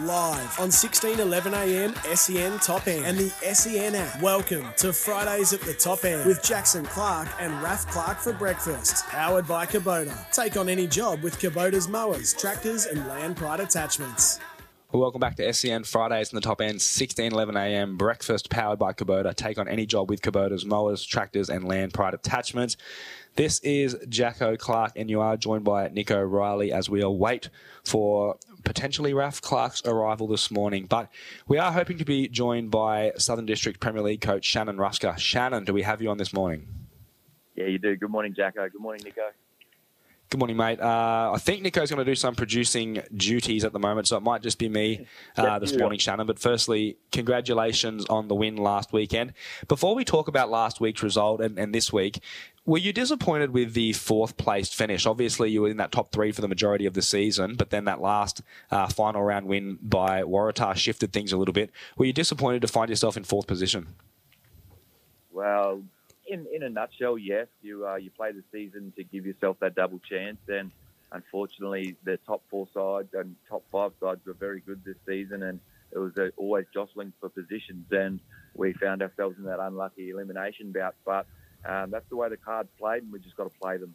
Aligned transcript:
live 0.00 0.58
on 0.58 0.70
1611 0.70 1.52
AM 1.52 1.94
SEN 2.16 2.58
Top 2.60 2.86
End 2.88 3.04
and 3.04 3.18
the 3.18 3.28
SEN 3.54 3.94
app. 3.94 4.22
Welcome 4.22 4.66
to 4.78 4.94
Fridays 4.94 5.52
at 5.52 5.60
the 5.60 5.74
Top 5.74 6.04
End 6.04 6.24
with 6.24 6.42
Jackson 6.42 6.86
Clark 6.86 7.28
and 7.38 7.52
Raf 7.62 7.86
Clark 7.88 8.18
for 8.18 8.32
breakfast. 8.32 9.06
Powered 9.08 9.46
by 9.46 9.66
Kubota. 9.66 10.16
Take 10.32 10.56
on 10.56 10.70
any 10.70 10.86
job 10.86 11.22
with 11.22 11.38
Kubota's 11.38 11.86
mowers, 11.86 12.32
tractors, 12.32 12.86
and 12.86 13.06
land 13.08 13.36
pride 13.36 13.60
attachments. 13.60 14.40
Welcome 14.92 15.20
back 15.20 15.36
to 15.36 15.52
SEN 15.52 15.84
Fridays 15.84 16.32
in 16.32 16.36
the 16.36 16.40
top 16.40 16.60
end, 16.60 16.82
16, 16.82 17.32
11 17.32 17.56
a.m. 17.56 17.96
Breakfast 17.96 18.50
powered 18.50 18.78
by 18.78 18.92
Kubota. 18.92 19.32
Take 19.34 19.56
on 19.58 19.68
any 19.68 19.86
job 19.86 20.10
with 20.10 20.20
Kubota's 20.20 20.64
mowers, 20.64 21.04
tractors, 21.04 21.48
and 21.48 21.68
land 21.68 21.94
pride 21.94 22.14
attachments. 22.14 22.76
This 23.36 23.60
is 23.60 23.96
Jacko 24.08 24.56
Clark, 24.56 24.94
and 24.96 25.08
you 25.08 25.20
are 25.20 25.36
joined 25.36 25.62
by 25.62 25.88
Nico 25.88 26.20
Riley 26.20 26.72
as 26.72 26.90
we 26.90 27.02
await 27.02 27.50
for 27.84 28.36
potentially 28.64 29.14
Raf 29.14 29.40
Clark's 29.40 29.82
arrival 29.84 30.26
this 30.26 30.50
morning. 30.50 30.86
But 30.86 31.08
we 31.48 31.58
are 31.58 31.72
hoping 31.72 31.98
to 31.98 32.04
be 32.04 32.28
joined 32.28 32.70
by 32.70 33.12
Southern 33.16 33.46
District 33.46 33.80
Premier 33.80 34.02
League 34.02 34.20
coach 34.20 34.44
Shannon 34.44 34.76
Rusca. 34.76 35.18
Shannon, 35.18 35.64
do 35.64 35.72
we 35.72 35.82
have 35.82 36.00
you 36.02 36.10
on 36.10 36.18
this 36.18 36.32
morning? 36.32 36.66
Yeah, 37.56 37.66
you 37.66 37.78
do. 37.78 37.96
Good 37.96 38.10
morning, 38.10 38.34
Jacko. 38.34 38.68
Good 38.68 38.80
morning, 38.80 39.02
Nico. 39.04 39.22
Good 40.30 40.38
morning, 40.38 40.58
mate. 40.58 40.80
Uh, 40.80 41.32
I 41.34 41.38
think 41.38 41.60
Nico's 41.62 41.90
going 41.90 41.98
to 41.98 42.04
do 42.04 42.14
some 42.14 42.36
producing 42.36 43.02
duties 43.16 43.64
at 43.64 43.72
the 43.72 43.80
moment, 43.80 44.06
so 44.06 44.16
it 44.16 44.22
might 44.22 44.42
just 44.42 44.60
be 44.60 44.68
me 44.68 45.08
uh, 45.36 45.58
this 45.58 45.76
morning, 45.76 45.98
Shannon. 45.98 46.24
But 46.24 46.38
firstly, 46.38 46.98
congratulations 47.10 48.06
on 48.06 48.28
the 48.28 48.36
win 48.36 48.54
last 48.54 48.92
weekend. 48.92 49.32
Before 49.66 49.96
we 49.96 50.04
talk 50.04 50.28
about 50.28 50.48
last 50.48 50.80
week's 50.80 51.02
result 51.02 51.40
and, 51.40 51.58
and 51.58 51.74
this 51.74 51.92
week, 51.92 52.20
were 52.64 52.78
you 52.78 52.92
disappointed 52.92 53.50
with 53.50 53.74
the 53.74 53.92
fourth 53.92 54.36
placed 54.36 54.72
finish? 54.72 55.04
Obviously, 55.04 55.50
you 55.50 55.62
were 55.62 55.68
in 55.68 55.78
that 55.78 55.90
top 55.90 56.12
three 56.12 56.30
for 56.30 56.42
the 56.42 56.48
majority 56.48 56.86
of 56.86 56.94
the 56.94 57.02
season, 57.02 57.56
but 57.56 57.70
then 57.70 57.86
that 57.86 58.00
last 58.00 58.40
uh, 58.70 58.86
final 58.86 59.24
round 59.24 59.46
win 59.46 59.80
by 59.82 60.22
Waratah 60.22 60.76
shifted 60.76 61.12
things 61.12 61.32
a 61.32 61.38
little 61.38 61.52
bit. 61.52 61.72
Were 61.96 62.04
you 62.04 62.12
disappointed 62.12 62.62
to 62.62 62.68
find 62.68 62.88
yourself 62.88 63.16
in 63.16 63.24
fourth 63.24 63.48
position? 63.48 63.88
Well, 65.32 65.82
in, 66.30 66.46
in 66.52 66.62
a 66.62 66.70
nutshell, 66.70 67.18
yes. 67.18 67.48
You 67.60 67.86
uh, 67.86 67.96
you 67.96 68.10
play 68.10 68.32
the 68.32 68.44
season 68.52 68.92
to 68.96 69.04
give 69.04 69.26
yourself 69.26 69.58
that 69.60 69.74
double 69.74 69.98
chance, 69.98 70.38
and 70.48 70.70
unfortunately, 71.12 71.96
the 72.04 72.16
top 72.18 72.42
four 72.48 72.68
sides 72.72 73.08
and 73.14 73.36
top 73.48 73.64
five 73.70 73.92
sides 74.00 74.20
were 74.24 74.34
very 74.34 74.60
good 74.60 74.82
this 74.84 74.96
season, 75.06 75.42
and 75.42 75.60
it 75.92 75.98
was 75.98 76.16
uh, 76.16 76.28
always 76.36 76.66
jostling 76.72 77.12
for 77.20 77.28
positions, 77.28 77.86
and 77.90 78.20
we 78.54 78.72
found 78.72 79.02
ourselves 79.02 79.36
in 79.38 79.44
that 79.44 79.60
unlucky 79.60 80.10
elimination 80.10 80.72
bout. 80.72 80.94
But 81.04 81.26
um, 81.68 81.90
that's 81.90 82.08
the 82.08 82.16
way 82.16 82.28
the 82.28 82.36
cards 82.36 82.68
played, 82.78 83.02
and 83.02 83.12
we 83.12 83.18
just 83.18 83.36
got 83.36 83.44
to 83.52 83.58
play 83.60 83.76
them. 83.76 83.94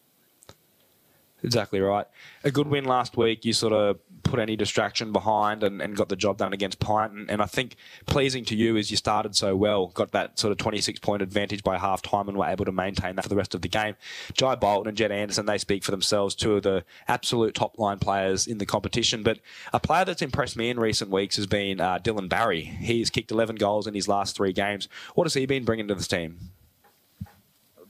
Exactly 1.45 1.79
right. 1.79 2.07
A 2.43 2.49
good 2.49 2.67
win 2.67 2.85
last 2.85 3.15
week. 3.15 3.45
You 3.45 3.53
sort 3.53 3.71
of 3.71 3.99
put 4.23 4.39
any 4.39 4.55
distraction 4.55 5.11
behind 5.11 5.63
and, 5.63 5.79
and 5.79 5.95
got 5.95 6.09
the 6.09 6.15
job 6.15 6.39
done 6.39 6.53
against 6.53 6.79
Pint. 6.79 7.13
And, 7.13 7.29
and, 7.29 7.39
I 7.39 7.45
think 7.45 7.75
pleasing 8.07 8.43
to 8.45 8.55
you 8.55 8.75
is 8.75 8.89
you 8.89 8.97
started 8.97 9.35
so 9.35 9.55
well, 9.55 9.87
got 9.87 10.11
that 10.13 10.39
sort 10.39 10.51
of 10.51 10.57
26 10.57 10.99
point 10.99 11.21
advantage 11.21 11.63
by 11.63 11.77
half 11.77 12.01
time 12.01 12.27
and 12.27 12.35
were 12.35 12.47
able 12.47 12.65
to 12.65 12.71
maintain 12.71 13.15
that 13.15 13.21
for 13.21 13.29
the 13.29 13.35
rest 13.35 13.53
of 13.53 13.61
the 13.61 13.67
game. 13.67 13.95
Jai 14.33 14.55
Bolton 14.55 14.89
and 14.89 14.97
Jed 14.97 15.11
Anderson, 15.11 15.45
they 15.45 15.59
speak 15.59 15.83
for 15.83 15.91
themselves, 15.91 16.33
two 16.33 16.55
of 16.55 16.63
the 16.63 16.83
absolute 17.07 17.53
top 17.53 17.77
line 17.77 17.99
players 17.99 18.47
in 18.47 18.57
the 18.57 18.65
competition. 18.65 19.21
But 19.21 19.39
a 19.71 19.79
player 19.79 20.03
that's 20.03 20.23
impressed 20.23 20.57
me 20.57 20.71
in 20.71 20.79
recent 20.79 21.11
weeks 21.11 21.35
has 21.35 21.45
been 21.45 21.79
uh, 21.79 21.99
Dylan 21.99 22.27
Barry. 22.27 22.63
He's 22.63 23.11
kicked 23.11 23.31
11 23.31 23.57
goals 23.57 23.85
in 23.85 23.93
his 23.93 24.07
last 24.07 24.35
three 24.35 24.53
games. 24.53 24.89
What 25.13 25.25
has 25.25 25.35
he 25.35 25.45
been 25.45 25.63
bringing 25.63 25.87
to 25.89 25.95
this 25.95 26.07
team? 26.07 26.39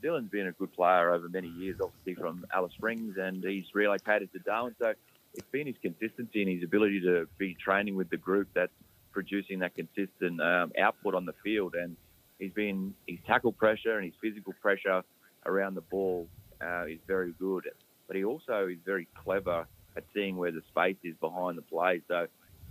Dylan's 0.06 0.30
been 0.30 0.48
a 0.48 0.52
good 0.52 0.72
player 0.74 1.12
over 1.12 1.28
many 1.30 1.48
years, 1.48 1.78
obviously 1.82 2.14
from 2.14 2.46
Alice 2.54 2.74
Springs, 2.74 3.16
and 3.18 3.44
he's 3.44 3.66
relocated 3.74 4.32
to 4.34 4.40
Darwin. 4.40 4.76
So 4.80 4.94
it's 5.34 5.50
been 5.52 5.66
his 5.66 5.78
consistency 5.82 6.44
and 6.44 6.52
his 6.52 6.64
ability 6.64 7.02
to 7.02 7.28
be 7.40 7.56
training 7.56 7.96
with 7.96 8.10
the 8.12 8.18
group 8.18 8.48
that's 8.54 8.72
producing 9.12 9.60
that 9.60 9.74
consistent 9.74 10.40
um, 10.42 10.72
output 10.80 11.16
on 11.16 11.26
the 11.26 11.34
field. 11.44 11.74
And 11.74 11.98
he's 12.38 12.54
been 12.54 12.94
his 13.08 13.18
tackle 13.26 13.52
pressure 13.52 13.98
and 13.98 14.06
his 14.06 14.14
physical 14.22 14.54
pressure 14.62 15.02
around 15.46 15.74
the 15.74 15.82
ball 15.82 16.28
uh, 16.62 16.86
is 16.86 17.00
very 17.08 17.34
good. 17.40 17.68
But 18.06 18.16
he 18.16 18.24
also 18.24 18.68
is 18.68 18.78
very 18.86 19.08
clever 19.24 19.66
at 19.98 20.04
seeing 20.14 20.38
where 20.38 20.52
the 20.52 20.62
space 20.70 20.98
is 21.04 21.16
behind 21.20 21.58
the 21.58 21.64
play. 21.64 22.02
So 22.08 22.28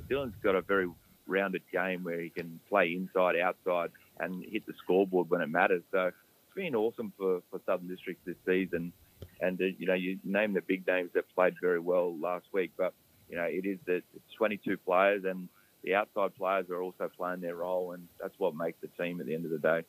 Dylan's 0.09 0.37
got 0.41 0.55
a 0.55 0.63
very 0.63 0.89
rounded 1.27 1.63
game 1.73 2.05
where 2.05 2.21
he 2.21 2.31
can 2.31 2.61
play 2.69 2.95
inside, 2.95 3.37
outside, 3.41 3.91
and 4.21 4.45
hit 4.45 4.67
the 4.67 4.75
scoreboard 4.85 5.31
when 5.31 5.41
it 5.41 5.49
matters. 5.49 5.83
So 5.91 6.13
been 6.55 6.75
awesome 6.75 7.13
for, 7.17 7.43
for 7.51 7.61
Southern 7.67 7.89
Districts 7.89 8.23
this 8.25 8.37
season. 8.47 8.93
And, 9.41 9.61
uh, 9.61 9.65
you 9.79 9.87
know, 9.87 9.95
you 9.95 10.19
name 10.25 10.53
the 10.53 10.61
big 10.61 10.87
names 10.87 11.11
that 11.15 11.25
played 11.35 11.55
very 11.61 11.81
well 11.81 12.17
last 12.19 12.47
week, 12.53 12.73
but, 12.77 12.95
you 13.29 13.37
know, 13.37 13.45
it 13.45 13.67
is 13.67 13.79
the 13.87 14.03
22 14.37 14.77
players 14.79 15.25
and 15.25 15.49
the 15.85 15.95
outside 15.95 16.35
players 16.35 16.71
are 16.71 16.83
also 16.83 17.11
playing 17.15 17.41
their 17.41 17.57
role, 17.57 17.93
and 17.93 18.09
that's 18.21 18.35
what 18.39 18.55
makes 18.57 18.79
the 18.81 18.89
team 19.03 19.21
at 19.21 19.27
the 19.27 19.35
end 19.35 19.45
of 19.45 19.51
the 19.51 19.59
day. 19.59 19.83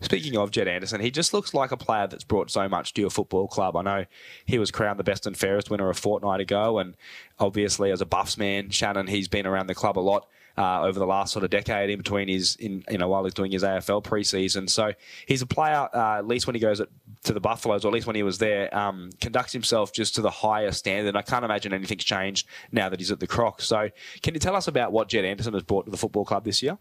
Speaking 0.00 0.36
of 0.36 0.50
Jed 0.50 0.66
Anderson, 0.66 1.00
he 1.00 1.10
just 1.10 1.32
looks 1.32 1.54
like 1.54 1.70
a 1.70 1.76
player 1.76 2.06
that's 2.06 2.24
brought 2.24 2.50
so 2.50 2.68
much 2.68 2.94
to 2.94 3.00
your 3.00 3.10
football 3.10 3.46
club. 3.46 3.76
I 3.76 3.82
know 3.82 4.04
he 4.44 4.58
was 4.58 4.70
crowned 4.70 4.98
the 4.98 5.04
best 5.04 5.26
and 5.26 5.36
fairest 5.36 5.70
winner 5.70 5.88
a 5.90 5.94
fortnight 5.94 6.40
ago, 6.40 6.78
and 6.78 6.96
obviously 7.38 7.90
as 7.90 8.00
a 8.00 8.06
Buffs 8.06 8.36
man, 8.36 8.70
Shannon, 8.70 9.08
he's 9.08 9.28
been 9.28 9.46
around 9.46 9.68
the 9.68 9.74
club 9.74 9.98
a 9.98 10.00
lot 10.00 10.28
uh, 10.56 10.82
over 10.82 10.98
the 10.98 11.06
last 11.06 11.32
sort 11.32 11.44
of 11.44 11.50
decade 11.50 11.90
in 11.90 11.98
between 11.98 12.28
his, 12.28 12.56
in 12.56 12.84
you 12.90 12.98
know, 12.98 13.08
while 13.08 13.24
he's 13.24 13.34
doing 13.34 13.52
his 13.52 13.62
AFL 13.62 14.02
preseason. 14.04 14.68
So 14.68 14.92
he's 15.26 15.42
a 15.42 15.46
player, 15.46 15.88
uh, 15.94 16.18
at 16.18 16.26
least 16.26 16.46
when 16.46 16.54
he 16.54 16.60
goes 16.60 16.80
at, 16.80 16.88
to 17.24 17.32
the 17.32 17.40
Buffaloes, 17.40 17.84
or 17.84 17.88
at 17.88 17.94
least 17.94 18.06
when 18.06 18.16
he 18.16 18.22
was 18.22 18.38
there, 18.38 18.74
um, 18.76 19.10
conducts 19.20 19.52
himself 19.52 19.92
just 19.92 20.14
to 20.16 20.22
the 20.22 20.30
highest 20.30 20.80
standard. 20.80 21.16
I 21.16 21.22
can't 21.22 21.44
imagine 21.44 21.72
anything's 21.72 22.04
changed 22.04 22.46
now 22.70 22.88
that 22.88 23.00
he's 23.00 23.10
at 23.10 23.20
the 23.20 23.26
Crocs. 23.26 23.66
So 23.66 23.88
can 24.22 24.34
you 24.34 24.40
tell 24.40 24.56
us 24.56 24.68
about 24.68 24.92
what 24.92 25.08
Jed 25.08 25.24
Anderson 25.24 25.54
has 25.54 25.62
brought 25.62 25.84
to 25.86 25.90
the 25.90 25.96
football 25.96 26.24
club 26.24 26.44
this 26.44 26.62
year? 26.62 26.78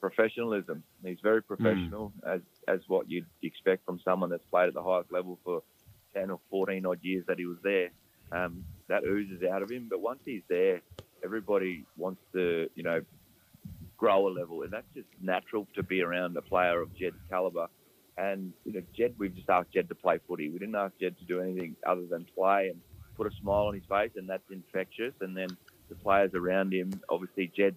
Professionalism. 0.00 0.82
He's 1.04 1.18
very 1.22 1.42
professional, 1.42 2.12
mm. 2.24 2.34
as 2.36 2.40
as 2.68 2.80
what 2.86 3.10
you'd 3.10 3.26
expect 3.42 3.84
from 3.84 3.98
someone 4.04 4.30
that's 4.30 4.44
played 4.44 4.68
at 4.68 4.74
the 4.74 4.82
highest 4.82 5.10
level 5.10 5.38
for 5.42 5.62
ten 6.14 6.30
or 6.30 6.38
fourteen 6.48 6.86
odd 6.86 7.00
years 7.02 7.24
that 7.26 7.38
he 7.38 7.46
was 7.46 7.58
there. 7.62 7.90
Um, 8.30 8.64
that 8.88 9.04
oozes 9.04 9.42
out 9.42 9.62
of 9.62 9.70
him. 9.70 9.88
But 9.88 10.00
once 10.00 10.20
he's 10.24 10.42
there, 10.48 10.80
everybody 11.24 11.84
wants 11.96 12.20
to, 12.32 12.68
you 12.74 12.82
know, 12.82 13.02
grow 13.96 14.28
a 14.28 14.30
level, 14.30 14.62
and 14.62 14.72
that's 14.72 14.86
just 14.94 15.08
natural 15.20 15.66
to 15.74 15.82
be 15.82 16.02
around 16.02 16.36
a 16.36 16.42
player 16.42 16.80
of 16.80 16.94
Jed's 16.96 17.16
caliber. 17.30 17.68
And 18.18 18.52
you 18.64 18.72
know, 18.72 18.82
Jed, 18.96 19.14
we've 19.18 19.34
just 19.34 19.50
asked 19.50 19.72
Jed 19.72 19.88
to 19.88 19.94
play 19.94 20.18
footy. 20.26 20.48
We 20.48 20.58
didn't 20.58 20.74
ask 20.74 20.92
Jed 21.00 21.18
to 21.18 21.24
do 21.24 21.40
anything 21.40 21.76
other 21.86 22.06
than 22.06 22.26
play 22.34 22.68
and 22.68 22.80
put 23.16 23.26
a 23.26 23.36
smile 23.42 23.66
on 23.66 23.74
his 23.74 23.84
face, 23.88 24.12
and 24.16 24.28
that's 24.28 24.50
infectious. 24.50 25.14
And 25.20 25.36
then 25.36 25.48
the 25.88 25.94
players 25.94 26.32
around 26.34 26.72
him, 26.72 26.92
obviously 27.08 27.50
Jed's 27.54 27.76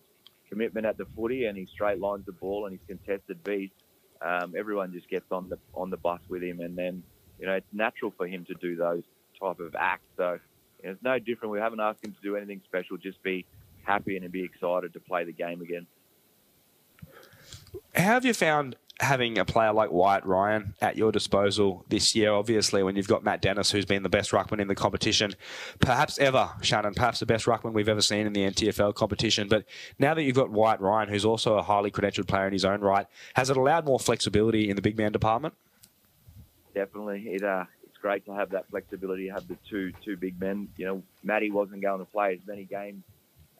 commitment 0.50 0.86
at 0.86 0.98
the 0.98 1.06
footy 1.16 1.46
and 1.46 1.58
he 1.58 1.66
straight 1.68 2.00
lines 2.00 2.26
the 2.26 2.32
ball 2.32 2.66
and 2.66 2.78
his 2.78 2.82
contested 2.88 3.44
beats. 3.44 3.76
Um, 4.22 4.54
everyone 4.58 4.92
just 4.92 5.10
gets 5.10 5.32
on 5.32 5.48
the 5.48 5.58
on 5.74 5.90
the 5.90 5.98
bus 5.98 6.20
with 6.28 6.44
him, 6.44 6.60
and 6.60 6.78
then 6.78 7.04
you 7.40 7.46
know 7.46 7.54
it's 7.54 7.74
natural 7.74 8.14
for 8.18 8.28
him 8.28 8.46
to 8.46 8.54
do 8.56 8.76
those 8.76 9.04
type 9.40 9.60
of 9.60 9.76
acts. 9.76 10.10
So 10.18 10.40
it's 10.84 11.02
no 11.04 11.20
different. 11.20 11.52
We 11.52 11.60
haven't 11.60 11.80
asked 11.80 12.04
him 12.04 12.14
to 12.14 12.22
do 12.22 12.36
anything 12.36 12.62
special. 12.66 12.98
Just 12.98 13.22
be 13.24 13.46
happy 13.84 14.18
and 14.18 14.32
be 14.32 14.44
excited 14.44 14.94
to 14.94 15.00
play 15.00 15.24
the 15.24 15.32
game 15.32 15.62
again. 15.62 15.88
How 17.96 18.04
have 18.04 18.26
you 18.26 18.34
found 18.34 18.76
having 19.02 19.38
a 19.38 19.46
player 19.46 19.72
like 19.72 19.92
Wyatt 19.92 20.26
Ryan 20.26 20.74
at 20.82 20.98
your 20.98 21.12
disposal 21.12 21.86
this 21.90 22.16
year? 22.16 22.32
Obviously, 22.32 22.84
when 22.84 22.96
you've 22.96 23.08
got 23.08 23.24
Matt 23.24 23.42
Dennis, 23.42 23.72
who's 23.72 23.86
been 23.86 24.04
the 24.04 24.10
best 24.10 24.32
ruckman 24.32 24.60
in 24.60 24.68
the 24.68 24.76
competition, 24.76 25.34
perhaps 25.80 26.20
ever, 26.20 26.50
Shannon, 26.62 26.94
perhaps 26.94 27.20
the 27.20 27.26
best 27.26 27.46
ruckman 27.46 27.74
we've 27.74 27.90
ever 27.90 28.02
seen 28.02 28.28
in 28.28 28.34
the 28.34 28.42
NTFL 28.42 28.96
competition. 28.96 29.48
But 29.48 29.66
now 29.98 30.14
that 30.14 30.24
you've 30.24 30.36
got 30.36 30.50
Wyatt 30.50 30.82
Ryan, 30.82 31.10
who's 31.10 31.26
also 31.26 31.58
a 31.58 31.64
highly 31.64 31.92
credentialed 31.92 32.28
player 32.28 32.48
in 32.48 32.54
his 32.54 32.66
own 32.66 32.82
right, 32.82 33.08
has 33.36 33.50
it 33.50 33.58
allowed 33.58 33.86
more 33.86 34.00
flexibility 34.00 34.70
in 34.70 34.76
the 34.76 34.82
big 34.82 34.98
man 34.98 35.12
department? 35.12 35.54
Definitely. 36.74 37.24
It, 37.28 37.44
uh, 37.44 37.66
great 38.02 38.26
to 38.26 38.34
have 38.34 38.52
that 38.52 38.70
flexibility, 38.70 39.30
have 39.30 39.48
the 39.48 39.58
two 39.70 39.92
two 40.04 40.18
big 40.18 40.40
men. 40.40 40.70
You 40.78 40.86
know, 40.86 41.04
Matty 41.24 41.52
wasn't 41.52 41.82
going 41.82 42.00
to 42.00 42.06
play 42.06 42.34
as 42.34 42.48
many 42.48 42.66
games 42.66 43.04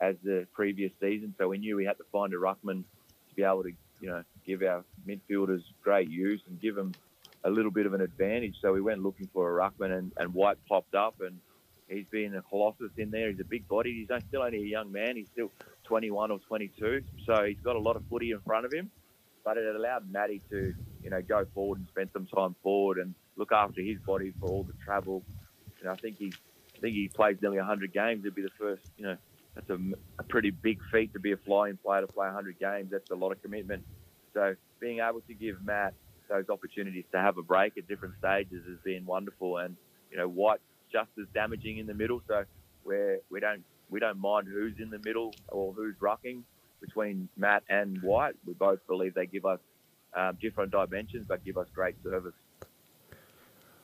as 0.00 0.16
the 0.22 0.46
previous 0.52 0.92
season, 1.00 1.34
so 1.38 1.48
we 1.48 1.58
knew 1.58 1.76
we 1.76 1.84
had 1.84 1.98
to 1.98 2.04
find 2.10 2.32
a 2.32 2.36
ruckman 2.36 2.84
to 3.28 3.34
be 3.34 3.42
able 3.42 3.62
to, 3.62 3.72
you 4.00 4.08
know, 4.08 4.22
give 4.46 4.62
our 4.62 4.84
midfielders 5.06 5.62
great 5.82 6.08
use 6.08 6.40
and 6.48 6.60
give 6.60 6.74
them 6.74 6.94
a 7.44 7.50
little 7.50 7.70
bit 7.70 7.86
of 7.86 7.94
an 7.94 8.00
advantage. 8.00 8.56
So 8.60 8.72
we 8.72 8.80
went 8.80 9.02
looking 9.02 9.28
for 9.32 9.58
a 9.58 9.62
ruckman, 9.62 9.96
and, 9.96 10.12
and 10.16 10.32
Wyatt 10.32 10.58
popped 10.68 10.94
up, 10.94 11.16
and 11.20 11.38
he's 11.88 12.06
been 12.10 12.34
a 12.34 12.42
colossus 12.42 12.90
in 12.96 13.10
there. 13.10 13.30
He's 13.30 13.40
a 13.40 13.44
big 13.44 13.68
body. 13.68 14.06
He's 14.08 14.22
still 14.28 14.42
only 14.42 14.58
a 14.58 14.66
young 14.66 14.90
man. 14.90 15.16
He's 15.16 15.28
still 15.32 15.50
21 15.84 16.30
or 16.30 16.38
22, 16.38 17.02
so 17.26 17.44
he's 17.44 17.60
got 17.62 17.76
a 17.76 17.80
lot 17.80 17.96
of 17.96 18.02
footy 18.08 18.30
in 18.30 18.40
front 18.40 18.64
of 18.64 18.72
him. 18.72 18.90
But 19.44 19.56
it 19.56 19.74
allowed 19.74 20.10
Matty 20.10 20.42
to, 20.50 20.74
you 21.02 21.10
know, 21.10 21.22
go 21.22 21.46
forward 21.54 21.78
and 21.78 21.88
spend 21.88 22.10
some 22.12 22.26
time 22.26 22.54
forward 22.62 22.98
and 22.98 23.14
look 23.40 23.52
after 23.52 23.80
his 23.80 23.98
body 24.00 24.32
for 24.38 24.48
all 24.48 24.62
the 24.62 24.74
travel. 24.84 25.24
You 25.78 25.86
know, 25.86 25.92
I 25.92 25.96
think 25.96 26.18
he's, 26.18 26.34
I 26.76 26.80
think 26.80 26.94
he 26.94 27.08
plays 27.08 27.38
nearly 27.40 27.56
100 27.56 27.92
games. 27.92 28.20
It'd 28.20 28.34
be 28.34 28.42
the 28.42 28.50
first, 28.58 28.82
you 28.96 29.04
know, 29.04 29.16
that's 29.54 29.70
a, 29.70 29.78
a 30.18 30.22
pretty 30.22 30.50
big 30.50 30.78
feat 30.92 31.12
to 31.14 31.18
be 31.18 31.32
a 31.32 31.36
flying 31.36 31.76
player 31.76 32.02
to 32.02 32.06
play 32.06 32.26
100 32.26 32.58
games. 32.60 32.90
That's 32.92 33.10
a 33.10 33.16
lot 33.16 33.32
of 33.32 33.42
commitment. 33.42 33.84
So 34.34 34.54
being 34.78 35.00
able 35.00 35.22
to 35.22 35.34
give 35.34 35.56
Matt 35.64 35.94
those 36.28 36.48
opportunities 36.48 37.04
to 37.12 37.18
have 37.18 37.38
a 37.38 37.42
break 37.42 37.76
at 37.76 37.88
different 37.88 38.14
stages 38.18 38.62
has 38.68 38.78
been 38.84 39.04
wonderful. 39.04 39.56
And 39.56 39.76
you 40.10 40.18
know, 40.18 40.28
Wyatt's 40.28 40.62
just 40.92 41.10
as 41.20 41.26
damaging 41.34 41.78
in 41.78 41.86
the 41.86 41.94
middle, 41.94 42.20
so 42.28 42.44
where 42.84 43.18
we 43.30 43.40
don't 43.40 43.64
we 43.88 43.98
don't 43.98 44.18
mind 44.20 44.46
who's 44.46 44.74
in 44.78 44.90
the 44.90 45.00
middle 45.04 45.34
or 45.48 45.72
who's 45.72 45.96
rucking 46.00 46.42
between 46.80 47.28
Matt 47.36 47.64
and 47.68 48.00
Wyatt. 48.02 48.36
We 48.46 48.54
both 48.54 48.78
believe 48.86 49.14
they 49.14 49.26
give 49.26 49.44
us 49.44 49.58
um, 50.14 50.38
different 50.40 50.72
dimensions, 50.72 51.26
but 51.28 51.44
give 51.44 51.58
us 51.58 51.66
great 51.74 51.96
service. 52.02 52.34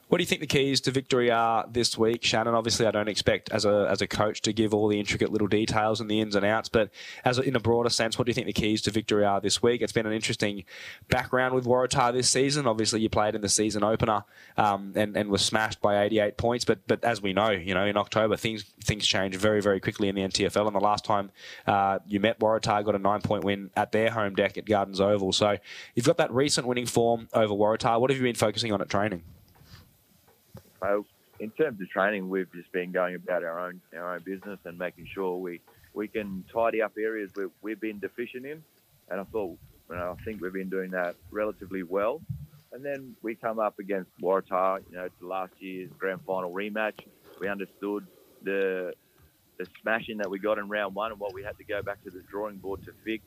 What 0.09 0.19
do 0.19 0.23
you 0.23 0.27
think 0.27 0.41
the 0.41 0.47
keys 0.47 0.81
to 0.83 0.93
victory 0.93 1.33
are 1.33 1.67
this 1.69 1.99
week, 1.99 2.23
Shannon? 2.23 2.55
Obviously, 2.55 2.87
I 2.87 2.93
don't 2.93 3.09
expect 3.09 3.51
as 3.51 3.65
a 3.65 3.89
as 3.91 4.01
a 4.01 4.07
coach 4.07 4.41
to 4.43 4.53
give 4.53 4.73
all 4.73 4.87
the 4.87 5.01
intricate 5.01 5.33
little 5.33 5.49
details 5.49 6.01
and 6.01 6.09
the 6.09 6.21
ins 6.21 6.37
and 6.37 6.47
outs, 6.47 6.69
but 6.69 6.91
as 7.25 7.39
a, 7.39 7.43
in 7.43 7.57
a 7.57 7.61
broader 7.61 7.91
sense, 7.91 8.17
what 8.17 8.27
do 8.27 8.31
you 8.31 8.35
think 8.35 8.47
the 8.47 8.53
keys 8.53 8.81
to 8.83 8.93
victory 8.93 9.25
are 9.25 9.41
this 9.41 9.65
week? 9.65 9.83
It's 9.83 9.93
been 9.93 10.07
an 10.07 10.13
interesting 10.13 10.63
background 11.09 11.57
with 11.57 11.65
Waratah 11.65 12.13
this 12.13 12.29
season. 12.29 12.69
Obviously, 12.69 13.01
you 13.01 13.09
played 13.09 13.35
in 13.35 13.41
the 13.41 13.49
season 13.49 13.83
opener 13.83 14.23
um, 14.57 14.93
and 14.95 15.17
and 15.17 15.29
was 15.29 15.43
smashed 15.43 15.81
by 15.81 16.05
88 16.05 16.37
points, 16.37 16.65
but 16.65 16.87
but 16.87 17.03
as 17.03 17.21
we 17.21 17.33
know, 17.33 17.51
you 17.51 17.75
know, 17.75 17.85
in 17.85 17.97
October 17.97 18.37
things 18.37 18.63
things 18.85 19.05
change 19.05 19.35
very 19.35 19.61
very 19.61 19.81
quickly 19.81 20.09
in 20.09 20.15
the 20.15 20.23
NTFL. 20.23 20.69
And 20.69 20.77
the 20.77 20.81
last 20.81 21.05
time 21.05 21.33
uh, 21.67 21.99
you 22.07 22.21
met 22.21 22.39
Waratah, 22.39 22.85
got 22.85 22.95
a 22.95 23.01
nine 23.01 23.23
point 23.23 23.43
win 23.43 23.71
at 23.75 23.91
their 23.91 24.11
home 24.11 24.37
deck 24.37 24.57
at 24.57 24.67
Gardens 24.67 25.01
Oval. 25.01 25.33
So 25.33 25.57
you've 25.97 26.07
got 26.07 26.19
that 26.19 26.33
recent 26.33 26.69
winning 26.69 26.87
form 26.87 27.29
over 27.33 27.53
Waratah. 27.53 28.01
What 28.01 28.11
have 28.11 28.19
you 28.19 28.23
been 28.23 28.37
focusing 28.37 28.73
on 28.73 28.81
at 28.81 28.89
training? 28.89 29.25
So 30.83 31.07
in 31.39 31.51
terms 31.53 31.81
of 31.81 31.89
training, 31.91 32.29
we've 32.29 32.51
just 32.53 32.73
been 32.73 32.93
going 32.93 33.15
about 33.15 33.45
our 33.45 33.61
own 33.61 33.81
our 33.95 34.15
own 34.17 34.23
business 34.25 34.59
and 34.65 34.79
making 34.79 35.07
sure 35.13 35.39
we, 35.39 35.61
we 35.95 36.09
can 36.09 36.45
tidy 36.53 36.83
up 36.83 36.93
areas 36.99 37.31
where 37.35 37.49
we've 37.63 37.81
been 37.81 38.01
deficient 38.01 38.47
in. 38.47 38.65
And 39.09 39.21
I 39.21 39.25
thought, 39.25 39.59
you 39.91 39.97
know, 39.97 40.17
I 40.19 40.25
think 40.25 40.41
we've 40.41 40.53
been 40.53 40.71
doing 40.71 40.91
that 40.93 41.17
relatively 41.31 41.83
well. 41.83 42.23
And 42.73 42.85
then 42.85 43.17
we 43.23 43.37
come 43.37 43.59
up 43.59 43.79
against 43.79 44.11
Waratah, 44.23 44.81
you 44.91 44.97
know, 44.97 45.09
to 45.09 45.27
last 45.27 45.53
year's 45.59 45.91
grand 45.99 46.21
final 46.27 46.53
rematch. 46.53 46.97
We 47.39 47.49
understood 47.49 48.07
the 48.43 48.93
the 49.59 49.67
smashing 49.83 50.19
that 50.19 50.31
we 50.31 50.39
got 50.39 50.59
in 50.59 50.69
round 50.69 50.95
one 50.95 51.13
and 51.13 51.21
what 51.21 51.33
we 51.35 51.43
had 51.43 51.57
to 51.59 51.65
go 51.65 51.83
back 51.83 52.03
to 52.05 52.11
the 52.11 52.23
drawing 52.31 52.59
board 52.59 52.81
to 52.85 52.93
fix. 53.05 53.25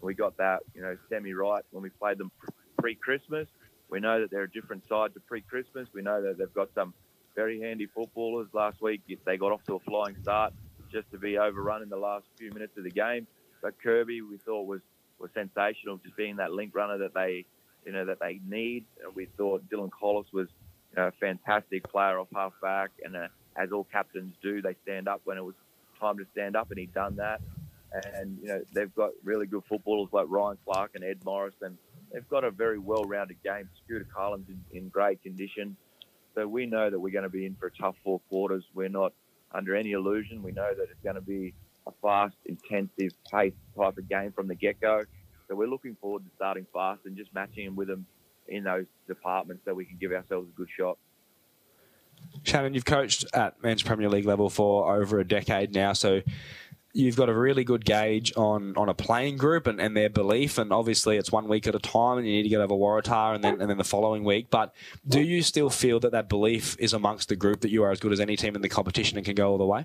We 0.00 0.14
got 0.14 0.36
that, 0.38 0.60
you 0.74 0.82
know, 0.82 0.96
semi 1.10 1.34
right 1.34 1.62
when 1.70 1.82
we 1.82 1.90
played 1.90 2.18
them 2.18 2.30
pre-Christmas. 2.78 3.48
We 3.88 4.00
know 4.00 4.20
that 4.20 4.30
they're 4.30 4.42
a 4.42 4.50
different 4.50 4.86
side 4.88 5.14
to 5.14 5.20
pre-Christmas. 5.20 5.88
We 5.92 6.02
know 6.02 6.22
that 6.22 6.38
they've 6.38 6.52
got 6.52 6.70
some 6.74 6.92
very 7.34 7.60
handy 7.60 7.86
footballers. 7.86 8.48
Last 8.52 8.80
week 8.80 9.02
they 9.24 9.36
got 9.36 9.52
off 9.52 9.64
to 9.64 9.74
a 9.74 9.80
flying 9.80 10.16
start 10.22 10.52
just 10.90 11.10
to 11.12 11.18
be 11.18 11.38
overrun 11.38 11.82
in 11.82 11.88
the 11.88 11.96
last 11.96 12.24
few 12.38 12.50
minutes 12.50 12.76
of 12.76 12.84
the 12.84 12.90
game. 12.90 13.26
But 13.62 13.80
Kirby, 13.82 14.22
we 14.22 14.38
thought 14.38 14.66
was 14.66 14.80
was 15.18 15.30
sensational, 15.34 15.96
just 15.98 16.16
being 16.16 16.36
that 16.36 16.52
link 16.52 16.74
runner 16.74 16.98
that 16.98 17.14
they 17.14 17.44
you 17.84 17.92
know 17.92 18.04
that 18.04 18.18
they 18.20 18.40
need. 18.46 18.84
And 19.04 19.14
we 19.14 19.26
thought 19.36 19.68
Dylan 19.70 19.90
Collis 19.90 20.26
was 20.32 20.48
you 20.90 21.02
know, 21.02 21.08
a 21.08 21.12
fantastic 21.12 21.88
player 21.90 22.18
off 22.18 22.28
half 22.34 22.52
back, 22.60 22.90
and 23.04 23.16
uh, 23.16 23.28
as 23.56 23.72
all 23.72 23.84
captains 23.84 24.34
do, 24.42 24.62
they 24.62 24.74
stand 24.82 25.08
up 25.08 25.20
when 25.24 25.38
it 25.38 25.44
was 25.44 25.54
time 26.00 26.18
to 26.18 26.26
stand 26.32 26.56
up, 26.56 26.70
and 26.70 26.78
he'd 26.78 26.94
done 26.94 27.16
that. 27.16 27.40
And 28.14 28.38
you 28.42 28.48
know 28.48 28.60
they've 28.72 28.94
got 28.94 29.10
really 29.24 29.46
good 29.46 29.62
footballers 29.68 30.10
like 30.12 30.26
Ryan 30.28 30.58
Clark 30.64 30.92
and 30.94 31.04
Ed 31.04 31.24
Morris, 31.24 31.54
and 31.62 31.78
they've 32.12 32.28
got 32.28 32.44
a 32.44 32.50
very 32.50 32.78
well-rounded 32.78 33.42
game. 33.42 33.68
Scooter 33.84 34.06
Carlin's 34.14 34.48
in, 34.48 34.60
in 34.76 34.88
great 34.88 35.22
condition. 35.22 35.76
So 36.34 36.46
we 36.46 36.66
know 36.66 36.90
that 36.90 36.98
we're 36.98 37.12
going 37.12 37.24
to 37.24 37.30
be 37.30 37.46
in 37.46 37.54
for 37.54 37.66
a 37.66 37.70
tough 37.70 37.96
four 38.04 38.20
quarters. 38.28 38.64
We're 38.74 38.88
not 38.88 39.12
under 39.52 39.74
any 39.74 39.92
illusion. 39.92 40.42
We 40.42 40.52
know 40.52 40.74
that 40.74 40.88
it's 40.90 41.02
going 41.02 41.14
to 41.14 41.20
be 41.20 41.54
a 41.86 41.92
fast, 42.02 42.36
intensive, 42.44 43.12
pace 43.30 43.54
type 43.76 43.96
of 43.96 44.08
game 44.08 44.32
from 44.32 44.48
the 44.48 44.54
get-go. 44.54 45.04
So 45.48 45.54
we're 45.54 45.68
looking 45.68 45.96
forward 46.00 46.24
to 46.24 46.30
starting 46.36 46.66
fast 46.72 47.00
and 47.06 47.16
just 47.16 47.32
matching 47.32 47.64
them 47.64 47.76
with 47.76 47.88
them 47.88 48.06
in 48.48 48.64
those 48.64 48.86
departments 49.06 49.62
so 49.64 49.74
we 49.74 49.84
can 49.84 49.96
give 49.96 50.12
ourselves 50.12 50.48
a 50.48 50.56
good 50.56 50.68
shot. 50.76 50.98
Shannon, 52.42 52.74
you've 52.74 52.84
coached 52.84 53.24
at 53.34 53.62
men's 53.62 53.82
Premier 53.82 54.08
League 54.08 54.24
level 54.24 54.48
for 54.48 54.94
over 54.96 55.20
a 55.20 55.24
decade 55.24 55.74
now, 55.74 55.92
so 55.92 56.22
you've 56.96 57.16
got 57.16 57.28
a 57.28 57.34
really 57.34 57.62
good 57.62 57.84
gauge 57.84 58.32
on, 58.36 58.74
on 58.76 58.88
a 58.88 58.94
playing 58.94 59.36
group 59.36 59.66
and, 59.66 59.78
and 59.80 59.94
their 59.94 60.08
belief. 60.08 60.56
And 60.56 60.72
obviously, 60.72 61.18
it's 61.18 61.30
one 61.30 61.46
week 61.46 61.66
at 61.66 61.74
a 61.74 61.78
time, 61.78 62.16
and 62.16 62.26
you 62.26 62.32
need 62.32 62.44
to 62.44 62.48
get 62.48 62.60
over 62.60 62.74
Waratah 62.74 63.34
and 63.34 63.44
then 63.44 63.60
and 63.60 63.68
then 63.68 63.76
the 63.76 63.84
following 63.84 64.24
week. 64.24 64.48
But 64.50 64.74
do 65.06 65.20
you 65.20 65.42
still 65.42 65.68
feel 65.68 66.00
that 66.00 66.12
that 66.12 66.28
belief 66.28 66.76
is 66.78 66.94
amongst 66.94 67.28
the 67.28 67.36
group 67.36 67.60
that 67.60 67.70
you 67.70 67.82
are 67.82 67.90
as 67.90 68.00
good 68.00 68.12
as 68.12 68.20
any 68.20 68.36
team 68.36 68.56
in 68.56 68.62
the 68.62 68.68
competition 68.68 69.18
and 69.18 69.26
can 69.26 69.34
go 69.34 69.50
all 69.50 69.58
the 69.58 69.66
way? 69.66 69.84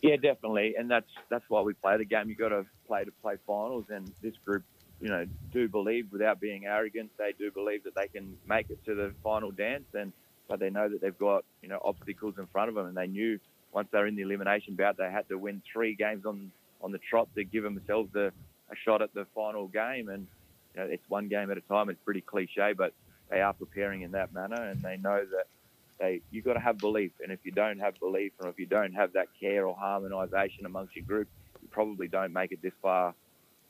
Yeah, 0.00 0.16
definitely, 0.16 0.74
and 0.78 0.90
that's 0.90 1.10
that's 1.28 1.44
why 1.48 1.60
we 1.62 1.72
play 1.74 1.96
the 1.96 2.04
game. 2.04 2.28
You've 2.28 2.38
got 2.38 2.50
to 2.50 2.64
play 2.86 3.04
to 3.04 3.10
play 3.22 3.34
finals, 3.46 3.86
and 3.88 4.10
this 4.22 4.34
group, 4.44 4.62
you 5.00 5.08
know, 5.08 5.26
do 5.52 5.68
believe 5.68 6.12
without 6.12 6.40
being 6.40 6.66
arrogant. 6.66 7.10
They 7.18 7.32
do 7.36 7.50
believe 7.50 7.84
that 7.84 7.94
they 7.96 8.08
can 8.08 8.36
make 8.46 8.70
it 8.70 8.84
to 8.84 8.94
the 8.94 9.12
final 9.24 9.50
dance, 9.50 9.86
and 9.94 10.12
but 10.46 10.60
they 10.60 10.70
know 10.70 10.88
that 10.88 11.00
they've 11.00 11.18
got 11.18 11.44
you 11.62 11.68
know 11.68 11.80
obstacles 11.84 12.34
in 12.38 12.46
front 12.46 12.68
of 12.68 12.74
them, 12.76 12.86
and 12.86 12.96
they 12.96 13.06
knew 13.06 13.40
once 13.74 13.88
they're 13.90 14.06
in 14.06 14.14
the 14.14 14.22
elimination 14.22 14.74
bout, 14.76 14.96
they 14.96 15.10
had 15.10 15.28
to 15.28 15.36
win 15.36 15.60
three 15.70 15.94
games 15.94 16.24
on 16.24 16.50
on 16.80 16.92
the 16.92 16.98
trot 16.98 17.28
to 17.34 17.44
give 17.44 17.64
themselves 17.64 18.14
a, 18.14 18.26
a 18.70 18.76
shot 18.84 19.02
at 19.02 19.12
the 19.14 19.26
final 19.34 19.66
game. 19.66 20.08
And 20.08 20.26
you 20.74 20.80
know, 20.80 20.86
it's 20.86 21.02
one 21.08 21.28
game 21.28 21.50
at 21.50 21.58
a 21.58 21.62
time. 21.62 21.88
It's 21.88 22.00
pretty 22.04 22.20
cliche, 22.20 22.72
but 22.76 22.92
they 23.30 23.40
are 23.40 23.52
preparing 23.52 24.02
in 24.02 24.12
that 24.12 24.32
manner, 24.32 24.62
and 24.62 24.80
they 24.80 24.96
know 24.96 25.24
that 25.24 25.46
they 25.98 26.20
you've 26.30 26.44
got 26.44 26.54
to 26.54 26.60
have 26.60 26.78
belief. 26.78 27.12
And 27.22 27.32
if 27.32 27.40
you 27.44 27.52
don't 27.52 27.80
have 27.80 27.98
belief, 27.98 28.32
or 28.40 28.48
if 28.48 28.58
you 28.58 28.66
don't 28.66 28.94
have 28.94 29.12
that 29.14 29.28
care 29.40 29.66
or 29.66 29.76
harmonisation 29.76 30.64
amongst 30.64 30.94
your 30.94 31.04
group, 31.04 31.28
you 31.60 31.68
probably 31.70 32.08
don't 32.08 32.32
make 32.32 32.52
it 32.52 32.62
this 32.62 32.72
far 32.80 33.14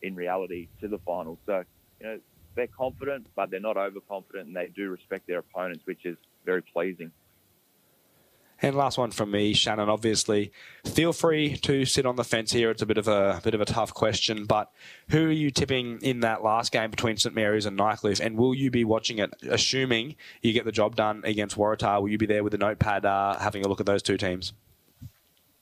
in 0.03 0.15
reality 0.15 0.69
to 0.81 0.89
the 0.89 0.99
final. 0.99 1.39
So 1.47 1.65
you 2.01 2.07
know 2.07 2.19
they're 2.57 2.67
confident, 2.67 3.27
but 3.35 3.51
they're 3.51 3.61
not 3.61 3.79
overconfident, 3.79 4.49
and 4.49 4.57
they 4.57 4.69
do 4.75 4.91
respect 4.91 5.27
their 5.27 5.39
opponents, 5.39 5.87
which 5.87 6.05
is 6.05 6.17
very 6.45 6.63
pleasing. 6.63 7.11
And 8.63 8.77
last 8.77 8.97
one 8.97 9.11
from 9.11 9.31
me, 9.31 9.53
Shannon. 9.53 9.89
Obviously, 9.89 10.53
feel 10.87 11.13
free 11.13 11.57
to 11.59 11.85
sit 11.85 12.07
on 12.07 12.17
the 12.17 12.25
fence 12.25 12.53
here. 12.53 12.71
It's 12.71 12.83
a 12.83 12.87
bit 12.87 12.99
of 12.99 13.09
a 13.09 13.41
bit 13.43 13.55
of 13.55 13.61
a 13.61 13.65
tough 13.65 13.93
question, 13.93 14.45
but 14.45 14.71
who 15.11 15.27
are 15.27 15.33
you 15.33 15.51
tipping 15.51 15.99
in 16.03 16.21
that 16.21 16.43
last 16.43 16.73
game 16.73 16.91
between 16.91 17.17
St 17.17 17.35
Mary's 17.35 17.67
and 17.67 17.79
Nightcliff? 17.79 18.21
And 18.21 18.37
will 18.37 18.55
you 18.55 18.71
be 18.71 18.85
watching 18.85 19.19
it? 19.19 19.35
Assuming 19.49 20.17
you 20.41 20.53
get 20.53 20.65
the 20.65 20.73
job 20.73 20.97
done 20.97 21.23
against 21.25 21.57
Waratah, 21.57 22.01
will 22.01 22.09
you 22.09 22.19
be 22.19 22.27
there 22.27 22.45
with 22.45 22.55
a 22.55 22.59
notepad, 22.59 23.05
uh, 23.05 23.39
having 23.39 23.65
a 23.65 23.69
look 23.69 23.81
at 23.81 23.87
those 23.87 24.03
two 24.03 24.17
teams? 24.17 24.53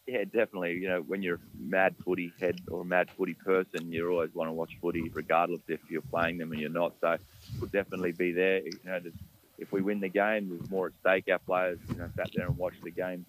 Yeah, 0.06 0.24
definitely. 0.24 0.74
You 0.74 0.88
know, 0.88 1.00
when 1.00 1.22
you're 1.22 1.36
a 1.36 1.40
mad 1.58 1.94
footy 2.04 2.32
head 2.40 2.60
or 2.68 2.82
a 2.82 2.84
mad 2.84 3.08
footy 3.16 3.34
person, 3.34 3.90
you 3.90 4.10
always 4.10 4.34
want 4.34 4.48
to 4.48 4.52
watch 4.52 4.76
footy, 4.80 5.08
regardless 5.08 5.60
if 5.68 5.80
you're 5.88 6.02
playing 6.02 6.38
them 6.38 6.52
and 6.52 6.60
you're 6.60 6.70
not. 6.70 6.94
So, 7.00 7.16
we'll 7.60 7.70
definitely 7.70 8.12
be 8.12 8.32
there. 8.32 8.58
You 8.58 8.72
know, 8.84 9.00
there's 9.00 9.14
if 9.58 9.72
we 9.72 9.82
win 9.82 10.00
the 10.00 10.08
game, 10.08 10.48
there's 10.48 10.70
more 10.70 10.86
at 10.88 10.92
stake. 11.00 11.28
Our 11.30 11.38
players, 11.38 11.78
you 11.88 11.96
know, 11.96 12.10
sat 12.16 12.30
there 12.34 12.46
and 12.46 12.56
watched 12.56 12.82
the 12.82 12.90
game 12.90 13.24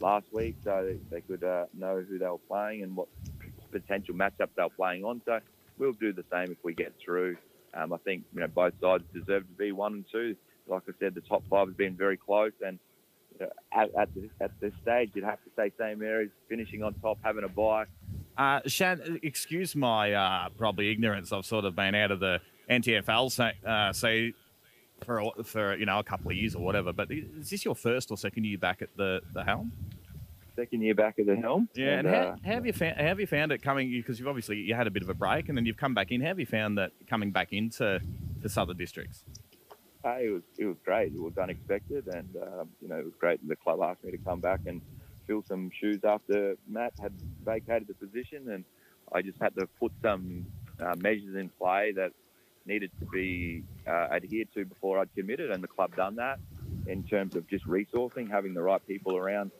last 0.00 0.26
week, 0.32 0.56
so 0.64 0.96
they, 1.10 1.20
could 1.20 1.44
uh, 1.44 1.66
know 1.74 2.04
who 2.08 2.18
they 2.18 2.26
were 2.26 2.38
playing 2.38 2.82
and 2.82 2.96
what 2.96 3.08
potential 3.70 4.14
matchups 4.14 4.48
they 4.56 4.62
were 4.62 4.68
playing 4.70 5.04
on. 5.04 5.20
So 5.24 5.40
we'll 5.78 5.92
do 5.92 6.12
the 6.12 6.24
same 6.32 6.50
if 6.50 6.58
we 6.62 6.74
get 6.74 6.92
through. 7.04 7.36
Um, 7.74 7.92
I 7.92 7.98
think 7.98 8.24
you 8.32 8.40
know 8.40 8.48
both 8.48 8.72
sides 8.80 9.04
deserve 9.12 9.46
to 9.46 9.54
be 9.58 9.72
one 9.72 9.92
and 9.92 10.04
two. 10.10 10.36
Like 10.66 10.82
I 10.88 10.92
said, 10.98 11.14
the 11.14 11.20
top 11.20 11.42
five 11.48 11.68
has 11.68 11.76
been 11.76 11.94
very 11.94 12.16
close, 12.16 12.52
and 12.64 12.78
you 13.38 13.46
know, 13.46 13.52
at, 13.72 13.94
at, 13.94 14.14
this, 14.14 14.30
at 14.40 14.50
this 14.60 14.72
stage, 14.82 15.10
you'd 15.14 15.24
have 15.24 15.42
to 15.44 15.50
say 15.56 15.70
St 15.78 15.98
Mary's 15.98 16.30
finishing 16.48 16.82
on 16.82 16.94
top, 16.94 17.18
having 17.22 17.44
a 17.44 17.48
bye. 17.48 17.84
Uh, 18.36 18.60
Shan, 18.66 19.20
excuse 19.22 19.76
my 19.76 20.12
uh, 20.12 20.48
probably 20.58 20.90
ignorance. 20.90 21.32
I've 21.32 21.46
sort 21.46 21.64
of 21.64 21.76
been 21.76 21.94
out 21.94 22.10
of 22.10 22.20
the 22.20 22.40
NTFL, 22.70 23.30
so, 23.30 23.50
uh, 23.68 23.92
so 23.92 24.30
for 25.04 25.32
for 25.44 25.76
you 25.76 25.86
know 25.86 25.98
a 25.98 26.04
couple 26.04 26.30
of 26.30 26.36
years 26.36 26.54
or 26.54 26.62
whatever. 26.62 26.92
But 26.92 27.10
is 27.10 27.50
this 27.50 27.64
your 27.64 27.74
first 27.74 28.10
or 28.10 28.16
second 28.16 28.44
year 28.44 28.58
back 28.58 28.82
at 28.82 28.96
the 28.96 29.20
the 29.32 29.44
helm? 29.44 29.72
Second 30.54 30.80
year 30.82 30.94
back 30.94 31.18
at 31.18 31.26
the 31.26 31.36
helm. 31.36 31.68
Yeah, 31.74 31.98
and, 31.98 32.06
and 32.06 32.16
how, 32.16 32.22
uh, 32.22 32.36
how, 32.44 32.52
have 32.52 32.66
you 32.66 32.72
found 32.72 32.96
how 32.96 33.04
have 33.04 33.20
you 33.20 33.26
found 33.26 33.52
it 33.52 33.62
coming? 33.62 33.90
Because 33.90 34.18
you've 34.18 34.28
obviously 34.28 34.56
you 34.56 34.74
had 34.74 34.86
a 34.86 34.90
bit 34.90 35.02
of 35.02 35.10
a 35.10 35.14
break 35.14 35.48
and 35.48 35.56
then 35.56 35.66
you've 35.66 35.76
come 35.76 35.94
back 35.94 36.10
in. 36.10 36.20
How 36.20 36.28
have 36.28 36.40
you 36.40 36.46
found 36.46 36.78
that 36.78 36.92
coming 37.08 37.30
back 37.30 37.52
into 37.52 38.00
the 38.40 38.48
southern 38.48 38.76
districts? 38.76 39.24
Uh, 40.04 40.16
it 40.20 40.30
was 40.30 40.42
it 40.58 40.64
was 40.64 40.76
great. 40.84 41.12
It 41.12 41.20
was 41.20 41.36
unexpected, 41.36 42.06
and 42.06 42.28
um, 42.36 42.68
you 42.80 42.88
know 42.88 42.96
it 42.96 43.04
was 43.04 43.14
great. 43.18 43.46
The 43.46 43.56
club 43.56 43.80
asked 43.82 44.04
me 44.04 44.12
to 44.12 44.18
come 44.18 44.40
back 44.40 44.60
and 44.66 44.80
fill 45.26 45.42
some 45.46 45.70
shoes 45.78 46.00
after 46.04 46.56
Matt 46.68 46.92
had 47.00 47.12
vacated 47.44 47.88
the 47.88 47.94
position, 47.94 48.50
and 48.50 48.64
I 49.12 49.22
just 49.22 49.38
had 49.40 49.54
to 49.56 49.66
put 49.78 49.92
some 50.02 50.46
uh, 50.80 50.94
measures 50.98 51.34
in 51.34 51.48
play 51.58 51.92
that 51.96 52.12
needed 52.66 52.90
to 53.00 53.06
be 53.06 53.62
uh, 53.86 54.08
adhered 54.12 54.48
to 54.54 54.64
before 54.64 54.98
I'd 54.98 55.14
committed, 55.14 55.50
and 55.50 55.62
the 55.62 55.68
club 55.68 55.94
done 55.96 56.16
that 56.16 56.38
in 56.86 57.02
terms 57.02 57.36
of 57.36 57.48
just 57.48 57.66
resourcing, 57.66 58.30
having 58.30 58.54
the 58.54 58.62
right 58.62 58.84
people 58.86 59.16
around. 59.16 59.50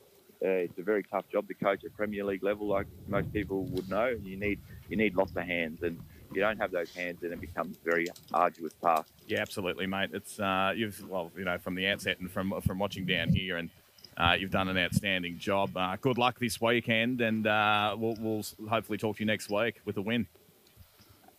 Uh, 0.45 0.49
it's 0.49 0.79
a 0.79 0.83
very 0.83 1.03
tough 1.03 1.25
job 1.31 1.49
to 1.49 1.55
coach 1.55 1.83
at 1.85 1.97
Premier 1.97 2.25
League 2.25 2.43
level, 2.43 2.67
like 2.67 2.87
most 3.09 3.33
people 3.33 3.65
would 3.65 3.89
know. 3.89 4.15
You 4.23 4.37
need 4.37 4.61
you 4.89 4.97
need 4.97 5.17
lots 5.17 5.35
of 5.35 5.45
hands, 5.45 5.83
and 5.83 5.99
you 6.35 6.41
don't 6.41 6.59
have 6.59 6.71
those 6.71 6.95
hands, 6.95 7.19
then 7.23 7.33
it 7.33 7.41
becomes 7.41 7.79
very 7.85 8.07
arduous 8.35 8.75
task. 8.83 9.09
Yeah, 9.27 9.41
absolutely, 9.41 9.87
mate. 9.87 10.11
It's 10.13 10.39
uh, 10.39 10.73
you've 10.77 11.09
well, 11.09 11.31
you 11.37 11.45
know, 11.45 11.59
from 11.59 11.75
the 11.75 11.87
outset 11.87 12.21
and 12.21 12.31
from 12.31 12.61
from 12.61 12.79
watching 12.79 13.07
down 13.07 13.31
here, 13.31 13.57
and 13.57 13.71
uh, 14.19 14.37
you've 14.39 14.51
done 14.51 14.69
an 14.69 14.77
outstanding 14.77 15.39
job. 15.39 15.75
Uh, 15.75 15.97
good 16.01 16.19
luck 16.19 16.39
this 16.39 16.61
weekend, 16.61 17.23
and 17.23 17.47
uh, 17.47 17.97
we'll, 17.99 18.17
we'll 18.21 18.45
hopefully 18.69 18.99
talk 18.99 19.17
to 19.17 19.21
you 19.21 19.27
next 19.27 19.51
week 19.51 19.81
with 19.85 19.97
a 19.97 20.03
win 20.03 20.27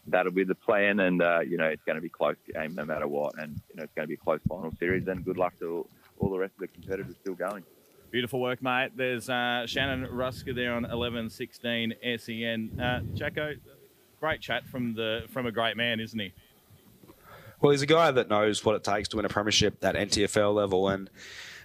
that'll 0.08 0.32
be 0.32 0.44
the 0.44 0.56
plan. 0.56 1.00
And 1.00 1.22
uh, 1.22 1.40
you 1.42 1.58
know, 1.58 1.66
it's 1.66 1.84
going 1.84 1.96
to 1.96 2.02
be 2.02 2.10
close 2.10 2.36
game 2.54 2.76
no 2.76 2.86
matter 2.86 3.08
what, 3.08 3.38
and 3.38 3.60
you 3.70 3.76
know, 3.76 3.84
it's 3.84 3.94
going 3.94 4.04
to 4.04 4.08
be 4.08 4.16
a 4.16 4.18
close 4.18 4.40
final 4.48 4.74
series. 4.80 5.08
And 5.08 5.24
good 5.24 5.38
luck 5.38 5.58
to 5.60 5.70
all, 5.70 5.88
all 6.20 6.30
the 6.30 6.40
rest 6.40 6.54
of 6.56 6.62
the 6.62 6.68
competitors 6.68 7.16
still 7.22 7.36
going. 7.36 7.64
Beautiful 8.10 8.40
work, 8.40 8.62
mate. 8.62 8.92
There's 8.96 9.30
uh, 9.30 9.66
Shannon 9.68 10.08
Rusca 10.08 10.56
there 10.56 10.74
on 10.74 10.84
1116 10.84 11.94
SEN. 12.18 12.80
Uh, 12.80 13.02
Jacko, 13.14 13.56
great 14.20 14.40
chat 14.40 14.66
from 14.68 14.94
the 14.94 15.26
from 15.30 15.46
a 15.46 15.52
great 15.52 15.76
man, 15.76 16.00
isn't 16.00 16.18
he? 16.18 16.34
Well, 17.60 17.72
he's 17.72 17.82
a 17.82 17.88
guy 17.88 18.12
that 18.12 18.30
knows 18.30 18.64
what 18.64 18.76
it 18.76 18.84
takes 18.84 19.10
to 19.10 19.18
win 19.18 19.26
a 19.26 19.30
premiership 19.30 19.84
at 19.84 19.96
NTFL 19.96 20.54
level, 20.54 20.88
and 20.90 21.10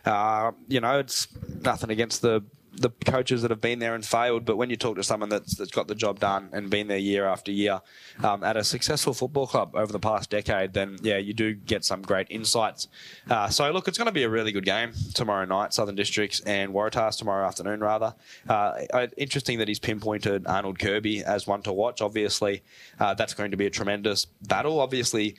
uh, 0.05 0.53
you 0.67 0.81
know 0.81 0.99
it's 0.99 1.29
nothing 1.63 1.91
against 1.91 2.23
the 2.23 2.43
the 2.75 2.91
coaches 3.05 3.43
that 3.43 3.51
have 3.51 3.61
been 3.61 3.79
there 3.79 3.95
and 3.95 4.05
failed, 4.05 4.45
but 4.45 4.57
when 4.57 4.71
you 4.71 4.77
talk 4.77 4.97
to 4.97 5.03
someone 5.03 5.29
that's, 5.29 5.57
that's 5.57 5.71
got 5.71 5.89
the 5.89 5.95
job 5.95 6.19
done 6.19 6.49
and 6.53 6.71
been 6.71 6.89
there 6.89 6.99
year 6.99 7.27
after 7.27 7.53
year 7.53 7.81
um, 8.25 8.43
at 8.43 8.57
a 8.57 8.65
successful 8.65 9.13
football 9.13 9.47
club 9.47 9.75
over 9.75 9.93
the 9.93 9.99
past 9.99 10.31
decade, 10.31 10.73
then 10.73 10.97
yeah, 11.03 11.19
you 11.19 11.35
do 11.35 11.55
get 11.55 11.85
some 11.85 12.01
great 12.01 12.27
insights. 12.31 12.89
Uh, 13.29 13.49
so 13.49 13.71
look, 13.71 13.89
it's 13.89 13.99
going 13.99 14.07
to 14.07 14.13
be 14.13 14.23
a 14.23 14.29
really 14.29 14.53
good 14.53 14.65
game 14.65 14.93
tomorrow 15.15 15.45
night, 15.45 15.75
Southern 15.75 15.95
Districts 15.95 16.41
and 16.41 16.73
Waratahs 16.73 17.19
tomorrow 17.19 17.47
afternoon, 17.47 17.81
rather. 17.81 18.15
Uh, 18.49 19.07
interesting 19.17 19.59
that 19.59 19.69
he's 19.69 19.79
pinpointed 19.79 20.47
Arnold 20.47 20.79
Kirby 20.79 21.23
as 21.23 21.47
one 21.47 21.63
to 21.63 21.73
watch. 21.73 22.01
Obviously, 22.01 22.63
uh, 22.99 23.13
that's 23.15 23.35
going 23.35 23.51
to 23.51 23.57
be 23.57 23.67
a 23.67 23.71
tremendous 23.71 24.25
battle. 24.25 24.81
Obviously, 24.81 25.37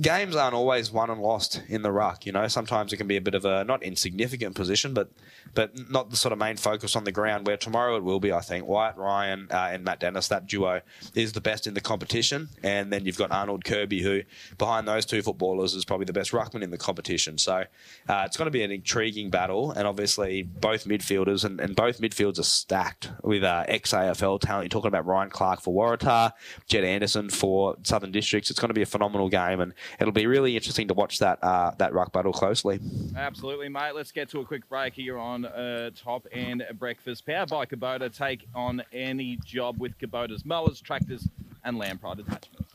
games 0.00 0.36
aren't 0.36 0.54
always 0.54 0.92
won 0.92 1.10
and 1.10 1.20
lost 1.20 1.62
in 1.68 1.82
the 1.82 1.90
ruck. 1.90 2.26
You 2.26 2.32
know, 2.32 2.46
sometimes 2.46 2.92
it 2.92 2.96
can 2.96 3.08
be 3.08 3.16
a 3.16 3.20
bit 3.20 3.34
of 3.34 3.44
a 3.44 3.64
not 3.64 3.82
insignificant 3.82 4.54
position, 4.54 4.94
but 4.94 5.10
but 5.54 5.90
not 5.90 6.10
the 6.10 6.16
sort 6.16 6.32
of 6.32 6.38
main 6.38 6.56
focus 6.56 6.75
on 6.96 7.04
the 7.04 7.12
ground. 7.12 7.46
Where 7.46 7.56
tomorrow 7.56 7.96
it 7.96 8.04
will 8.04 8.20
be, 8.20 8.32
I 8.32 8.40
think. 8.40 8.66
Wyatt 8.66 8.96
Ryan 8.96 9.48
uh, 9.50 9.68
and 9.72 9.84
Matt 9.84 10.00
Dennis, 10.00 10.28
that 10.28 10.46
duo 10.46 10.80
is 11.14 11.32
the 11.32 11.40
best 11.40 11.66
in 11.66 11.74
the 11.74 11.80
competition, 11.80 12.48
and 12.62 12.92
then 12.92 13.04
you've 13.04 13.18
got 13.18 13.30
Arnold 13.30 13.64
Kirby, 13.64 14.02
who 14.02 14.22
behind 14.58 14.86
those 14.86 15.06
two 15.06 15.22
footballers 15.22 15.74
is 15.74 15.84
probably 15.84 16.06
the 16.06 16.12
best 16.12 16.32
ruckman 16.32 16.62
in 16.62 16.70
the 16.70 16.78
competition. 16.78 17.38
So 17.38 17.64
uh, 18.08 18.22
it's 18.26 18.36
going 18.36 18.46
to 18.46 18.50
be 18.50 18.62
an 18.62 18.70
intriguing 18.70 19.30
battle, 19.30 19.70
and 19.72 19.86
obviously 19.86 20.42
both 20.42 20.84
midfielders 20.84 21.44
and, 21.44 21.60
and 21.60 21.74
both 21.76 22.00
midfields 22.00 22.38
are 22.38 22.44
stacked 22.44 23.10
with 23.22 23.42
uh, 23.42 23.64
ex 23.68 23.92
AFL 23.92 24.40
talent. 24.40 24.64
You're 24.64 24.68
talking 24.68 24.88
about 24.88 25.06
Ryan 25.06 25.30
Clark 25.30 25.60
for 25.60 25.74
Waratah, 25.74 26.32
Jed 26.68 26.84
Anderson 26.84 27.30
for 27.30 27.76
Southern 27.82 28.12
Districts. 28.12 28.50
It's 28.50 28.60
going 28.60 28.70
to 28.70 28.74
be 28.74 28.82
a 28.82 28.86
phenomenal 28.86 29.28
game, 29.28 29.60
and 29.60 29.72
it'll 30.00 30.12
be 30.12 30.26
really 30.26 30.56
interesting 30.56 30.88
to 30.88 30.94
watch 30.94 31.18
that 31.20 31.42
uh, 31.42 31.72
that 31.78 31.92
ruck 31.92 32.12
battle 32.12 32.32
closely. 32.32 32.80
Absolutely, 33.16 33.68
mate. 33.68 33.94
Let's 33.94 34.12
get 34.12 34.28
to 34.30 34.40
a 34.40 34.44
quick 34.44 34.68
break 34.68 34.94
here 34.94 35.18
on 35.18 35.44
uh, 35.44 35.90
Top 35.94 36.26
End 36.32 36.65
Breakfast. 36.74 37.26
Powered 37.26 37.48
by 37.50 37.66
Kubota. 37.66 38.14
Take 38.14 38.46
on 38.54 38.82
any 38.92 39.38
job 39.44 39.80
with 39.80 39.98
Kubota's 39.98 40.44
mowers, 40.44 40.80
tractors, 40.80 41.28
and 41.64 41.78
Land 41.78 42.00
Pride 42.00 42.20
attachments. 42.20 42.72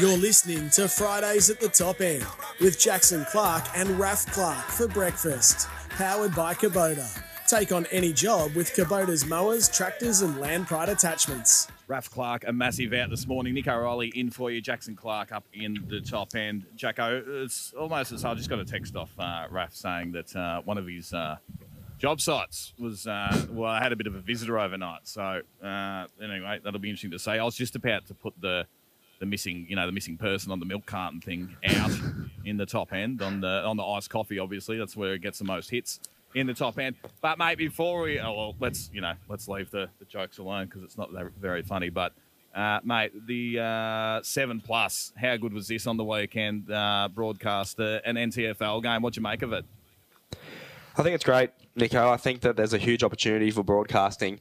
You're 0.00 0.16
listening 0.16 0.70
to 0.70 0.88
Fridays 0.88 1.50
at 1.50 1.60
the 1.60 1.68
Top 1.68 2.00
End 2.00 2.24
with 2.58 2.80
Jackson 2.80 3.26
Clark 3.30 3.64
and 3.76 4.00
Raf 4.00 4.24
Clark 4.32 4.64
for 4.64 4.88
breakfast. 4.88 5.68
Powered 5.90 6.34
by 6.34 6.54
Kubota. 6.54 7.22
Take 7.46 7.70
on 7.70 7.84
any 7.90 8.10
job 8.14 8.54
with 8.54 8.72
Kubota's 8.72 9.26
mowers, 9.26 9.68
tractors, 9.68 10.22
and 10.22 10.40
land 10.40 10.68
pride 10.68 10.88
attachments. 10.88 11.68
Raf 11.86 12.10
Clark, 12.10 12.44
a 12.46 12.52
massive 12.52 12.94
out 12.94 13.10
this 13.10 13.26
morning. 13.26 13.52
Nico 13.52 13.74
O'Reilly 13.74 14.10
in 14.14 14.30
for 14.30 14.50
you. 14.50 14.62
Jackson 14.62 14.96
Clark 14.96 15.32
up 15.32 15.44
in 15.52 15.84
the 15.88 16.00
top 16.00 16.34
end. 16.34 16.64
Jacko, 16.76 17.22
it's 17.44 17.74
almost 17.78 18.12
as 18.12 18.24
I 18.24 18.32
just 18.32 18.48
got 18.48 18.58
a 18.58 18.64
text 18.64 18.96
off 18.96 19.10
uh, 19.18 19.48
Raf 19.50 19.74
saying 19.74 20.12
that 20.12 20.34
uh, 20.34 20.62
one 20.62 20.78
of 20.78 20.86
his 20.86 21.12
uh, 21.12 21.36
job 21.98 22.22
sites 22.22 22.72
was, 22.78 23.06
uh, 23.06 23.44
well, 23.50 23.70
I 23.70 23.82
had 23.82 23.92
a 23.92 23.96
bit 23.96 24.06
of 24.06 24.14
a 24.14 24.20
visitor 24.20 24.58
overnight. 24.58 25.06
So, 25.06 25.42
uh, 25.62 26.06
anyway, 26.22 26.58
that'll 26.64 26.80
be 26.80 26.88
interesting 26.88 27.10
to 27.10 27.18
say. 27.18 27.32
I 27.38 27.44
was 27.44 27.54
just 27.54 27.76
about 27.76 28.06
to 28.06 28.14
put 28.14 28.32
the 28.40 28.66
the 29.20 29.26
missing, 29.26 29.66
you 29.68 29.76
know, 29.76 29.86
the 29.86 29.92
missing 29.92 30.16
person 30.16 30.50
on 30.50 30.58
the 30.58 30.66
milk 30.66 30.86
carton 30.86 31.20
thing 31.20 31.54
out 31.64 31.92
in 32.44 32.56
the 32.56 32.66
top 32.66 32.92
end 32.92 33.22
on 33.22 33.40
the 33.40 33.62
on 33.64 33.76
the 33.76 33.84
iced 33.84 34.10
coffee. 34.10 34.38
Obviously, 34.38 34.76
that's 34.78 34.96
where 34.96 35.14
it 35.14 35.20
gets 35.20 35.38
the 35.38 35.44
most 35.44 35.70
hits 35.70 36.00
in 36.34 36.46
the 36.46 36.54
top 36.54 36.78
end. 36.78 36.96
But 37.20 37.38
mate, 37.38 37.58
before 37.58 38.02
we, 38.02 38.18
oh, 38.18 38.32
well, 38.32 38.56
let's 38.58 38.90
you 38.92 39.00
know, 39.00 39.12
let's 39.28 39.46
leave 39.46 39.70
the, 39.70 39.88
the 39.98 40.06
jokes 40.06 40.38
alone 40.38 40.66
because 40.66 40.82
it's 40.82 40.98
not 40.98 41.10
very 41.38 41.62
funny. 41.62 41.90
But 41.90 42.14
uh, 42.54 42.80
mate, 42.82 43.12
the 43.26 43.60
uh, 43.60 44.22
seven 44.22 44.60
plus, 44.60 45.12
how 45.16 45.36
good 45.36 45.52
was 45.52 45.68
this 45.68 45.86
on 45.86 45.96
the 45.96 46.04
weekend? 46.04 46.70
Uh, 46.70 47.08
broadcast 47.12 47.78
uh, 47.78 48.00
an 48.04 48.16
NTFL 48.16 48.82
game. 48.82 49.02
What'd 49.02 49.16
you 49.16 49.22
make 49.22 49.42
of 49.42 49.52
it? 49.52 49.64
I 50.96 51.02
think 51.02 51.14
it's 51.14 51.24
great, 51.24 51.50
Nico. 51.76 52.10
I 52.10 52.16
think 52.16 52.40
that 52.40 52.56
there's 52.56 52.72
a 52.72 52.78
huge 52.78 53.04
opportunity 53.04 53.50
for 53.50 53.62
broadcasting 53.62 54.40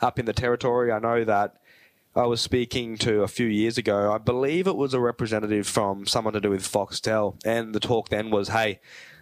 up 0.00 0.18
in 0.18 0.24
the 0.24 0.32
territory. 0.32 0.90
I 0.90 0.98
know 0.98 1.24
that 1.24 1.59
I 2.14 2.26
was 2.26 2.40
speaking 2.40 2.98
to 2.98 3.22
a 3.22 3.28
few 3.28 3.46
years 3.46 3.78
ago. 3.78 4.12
I 4.12 4.18
believe 4.18 4.66
it 4.66 4.76
was 4.76 4.94
a 4.94 5.00
representative 5.00 5.66
from 5.66 6.06
someone 6.06 6.34
to 6.34 6.40
do 6.40 6.50
with 6.50 6.62
Foxtel, 6.62 7.36
and 7.44 7.72
the 7.72 7.78
talk 7.78 8.08
then 8.08 8.30
was, 8.30 8.48
"Hey, 8.48 8.80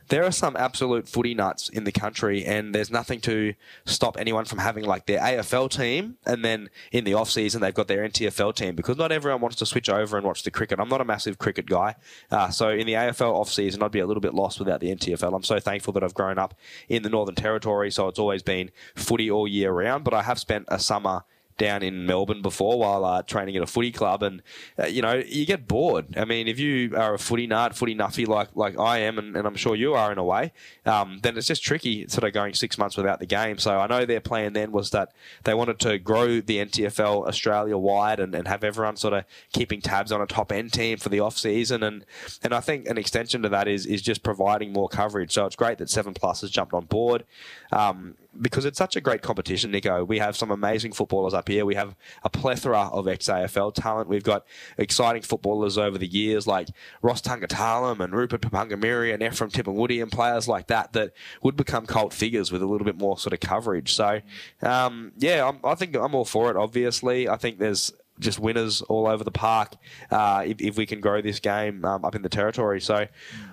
there 0.08 0.24
are 0.24 0.32
some 0.32 0.56
absolute 0.56 1.06
footy 1.06 1.34
nuts 1.34 1.68
in 1.68 1.84
the 1.84 1.92
country, 1.92 2.46
and 2.46 2.74
there's 2.74 2.90
nothing 2.90 3.20
to 3.20 3.52
stop 3.84 4.18
anyone 4.18 4.46
from 4.46 4.58
having 4.58 4.84
like 4.84 5.04
their 5.04 5.20
AFL 5.20 5.68
team, 5.68 6.16
and 6.24 6.42
then 6.42 6.70
in 6.90 7.04
the 7.04 7.12
off 7.12 7.30
season 7.30 7.60
they've 7.60 7.74
got 7.74 7.88
their 7.88 8.02
NTFL 8.02 8.54
team 8.54 8.74
because 8.74 8.96
not 8.96 9.12
everyone 9.12 9.42
wants 9.42 9.58
to 9.58 9.66
switch 9.66 9.90
over 9.90 10.16
and 10.16 10.26
watch 10.26 10.42
the 10.42 10.50
cricket. 10.50 10.80
I'm 10.80 10.88
not 10.88 11.02
a 11.02 11.04
massive 11.04 11.36
cricket 11.36 11.66
guy, 11.66 11.94
uh, 12.30 12.48
so 12.48 12.70
in 12.70 12.86
the 12.86 12.94
AFL 12.94 13.34
off 13.34 13.50
season 13.50 13.82
I'd 13.82 13.90
be 13.90 14.00
a 14.00 14.06
little 14.06 14.22
bit 14.22 14.32
lost 14.32 14.58
without 14.58 14.80
the 14.80 14.90
NTFL. 14.90 15.34
I'm 15.34 15.42
so 15.42 15.60
thankful 15.60 15.92
that 15.92 16.02
I've 16.02 16.14
grown 16.14 16.38
up 16.38 16.54
in 16.88 17.02
the 17.02 17.10
Northern 17.10 17.34
Territory, 17.34 17.90
so 17.90 18.08
it's 18.08 18.18
always 18.18 18.42
been 18.42 18.70
footy 18.94 19.30
all 19.30 19.46
year 19.46 19.72
round. 19.72 20.04
But 20.04 20.14
I 20.14 20.22
have 20.22 20.38
spent 20.38 20.64
a 20.68 20.78
summer 20.78 21.24
down 21.58 21.82
in 21.82 22.06
Melbourne 22.06 22.40
before 22.40 22.78
while 22.78 23.04
uh, 23.04 23.22
training 23.22 23.56
at 23.56 23.62
a 23.62 23.66
footy 23.66 23.92
club, 23.92 24.22
and 24.22 24.42
uh, 24.78 24.86
you 24.86 25.02
know 25.02 25.22
you 25.26 25.44
get 25.44 25.68
bored. 25.68 26.16
I 26.16 26.24
mean, 26.24 26.48
if 26.48 26.58
you 26.58 26.96
are 26.96 27.14
a 27.14 27.18
footy 27.18 27.46
nut, 27.46 27.74
footy 27.74 27.94
nuffy 27.94 28.26
like 28.26 28.48
like 28.54 28.78
I 28.78 28.98
am, 28.98 29.18
and, 29.18 29.36
and 29.36 29.46
I'm 29.46 29.56
sure 29.56 29.74
you 29.74 29.94
are 29.94 30.10
in 30.10 30.18
a 30.18 30.24
way, 30.24 30.52
um, 30.86 31.20
then 31.22 31.36
it's 31.36 31.48
just 31.48 31.62
tricky 31.62 32.08
sort 32.08 32.24
of 32.24 32.32
going 32.32 32.54
six 32.54 32.78
months 32.78 32.96
without 32.96 33.18
the 33.18 33.26
game. 33.26 33.58
So 33.58 33.78
I 33.78 33.86
know 33.86 34.06
their 34.06 34.20
plan 34.20 34.54
then 34.54 34.72
was 34.72 34.90
that 34.90 35.12
they 35.44 35.52
wanted 35.52 35.78
to 35.80 35.98
grow 35.98 36.40
the 36.40 36.58
NTFL 36.58 37.26
Australia 37.26 37.76
wide 37.76 38.20
and, 38.20 38.34
and 38.34 38.48
have 38.48 38.64
everyone 38.64 38.96
sort 38.96 39.14
of 39.14 39.24
keeping 39.52 39.80
tabs 39.80 40.12
on 40.12 40.20
a 40.20 40.26
top 40.26 40.52
end 40.52 40.72
team 40.72 40.98
for 40.98 41.08
the 41.08 41.20
off 41.20 41.36
season, 41.36 41.82
and 41.82 42.06
and 42.42 42.54
I 42.54 42.60
think 42.60 42.88
an 42.88 42.96
extension 42.96 43.42
to 43.42 43.48
that 43.48 43.68
is 43.68 43.84
is 43.84 44.00
just 44.00 44.22
providing 44.22 44.72
more 44.72 44.88
coverage. 44.88 45.32
So 45.32 45.44
it's 45.44 45.56
great 45.56 45.78
that 45.78 45.90
Seven 45.90 46.14
Plus 46.14 46.40
has 46.40 46.50
jumped 46.50 46.72
on 46.72 46.84
board. 46.84 47.24
Um, 47.72 48.14
because 48.40 48.64
it's 48.64 48.78
such 48.78 48.96
a 48.96 49.00
great 49.00 49.22
competition, 49.22 49.70
Nico. 49.70 50.04
We 50.04 50.18
have 50.18 50.36
some 50.36 50.50
amazing 50.50 50.92
footballers 50.92 51.34
up 51.34 51.48
here. 51.48 51.64
We 51.64 51.74
have 51.74 51.96
a 52.22 52.30
plethora 52.30 52.88
of 52.92 53.08
ex-AFL 53.08 53.74
talent. 53.74 54.08
We've 54.08 54.22
got 54.22 54.46
exciting 54.76 55.22
footballers 55.22 55.78
over 55.78 55.98
the 55.98 56.06
years 56.06 56.46
like 56.46 56.68
Ross 57.02 57.20
Tungatalum 57.20 58.00
and 58.00 58.14
Rupert 58.14 58.42
Papangamiri 58.42 59.12
and 59.12 59.22
Ephraim 59.22 59.50
Tipungwuti 59.50 60.02
and 60.02 60.10
players 60.10 60.48
like 60.48 60.68
that 60.68 60.92
that 60.92 61.12
would 61.42 61.56
become 61.56 61.86
cult 61.86 62.12
figures 62.12 62.52
with 62.52 62.62
a 62.62 62.66
little 62.66 62.84
bit 62.84 62.98
more 62.98 63.18
sort 63.18 63.32
of 63.32 63.40
coverage. 63.40 63.94
So, 63.94 64.20
um, 64.62 65.12
yeah, 65.16 65.46
I'm, 65.46 65.60
I 65.64 65.74
think 65.74 65.96
I'm 65.96 66.14
all 66.14 66.24
for 66.24 66.50
it, 66.50 66.56
obviously. 66.56 67.28
I 67.28 67.36
think 67.36 67.58
there's 67.58 67.92
just 68.18 68.38
winners 68.38 68.82
all 68.82 69.06
over 69.06 69.24
the 69.24 69.30
park 69.30 69.76
uh, 70.10 70.42
if, 70.46 70.60
if, 70.60 70.76
we 70.76 70.86
can 70.86 71.00
grow 71.00 71.20
this 71.20 71.40
game 71.40 71.84
um, 71.84 72.04
up 72.04 72.14
in 72.14 72.22
the 72.22 72.28
territory. 72.28 72.80
So, 72.80 73.06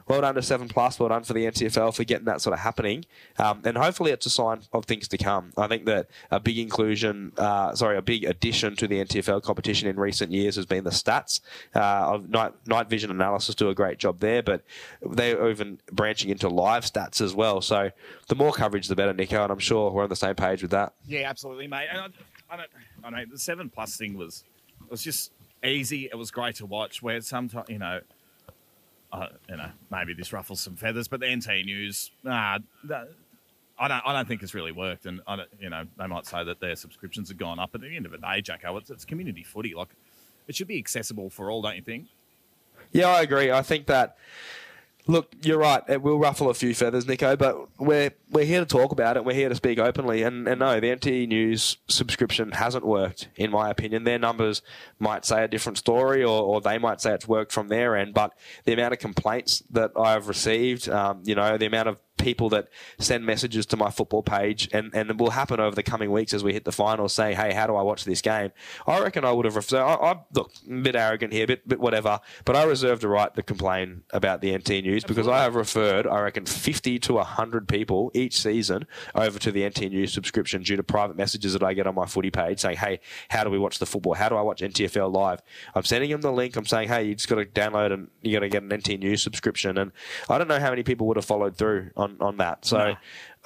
well 0.08 0.22
done 0.22 0.36
to 0.36 0.42
Seven 0.42 0.68
Plus, 0.68 1.00
well 1.00 1.10
done 1.10 1.24
for 1.24 1.34
the 1.34 1.46
NTFL 1.46 1.96
for 1.96 2.04
getting 2.04 2.26
that 2.26 2.42
sort 2.42 2.54
of 2.54 2.60
happening, 2.60 3.06
um, 3.38 3.62
and 3.64 3.78
hopefully 3.78 4.12
it's 4.12 4.26
a 4.26 4.30
sign 4.30 4.62
of 4.74 4.86
things 4.86 5.08
to 5.10 5.18
come. 5.18 5.52
I 5.58 5.68
think 5.68 5.86
that 5.86 6.08
a 6.32 6.40
big 6.40 6.58
inclusion, 6.58 7.32
uh, 7.38 7.74
sorry, 7.76 7.98
a 7.98 8.02
big 8.02 8.24
addition 8.24 8.76
to 8.78 8.88
the 8.88 9.04
NTFL 9.04 9.42
competition 9.44 9.88
in 9.88 10.00
recent 10.00 10.32
years 10.32 10.56
has 10.56 10.66
been 10.66 10.84
the 10.84 10.92
stats. 10.92 11.42
Uh, 11.74 12.20
night, 12.28 12.54
night 12.68 12.90
Vision 12.90 13.12
Analysis 13.12 13.56
do 13.56 13.70
a 13.70 13.76
great 13.76 13.98
job 13.98 14.20
there, 14.20 14.44
but 14.44 14.64
they're 15.02 15.50
even 15.50 15.80
branching 15.92 16.30
into 16.30 16.50
live 16.50 16.84
stats 16.84 17.22
as 17.22 17.34
well. 17.34 17.62
So, 17.62 17.92
the 18.28 18.36
more 18.36 18.52
coverage, 18.52 18.88
the 18.88 18.96
better, 18.96 19.14
Nico, 19.14 19.42
and 19.42 19.52
I'm 19.52 19.60
sure 19.60 19.92
we're 19.92 20.04
on 20.04 20.10
the 20.10 20.16
same 20.16 20.36
page 20.36 20.62
with 20.62 20.72
that. 20.72 20.94
Yeah, 21.06 21.30
absolutely, 21.30 21.68
mate. 21.68 21.88
I, 21.92 22.08
I 22.50 22.58
don't, 22.58 22.70
I 23.04 23.10
know 23.10 23.26
the 23.32 23.40
Seven 23.40 23.70
Plus 23.70 23.98
thing 23.98 24.18
was 24.18 24.44
it 24.86 24.92
was 24.92 25.04
just 25.04 25.32
easy. 25.64 26.06
It 26.06 26.16
was 26.16 26.32
great 26.32 26.56
to 26.56 26.66
watch. 26.66 27.02
Where 27.02 27.20
sometimes, 27.22 27.70
you 27.70 27.80
know, 27.80 28.02
uh, 29.12 29.28
you 29.50 29.58
know, 29.58 29.70
maybe 29.92 30.14
this 30.14 30.34
ruffles 30.34 30.62
some 30.62 30.76
feathers, 30.76 31.08
but 31.08 31.20
the 31.20 31.36
NT 31.36 31.66
News, 31.66 32.12
nah, 32.24 32.60
that, 32.86 33.10
I 33.78 33.88
don't, 33.88 34.02
I 34.06 34.14
don't 34.14 34.28
think 34.28 34.44
it's 34.44 34.54
really 34.54 34.72
worked. 34.72 35.06
And 35.06 35.22
I 35.28 35.38
don't, 35.38 35.50
you 35.60 35.70
know, 35.70 35.86
they 35.98 36.08
might 36.08 36.26
say 36.26 36.44
that 36.44 36.60
their 36.60 36.76
subscriptions 36.76 37.30
have 37.30 37.38
gone 37.38 37.60
up. 37.60 37.72
But 37.72 37.84
at 37.84 37.90
the 37.90 37.96
end 37.96 38.06
of 38.06 38.12
the 38.12 38.18
day, 38.18 38.42
Jacko, 38.42 38.78
it's, 38.78 38.90
it's 38.90 39.06
community 39.06 39.44
footy. 39.44 39.74
Like, 39.74 39.90
it 40.48 40.56
should 40.56 40.68
be 40.68 40.78
accessible 40.78 41.30
for 41.30 41.50
all, 41.50 41.62
don't 41.62 41.76
you 41.76 41.82
think? 41.82 42.08
Yeah, 42.92 43.08
I 43.08 43.22
agree. 43.22 43.52
I 43.52 43.62
think 43.62 43.88
that 43.88 44.18
Look, 45.08 45.36
you're 45.44 45.60
right. 45.60 45.84
It 45.88 46.02
will 46.02 46.18
ruffle 46.18 46.50
a 46.50 46.56
few 46.56 46.74
feathers, 46.74 47.08
Nico, 47.08 47.36
but 47.36 47.68
we're 47.78 48.12
we're 48.32 48.46
here 48.46 48.60
to 48.60 48.66
talk 48.66 48.92
about 48.92 49.18
it. 49.18 49.24
We're 49.24 49.36
here 49.36 49.50
to 49.50 49.56
speak 49.56 49.78
openly. 49.78 50.24
And, 50.24 50.48
and 50.48 50.60
no, 50.60 50.80
the 50.80 50.94
NT 50.96 51.30
News 51.30 51.78
subscription 51.88 52.52
hasn't 52.52 52.86
worked, 52.86 53.30
in 53.36 53.52
my 53.52 53.70
opinion. 53.70 54.04
Their 54.04 54.18
numbers 54.18 54.64
might 54.98 55.24
say 55.24 55.44
a 55.44 55.48
different 55.48 55.78
story, 55.78 56.24
or, 56.24 56.42
or 56.42 56.60
they 56.60 56.80
might 56.80 57.02
say 57.02 57.14
it's 57.14 57.28
worked 57.28 57.52
from 57.52 57.68
their 57.68 57.96
end. 57.96 58.16
But 58.16 58.34
the 58.66 58.74
amount 58.74 58.94
of 58.94 59.00
complaints 59.00 59.62
that 59.70 59.92
I've 59.96 60.28
received, 60.28 60.90
um, 60.90 61.22
you 61.24 61.36
know, 61.36 61.58
the 61.58 61.68
amount 61.68 61.90
of 61.90 61.98
people 62.18 62.50
that 62.50 62.70
send 63.00 63.26
messages 63.26 63.66
to 63.68 63.78
my 63.78 63.90
football 63.90 64.24
page, 64.24 64.70
and, 64.72 64.92
and 64.94 65.10
it 65.10 65.18
will 65.18 65.32
happen 65.32 65.60
over 65.60 65.76
the 65.76 65.84
coming 65.84 66.12
weeks 66.12 66.34
as 66.34 66.44
we 66.44 66.54
hit 66.54 66.66
the 66.66 66.72
finals, 66.72 67.14
saying, 67.14 67.36
hey, 67.36 67.54
how 67.54 67.68
do 67.68 67.76
I 67.76 67.82
watch 67.82 68.06
this 68.06 68.22
game? 68.22 68.52
I 68.88 69.02
reckon 69.02 69.26
I 69.26 69.32
would 69.32 69.46
have, 69.46 69.64
so 69.66 69.86
I, 69.86 70.12
I, 70.12 70.20
look, 70.34 70.52
a 70.70 70.82
bit 70.82 70.96
arrogant 70.96 71.34
here, 71.34 71.48
bit, 71.48 71.68
bit 71.68 71.80
whatever, 71.80 72.20
but 72.46 72.56
I 72.56 72.64
reserve 72.64 73.02
the 73.02 73.08
right 73.08 73.34
to 73.36 73.44
complain 73.44 74.04
about 74.12 74.42
the 74.42 74.56
NT 74.56 74.70
News 74.70 75.04
Absolutely. 75.04 75.08
because 75.08 75.28
I 75.28 75.44
have 75.44 75.56
referred, 75.56 76.08
I 76.08 76.22
reckon, 76.22 76.46
50 76.46 77.00
to 77.00 77.14
100 77.14 77.68
people 77.68 78.12
each 78.14 78.40
season 78.40 78.86
over 79.14 79.40
to 79.40 79.52
the 79.52 79.68
NT 79.68 79.92
News 79.92 80.14
subscription 80.14 80.62
due 80.62 80.78
to 80.78 80.84
private 80.84 81.18
messages 81.18 81.54
that 81.54 81.64
I 81.64 81.74
get 81.74 81.88
on 81.88 81.96
my 81.96 82.06
footy 82.06 82.32
page 82.32 82.60
saying, 82.60 82.78
hey, 82.78 83.00
how 83.30 83.44
do 83.44 83.50
we 83.50 83.60
watch 83.60 83.80
the 83.80 83.86
football? 83.86 84.14
How 84.14 84.30
do 84.30 84.36
I 84.36 84.42
watch 84.42 84.62
NTFL 84.62 85.12
live? 85.14 85.42
I'm 85.74 85.84
sending 85.84 86.10
them 86.10 86.22
the 86.22 86.32
link. 86.32 86.56
I'm 86.56 86.66
saying, 86.66 86.88
hey, 86.88 87.04
you 87.04 87.16
just 87.16 87.28
got 87.28 87.36
to 87.36 87.46
download 87.46 87.92
and 87.92 88.10
you're 88.22 88.40
going 88.40 88.50
to 88.50 88.54
get 88.54 88.64
an 88.64 88.74
NT 88.74 89.00
News 89.00 89.22
subscription. 89.22 89.78
And 89.78 89.92
I 90.30 90.38
don't 90.38 90.48
know 90.48 90.60
how 90.60 90.70
many 90.70 90.84
people 90.84 91.08
would 91.08 91.18
have 91.18 91.26
followed 91.26 91.58
through 91.58 91.92
on 91.96 92.05
on, 92.06 92.18
on 92.22 92.38
that. 92.38 92.66
So. 92.66 92.96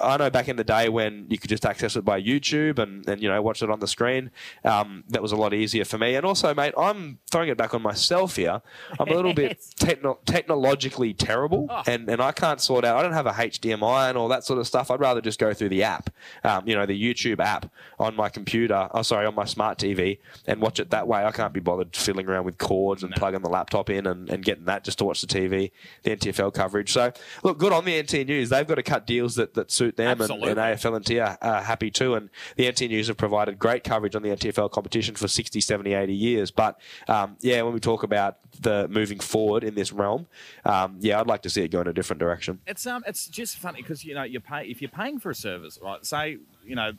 I 0.01 0.17
know 0.17 0.29
back 0.29 0.47
in 0.47 0.55
the 0.55 0.63
day 0.63 0.89
when 0.89 1.25
you 1.29 1.37
could 1.37 1.49
just 1.49 1.65
access 1.65 1.95
it 1.95 2.05
by 2.05 2.21
YouTube 2.21 2.79
and, 2.79 3.07
and 3.07 3.21
you 3.21 3.29
know 3.29 3.41
watch 3.41 3.61
it 3.61 3.69
on 3.69 3.79
the 3.79 3.87
screen, 3.87 4.31
um, 4.63 5.03
that 5.09 5.21
was 5.21 5.31
a 5.31 5.35
lot 5.35 5.53
easier 5.53 5.85
for 5.85 5.97
me. 5.97 6.15
And 6.15 6.25
also, 6.25 6.53
mate, 6.53 6.73
I'm 6.77 7.19
throwing 7.29 7.49
it 7.49 7.57
back 7.57 7.73
on 7.73 7.81
myself 7.81 8.35
here. 8.35 8.61
I'm 8.99 9.07
a 9.07 9.13
little 9.13 9.33
bit 9.33 9.59
techno- 9.79 10.19
technologically 10.25 11.13
terrible, 11.13 11.67
oh. 11.69 11.83
and, 11.87 12.09
and 12.09 12.21
I 12.21 12.31
can't 12.31 12.61
sort 12.61 12.85
out. 12.85 12.97
I 12.97 13.01
don't 13.01 13.13
have 13.13 13.25
a 13.25 13.31
HDMI 13.31 14.09
and 14.09 14.17
all 14.17 14.27
that 14.29 14.43
sort 14.43 14.59
of 14.59 14.67
stuff. 14.67 14.91
I'd 14.91 14.99
rather 14.99 15.21
just 15.21 15.39
go 15.39 15.53
through 15.53 15.69
the 15.69 15.83
app, 15.83 16.09
um, 16.43 16.67
you 16.67 16.75
know, 16.75 16.85
the 16.85 16.99
YouTube 16.99 17.39
app 17.39 17.71
on 17.99 18.15
my 18.15 18.29
computer. 18.29 18.89
Oh, 18.91 19.01
sorry, 19.01 19.25
on 19.25 19.35
my 19.35 19.45
smart 19.45 19.77
TV, 19.77 20.19
and 20.47 20.61
watch 20.61 20.79
it 20.79 20.89
that 20.91 21.07
way. 21.07 21.23
I 21.23 21.31
can't 21.31 21.53
be 21.53 21.59
bothered 21.59 21.95
fiddling 21.95 22.27
around 22.27 22.45
with 22.45 22.57
cords 22.57 23.03
and 23.03 23.11
no. 23.11 23.17
plugging 23.17 23.41
the 23.41 23.49
laptop 23.49 23.89
in 23.89 24.07
and, 24.07 24.29
and 24.29 24.43
getting 24.43 24.65
that 24.65 24.83
just 24.83 24.97
to 24.99 25.05
watch 25.05 25.21
the 25.21 25.27
TV, 25.27 25.71
the 26.03 26.15
NTFL 26.15 26.53
coverage. 26.53 26.91
So 26.91 27.11
look, 27.43 27.57
good 27.57 27.73
on 27.73 27.85
the 27.85 28.01
NT 28.01 28.27
News. 28.27 28.49
They've 28.49 28.67
got 28.67 28.75
to 28.75 28.83
cut 28.83 29.05
deals 29.05 29.35
that 29.35 29.53
that 29.55 29.71
suit 29.71 29.88
suit 29.89 29.97
them, 29.97 30.21
and, 30.21 30.31
and, 30.31 30.57
AFLNT 30.57 31.25
are, 31.25 31.37
are 31.41 31.61
happy 31.61 31.91
too. 31.91 32.15
And 32.15 32.29
the 32.55 32.69
NT 32.69 32.81
News 32.81 33.07
have 33.07 33.17
provided 33.17 33.57
great 33.57 33.83
coverage 33.83 34.15
on 34.15 34.21
the 34.21 34.29
NTFL 34.29 34.71
competition 34.71 35.15
for 35.15 35.27
60, 35.27 35.59
70, 35.61 35.93
80 35.93 36.13
years. 36.13 36.51
But 36.51 36.79
um, 37.07 37.37
yeah, 37.41 37.61
when 37.61 37.73
we 37.73 37.79
talk 37.79 38.03
about 38.03 38.37
the 38.61 38.87
moving 38.89 39.19
forward 39.19 39.63
in 39.63 39.75
this 39.75 39.91
realm, 39.91 40.27
um, 40.65 40.97
yeah, 40.99 41.19
I'd 41.19 41.27
like 41.27 41.41
to 41.43 41.49
see 41.49 41.63
it 41.63 41.69
go 41.69 41.81
in 41.81 41.87
a 41.87 41.93
different 41.93 42.19
direction. 42.19 42.59
It's 42.67 42.85
um, 42.85 43.03
it's 43.07 43.27
just 43.27 43.57
funny 43.57 43.81
because 43.81 44.03
you 44.03 44.15
know 44.15 44.23
you 44.23 44.39
pay 44.39 44.65
if 44.67 44.81
you're 44.81 44.89
paying 44.89 45.19
for 45.19 45.29
a 45.29 45.35
service, 45.35 45.79
right? 45.81 46.05
Say 46.05 46.37
you 46.65 46.75
know 46.75 46.91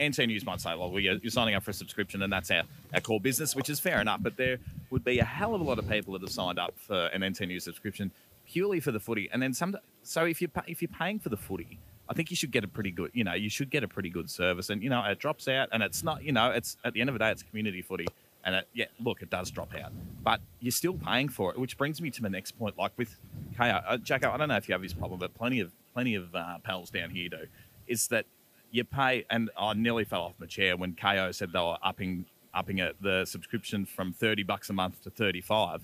NT 0.00 0.18
News 0.20 0.46
might 0.46 0.60
say, 0.60 0.74
well, 0.74 0.98
you're 0.98 1.18
signing 1.28 1.54
up 1.54 1.62
for 1.62 1.72
a 1.72 1.74
subscription 1.74 2.22
and 2.22 2.32
that's 2.32 2.50
our, 2.50 2.62
our 2.94 3.00
core 3.02 3.20
business, 3.20 3.54
which 3.54 3.68
is 3.68 3.78
fair 3.78 4.00
enough. 4.00 4.22
But 4.22 4.36
there 4.38 4.56
would 4.88 5.04
be 5.04 5.18
a 5.18 5.24
hell 5.24 5.54
of 5.54 5.60
a 5.60 5.64
lot 5.64 5.78
of 5.78 5.86
people 5.88 6.14
that 6.14 6.22
have 6.22 6.30
signed 6.30 6.58
up 6.58 6.72
for 6.78 7.06
an 7.08 7.22
NT 7.22 7.40
News 7.42 7.64
subscription 7.64 8.10
purely 8.46 8.80
for 8.80 8.92
the 8.92 9.00
footy. 9.00 9.28
And 9.32 9.42
then 9.42 9.52
some. 9.52 9.76
So 10.02 10.24
if 10.24 10.40
you're, 10.40 10.50
if 10.66 10.82
you're 10.82 10.88
paying 10.88 11.18
for 11.18 11.28
the 11.28 11.36
footy, 11.36 11.78
I 12.10 12.12
think 12.12 12.28
you 12.30 12.36
should 12.36 12.50
get 12.50 12.64
a 12.64 12.68
pretty 12.68 12.90
good, 12.90 13.12
you 13.14 13.22
know, 13.22 13.34
you 13.34 13.48
should 13.48 13.70
get 13.70 13.84
a 13.84 13.88
pretty 13.88 14.10
good 14.10 14.28
service. 14.28 14.68
And, 14.68 14.82
you 14.82 14.90
know, 14.90 15.02
it 15.04 15.20
drops 15.20 15.46
out 15.46 15.68
and 15.70 15.80
it's 15.80 16.02
not, 16.02 16.24
you 16.24 16.32
know, 16.32 16.50
it's 16.50 16.76
at 16.84 16.92
the 16.92 17.00
end 17.00 17.08
of 17.08 17.14
the 17.14 17.20
day, 17.20 17.30
it's 17.30 17.44
community 17.44 17.82
footy. 17.82 18.08
And 18.44 18.56
it, 18.56 18.68
yeah, 18.74 18.86
look, 18.98 19.22
it 19.22 19.30
does 19.30 19.50
drop 19.50 19.74
out, 19.76 19.92
but 20.24 20.40
you're 20.58 20.72
still 20.72 20.94
paying 20.94 21.28
for 21.28 21.52
it. 21.52 21.58
Which 21.58 21.78
brings 21.78 22.00
me 22.00 22.10
to 22.10 22.22
my 22.22 22.28
next 22.28 22.52
point. 22.52 22.76
Like 22.76 22.92
with 22.96 23.16
Kayo, 23.56 23.82
uh, 23.86 23.96
Jacko, 23.98 24.32
I 24.32 24.38
don't 24.38 24.48
know 24.48 24.56
if 24.56 24.68
you 24.68 24.72
have 24.72 24.82
this 24.82 24.94
problem, 24.94 25.20
but 25.20 25.34
plenty 25.34 25.60
of 25.60 25.72
plenty 25.92 26.16
of 26.16 26.34
uh, 26.34 26.58
pals 26.64 26.90
down 26.90 27.10
here 27.10 27.28
do. 27.28 27.46
Is 27.86 28.08
that 28.08 28.24
you 28.72 28.82
pay? 28.82 29.24
And 29.30 29.50
I 29.58 29.74
nearly 29.74 30.04
fell 30.04 30.22
off 30.22 30.32
my 30.38 30.46
chair 30.46 30.76
when 30.76 30.94
Kayo 30.94 31.34
said 31.34 31.52
they 31.52 31.58
were 31.58 31.76
upping 31.82 32.24
upping 32.54 32.78
it, 32.78 32.96
the 33.00 33.26
subscription 33.26 33.84
from 33.84 34.14
thirty 34.14 34.42
bucks 34.42 34.70
a 34.70 34.72
month 34.72 35.02
to 35.02 35.10
thirty 35.10 35.42
five 35.42 35.82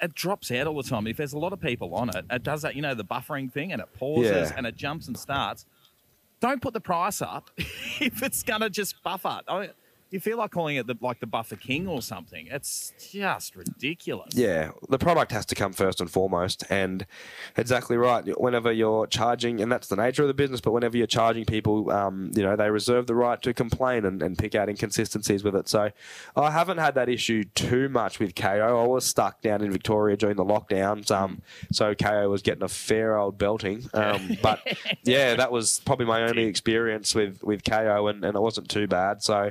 it 0.00 0.14
drops 0.14 0.50
out 0.50 0.66
all 0.66 0.76
the 0.80 0.88
time. 0.88 1.06
If 1.06 1.16
there's 1.16 1.32
a 1.32 1.38
lot 1.38 1.52
of 1.52 1.60
people 1.60 1.94
on 1.94 2.08
it, 2.10 2.24
it 2.30 2.42
does 2.42 2.62
that, 2.62 2.74
you 2.76 2.82
know, 2.82 2.94
the 2.94 3.04
buffering 3.04 3.50
thing 3.50 3.72
and 3.72 3.80
it 3.80 3.88
pauses 3.98 4.50
Yeah. 4.50 4.52
and 4.56 4.66
it 4.66 4.76
jumps 4.76 5.06
and 5.08 5.16
starts. 5.18 5.66
Don't 6.40 6.60
put 6.60 6.74
the 6.74 6.80
price 6.80 7.22
up 7.22 7.50
if 7.56 8.22
it's 8.22 8.42
going 8.42 8.60
to 8.60 8.68
just 8.70 9.02
buffer. 9.02 9.40
I 9.48 9.60
mean, 9.60 9.70
you 10.10 10.20
feel 10.20 10.38
like 10.38 10.52
calling 10.52 10.76
it 10.76 10.86
the, 10.86 10.96
like 11.00 11.18
the 11.20 11.26
buffer 11.26 11.56
king 11.56 11.88
or 11.88 12.00
something. 12.00 12.46
It's 12.50 12.92
just 13.10 13.56
ridiculous. 13.56 14.34
Yeah, 14.34 14.70
the 14.88 14.98
product 14.98 15.32
has 15.32 15.44
to 15.46 15.54
come 15.54 15.72
first 15.72 16.00
and 16.00 16.10
foremost, 16.10 16.64
and 16.70 17.06
exactly 17.56 17.96
right. 17.96 18.24
Whenever 18.40 18.70
you're 18.70 19.06
charging, 19.08 19.60
and 19.60 19.70
that's 19.70 19.88
the 19.88 19.96
nature 19.96 20.22
of 20.22 20.28
the 20.28 20.34
business, 20.34 20.60
but 20.60 20.72
whenever 20.72 20.96
you're 20.96 21.06
charging 21.06 21.44
people, 21.44 21.90
um, 21.90 22.30
you 22.34 22.42
know, 22.42 22.54
they 22.54 22.70
reserve 22.70 23.06
the 23.06 23.14
right 23.14 23.40
to 23.42 23.52
complain 23.52 24.04
and, 24.04 24.22
and 24.22 24.38
pick 24.38 24.54
out 24.54 24.68
inconsistencies 24.68 25.42
with 25.42 25.56
it. 25.56 25.68
So 25.68 25.90
I 26.36 26.50
haven't 26.50 26.78
had 26.78 26.94
that 26.94 27.08
issue 27.08 27.44
too 27.54 27.88
much 27.88 28.20
with 28.20 28.34
Kayo. 28.34 28.84
I 28.84 28.86
was 28.86 29.04
stuck 29.04 29.40
down 29.42 29.62
in 29.62 29.72
Victoria 29.72 30.16
during 30.16 30.36
the 30.36 30.44
lockdowns, 30.44 31.10
um, 31.10 31.42
so 31.72 31.94
Kayo 31.94 32.30
was 32.30 32.42
getting 32.42 32.62
a 32.62 32.68
fair 32.68 33.16
old 33.16 33.38
belting. 33.38 33.88
Um, 33.92 34.38
but 34.42 34.60
yeah, 35.02 35.34
that 35.34 35.50
was 35.50 35.80
probably 35.84 36.06
my 36.06 36.22
only 36.22 36.44
experience 36.44 37.14
with, 37.14 37.42
with 37.42 37.64
Kayo, 37.64 38.08
and, 38.08 38.24
and 38.24 38.36
it 38.36 38.40
wasn't 38.40 38.68
too 38.68 38.86
bad. 38.86 39.22
So. 39.22 39.50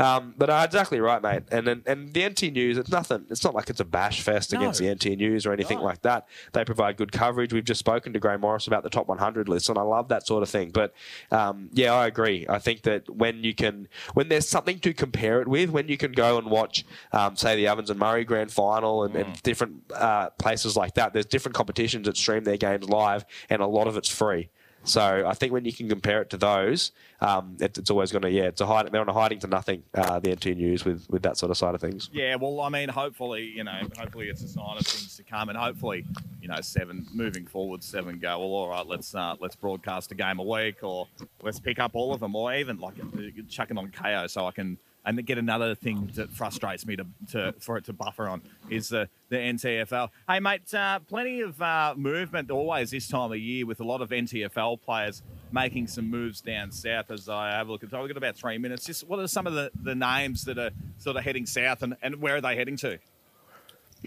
Um, 0.00 0.34
but 0.36 0.50
uh, 0.50 0.62
exactly 0.64 1.00
right, 1.00 1.22
mate. 1.22 1.42
And, 1.50 1.68
and 1.68 1.82
and 1.86 2.12
the 2.12 2.28
NT 2.28 2.52
News, 2.52 2.78
it's 2.78 2.90
nothing. 2.90 3.26
It's 3.30 3.44
not 3.44 3.54
like 3.54 3.70
it's 3.70 3.80
a 3.80 3.84
bash 3.84 4.20
fest 4.22 4.52
No. 4.52 4.60
against 4.60 4.80
the 4.80 4.92
NT 4.92 5.16
News 5.18 5.46
or 5.46 5.52
anything 5.52 5.78
No. 5.78 5.84
like 5.84 6.02
that. 6.02 6.26
They 6.52 6.64
provide 6.64 6.96
good 6.96 7.12
coverage. 7.12 7.52
We've 7.52 7.64
just 7.64 7.80
spoken 7.80 8.12
to 8.12 8.18
Gray 8.20 8.36
Morris 8.36 8.66
about 8.66 8.82
the 8.82 8.90
top 8.90 9.06
100 9.08 9.48
list, 9.48 9.68
and 9.68 9.78
I 9.78 9.82
love 9.82 10.08
that 10.08 10.26
sort 10.26 10.42
of 10.42 10.48
thing. 10.48 10.70
But 10.70 10.92
um, 11.30 11.70
yeah, 11.72 11.92
I 11.92 12.06
agree. 12.06 12.46
I 12.48 12.58
think 12.58 12.82
that 12.82 13.08
when 13.08 13.44
you 13.44 13.54
can, 13.54 13.88
when 14.14 14.28
there's 14.28 14.48
something 14.48 14.78
to 14.80 14.92
compare 14.94 15.40
it 15.40 15.48
with, 15.48 15.70
when 15.70 15.88
you 15.88 15.96
can 15.96 16.12
go 16.12 16.38
and 16.38 16.50
watch, 16.50 16.84
um, 17.12 17.36
say, 17.36 17.56
the 17.56 17.68
Ovens 17.68 17.90
and 17.90 17.98
Murray 17.98 18.24
Grand 18.24 18.52
Final 18.52 19.04
and, 19.04 19.14
and 19.16 19.42
different 19.42 19.82
uh, 19.94 20.30
places 20.30 20.76
like 20.76 20.94
that, 20.94 21.12
there's 21.12 21.26
different 21.26 21.54
competitions 21.54 22.06
that 22.06 22.16
stream 22.16 22.44
their 22.44 22.56
games 22.56 22.88
live, 22.88 23.24
and 23.50 23.62
a 23.62 23.66
lot 23.66 23.86
of 23.86 23.96
it's 23.96 24.08
free. 24.08 24.50
So 24.84 25.24
I 25.26 25.32
think 25.34 25.52
when 25.52 25.64
you 25.64 25.72
can 25.72 25.88
compare 25.88 26.20
it 26.20 26.30
to 26.30 26.36
those, 26.36 26.92
um, 27.20 27.56
it, 27.58 27.76
it's 27.78 27.90
always 27.90 28.12
going 28.12 28.22
to 28.22 28.30
yeah, 28.30 28.44
it's 28.44 28.60
a 28.60 28.66
hide, 28.66 28.90
they're 28.92 29.00
on 29.00 29.08
a 29.08 29.12
hiding 29.12 29.38
to 29.40 29.46
nothing. 29.46 29.82
Uh, 29.94 30.20
the 30.20 30.32
NT 30.32 30.46
News 30.56 30.84
with 30.84 31.06
with 31.10 31.22
that 31.22 31.36
sort 31.36 31.50
of 31.50 31.56
side 31.56 31.74
of 31.74 31.80
things. 31.80 32.10
Yeah, 32.12 32.36
well, 32.36 32.60
I 32.60 32.68
mean, 32.68 32.88
hopefully, 32.88 33.44
you 33.44 33.64
know, 33.64 33.80
hopefully 33.98 34.28
it's 34.28 34.42
a 34.42 34.48
sign 34.48 34.76
of 34.78 34.86
things 34.86 35.16
to 35.16 35.22
come, 35.22 35.48
and 35.48 35.58
hopefully, 35.58 36.04
you 36.40 36.48
know, 36.48 36.60
seven 36.60 37.06
moving 37.12 37.46
forward, 37.46 37.82
seven 37.82 38.18
go. 38.18 38.38
Well, 38.38 38.48
all 38.48 38.68
right, 38.68 38.86
let's 38.86 39.14
uh, 39.14 39.36
let's 39.40 39.56
broadcast 39.56 40.12
a 40.12 40.14
game 40.14 40.38
a 40.38 40.44
week, 40.44 40.82
or 40.82 41.08
let's 41.42 41.58
pick 41.58 41.78
up 41.78 41.92
all 41.94 42.12
of 42.12 42.20
them, 42.20 42.36
or 42.36 42.54
even 42.54 42.78
like 42.78 42.94
uh, 43.00 43.20
chuck 43.48 43.70
it 43.70 43.78
on 43.78 43.88
Kayo 43.88 44.28
so 44.28 44.46
I 44.46 44.50
can. 44.50 44.78
And 45.06 45.24
get 45.26 45.36
another 45.36 45.74
thing 45.74 46.10
that 46.14 46.30
frustrates 46.32 46.86
me 46.86 46.96
to, 46.96 47.06
to 47.32 47.54
for 47.58 47.76
it 47.76 47.84
to 47.84 47.92
buffer 47.92 48.26
on 48.26 48.40
is 48.70 48.88
the 48.88 49.08
the 49.28 49.36
NTFL. 49.36 50.08
Hey 50.28 50.40
mate, 50.40 50.72
uh, 50.72 51.00
plenty 51.00 51.40
of 51.40 51.60
uh, 51.60 51.94
movement 51.96 52.50
always 52.50 52.90
this 52.90 53.08
time 53.08 53.30
of 53.32 53.38
year 53.38 53.66
with 53.66 53.80
a 53.80 53.84
lot 53.84 54.00
of 54.00 54.10
NTFL 54.10 54.80
players 54.80 55.22
making 55.52 55.88
some 55.88 56.10
moves 56.10 56.40
down 56.40 56.72
south. 56.72 57.10
As 57.10 57.28
I 57.28 57.50
have 57.50 57.68
a 57.68 57.72
look 57.72 57.82
at, 57.84 57.92
I've 57.92 58.08
got 58.08 58.16
about 58.16 58.36
three 58.36 58.58
minutes. 58.58 58.86
Just 58.86 59.06
what 59.06 59.18
are 59.18 59.28
some 59.28 59.46
of 59.46 59.52
the, 59.52 59.70
the 59.82 59.94
names 59.94 60.44
that 60.44 60.58
are 60.58 60.70
sort 60.98 61.16
of 61.16 61.24
heading 61.24 61.46
south, 61.46 61.82
and, 61.82 61.96
and 62.02 62.16
where 62.16 62.36
are 62.36 62.40
they 62.40 62.56
heading 62.56 62.76
to? 62.78 62.98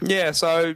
Yeah, 0.02 0.32
so 0.32 0.76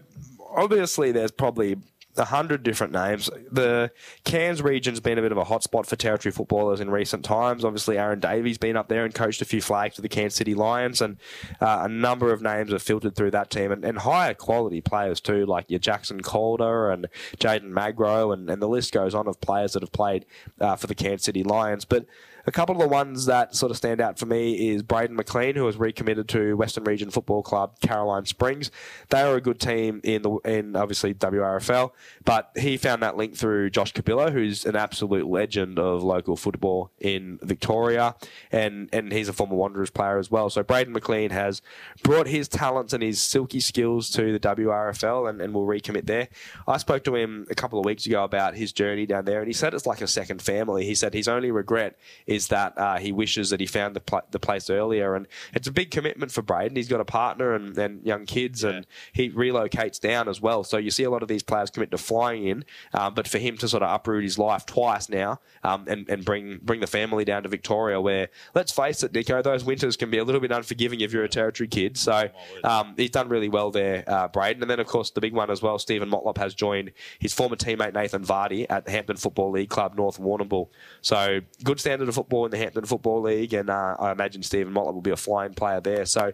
obviously 0.56 1.12
there's 1.12 1.32
probably 1.32 1.78
a 2.18 2.26
hundred 2.26 2.64
different 2.64 2.94
names. 2.94 3.30
The 3.52 3.92
Cairns 4.24 4.62
region's 4.62 5.00
been 5.00 5.18
a 5.18 5.22
bit 5.22 5.32
of 5.32 5.38
a 5.38 5.46
hotspot 5.46 5.86
for 5.86 5.96
territory 5.96 6.32
footballers 6.32 6.80
in 6.80 6.90
recent 6.90 7.24
times. 7.24 7.64
Obviously, 7.64 7.98
Aaron 7.98 8.20
Davies 8.20 8.58
been 8.58 8.76
up 8.76 8.88
there 8.88 9.06
and 9.06 9.14
coached 9.14 9.42
a 9.42 9.46
few 9.46 9.62
flags 9.62 9.96
for 9.96 10.02
the 10.02 10.10
Cairns 10.10 10.36
City 10.36 10.54
Lions, 10.54 11.02
and 11.02 11.18
uh, 11.60 11.82
a 11.84 11.88
number 11.88 12.32
of 12.34 12.42
names 12.42 12.72
have 12.72 12.82
filtered 12.82 13.16
through 13.16 13.32
that 13.32 13.50
team, 13.50 13.72
and, 13.72 13.86
and 13.86 14.00
higher 14.00 14.34
quality 14.34 14.82
players 14.82 15.22
too, 15.22 15.46
like 15.46 15.70
your 15.70 15.80
Jackson 15.80 16.22
Calder 16.22 16.90
and 16.90 17.08
Jaden 17.38 17.70
Magro, 17.70 18.32
and, 18.32 18.50
and 18.50 18.62
the 18.62 18.70
list 18.70 18.94
goes 18.94 19.16
on 19.16 19.28
of 19.28 19.40
players 19.42 19.74
that 19.74 19.84
have 19.84 19.92
played 19.92 20.26
uh, 20.60 20.76
for 20.76 20.88
the 20.88 20.96
Cairns 20.96 21.24
City 21.24 21.44
Lions. 21.44 21.86
But 21.86 22.06
a 22.46 22.52
couple 22.52 22.76
of 22.76 22.82
the 22.82 22.88
ones 22.88 23.26
that 23.26 23.56
sort 23.56 23.72
of 23.72 23.78
stand 23.78 24.02
out 24.02 24.18
for 24.18 24.26
me 24.26 24.70
is 24.70 24.84
Braden 24.84 25.16
McLean, 25.16 25.56
who 25.56 25.66
has 25.66 25.78
recommitted 25.78 26.28
to 26.30 26.56
Western 26.56 26.84
Region 26.84 27.10
Football 27.10 27.44
Club 27.44 27.80
Caroline 27.82 28.26
Springs. 28.26 28.72
They 29.10 29.22
are 29.22 29.36
a 29.36 29.42
good 29.42 29.60
team 29.60 30.02
in 30.04 30.22
the 30.22 30.32
in 30.46 30.76
obviously 30.76 31.14
WRFL, 31.14 31.92
but 32.26 32.52
he 32.58 32.78
found 32.78 33.04
that 33.04 33.18
link 33.18 33.36
through 33.36 33.70
Josh 33.70 33.94
Capillo, 33.94 34.32
who's 34.32 34.66
an 34.66 34.76
absolute 34.76 35.28
legend 35.28 35.80
of 35.80 36.04
local 36.04 36.36
football 36.36 36.92
in 37.00 37.40
Victoria, 37.42 38.16
and 38.52 38.90
and 38.94 39.12
he's 39.12 39.30
a 39.30 39.34
former 39.34 39.56
Wanderers 39.56 39.90
player 39.90 40.18
as 40.18 40.32
well. 40.32 40.50
So 40.50 40.64
Braden 40.64 40.94
McLean 40.94 41.30
has 41.32 41.62
brought 42.04 42.28
his 42.28 42.48
talents 42.48 42.94
and 42.94 43.04
his 43.04 43.22
silky 43.22 43.60
skills 43.60 44.10
to 44.12 44.32
the 44.32 44.40
WRFL, 44.40 45.30
and, 45.30 45.42
and 45.42 45.54
will 45.54 45.68
recommit 45.68 46.08
there. 46.08 46.30
I 46.68 46.78
spoke 46.78 47.04
to 47.06 47.16
him 47.16 47.48
a 47.50 47.56
couple 47.56 47.80
of 47.80 47.86
weeks 47.86 48.06
ago 48.06 48.24
about 48.24 48.56
his 48.56 48.72
journey 48.72 49.06
down 49.06 49.26
there, 49.26 49.40
and 49.40 49.48
he 49.48 49.54
said 49.54 49.74
it's 49.74 49.86
like 49.86 50.02
a 50.02 50.08
second 50.08 50.42
family. 50.42 50.86
He 50.86 50.96
said 50.96 51.14
his 51.14 51.28
only 51.28 51.52
regret 51.52 51.98
is 52.32 52.48
that 52.48 52.78
uh, 52.78 52.98
he 52.98 53.12
wishes 53.12 53.50
that 53.50 53.60
he 53.60 53.66
found 53.66 53.94
the, 53.96 54.00
pl- 54.00 54.22
the 54.32 54.40
place 54.40 54.70
earlier. 54.70 55.16
And 55.16 55.28
it's 55.54 55.68
a 55.68 55.72
big 55.72 55.92
commitment 55.92 56.32
for 56.32 56.42
Braden. 56.42 56.78
He's 56.78 56.88
got 56.88 57.02
a 57.02 57.06
partner 57.06 57.54
and, 57.54 57.78
and 57.78 58.06
young 58.06 58.26
kids, 58.26 58.64
and 58.64 58.88
he 59.12 59.30
relocates 59.30 60.00
down 60.00 60.30
as 60.30 60.40
well. 60.40 60.64
So 60.64 60.78
you 60.78 60.92
see 60.92 61.04
a 61.04 61.10
lot 61.10 61.24
of 61.24 61.28
these 61.28 61.44
players 61.44 61.70
commit 61.70 61.92
to 61.92 61.98
flying 61.98 62.48
in, 62.48 62.66
um, 62.94 63.14
but 63.14 63.28
for 63.28 63.38
him 63.38 63.58
to 63.58 63.68
sort 63.68 63.84
of 63.84 63.94
uproot 63.94 64.24
his 64.24 64.40
life 64.40 64.66
twice 64.66 65.10
now 65.10 65.40
um, 65.64 65.86
and, 65.88 66.10
and 66.10 66.24
bring 66.24 66.60
bring 66.64 66.80
the 66.80 66.88
family 66.88 67.26
down 67.26 67.44
to 67.44 67.50
Victoria, 67.50 68.00
where 68.00 68.30
let's 68.56 68.72
face 68.72 69.04
it, 69.04 69.14
Nico, 69.14 69.42
those 69.42 69.66
winters 69.66 69.98
can 69.98 70.10
be 70.10 70.18
a 70.18 70.24
little 70.24 70.42
bit 70.42 70.52
unforgiving 70.52 71.02
if 71.02 71.12
you're 71.12 71.26
a 71.26 71.30
territory 71.30 71.68
kid. 71.68 71.98
So 71.98 72.30
um, 72.64 72.94
he's 72.96 73.12
done 73.12 73.28
really 73.28 73.50
well 73.50 73.72
there, 73.72 74.06
uh, 74.08 74.30
Braden. 74.30 74.62
And 74.64 74.72
then, 74.72 74.80
of 74.80 74.88
course, 74.88 75.12
the 75.12 75.22
big 75.22 75.34
one 75.34 75.52
as 75.52 75.62
well, 75.62 75.78
Steven 75.80 76.10
Motlop 76.10 76.38
has 76.38 76.54
joined 76.54 76.92
his 77.20 77.34
former 77.34 77.58
teammate 77.58 77.94
Nathan 77.94 78.24
Vardy 78.24 78.66
at 78.70 78.86
the 78.86 78.92
Hampden 78.92 79.18
Football 79.18 79.52
League 79.52 79.70
Club 79.70 79.96
North 79.96 80.20
Warrnambool. 80.20 80.70
So 81.02 81.42
good 81.64 81.80
standard 81.80 82.08
of 82.08 82.21
football 82.22 82.46
in 82.46 82.52
the 82.52 82.58
Hampden 82.58 82.86
Football 82.86 83.22
League, 83.22 83.54
and 83.54 83.70
uh, 83.70 83.96
I 84.00 84.12
imagine 84.12 84.44
Steven 84.44 84.74
Motlop 84.74 84.94
will 84.94 85.02
be 85.02 85.12
a 85.12 85.18
flying 85.18 85.54
player 85.54 85.82
there. 85.82 86.06
So 86.06 86.34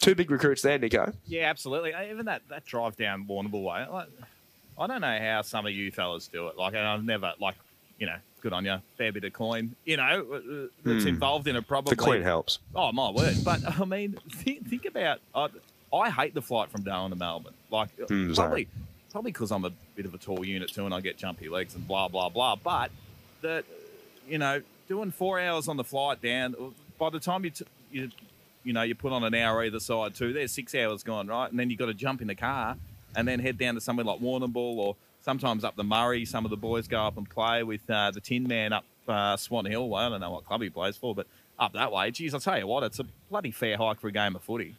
two 0.00 0.14
big 0.14 0.30
recruits 0.30 0.62
there, 0.62 0.78
Nico. 0.78 1.12
Yeah, 1.26 1.48
absolutely. 1.48 1.94
Uh, 1.94 2.02
Even 2.04 2.26
that, 2.26 2.42
that 2.48 2.64
drive 2.66 2.96
down 2.96 3.24
Warrnambool 3.26 3.62
way, 3.62 3.86
like, 3.90 4.08
I 4.78 4.86
don't 4.86 5.00
know 5.00 5.18
how 5.18 5.42
some 5.42 5.66
of 5.66 5.72
you 5.72 5.90
fellas 5.90 6.28
do 6.28 6.48
it. 6.48 6.56
Like, 6.56 6.74
and 6.74 6.86
I've 6.86 7.04
never, 7.04 7.32
like, 7.40 7.54
you 7.98 8.06
know, 8.06 8.16
good 8.40 8.52
on 8.52 8.64
you, 8.64 8.78
fair 8.96 9.12
bit 9.12 9.24
of 9.24 9.32
coin, 9.32 9.74
you 9.84 9.96
know, 9.96 10.26
uh, 10.32 10.66
that's 10.84 11.04
involved 11.04 11.48
in 11.48 11.56
it 11.56 11.66
probably. 11.66 11.94
The 11.94 12.02
coin 12.02 12.22
helps. 12.22 12.58
Oh 12.74 12.92
my 12.92 13.10
word! 13.10 13.34
But 13.44 13.60
I 13.80 13.84
mean, 13.84 14.16
think, 14.30 14.68
think 14.68 14.84
about. 14.86 15.20
I, 15.34 15.48
I 15.92 16.10
hate 16.10 16.34
the 16.34 16.42
flight 16.42 16.70
from 16.70 16.82
Darwin 16.82 17.10
to 17.10 17.16
Melbourne. 17.16 17.54
Like 17.70 17.96
Mm, 17.96 18.34
probably, 18.34 18.68
probably 19.10 19.32
because 19.32 19.50
I'm 19.50 19.64
a 19.64 19.72
bit 19.96 20.06
of 20.06 20.14
a 20.14 20.18
tall 20.18 20.44
unit 20.44 20.72
too, 20.72 20.84
and 20.84 20.94
I 20.94 21.00
get 21.00 21.16
jumpy 21.16 21.48
legs 21.48 21.74
and 21.74 21.86
blah 21.88 22.08
blah 22.08 22.28
blah. 22.28 22.56
But 22.56 22.90
that, 23.42 23.64
you 24.28 24.38
know, 24.38 24.62
doing 24.88 25.10
four 25.10 25.38
hours 25.38 25.68
on 25.68 25.76
the 25.76 25.84
flight 25.84 26.20
down. 26.22 26.74
By 26.98 27.10
the 27.10 27.20
time 27.20 27.44
you 27.44 27.50
t- 27.50 27.64
you, 27.92 28.10
you 28.64 28.72
know, 28.72 28.82
you 28.82 28.94
put 28.94 29.12
on 29.12 29.22
an 29.22 29.34
hour 29.34 29.64
either 29.64 29.80
side 29.80 30.14
too. 30.14 30.32
There's 30.32 30.52
six 30.52 30.74
hours 30.74 31.02
gone 31.02 31.28
right, 31.28 31.50
and 31.50 31.58
then 31.58 31.70
you 31.70 31.76
got 31.76 31.86
to 31.86 31.94
jump 31.94 32.20
in 32.20 32.28
the 32.28 32.34
car 32.34 32.76
and 33.14 33.26
then 33.26 33.40
head 33.40 33.58
down 33.58 33.74
to 33.74 33.80
somewhere 33.80 34.04
like 34.04 34.20
Warrnambool 34.20 34.76
or 34.78 34.96
sometimes 35.20 35.64
up 35.64 35.76
the 35.76 35.84
Murray. 35.84 36.24
Some 36.24 36.44
of 36.44 36.50
the 36.50 36.56
boys 36.56 36.88
go 36.88 37.00
up 37.00 37.16
and 37.16 37.28
play 37.28 37.62
with 37.62 37.88
uh, 37.88 38.10
the 38.10 38.20
Tin 38.20 38.46
Man 38.48 38.72
up 38.72 38.84
uh, 39.06 39.36
Swan 39.36 39.64
Hill. 39.64 39.88
Well, 39.88 40.06
I 40.06 40.08
don't 40.08 40.20
know 40.20 40.30
what 40.30 40.44
club 40.44 40.62
he 40.62 40.70
plays 40.70 40.96
for, 40.96 41.14
but 41.14 41.26
up 41.58 41.72
that 41.74 41.92
way. 41.92 42.10
Geez, 42.10 42.34
I'll 42.34 42.40
tell 42.40 42.58
you 42.58 42.66
what, 42.66 42.82
it's 42.82 42.98
a 42.98 43.06
bloody 43.30 43.50
fair 43.50 43.76
hike 43.76 44.00
for 44.00 44.08
a 44.08 44.12
game 44.12 44.36
of 44.36 44.42
footy. 44.42 44.76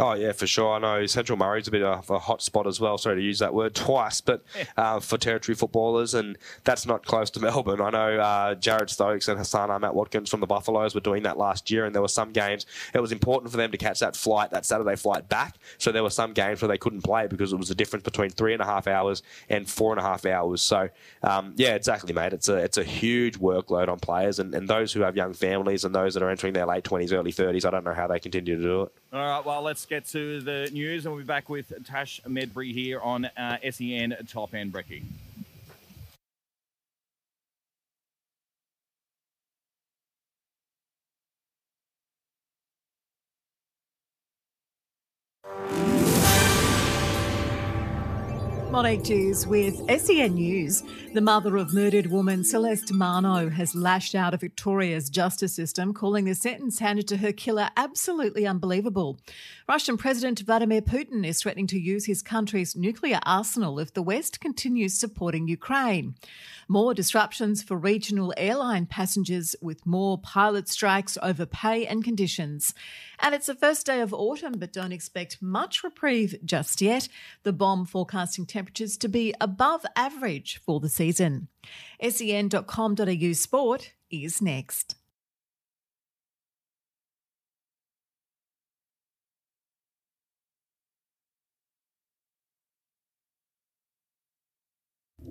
Oh 0.00 0.12
yeah, 0.12 0.30
for 0.30 0.46
sure. 0.46 0.74
I 0.74 0.78
know 0.78 1.06
Central 1.06 1.36
Murray's 1.36 1.66
a 1.66 1.72
bit 1.72 1.82
of 1.82 2.08
a 2.08 2.20
hot 2.20 2.40
spot 2.40 2.68
as 2.68 2.78
well. 2.78 2.98
Sorry 2.98 3.16
to 3.16 3.22
use 3.22 3.40
that 3.40 3.52
word 3.52 3.74
twice, 3.74 4.20
but 4.20 4.44
uh, 4.76 5.00
for 5.00 5.18
territory 5.18 5.56
footballers, 5.56 6.14
and 6.14 6.38
that's 6.62 6.86
not 6.86 7.04
close 7.04 7.30
to 7.30 7.40
Melbourne. 7.48 7.80
I 7.80 7.90
know 7.90 8.20
uh, 8.20 8.54
Jared 8.54 8.90
Stokes 8.90 9.26
and 9.26 9.38
Hassan 9.38 9.72
Ahmad 9.72 9.94
Watkins 9.94 10.30
from 10.30 10.38
the 10.38 10.46
Buffaloes 10.46 10.94
were 10.94 11.00
doing 11.00 11.24
that 11.24 11.36
last 11.36 11.68
year, 11.68 11.84
and 11.84 11.92
there 11.92 12.02
were 12.02 12.06
some 12.06 12.30
games 12.30 12.64
it 12.94 13.00
was 13.00 13.10
important 13.10 13.50
for 13.50 13.56
them 13.56 13.72
to 13.72 13.76
catch 13.76 13.98
that 13.98 14.14
flight, 14.14 14.50
that 14.50 14.64
Saturday 14.64 14.94
flight 14.94 15.28
back. 15.28 15.56
So 15.78 15.90
there 15.90 16.04
were 16.04 16.10
some 16.10 16.32
games 16.32 16.62
where 16.62 16.68
they 16.68 16.78
couldn't 16.78 17.02
play 17.02 17.26
because 17.26 17.52
it 17.52 17.56
was 17.56 17.70
a 17.70 17.74
difference 17.74 18.04
between 18.04 18.30
three 18.30 18.52
and 18.52 18.62
a 18.62 18.66
half 18.66 18.86
hours 18.86 19.24
and 19.48 19.68
four 19.68 19.92
and 19.92 19.98
a 19.98 20.04
half 20.04 20.24
hours. 20.24 20.62
So 20.62 20.88
um, 21.24 21.54
yeah, 21.56 21.74
exactly, 21.74 22.12
mate. 22.12 22.32
It's 22.32 22.48
a 22.48 22.56
it's 22.56 22.78
a 22.78 22.84
huge 22.84 23.40
workload 23.40 23.88
on 23.88 23.98
players, 23.98 24.38
and, 24.38 24.54
and 24.54 24.68
those 24.68 24.92
who 24.92 25.00
have 25.00 25.16
young 25.16 25.32
families 25.32 25.84
and 25.84 25.92
those 25.92 26.14
that 26.14 26.22
are 26.22 26.30
entering 26.30 26.52
their 26.52 26.66
late 26.66 26.84
twenties, 26.84 27.12
early 27.12 27.32
thirties. 27.32 27.64
I 27.64 27.70
don't 27.70 27.84
know 27.84 27.94
how 27.94 28.06
they 28.06 28.20
continue 28.20 28.54
to 28.54 28.62
do 28.62 28.82
it. 28.82 28.92
All 29.10 29.18
right, 29.18 29.44
well, 29.44 29.62
let's 29.62 29.86
get 29.86 30.04
to 30.08 30.42
the 30.42 30.68
news, 30.70 31.06
and 31.06 31.14
we'll 31.14 31.22
be 31.22 31.26
back 31.26 31.48
with 31.48 31.72
Tash 31.86 32.20
Medbury 32.26 32.74
here 32.74 33.00
on 33.00 33.24
uh, 33.24 33.56
SEN 33.70 34.14
Top 34.28 34.54
End 34.54 34.70
Brekkie. 34.70 35.02
you 45.70 45.97
Monique 48.70 49.02
Jews 49.02 49.46
with 49.46 49.76
SEN 49.88 50.34
News. 50.34 50.82
The 51.14 51.22
mother 51.22 51.56
of 51.56 51.72
murdered 51.72 52.08
woman 52.08 52.44
Celeste 52.44 52.92
Manno 52.92 53.48
has 53.48 53.74
lashed 53.74 54.14
out 54.14 54.34
at 54.34 54.40
Victoria's 54.40 55.08
justice 55.08 55.54
system, 55.54 55.94
calling 55.94 56.26
the 56.26 56.34
sentence 56.34 56.78
handed 56.78 57.08
to 57.08 57.16
her 57.16 57.32
killer 57.32 57.70
absolutely 57.78 58.46
unbelievable. 58.46 59.18
Russian 59.66 59.96
President 59.96 60.40
Vladimir 60.40 60.82
Putin 60.82 61.26
is 61.26 61.40
threatening 61.40 61.66
to 61.68 61.80
use 61.80 62.04
his 62.04 62.20
country's 62.20 62.76
nuclear 62.76 63.20
arsenal 63.24 63.78
if 63.78 63.94
the 63.94 64.02
West 64.02 64.38
continues 64.38 64.92
supporting 64.92 65.48
Ukraine. 65.48 66.14
More 66.70 66.92
disruptions 66.92 67.62
for 67.62 67.78
regional 67.78 68.34
airline 68.36 68.84
passengers 68.84 69.56
with 69.62 69.86
more 69.86 70.18
pilot 70.18 70.68
strikes 70.68 71.16
over 71.22 71.46
pay 71.46 71.86
and 71.86 72.04
conditions. 72.04 72.74
And 73.20 73.34
it's 73.34 73.46
the 73.46 73.54
first 73.54 73.86
day 73.86 74.02
of 74.02 74.12
autumn, 74.12 74.52
but 74.58 74.74
don't 74.74 74.92
expect 74.92 75.40
much 75.40 75.82
reprieve 75.82 76.36
just 76.44 76.82
yet. 76.82 77.08
The 77.42 77.54
BoM 77.54 77.86
forecasting 77.86 78.44
temperatures 78.44 78.98
to 78.98 79.08
be 79.08 79.34
above 79.40 79.86
average 79.96 80.60
for 80.64 80.78
the 80.78 80.90
season. 80.90 81.48
sen.com.au 82.02 83.32
sport 83.32 83.94
is 84.10 84.42
next. 84.42 84.97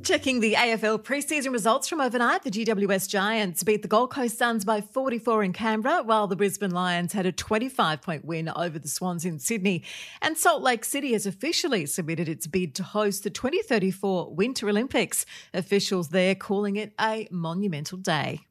Checking 0.03 0.39
the 0.39 0.53
AFL 0.53 1.03
preseason 1.03 1.51
results 1.51 1.87
from 1.87 1.99
overnight, 1.99 2.43
the 2.43 2.51
GWS 2.51 3.09
Giants 3.09 3.63
beat 3.63 3.81
the 3.81 3.87
Gold 3.87 4.11
Coast 4.11 4.37
Suns 4.37 4.63
by 4.63 4.79
44 4.79 5.43
in 5.43 5.53
Canberra, 5.53 6.03
while 6.03 6.27
the 6.27 6.35
Brisbane 6.35 6.71
Lions 6.71 7.13
had 7.13 7.25
a 7.25 7.31
25 7.31 8.01
point 8.01 8.23
win 8.23 8.49
over 8.55 8.79
the 8.79 8.87
Swans 8.87 9.25
in 9.25 9.39
Sydney. 9.39 9.83
And 10.21 10.37
Salt 10.37 10.61
Lake 10.61 10.85
City 10.85 11.13
has 11.13 11.25
officially 11.25 11.85
submitted 11.85 12.29
its 12.29 12.47
bid 12.47 12.73
to 12.75 12.83
host 12.83 13.23
the 13.23 13.29
2034 13.29 14.33
Winter 14.33 14.69
Olympics. 14.69 15.25
Officials 15.53 16.09
there 16.09 16.35
calling 16.35 16.77
it 16.77 16.93
a 16.99 17.27
monumental 17.31 17.97
day. 17.97 18.47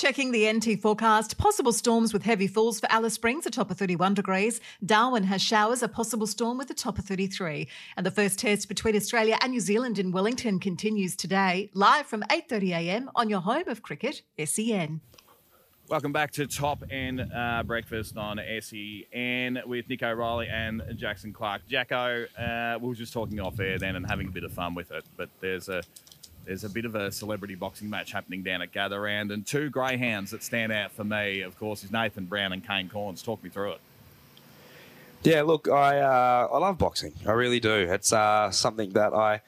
Checking 0.00 0.32
the 0.32 0.50
NT 0.50 0.80
forecast, 0.80 1.36
possible 1.36 1.74
storms 1.74 2.14
with 2.14 2.22
heavy 2.22 2.46
falls 2.46 2.80
for 2.80 2.90
Alice 2.90 3.12
Springs, 3.12 3.44
a 3.44 3.50
top 3.50 3.70
of 3.70 3.76
31 3.76 4.14
degrees. 4.14 4.58
Darwin 4.82 5.24
has 5.24 5.42
showers, 5.42 5.82
a 5.82 5.88
possible 5.88 6.26
storm 6.26 6.56
with 6.56 6.70
a 6.70 6.74
top 6.74 6.98
of 6.98 7.04
33. 7.04 7.68
And 7.98 8.06
the 8.06 8.10
first 8.10 8.38
test 8.38 8.66
between 8.66 8.96
Australia 8.96 9.36
and 9.42 9.52
New 9.52 9.60
Zealand 9.60 9.98
in 9.98 10.10
Wellington 10.10 10.58
continues 10.58 11.14
today, 11.16 11.68
live 11.74 12.06
from 12.06 12.22
8.30am 12.30 13.08
on 13.14 13.28
your 13.28 13.40
home 13.40 13.68
of 13.68 13.82
cricket, 13.82 14.22
SEN. 14.42 15.02
Welcome 15.90 16.12
back 16.12 16.30
to 16.30 16.46
Top 16.46 16.82
End 16.90 17.20
uh, 17.20 17.62
Breakfast 17.62 18.16
on 18.16 18.40
SEN 18.62 19.58
with 19.66 19.86
Nick 19.90 20.02
O'Reilly 20.02 20.48
and 20.48 20.82
Jackson 20.96 21.34
Clark. 21.34 21.68
Jacko, 21.68 22.24
uh, 22.38 22.78
we 22.80 22.88
were 22.88 22.94
just 22.94 23.12
talking 23.12 23.38
off 23.38 23.60
air 23.60 23.78
then 23.78 23.96
and 23.96 24.08
having 24.08 24.28
a 24.28 24.30
bit 24.30 24.44
of 24.44 24.52
fun 24.54 24.74
with 24.74 24.92
it, 24.92 25.04
but 25.18 25.28
there's 25.40 25.68
a 25.68 25.82
there's 26.44 26.64
a 26.64 26.68
bit 26.68 26.84
of 26.84 26.94
a 26.94 27.12
celebrity 27.12 27.54
boxing 27.54 27.88
match 27.90 28.12
happening 28.12 28.42
down 28.42 28.62
at 28.62 28.72
Gather 28.72 29.00
Round, 29.00 29.30
and 29.30 29.46
two 29.46 29.70
greyhounds 29.70 30.30
that 30.32 30.42
stand 30.42 30.72
out 30.72 30.92
for 30.92 31.04
me, 31.04 31.42
of 31.42 31.58
course, 31.58 31.84
is 31.84 31.92
Nathan 31.92 32.26
Brown 32.26 32.52
and 32.52 32.66
Kane 32.66 32.88
Cornes. 32.88 33.22
Talk 33.22 33.42
me 33.42 33.50
through 33.50 33.72
it. 33.72 33.80
Yeah, 35.22 35.42
look, 35.42 35.68
I 35.68 35.98
uh, 35.98 36.48
I 36.50 36.58
love 36.58 36.78
boxing. 36.78 37.12
I 37.26 37.32
really 37.32 37.60
do. 37.60 37.72
It's 37.90 38.12
uh, 38.12 38.50
something 38.50 38.90
that 38.90 39.12
I 39.12 39.42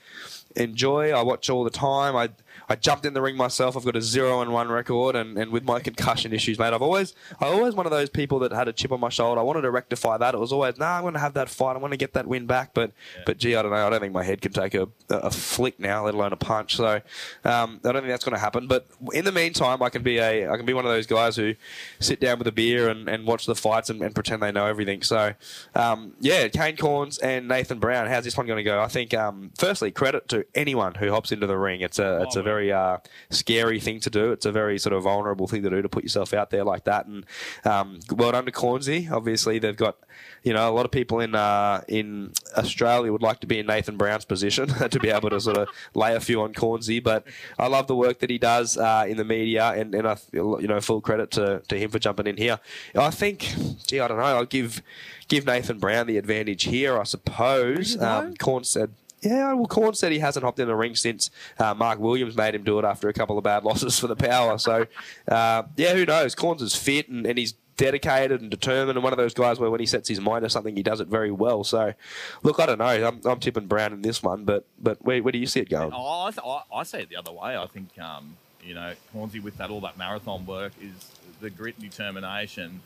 enjoy. 0.55 1.13
I 1.13 1.23
watch 1.23 1.49
all 1.49 1.65
the 1.65 1.71
time. 1.71 2.15
I 2.15 2.29
I 2.69 2.77
jumped 2.77 3.07
in 3.07 3.15
the 3.15 3.23
ring 3.23 3.37
myself. 3.37 3.77
I've 3.77 3.85
got 3.85 3.97
a 3.97 4.03
zero 4.03 4.41
and 4.41 4.53
one 4.53 4.69
record, 4.69 5.17
and, 5.17 5.37
and 5.39 5.51
with 5.51 5.65
my 5.65 5.81
concussion 5.81 6.33
issues, 6.33 6.59
mate, 6.59 6.73
I've 6.73 6.83
always 6.83 7.15
I 7.41 7.47
always 7.47 7.75
one 7.75 7.87
of 7.87 7.93
those 7.93 8.11
people 8.11 8.39
that 8.41 8.53
had 8.53 8.69
a 8.69 8.73
chip 8.73 8.93
on 8.93 9.01
my 9.01 9.09
shoulder. 9.09 9.41
I 9.41 9.45
wanted 9.45 9.63
to 9.63 9.71
rectify 9.71 10.19
that. 10.19 10.35
It 10.35 10.39
was 10.39 10.53
always, 10.53 10.79
nah, 10.79 10.97
I'm 10.97 11.03
going 11.03 11.15
to 11.15 11.21
have 11.21 11.35
that 11.35 11.49
fight. 11.49 11.77
I 11.77 11.79
want 11.79 11.93
to 11.93 11.99
get 11.99 12.13
that 12.15 12.27
win 12.27 12.47
back. 12.47 12.75
But 12.75 12.93
yeah. 13.17 13.23
but 13.27 13.39
gee, 13.39 13.57
I 13.57 13.63
don't 13.63 13.71
know. 13.71 13.87
I 13.87 13.91
don't 13.91 14.01
think 14.01 14.13
my 14.13 14.25
head 14.25 14.41
can 14.41 14.53
take 14.53 14.75
a, 14.75 14.89
a 15.11 15.31
flick 15.31 15.79
now, 15.79 16.05
let 16.05 16.15
alone 16.15 16.33
a 16.33 16.37
punch. 16.37 16.77
So 16.77 17.01
um, 17.45 17.81
I 17.85 17.93
don't 17.93 18.03
think 18.03 18.09
that's 18.09 18.25
going 18.25 18.35
to 18.35 18.41
happen. 18.41 18.67
But 18.67 18.87
in 19.13 19.25
the 19.25 19.33
meantime, 19.33 19.83
I 19.83 19.89
can 19.89 20.03
be 20.03 20.19
a 20.19 20.49
I 20.51 20.57
can 20.57 20.67
be 20.67 20.75
one 20.75 20.85
of 20.85 20.91
those 20.91 21.07
guys 21.07 21.37
who 21.37 21.55
sit 22.01 22.21
down 22.21 22.39
with 22.39 22.47
a 22.47 22.53
beer 22.53 22.89
and, 22.89 23.09
and 23.09 23.27
watch 23.27 23.47
the 23.47 23.55
fights 23.55 23.91
and, 23.91 24.03
and 24.03 24.15
pretend 24.15 24.43
they 24.43 24.53
know 24.53 24.67
everything. 24.67 25.03
So 25.03 25.35
um, 25.75 26.15
yeah, 26.21 26.49
Kane 26.49 26.77
Cornes 26.77 27.19
and 27.23 27.49
Nathan 27.49 27.79
Brown. 27.79 28.07
How's 28.07 28.25
this 28.25 28.37
one 28.37 28.47
going 28.47 28.59
to 28.59 28.63
go? 28.63 28.81
I 28.81 28.89
think 28.89 29.15
um, 29.15 29.51
firstly 29.57 29.91
credit 29.91 30.29
to 30.29 30.45
anyone 30.55 30.95
who 30.95 31.11
hops 31.11 31.33
into 31.33 31.47
the 31.47 31.57
ring. 31.57 31.81
It's 31.81 31.99
a 31.99 32.23
it's 32.23 32.37
a 32.37 32.43
very 32.43 32.62
very 32.63 32.73
uh, 32.73 32.99
scary 33.31 33.81
thing 33.81 34.01
to 34.01 34.11
do. 34.11 34.33
It's 34.33 34.47
a 34.47 34.53
very 34.53 34.79
sort 34.79 34.93
of 34.93 35.03
vulnerable 35.03 35.49
thing 35.49 35.63
to 35.63 35.71
do 35.71 35.83
to 35.83 35.89
put 35.89 36.03
yourself 36.03 36.33
out 36.33 36.51
there 36.51 36.65
like 36.65 36.85
that. 36.85 37.07
And 37.07 37.25
um, 37.65 38.01
well 38.11 38.33
done 38.33 38.45
to 38.47 38.53
Cornsey. 38.53 39.09
Obviously, 39.11 39.59
they've 39.59 39.77
got 39.77 39.97
you 40.43 40.53
know 40.53 40.69
a 40.69 40.73
lot 40.73 40.85
of 40.85 40.91
people 40.91 41.21
in 41.21 41.35
uh, 41.35 41.83
in 41.89 42.33
Australia 42.57 43.13
would 43.13 43.23
like 43.23 43.41
to 43.41 43.47
be 43.47 43.59
in 43.59 43.67
Nathan 43.67 43.97
Brown's 43.97 44.25
position 44.25 44.69
to 44.91 45.01
be 45.01 45.11
able 45.11 45.31
to 45.31 45.41
sort 45.41 45.59
of 45.59 45.69
lay 45.95 46.15
a 46.15 46.21
few 46.21 46.43
on 46.43 46.55
Cornsey. 46.55 47.01
But 47.01 47.27
I 47.59 47.67
love 47.67 47.87
the 47.87 47.97
work 47.97 48.21
that 48.21 48.31
he 48.31 48.39
does 48.39 48.77
uh, 48.77 49.05
in 49.09 49.17
the 49.17 49.25
media, 49.25 49.71
and, 49.71 49.95
and 49.95 50.07
I 50.07 50.17
you 50.33 50.67
know 50.69 50.81
full 50.81 51.01
credit 51.01 51.31
to, 51.33 51.63
to 51.69 51.79
him 51.79 51.91
for 51.91 51.99
jumping 51.99 52.27
in 52.27 52.37
here. 52.37 52.61
I 52.95 53.11
think, 53.11 53.55
gee, 53.87 54.01
I 54.01 54.09
don't 54.09 54.19
know. 54.19 54.25
I'll 54.25 54.45
give 54.45 54.83
give 55.29 55.47
Nathan 55.47 55.79
Brown 55.79 56.07
the 56.07 56.19
advantage 56.19 56.65
here, 56.65 56.99
I 56.99 57.05
suppose. 57.05 58.01
Um, 58.01 58.35
Corn 58.37 58.65
said 58.65 58.93
yeah, 59.23 59.53
well, 59.55 59.67
Corn 59.67 59.95
said 59.95 60.13
he 60.13 60.19
hasn't 60.19 60.45
hopped 60.45 60.59
in 60.59 60.67
the 60.67 60.75
ring 60.75 60.97
since 60.97 61.31
uh, 61.59 61.75
Mark 61.75 61.99
Williams 61.99 62.37
made 62.37 62.55
him 62.55 62.65
do 62.65 62.79
it 62.79 62.85
after 62.85 63.09
a 63.09 63.13
couple 63.13 63.39
of 63.39 63.45
bad 63.45 63.65
losses 63.65 63.99
for 63.99 64.09
the 64.09 64.17
power. 64.17 64.59
So, 64.59 64.87
uh, 65.29 65.63
yeah, 65.77 65.95
who 65.95 66.05
knows? 66.05 66.35
Cornes 66.35 66.61
is 66.61 66.75
fit 66.75 67.09
and, 67.09 67.27
and 67.27 67.39
he's 67.39 67.55
dedicated 67.77 68.41
and 68.41 68.51
determined 68.51 68.97
and 68.97 69.03
one 69.03 69.13
of 69.13 69.17
those 69.17 69.35
guys 69.35 69.59
where 69.59 69.71
when 69.71 69.81
he 69.81 69.87
sets 69.87 70.09
his 70.09 70.21
mind 70.21 70.43
to 70.43 70.51
something, 70.51 70.77
he 70.77 70.83
does 70.83 71.01
it 71.01 71.09
very 71.09 71.31
well. 71.31 71.65
So, 71.65 71.95
look, 72.43 72.61
I 72.61 72.67
don't 72.67 72.79
know. 72.79 72.85
I'm, 72.85 73.21
I'm 73.25 73.41
tipping 73.41 73.67
Brown 73.67 73.93
in 73.93 74.03
this 74.03 74.23
one, 74.23 74.45
but 74.45 74.67
but 74.79 75.03
where, 75.03 75.23
where 75.23 75.33
do 75.33 75.39
you 75.39 75.47
see 75.47 75.61
it 75.61 75.71
going? 75.71 75.93
Oh, 75.95 76.25
I, 76.25 76.31
th- 76.31 76.63
I 76.75 76.83
see 76.83 76.99
it 76.99 77.09
the 77.09 77.17
other 77.17 77.33
way. 77.33 77.57
I 77.57 77.67
think, 77.67 77.99
um, 77.99 78.37
you 78.63 78.75
know, 78.75 78.93
Cornsey 79.13 79.41
with 79.41 79.57
that 79.59 79.71
all 79.71 79.81
that 79.83 79.97
marathon 79.97 80.45
work 80.47 80.73
is 80.81 81.11
the 81.41 81.51
grit 81.51 81.77
and 81.81 81.91
determination. 81.91 82.81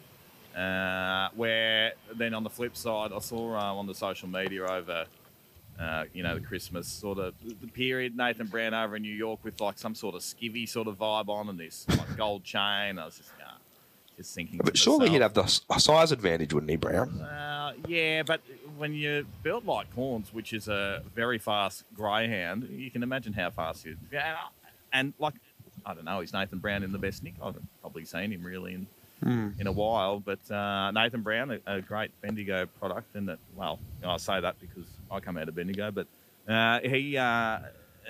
Uh, 0.57 1.29
where 1.35 1.93
then 2.15 2.33
on 2.33 2.43
the 2.43 2.49
flip 2.49 2.77
side, 2.77 3.13
I 3.15 3.19
saw 3.19 3.57
um, 3.57 3.79
on 3.79 3.87
the 3.87 3.95
social 3.95 4.29
media 4.29 4.65
over 4.65 5.05
uh, 5.79 6.05
you 6.13 6.23
know, 6.23 6.35
the 6.35 6.41
Christmas 6.41 6.89
sort 6.89 7.19
of 7.19 7.35
the 7.61 7.67
period. 7.67 8.17
Nathan 8.17 8.47
Brown 8.47 8.75
over 8.75 8.97
in 8.97 9.03
New 9.03 9.15
York 9.15 9.41
with 9.43 9.61
like 9.61 9.79
some 9.79 9.95
sort 9.95 10.15
of 10.15 10.23
skivvy 10.23 10.69
sort 10.69 10.89
of 10.89 10.97
vibe 10.97 11.29
on 11.29 11.49
and 11.49 11.59
this 11.59 11.87
like 11.89 12.17
gold 12.17 12.45
chain. 12.45 12.99
I 12.99 13.05
was 13.05 13.19
just, 13.19 13.31
yeah, 13.39 13.47
just 14.17 14.35
thinking. 14.35 14.61
But 14.65 14.77
surely 14.77 15.11
he'd 15.11 15.23
have 15.23 15.35
the 15.35 15.47
size 15.47 16.13
advantage, 16.13 16.53
wouldn't 16.53 16.71
he, 16.71 16.77
Brown? 16.77 17.21
Uh, 17.21 17.73
yeah, 17.87 18.23
but 18.23 18.41
when 18.77 18.95
you're 18.95 19.25
built 19.43 19.65
like 19.65 19.95
Cornes, 19.95 20.33
which 20.33 20.53
is 20.53 20.69
a 20.69 21.03
very 21.15 21.39
fast 21.39 21.85
greyhound, 21.95 22.69
you 22.71 22.91
can 22.91 23.03
imagine 23.03 23.33
how 23.33 23.51
fast 23.51 23.85
he 23.85 23.91
is. 23.91 23.97
Yeah, 24.11 24.37
and 24.93 25.13
like 25.19 25.35
I 25.85 25.95
don't 25.95 26.05
know, 26.05 26.21
is 26.21 26.33
Nathan 26.33 26.59
Brown 26.59 26.83
in 26.83 26.93
the 26.93 26.99
best 26.99 27.23
nick? 27.23 27.35
I've 27.43 27.57
probably 27.81 28.05
seen 28.05 28.33
him 28.33 28.43
really 28.43 28.75
in 28.75 28.87
mm. 29.25 29.59
in 29.61 29.67
a 29.67 29.73
while. 29.73 30.21
But 30.21 30.51
uh, 30.51 30.91
Nathan 30.91 31.23
Brown, 31.23 31.51
a, 31.51 31.61
a, 31.67 31.81
great 31.81 32.11
Bendigo 32.21 32.67
product, 32.79 33.15
and 33.15 33.29
that 33.29 33.39
well, 33.55 33.79
I 34.05 34.17
say 34.17 34.41
that 34.41 34.57
because 34.61 34.89
I 35.11 35.21
come 35.21 35.37
out 35.37 35.49
of 35.49 35.55
Bendigo, 35.55 35.91
but 35.91 36.07
uh, 36.49 36.81
he, 36.81 37.17
uh, 37.17 37.59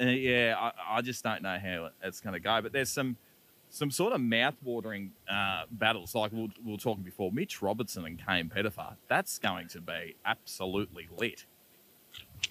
yeah, 0.01 0.57
I, 0.59 0.99
I, 0.99 1.03
just 1.03 1.23
don't 1.25 1.43
know 1.43 1.59
how 1.59 1.91
it's 2.03 2.21
going 2.21 2.35
to 2.35 2.41
go. 2.41 2.61
But 2.61 2.73
there's 2.73 2.91
some 2.91 3.17
some 3.69 3.91
sort 3.91 4.13
of 4.13 4.21
mouth-watering 4.21 5.11
uh, 5.29 5.65
battles, 5.71 6.15
like 6.15 6.33
we, 6.33 6.51
we 6.65 6.73
were 6.73 6.79
talking 6.79 7.03
before. 7.03 7.33
Mitch 7.33 7.61
Robinson 7.61 8.07
and 8.07 8.25
Kane 8.25 8.49
Pettifer. 8.49 8.97
That's 9.09 9.39
going 9.39 9.69
to 9.69 9.81
be 9.81 10.17
absolutely 10.25 11.09
lit. 11.17 11.45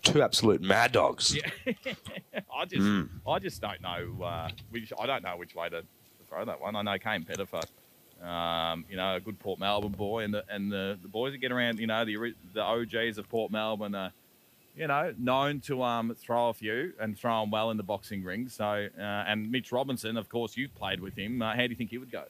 Two 0.03 0.21
absolute 0.21 0.61
mad 0.61 0.91
dogs. 0.91 1.35
Yeah. 1.35 1.73
I 2.55 2.65
just, 2.65 2.81
mm. 2.81 3.09
I 3.27 3.39
just 3.39 3.61
don't 3.61 3.81
know 3.81 4.23
uh, 4.23 4.49
which. 4.69 4.91
I 4.99 5.05
don't 5.05 5.23
know 5.23 5.37
which 5.37 5.55
way 5.55 5.69
to, 5.69 5.81
to 5.81 5.87
throw 6.27 6.45
that 6.45 6.59
one. 6.59 6.75
I 6.75 6.81
know 6.81 6.97
Kane 6.99 7.23
Pettifer 7.23 7.61
um, 8.25 8.85
you 8.89 8.97
know, 8.97 9.15
a 9.15 9.19
good 9.19 9.39
Port 9.39 9.59
Melbourne 9.59 9.91
boy, 9.91 10.23
and 10.23 10.33
the 10.33 10.43
and 10.49 10.71
the, 10.71 10.97
the 11.01 11.07
boys 11.07 11.33
that 11.33 11.39
get 11.39 11.51
around, 11.51 11.79
you 11.79 11.87
know, 11.87 12.03
the 12.05 12.33
the 12.53 12.61
OGs 12.61 13.17
of 13.17 13.29
Port 13.29 13.51
Melbourne 13.51 13.95
are, 13.95 14.11
you 14.75 14.87
know, 14.87 15.13
known 15.17 15.59
to 15.61 15.83
um, 15.83 16.15
throw 16.17 16.49
a 16.49 16.53
few 16.53 16.93
and 16.99 17.17
throw 17.17 17.41
them 17.41 17.51
well 17.51 17.71
in 17.71 17.77
the 17.77 17.83
boxing 17.83 18.23
ring. 18.23 18.49
So, 18.49 18.87
uh, 18.97 19.01
and 19.01 19.51
Mitch 19.51 19.71
Robinson, 19.71 20.17
of 20.17 20.29
course, 20.29 20.57
you've 20.57 20.75
played 20.75 20.99
with 20.99 21.15
him. 21.15 21.41
Uh, 21.41 21.55
how 21.55 21.63
do 21.63 21.69
you 21.69 21.75
think 21.75 21.91
he 21.91 21.97
would 21.97 22.11
go? 22.11 22.25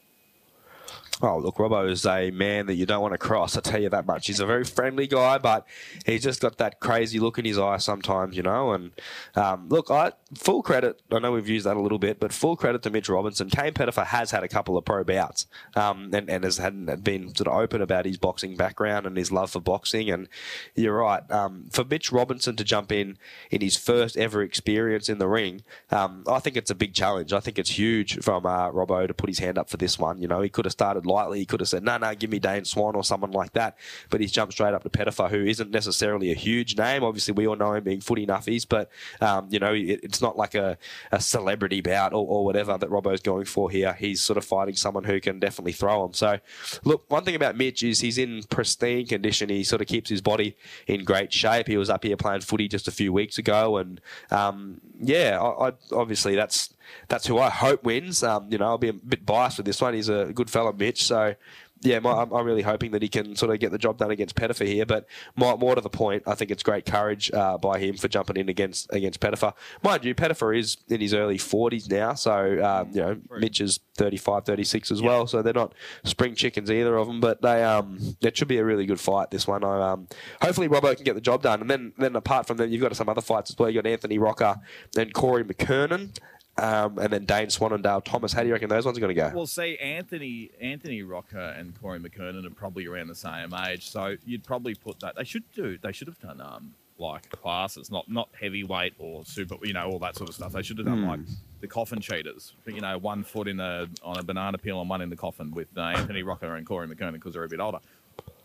Oh, 1.21 1.37
look, 1.37 1.55
Robbo 1.55 1.89
is 1.89 2.05
a 2.05 2.29
man 2.31 2.65
that 2.65 2.75
you 2.75 2.85
don't 2.85 3.01
want 3.01 3.13
to 3.13 3.17
cross. 3.17 3.55
I 3.55 3.61
tell 3.61 3.81
you 3.81 3.87
that 3.89 4.05
much. 4.05 4.27
He's 4.27 4.41
a 4.41 4.45
very 4.45 4.65
friendly 4.65 5.07
guy, 5.07 5.37
but 5.37 5.65
he's 6.05 6.23
just 6.23 6.41
got 6.41 6.57
that 6.57 6.81
crazy 6.81 7.19
look 7.19 7.39
in 7.39 7.45
his 7.45 7.57
eye 7.57 7.77
sometimes, 7.77 8.35
you 8.35 8.43
know. 8.43 8.73
And 8.73 8.91
um, 9.35 9.69
look, 9.69 9.89
I 9.89 10.11
full 10.35 10.61
credit. 10.61 11.01
I 11.11 11.19
know 11.19 11.31
we've 11.31 11.47
used 11.47 11.65
that 11.65 11.77
a 11.77 11.81
little 11.81 11.99
bit, 11.99 12.19
but 12.19 12.33
full 12.33 12.57
credit 12.57 12.83
to 12.83 12.89
Mitch 12.89 13.07
Robinson. 13.07 13.49
Kane 13.49 13.73
Pettifer 13.73 14.03
has 14.03 14.31
had 14.31 14.43
a 14.43 14.49
couple 14.49 14.77
of 14.77 14.83
pro 14.83 15.05
bouts, 15.05 15.47
um, 15.75 16.09
and, 16.13 16.29
and 16.29 16.43
has 16.43 16.57
had 16.57 17.03
been 17.03 17.33
sort 17.33 17.47
of 17.47 17.53
open 17.53 17.81
about 17.81 18.05
his 18.05 18.17
boxing 18.17 18.57
background 18.57 19.05
and 19.05 19.15
his 19.15 19.31
love 19.31 19.51
for 19.51 19.61
boxing. 19.61 20.09
And 20.09 20.27
you're 20.75 20.97
right. 20.97 21.29
Um, 21.31 21.67
for 21.71 21.85
Mitch 21.85 22.11
Robinson 22.11 22.57
to 22.57 22.63
jump 22.65 22.91
in 22.91 23.17
in 23.51 23.61
his 23.61 23.77
first 23.77 24.17
ever 24.17 24.41
experience 24.43 25.07
in 25.07 25.19
the 25.19 25.27
ring, 25.27 25.63
um, 25.91 26.25
I 26.27 26.39
think 26.39 26.57
it's 26.57 26.71
a 26.71 26.75
big 26.75 26.93
challenge. 26.93 27.31
I 27.31 27.39
think 27.39 27.57
it's 27.57 27.77
huge 27.77 28.21
from 28.21 28.45
uh, 28.45 28.69
Robbo 28.71 29.07
to 29.07 29.13
put 29.13 29.29
his 29.29 29.39
hand 29.39 29.57
up 29.57 29.69
for 29.69 29.77
this 29.77 29.97
one. 29.97 30.21
You 30.21 30.27
know, 30.27 30.41
he 30.41 30.49
could 30.49 30.65
have 30.65 30.73
started 30.73 30.84
lightly. 31.05 31.39
He 31.39 31.45
could 31.45 31.59
have 31.59 31.69
said, 31.69 31.83
no, 31.83 31.97
no, 31.97 32.13
give 32.15 32.29
me 32.29 32.39
Dane 32.39 32.65
Swan 32.65 32.95
or 32.95 33.03
someone 33.03 33.31
like 33.31 33.53
that. 33.53 33.77
But 34.09 34.21
he's 34.21 34.31
jumped 34.31 34.53
straight 34.53 34.73
up 34.73 34.83
to 34.83 34.89
Pettifer, 34.89 35.27
who 35.27 35.43
isn't 35.45 35.71
necessarily 35.71 36.31
a 36.31 36.35
huge 36.35 36.77
name. 36.77 37.03
Obviously, 37.03 37.33
we 37.33 37.47
all 37.47 37.55
know 37.55 37.73
him 37.73 37.83
being 37.83 38.01
footy 38.01 38.25
nuffies, 38.25 38.67
but, 38.67 38.89
um, 39.21 39.47
you 39.49 39.59
know, 39.59 39.73
it, 39.73 39.99
it's 40.03 40.21
not 40.21 40.37
like 40.37 40.55
a, 40.55 40.77
a 41.11 41.19
celebrity 41.19 41.81
bout 41.81 42.13
or, 42.13 42.25
or 42.27 42.45
whatever 42.45 42.77
that 42.77 42.89
Robbo's 42.89 43.21
going 43.21 43.45
for 43.45 43.69
here. 43.69 43.93
He's 43.93 44.21
sort 44.21 44.37
of 44.37 44.45
fighting 44.45 44.75
someone 44.75 45.03
who 45.03 45.19
can 45.19 45.39
definitely 45.39 45.73
throw 45.73 46.05
him. 46.05 46.13
So, 46.13 46.39
look, 46.83 47.05
one 47.09 47.23
thing 47.23 47.35
about 47.35 47.57
Mitch 47.57 47.83
is 47.83 47.99
he's 47.99 48.17
in 48.17 48.43
pristine 48.49 49.07
condition. 49.07 49.49
He 49.49 49.63
sort 49.63 49.81
of 49.81 49.87
keeps 49.87 50.09
his 50.09 50.21
body 50.21 50.55
in 50.87 51.03
great 51.03 51.33
shape. 51.33 51.67
He 51.67 51.77
was 51.77 51.89
up 51.89 52.03
here 52.03 52.17
playing 52.17 52.41
footy 52.41 52.67
just 52.67 52.87
a 52.87 52.91
few 52.91 53.11
weeks 53.11 53.37
ago. 53.37 53.77
And, 53.77 54.01
um, 54.31 54.81
yeah, 54.99 55.39
I, 55.41 55.69
I, 55.69 55.73
obviously 55.91 56.35
that's 56.35 56.74
that's 57.07 57.27
who 57.27 57.39
I 57.39 57.49
hope 57.49 57.83
wins. 57.83 58.23
Um, 58.23 58.47
you 58.51 58.57
know, 58.57 58.65
I'll 58.65 58.77
be 58.77 58.89
a 58.89 58.93
bit 58.93 59.25
biased 59.25 59.57
with 59.57 59.65
this 59.65 59.81
one. 59.81 59.93
He's 59.93 60.09
a 60.09 60.31
good 60.33 60.49
fellow, 60.49 60.71
Mitch. 60.73 61.03
So, 61.03 61.35
yeah, 61.81 61.99
my, 61.99 62.11
I'm, 62.11 62.31
I'm 62.31 62.45
really 62.45 62.61
hoping 62.61 62.91
that 62.91 63.01
he 63.01 63.09
can 63.09 63.35
sort 63.35 63.53
of 63.53 63.59
get 63.59 63.71
the 63.71 63.77
job 63.77 63.97
done 63.97 64.11
against 64.11 64.35
Pettifer 64.35 64.63
here. 64.63 64.85
But 64.85 65.07
more, 65.35 65.57
more 65.57 65.75
to 65.75 65.81
the 65.81 65.89
point, 65.89 66.23
I 66.25 66.33
think 66.35 66.51
it's 66.51 66.63
great 66.63 66.85
courage 66.85 67.31
uh, 67.31 67.57
by 67.57 67.79
him 67.79 67.97
for 67.97 68.07
jumping 68.07 68.37
in 68.37 68.49
against 68.49 68.91
against 68.93 69.19
Pettifer. 69.19 69.53
Mind 69.83 70.03
you, 70.05 70.15
Pettifer 70.15 70.53
is 70.53 70.77
in 70.87 71.01
his 71.01 71.13
early 71.13 71.37
40s 71.37 71.89
now, 71.89 72.13
so 72.13 72.63
um, 72.63 72.89
you 72.91 73.01
know 73.01 73.17
Mitch 73.37 73.61
is 73.61 73.79
35, 73.97 74.45
36 74.45 74.91
as 74.91 75.01
well. 75.01 75.27
So 75.27 75.41
they're 75.41 75.53
not 75.53 75.73
spring 76.03 76.35
chickens 76.35 76.71
either 76.71 76.95
of 76.95 77.07
them. 77.07 77.19
But 77.19 77.41
they 77.41 77.63
um, 77.63 78.15
it 78.21 78.37
should 78.37 78.47
be 78.47 78.57
a 78.57 78.65
really 78.65 78.85
good 78.85 78.99
fight. 78.99 79.31
This 79.31 79.47
one, 79.47 79.63
I, 79.63 79.91
um, 79.91 80.07
hopefully 80.41 80.69
Robbo 80.69 80.95
can 80.95 81.03
get 81.03 81.15
the 81.15 81.21
job 81.21 81.43
done. 81.43 81.61
And 81.61 81.69
then 81.69 81.93
then 81.97 82.15
apart 82.15 82.47
from 82.47 82.57
them, 82.57 82.71
you've 82.71 82.81
got 82.81 82.95
some 82.95 83.09
other 83.09 83.21
fights 83.21 83.51
as 83.51 83.57
well. 83.57 83.69
You 83.69 83.77
have 83.77 83.83
got 83.83 83.91
Anthony 83.91 84.17
Rocker 84.17 84.59
and 84.97 85.13
Corey 85.13 85.43
McKernan. 85.43 86.17
Um, 86.57 86.97
and 86.99 87.11
then 87.11 87.25
Dane 87.25 87.49
Swan 87.49 87.73
and 87.73 87.83
Dale 87.83 87.99
Thomas. 88.01 88.31
How 88.31 88.41
do 88.41 88.47
you 88.47 88.53
reckon 88.53 88.69
those 88.69 88.85
ones 88.85 88.97
are 88.97 89.01
going 89.01 89.13
to 89.13 89.21
go? 89.21 89.31
Well, 89.35 89.45
see, 89.47 89.77
Anthony 89.77 90.51
Anthony 90.61 91.03
Rocca 91.03 91.53
and 91.57 91.79
Corey 91.81 91.99
McKernan 91.99 92.45
are 92.45 92.49
probably 92.49 92.87
around 92.87 93.07
the 93.07 93.15
same 93.15 93.53
age, 93.53 93.89
so 93.89 94.15
you'd 94.25 94.43
probably 94.45 94.73
put 94.73 94.99
that. 95.01 95.15
They 95.17 95.25
should 95.25 95.43
do. 95.53 95.77
They 95.77 95.91
should 95.91 96.07
have 96.07 96.19
done 96.19 96.39
um, 96.39 96.73
like 96.97 97.29
classes, 97.29 97.91
not 97.91 98.09
not 98.09 98.29
heavyweight 98.39 98.93
or 98.99 99.25
super, 99.25 99.57
you 99.63 99.73
know, 99.73 99.89
all 99.89 99.99
that 99.99 100.15
sort 100.15 100.29
of 100.29 100.35
stuff. 100.35 100.53
They 100.53 100.61
should 100.61 100.77
have 100.77 100.87
done 100.87 101.03
Hmm. 101.03 101.09
like 101.09 101.19
the 101.59 101.67
coffin 101.67 101.99
cheaters, 101.99 102.53
you 102.65 102.79
know, 102.79 102.97
one 102.99 103.25
foot 103.25 103.49
in 103.49 103.59
a 103.59 103.87
on 104.01 104.17
a 104.17 104.23
banana 104.23 104.57
peel 104.57 104.79
and 104.79 104.89
one 104.89 105.01
in 105.01 105.09
the 105.09 105.17
coffin 105.17 105.51
with 105.51 105.67
uh, 105.75 105.81
Anthony 105.81 106.23
Rocca 106.23 106.53
and 106.53 106.65
Corey 106.65 106.87
McKernan 106.87 107.13
because 107.13 107.33
they're 107.33 107.43
a 107.43 107.49
bit 107.49 107.59
older. 107.59 107.79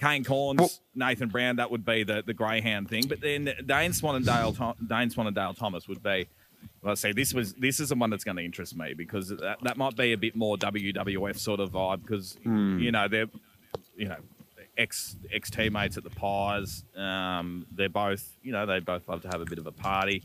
Kane 0.01 0.25
Cornes, 0.25 0.59
Well- 0.59 0.70
Nathan 0.96 1.29
Brown, 1.29 1.57
that 1.57 1.70
would 1.70 1.85
be 1.85 2.03
the, 2.03 2.25
the 2.27 2.35
greyhound 2.35 2.88
thing. 2.88 3.05
But 3.07 3.20
then 3.20 3.53
Dane 3.66 3.92
Swan 3.92 4.16
and 4.16 4.27
Dale 4.27 4.75
Dane 4.85 5.11
Swan 5.11 5.29
and 5.29 5.37
Dale 5.37 5.55
Thomas 5.55 5.87
would 5.87 6.03
be. 6.03 6.27
Well, 6.83 6.92
I 6.92 6.94
say 6.94 7.12
this 7.12 7.35
was 7.35 7.53
this 7.55 7.79
is 7.81 7.90
the 7.90 7.94
one 7.94 8.11
that's 8.11 8.25
going 8.25 8.37
to 8.37 8.44
interest 8.44 8.77
me 8.77 8.94
because 8.94 9.29
that, 9.29 9.59
that 9.62 9.77
might 9.77 9.96
be 9.96 10.12
a 10.12 10.16
bit 10.16 10.35
more 10.35 10.57
WWF 10.57 11.38
sort 11.38 11.61
of 11.61 11.70
vibe 11.70 12.03
because 12.03 12.37
you 12.44 12.90
know 12.90 13.07
they're 13.09 13.27
you 13.96 14.09
know 14.09 14.16
ex 14.79 15.16
ex 15.33 15.51
teammates 15.51 15.96
at 15.96 16.05
the 16.05 16.11
Pies. 16.11 16.85
Um, 16.96 17.66
they're 17.70 17.88
both 17.88 18.37
you 18.42 18.53
know 18.53 18.66
they 18.66 18.81
both 18.81 19.09
love 19.09 19.23
to 19.23 19.29
have 19.29 19.40
a 19.40 19.44
bit 19.44 19.59
of 19.59 19.66
a 19.66 19.73
party. 19.73 20.23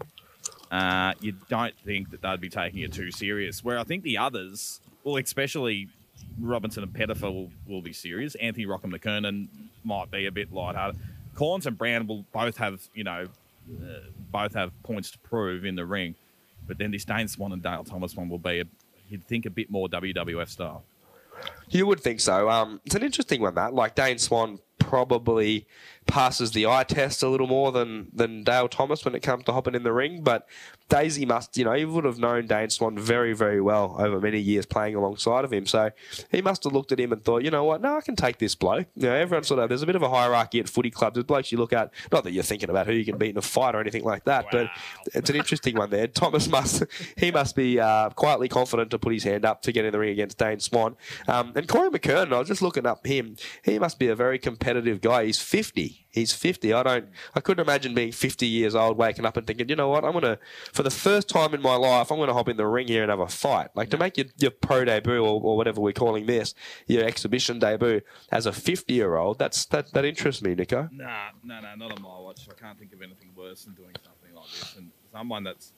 Uh, 0.71 1.13
you 1.19 1.33
don't 1.49 1.77
think 1.79 2.11
that 2.11 2.21
they'd 2.21 2.41
be 2.41 2.49
taking 2.49 2.81
it 2.81 2.93
too 2.93 3.11
serious. 3.11 3.63
Where 3.63 3.77
I 3.77 3.83
think 3.83 4.03
the 4.03 4.17
others, 4.17 4.79
well, 5.03 5.17
especially 5.17 5.89
Robinson 6.39 6.83
and 6.83 6.93
Pettifer, 6.93 7.29
will, 7.29 7.51
will 7.67 7.81
be 7.81 7.93
serious. 7.93 8.35
Anthony 8.35 8.65
Rock 8.65 8.83
and 8.83 8.93
McKernan 8.93 9.47
might 9.83 10.09
be 10.09 10.25
a 10.25 10.31
bit 10.31 10.51
lighthearted. 10.51 10.99
Cornes 11.35 11.65
and 11.65 11.77
Brown 11.77 12.07
will 12.07 12.25
both 12.31 12.57
have 12.57 12.81
you 12.93 13.03
know 13.03 13.27
uh, 13.81 13.99
both 14.31 14.53
have 14.53 14.71
points 14.83 15.11
to 15.11 15.19
prove 15.19 15.65
in 15.65 15.75
the 15.75 15.85
ring. 15.85 16.15
But 16.67 16.77
then 16.77 16.91
this 16.91 17.05
Dane 17.05 17.27
Swan 17.27 17.51
and 17.51 17.61
Dale 17.61 17.83
Thomas 17.83 18.15
one 18.15 18.29
will 18.29 18.39
be, 18.39 18.61
a, 18.61 18.65
you'd 19.09 19.25
think, 19.25 19.45
a 19.45 19.49
bit 19.49 19.69
more 19.69 19.87
WWF 19.87 20.49
style. 20.49 20.83
You 21.69 21.85
would 21.87 21.99
think 21.99 22.19
so. 22.19 22.49
Um, 22.49 22.79
it's 22.85 22.95
an 22.95 23.03
interesting 23.03 23.41
one, 23.41 23.55
that. 23.55 23.73
Like 23.73 23.95
Dane 23.95 24.17
Swan 24.17 24.59
probably 24.79 25.67
passes 26.07 26.51
the 26.51 26.67
eye 26.67 26.83
test 26.83 27.23
a 27.23 27.29
little 27.29 27.47
more 27.47 27.71
than, 27.71 28.07
than 28.13 28.43
Dale 28.43 28.67
Thomas 28.67 29.03
when 29.03 29.15
it 29.15 29.21
comes 29.21 29.43
to 29.45 29.53
hopping 29.53 29.75
in 29.75 29.83
the 29.83 29.91
ring. 29.91 30.21
But 30.21 30.47
Daisy 30.87 31.25
must, 31.25 31.57
you 31.57 31.65
know, 31.65 31.73
he 31.73 31.83
would 31.83 32.05
have 32.05 32.19
known 32.19 32.45
Dane 32.45 32.69
Swan 32.69 32.97
very, 32.97 33.33
very 33.33 33.59
well 33.59 33.95
over 33.97 34.19
many 34.19 34.39
years 34.39 34.67
playing 34.67 34.93
alongside 34.93 35.43
of 35.43 35.51
him. 35.51 35.65
So 35.65 35.89
he 36.29 36.41
must 36.41 36.63
have 36.63 36.73
looked 36.73 36.91
at 36.91 36.99
him 36.99 37.11
and 37.11 37.23
thought, 37.23 37.43
you 37.43 37.49
know 37.49 37.63
what, 37.63 37.81
no, 37.81 37.97
I 37.97 38.01
can 38.01 38.15
take 38.15 38.37
this 38.37 38.53
bloke. 38.53 38.87
You 38.95 39.07
know, 39.07 39.15
everyone 39.15 39.43
sort 39.43 39.59
of, 39.61 39.69
there's 39.69 39.81
a 39.81 39.87
bit 39.87 39.95
of 39.95 40.03
a 40.03 40.09
hierarchy 40.09 40.59
at 40.59 40.69
footy 40.69 40.91
clubs. 40.91 41.15
There's 41.15 41.25
blokes 41.25 41.51
you 41.51 41.57
look 41.57 41.73
at, 41.73 41.91
not 42.11 42.23
that 42.23 42.33
you're 42.33 42.43
thinking 42.43 42.69
about 42.69 42.85
who 42.85 42.93
you 42.93 43.03
can 43.03 43.17
beat 43.17 43.31
in 43.31 43.37
a 43.37 43.41
fight 43.41 43.73
or 43.73 43.81
anything 43.81 44.03
like 44.03 44.25
that, 44.25 44.45
but 44.51 44.69
it's 45.13 45.29
an 45.29 45.35
interesting 45.35 45.75
one 45.75 45.89
there. 45.89 46.07
Thomas 46.07 46.47
must, 46.47 46.83
he 47.17 47.31
must 47.31 47.55
be 47.55 47.79
uh, 47.79 48.09
quietly 48.11 48.47
confident 48.47 48.91
to 48.91 48.99
put 48.99 49.11
his 49.11 49.23
hand 49.23 49.43
up 49.43 49.63
to 49.63 49.71
get 49.71 49.85
in 49.85 49.91
the 49.91 49.99
ring 49.99 50.11
against 50.11 50.37
Dane 50.37 50.59
Swan. 50.59 50.95
Um, 51.27 51.51
and 51.55 51.67
Corey 51.67 51.89
McKernan, 51.89 52.31
I 52.31 52.39
was 52.39 52.47
just 52.47 52.61
looking 52.61 52.85
up 52.85 53.07
him. 53.07 53.37
He 53.63 53.79
must 53.79 53.97
be 53.97 54.07
a 54.07 54.15
very 54.15 54.37
competitive 54.37 55.01
guy. 55.01 55.25
He's 55.25 55.39
50. 55.39 55.94
He's 56.09 56.33
50. 56.33 56.73
I 56.73 56.83
don't, 56.83 57.05
I 57.35 57.39
couldn't 57.41 57.61
imagine 57.61 57.93
being 57.93 58.11
50 58.11 58.47
years 58.47 58.73
old, 58.73 58.97
waking 58.97 59.25
up 59.25 59.37
and 59.37 59.45
thinking, 59.45 59.69
you 59.69 59.75
know 59.75 59.89
what, 59.89 60.05
I'm 60.05 60.13
going 60.13 60.23
to, 60.23 60.39
for 60.73 60.83
the 60.83 60.89
first 60.89 61.27
time 61.27 61.53
in 61.53 61.61
my 61.61 61.75
life, 61.75 62.11
I'm 62.11 62.17
going 62.17 62.29
to 62.29 62.33
hop 62.33 62.49
in 62.49 62.57
the 62.57 62.65
ring 62.65 62.87
here 62.87 63.03
and 63.03 63.09
have 63.09 63.19
a 63.19 63.27
fight. 63.27 63.69
Like 63.75 63.89
to 63.89 63.97
make 63.97 64.17
your, 64.17 64.27
your 64.37 64.51
pro 64.51 64.85
debut 64.85 65.19
or, 65.19 65.41
or 65.41 65.57
whatever 65.57 65.81
we're 65.81 65.93
calling 65.93 66.25
this, 66.25 66.53
your 66.87 67.03
exhibition 67.03 67.59
debut 67.59 68.01
as 68.31 68.45
a 68.45 68.53
50 68.53 68.93
year 68.93 69.15
old, 69.15 69.39
that's, 69.39 69.65
that, 69.67 69.91
that 69.93 70.05
interests 70.05 70.41
me, 70.41 70.55
Nico. 70.55 70.89
Nah, 70.91 71.29
no, 71.43 71.59
no, 71.59 71.75
not 71.75 71.91
on 71.91 72.01
my 72.01 72.19
watch. 72.19 72.47
I 72.49 72.53
can't 72.53 72.79
think 72.79 72.93
of 72.93 73.01
anything 73.01 73.31
worse 73.35 73.65
than 73.65 73.73
doing 73.73 73.93
something 74.03 74.33
like 74.33 74.49
this. 74.51 74.75
And 74.77 74.91
someone 75.11 75.43
that's 75.43 75.73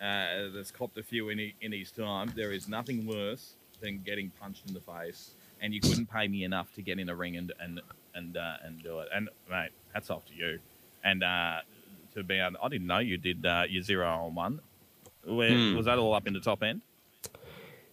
uh, 0.00 0.50
that's 0.54 0.70
copped 0.70 0.98
a 0.98 1.02
few 1.02 1.30
in, 1.30 1.52
in 1.60 1.72
his 1.72 1.90
time, 1.90 2.32
there 2.36 2.52
is 2.52 2.68
nothing 2.68 3.06
worse 3.06 3.54
than 3.80 4.02
getting 4.04 4.30
punched 4.30 4.66
in 4.68 4.74
the 4.74 4.80
face. 4.80 5.34
And 5.60 5.72
you 5.72 5.80
couldn't 5.80 6.10
pay 6.10 6.28
me 6.28 6.44
enough 6.44 6.72
to 6.74 6.82
get 6.82 6.98
in 6.98 7.08
a 7.08 7.14
ring 7.16 7.36
and 7.36 7.52
and 7.60 7.80
and 8.16 8.36
uh, 8.36 8.56
and 8.64 8.82
do 8.82 8.98
it. 9.00 9.08
And 9.14 9.28
mate, 9.50 9.70
hats 9.94 10.10
off 10.10 10.24
to 10.26 10.34
you. 10.34 10.58
And 11.04 11.22
uh, 11.22 11.58
to 12.14 12.24
be, 12.24 12.38
able, 12.38 12.56
I 12.62 12.68
didn't 12.68 12.86
know 12.86 12.98
you 12.98 13.16
did 13.18 13.46
uh, 13.46 13.64
your 13.68 13.82
zero 13.82 14.08
on 14.08 14.34
one. 14.34 14.60
Where, 15.24 15.50
Hmm. 15.50 15.76
Was 15.76 15.86
that 15.86 15.98
all 15.98 16.14
up 16.14 16.26
in 16.26 16.32
the 16.34 16.40
top 16.40 16.62
end? 16.62 16.80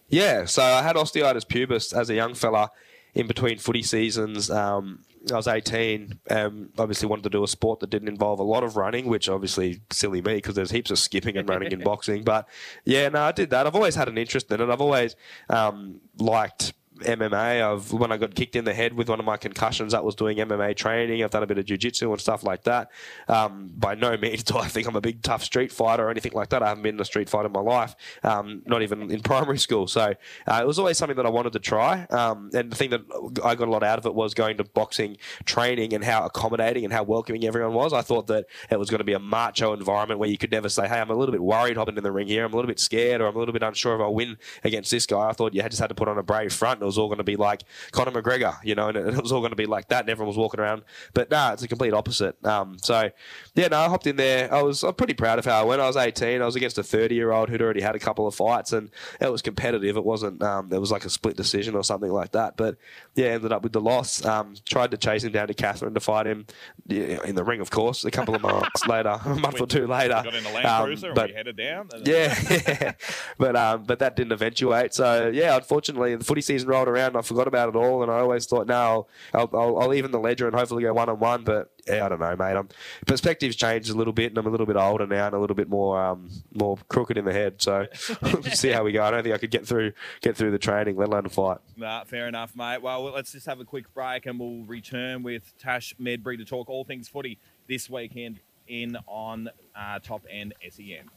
Yeah, 0.08 0.44
so 0.44 0.62
I 0.62 0.82
had 0.82 0.96
osteitis 0.96 1.46
pubis 1.46 1.92
as 1.96 2.10
a 2.10 2.14
young 2.14 2.34
fella 2.34 2.70
in 3.14 3.26
between 3.26 3.58
footy 3.58 3.82
seasons. 3.82 4.50
Um, 4.50 5.00
I 5.32 5.36
was 5.36 5.48
18. 5.48 6.18
Um, 6.30 6.68
obviously, 6.78 7.08
wanted 7.08 7.22
to 7.24 7.30
do 7.30 7.42
a 7.42 7.48
sport 7.48 7.80
that 7.80 7.88
didn't 7.90 8.08
involve 8.08 8.38
a 8.38 8.42
lot 8.44 8.62
of 8.62 8.76
running, 8.76 9.06
which 9.06 9.28
obviously 9.28 9.80
silly 9.90 10.20
me 10.20 10.34
because 10.34 10.54
there's 10.54 10.70
heaps 10.70 10.90
of 10.90 10.98
skipping 10.98 11.36
and 11.36 11.48
running 11.48 11.72
in 11.72 11.80
boxing. 11.84 12.22
But 12.22 12.46
yeah, 12.84 13.08
no, 13.08 13.22
I 13.22 13.32
did 13.32 13.50
that. 13.50 13.66
I've 13.66 13.74
always 13.74 13.94
had 13.94 14.08
an 14.08 14.18
interest 14.18 14.50
in 14.52 14.60
it. 14.60 14.68
I've 14.68 14.82
always 14.82 15.16
um, 15.48 16.00
liked 16.18 16.74
MMA. 17.00 17.62
I've 17.62 17.92
when 17.92 18.12
I 18.12 18.16
got 18.16 18.34
kicked 18.34 18.56
in 18.56 18.64
the 18.64 18.74
head 18.74 18.94
with 18.94 19.08
one 19.08 19.18
of 19.18 19.26
my 19.26 19.36
concussions, 19.36 19.92
that 19.92 20.04
was 20.04 20.14
doing 20.14 20.38
MMA 20.38 20.76
training. 20.76 21.22
I've 21.22 21.30
done 21.30 21.42
a 21.42 21.46
bit 21.46 21.58
of 21.58 21.64
jiu-jitsu 21.64 22.10
and 22.10 22.20
stuff 22.20 22.44
like 22.44 22.64
that. 22.64 22.90
Um, 23.28 23.70
by 23.76 23.94
no 23.94 24.16
means 24.16 24.42
do 24.44 24.58
I 24.58 24.68
think 24.68 24.86
I'm 24.86 24.96
a 24.96 25.00
big 25.00 25.22
tough 25.22 25.42
street 25.42 25.72
fighter 25.72 26.06
or 26.06 26.10
anything 26.10 26.32
like 26.32 26.50
that. 26.50 26.62
I 26.62 26.68
haven't 26.68 26.82
been 26.82 26.94
in 26.96 27.00
a 27.00 27.04
street 27.04 27.28
fight 27.28 27.46
in 27.46 27.52
my 27.52 27.60
life, 27.60 27.96
um, 28.22 28.62
not 28.66 28.82
even 28.82 29.10
in 29.10 29.20
primary 29.20 29.58
school. 29.58 29.86
So 29.86 30.14
uh, 30.46 30.58
it 30.60 30.66
was 30.66 30.78
always 30.78 30.98
something 30.98 31.16
that 31.16 31.26
I 31.26 31.30
wanted 31.30 31.52
to 31.54 31.58
try. 31.58 32.04
Um, 32.10 32.50
and 32.54 32.70
the 32.70 32.76
thing 32.76 32.90
that 32.90 33.02
I 33.44 33.54
got 33.54 33.68
a 33.68 33.70
lot 33.70 33.82
out 33.82 33.98
of 33.98 34.06
it 34.06 34.14
was 34.14 34.34
going 34.34 34.56
to 34.58 34.64
boxing 34.64 35.16
training 35.44 35.94
and 35.94 36.04
how 36.04 36.24
accommodating 36.24 36.84
and 36.84 36.92
how 36.92 37.02
welcoming 37.02 37.44
everyone 37.44 37.74
was. 37.74 37.92
I 37.92 38.02
thought 38.02 38.28
that 38.28 38.46
it 38.70 38.78
was 38.78 38.90
going 38.90 38.98
to 38.98 39.04
be 39.04 39.14
a 39.14 39.18
macho 39.18 39.72
environment 39.72 40.20
where 40.20 40.28
you 40.28 40.38
could 40.38 40.52
never 40.52 40.68
say, 40.68 40.86
"Hey, 40.86 41.00
I'm 41.00 41.10
a 41.10 41.14
little 41.14 41.32
bit 41.32 41.42
worried 41.42 41.76
hopping 41.76 41.96
in 41.96 42.02
the 42.02 42.12
ring 42.12 42.28
here. 42.28 42.44
I'm 42.44 42.52
a 42.52 42.56
little 42.56 42.68
bit 42.68 42.80
scared, 42.80 43.20
or 43.20 43.26
I'm 43.26 43.36
a 43.36 43.38
little 43.38 43.52
bit 43.52 43.62
unsure 43.62 43.96
if 43.96 44.00
I'll 44.00 44.14
win 44.14 44.38
against 44.62 44.90
this 44.90 45.06
guy." 45.06 45.28
I 45.28 45.32
thought 45.32 45.54
you 45.54 45.62
just 45.62 45.80
had 45.80 45.88
to 45.88 45.94
put 45.94 46.08
on 46.08 46.18
a 46.18 46.22
brave 46.22 46.52
front. 46.52 46.80
It 46.84 46.86
was 46.86 46.98
all 46.98 47.08
going 47.08 47.18
to 47.18 47.24
be 47.24 47.36
like 47.36 47.62
Conor 47.92 48.10
McGregor, 48.12 48.56
you 48.62 48.74
know, 48.74 48.88
and 48.88 48.96
it 48.96 49.20
was 49.22 49.32
all 49.32 49.40
going 49.40 49.50
to 49.50 49.56
be 49.56 49.66
like 49.66 49.88
that, 49.88 50.00
and 50.00 50.10
everyone 50.10 50.28
was 50.28 50.36
walking 50.36 50.60
around. 50.60 50.82
But 51.14 51.30
nah, 51.30 51.52
it's 51.52 51.62
a 51.62 51.68
complete 51.68 51.92
opposite. 51.92 52.42
Um, 52.44 52.76
so 52.78 53.10
yeah, 53.54 53.68
no, 53.68 53.78
I 53.78 53.88
hopped 53.88 54.06
in 54.06 54.16
there. 54.16 54.52
I 54.52 54.62
was 54.62 54.82
I'm 54.82 54.94
pretty 54.94 55.14
proud 55.14 55.38
of 55.38 55.44
how 55.44 55.60
I 55.60 55.64
went. 55.64 55.80
I 55.80 55.86
was 55.86 55.96
18. 55.96 56.40
I 56.42 56.44
was 56.46 56.56
against 56.56 56.78
a 56.78 56.82
30 56.82 57.14
year 57.14 57.32
old 57.32 57.48
who'd 57.48 57.62
already 57.62 57.80
had 57.80 57.94
a 57.94 57.98
couple 57.98 58.26
of 58.26 58.34
fights, 58.34 58.72
and 58.72 58.90
it 59.20 59.30
was 59.32 59.42
competitive. 59.42 59.96
It 59.96 60.04
wasn't. 60.04 60.42
Um, 60.42 60.72
it 60.72 60.78
was 60.78 60.90
like 60.92 61.04
a 61.04 61.10
split 61.10 61.36
decision 61.36 61.74
or 61.74 61.82
something 61.82 62.10
like 62.12 62.32
that. 62.32 62.56
But 62.56 62.76
yeah, 63.14 63.26
ended 63.28 63.52
up 63.52 63.62
with 63.62 63.72
the 63.72 63.80
loss. 63.80 64.24
Um, 64.24 64.54
tried 64.68 64.90
to 64.90 64.96
chase 64.96 65.24
him 65.24 65.32
down 65.32 65.48
to 65.48 65.54
Katherine 65.54 65.94
to 65.94 66.00
fight 66.00 66.26
him 66.26 66.46
yeah, 66.86 67.18
in 67.24 67.34
the 67.34 67.44
ring, 67.44 67.60
of 67.60 67.70
course. 67.70 68.04
A 68.04 68.10
couple 68.10 68.34
of 68.34 68.42
months 68.42 68.86
later, 68.88 69.18
a 69.24 69.34
month 69.36 69.60
or 69.60 69.66
two 69.66 69.86
later. 69.86 70.20
Got 70.24 70.34
in 70.34 70.44
a 70.44 70.52
Land 70.52 70.66
Um, 70.66 70.84
Cruiser 70.84 71.12
but 71.14 71.24
and 71.24 71.30
we 71.32 71.36
headed 71.36 71.56
down. 71.56 71.88
and- 71.92 72.06
yeah, 72.06 72.92
but 73.38 73.56
um, 73.56 73.84
but 73.84 73.98
that 74.00 74.16
didn't 74.16 74.32
eventuate. 74.32 74.94
So 74.94 75.30
yeah, 75.32 75.56
unfortunately, 75.56 76.14
the 76.16 76.24
footy 76.24 76.40
season 76.40 76.68
rolled 76.74 76.88
around 76.88 77.08
and 77.08 77.16
I 77.16 77.22
forgot 77.22 77.46
about 77.46 77.68
it 77.68 77.76
all. 77.76 78.02
And 78.02 78.10
I 78.10 78.18
always 78.18 78.46
thought, 78.46 78.66
no, 78.66 79.06
I'll, 79.32 79.50
I'll, 79.52 79.78
I'll 79.78 79.94
even 79.94 80.10
the 80.10 80.18
ledger 80.18 80.46
and 80.46 80.54
hopefully 80.54 80.82
go 80.82 80.92
one 80.92 81.08
on 81.08 81.18
one. 81.18 81.44
But 81.44 81.70
yeah, 81.86 82.06
I 82.06 82.08
don't 82.08 82.20
know, 82.20 82.36
mate. 82.36 82.56
I'm, 82.56 82.68
perspective's 83.06 83.56
changed 83.56 83.90
a 83.90 83.94
little 83.94 84.12
bit, 84.12 84.32
and 84.32 84.38
I'm 84.38 84.46
a 84.46 84.50
little 84.50 84.66
bit 84.66 84.76
older 84.76 85.06
now 85.06 85.26
and 85.26 85.34
a 85.34 85.38
little 85.38 85.56
bit 85.56 85.68
more 85.68 86.02
um, 86.02 86.30
more 86.52 86.76
crooked 86.88 87.16
in 87.16 87.24
the 87.24 87.32
head. 87.32 87.62
So 87.62 87.86
we'll 88.22 88.42
see 88.42 88.70
how 88.70 88.84
we 88.84 88.92
go. 88.92 89.04
I 89.04 89.10
don't 89.10 89.22
think 89.22 89.34
I 89.34 89.38
could 89.38 89.50
get 89.50 89.66
through 89.66 89.92
get 90.20 90.36
through 90.36 90.50
the 90.50 90.58
training, 90.58 90.96
let 90.96 91.08
alone 91.08 91.26
a 91.26 91.30
fight. 91.30 91.58
Nah, 91.76 92.04
fair 92.04 92.28
enough, 92.28 92.56
mate. 92.56 92.82
Well, 92.82 93.04
let's 93.04 93.32
just 93.32 93.46
have 93.46 93.60
a 93.60 93.64
quick 93.64 93.92
break 93.94 94.26
and 94.26 94.38
we'll 94.38 94.64
return 94.64 95.22
with 95.22 95.52
Tash 95.58 95.94
Medbury 96.00 96.38
to 96.38 96.44
talk 96.44 96.68
all 96.68 96.84
things 96.84 97.08
footy 97.08 97.38
this 97.68 97.88
weekend 97.88 98.40
in 98.66 98.96
on 99.06 99.50
uh, 99.76 99.98
Top 100.00 100.24
End 100.30 100.54
SEN. 100.70 101.10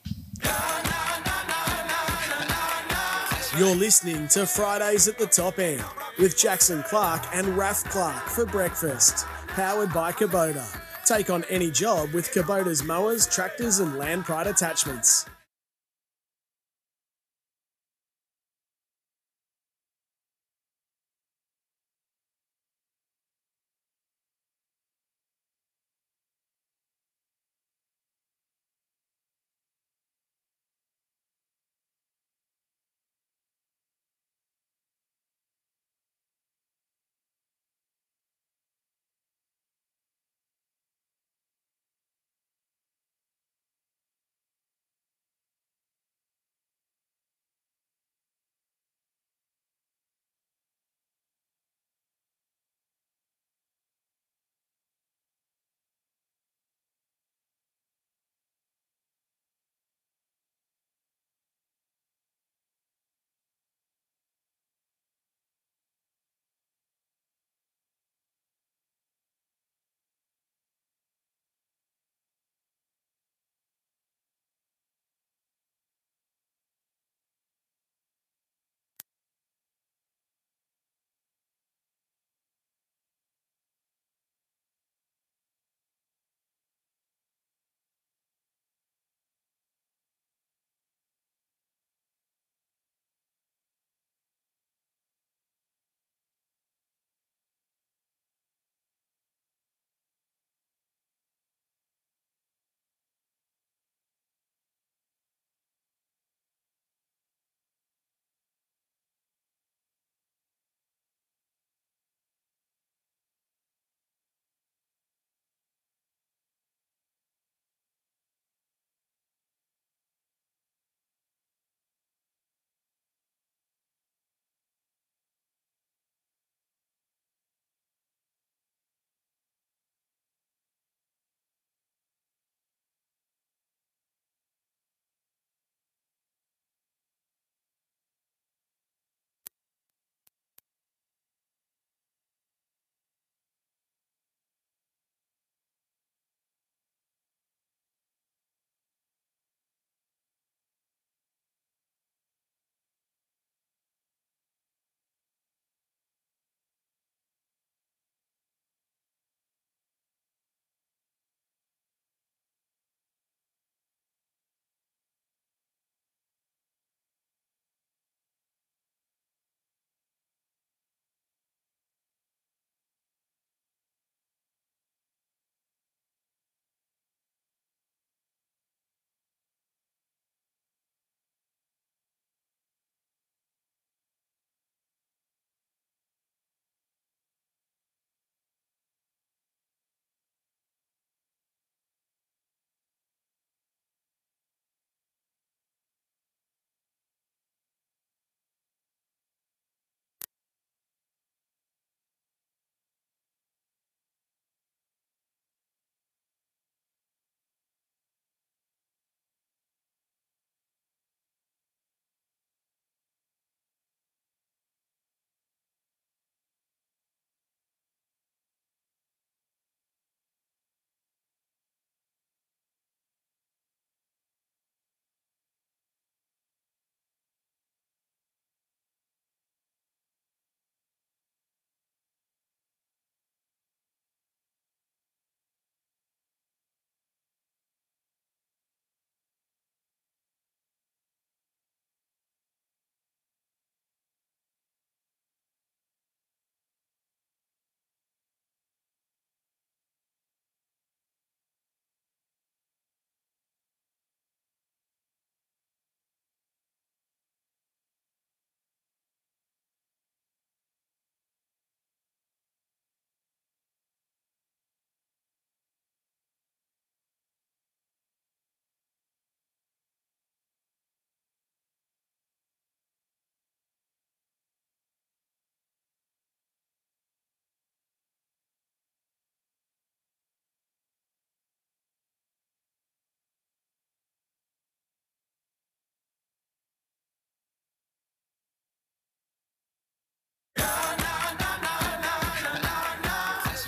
You're 3.57 3.75
listening 3.75 4.27
to 4.29 4.45
Fridays 4.45 5.07
at 5.07 5.17
the 5.17 5.25
Top 5.25 5.57
End 5.57 5.83
with 6.19 6.37
Jackson 6.37 6.83
Clark 6.83 7.23
and 7.33 7.57
Raf 7.57 7.83
Clark 7.85 8.27
for 8.27 8.45
breakfast. 8.45 9.25
Powered 9.47 9.91
by 9.91 10.11
Kubota. 10.11 10.63
Take 11.05 11.31
on 11.31 11.43
any 11.45 11.71
job 11.71 12.13
with 12.13 12.31
Kubota's 12.31 12.83
mowers, 12.83 13.25
tractors, 13.25 13.79
and 13.79 13.97
Land 13.97 14.25
Pride 14.25 14.45
attachments. 14.45 15.25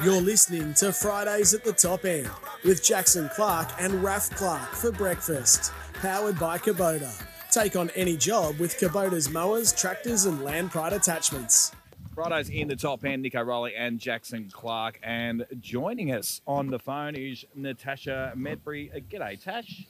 You're 0.02 0.22
listening 0.22 0.74
to 0.76 0.94
Fridays 0.94 1.54
at 1.54 1.66
the 1.66 1.74
Top 1.74 2.06
End 2.06 2.30
with 2.64 2.82
Jackson 2.82 3.30
Clark 3.36 3.68
and 3.82 4.02
Raf 4.02 4.30
Clark 4.30 4.70
for 4.72 4.94
breakfast. 4.94 5.74
Powered 5.96 6.40
by 6.40 6.58
Kubota. 6.58 7.12
Take 7.52 7.76
on 7.76 7.90
any 7.98 8.16
job 8.16 8.60
with 8.60 8.78
Kubota's 8.80 9.30
mowers, 9.30 9.74
tractors, 9.74 10.24
and 10.24 10.42
Land 10.42 10.72
Pride 10.72 10.94
attachments. 10.94 11.74
Fridays 12.16 12.50
in 12.50 12.70
the 12.70 12.78
top 12.78 13.04
end, 13.04 13.24
Nico 13.24 13.42
Rowley 13.42 13.76
and 13.76 14.00
Jackson 14.00 14.50
Clark. 14.50 15.02
And 15.04 15.46
joining 15.60 16.14
us 16.14 16.40
on 16.48 16.68
the 16.68 16.80
phone 16.80 17.16
is 17.16 17.44
Natasha 17.54 18.32
Medbury. 18.38 18.96
Uh, 18.96 19.00
g'day, 19.00 19.44
Tash. 19.44 19.86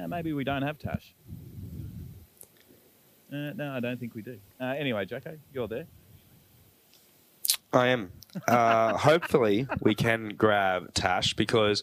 Uh, 0.00 0.06
maybe 0.06 0.32
we 0.32 0.44
don't 0.44 0.62
have 0.62 0.78
Tash. 0.78 1.12
Uh, 3.32 3.50
no, 3.56 3.72
I 3.72 3.80
don't 3.80 3.98
think 3.98 4.14
we 4.14 4.22
do. 4.22 4.38
Uh, 4.60 4.66
anyway, 4.66 5.06
Jacko, 5.06 5.36
you're 5.52 5.66
there. 5.66 5.86
I 7.72 7.88
am. 7.88 8.12
Uh, 8.46 8.96
hopefully, 8.96 9.66
we 9.80 9.92
can 9.92 10.28
grab 10.36 10.94
Tash 10.94 11.34
because 11.34 11.82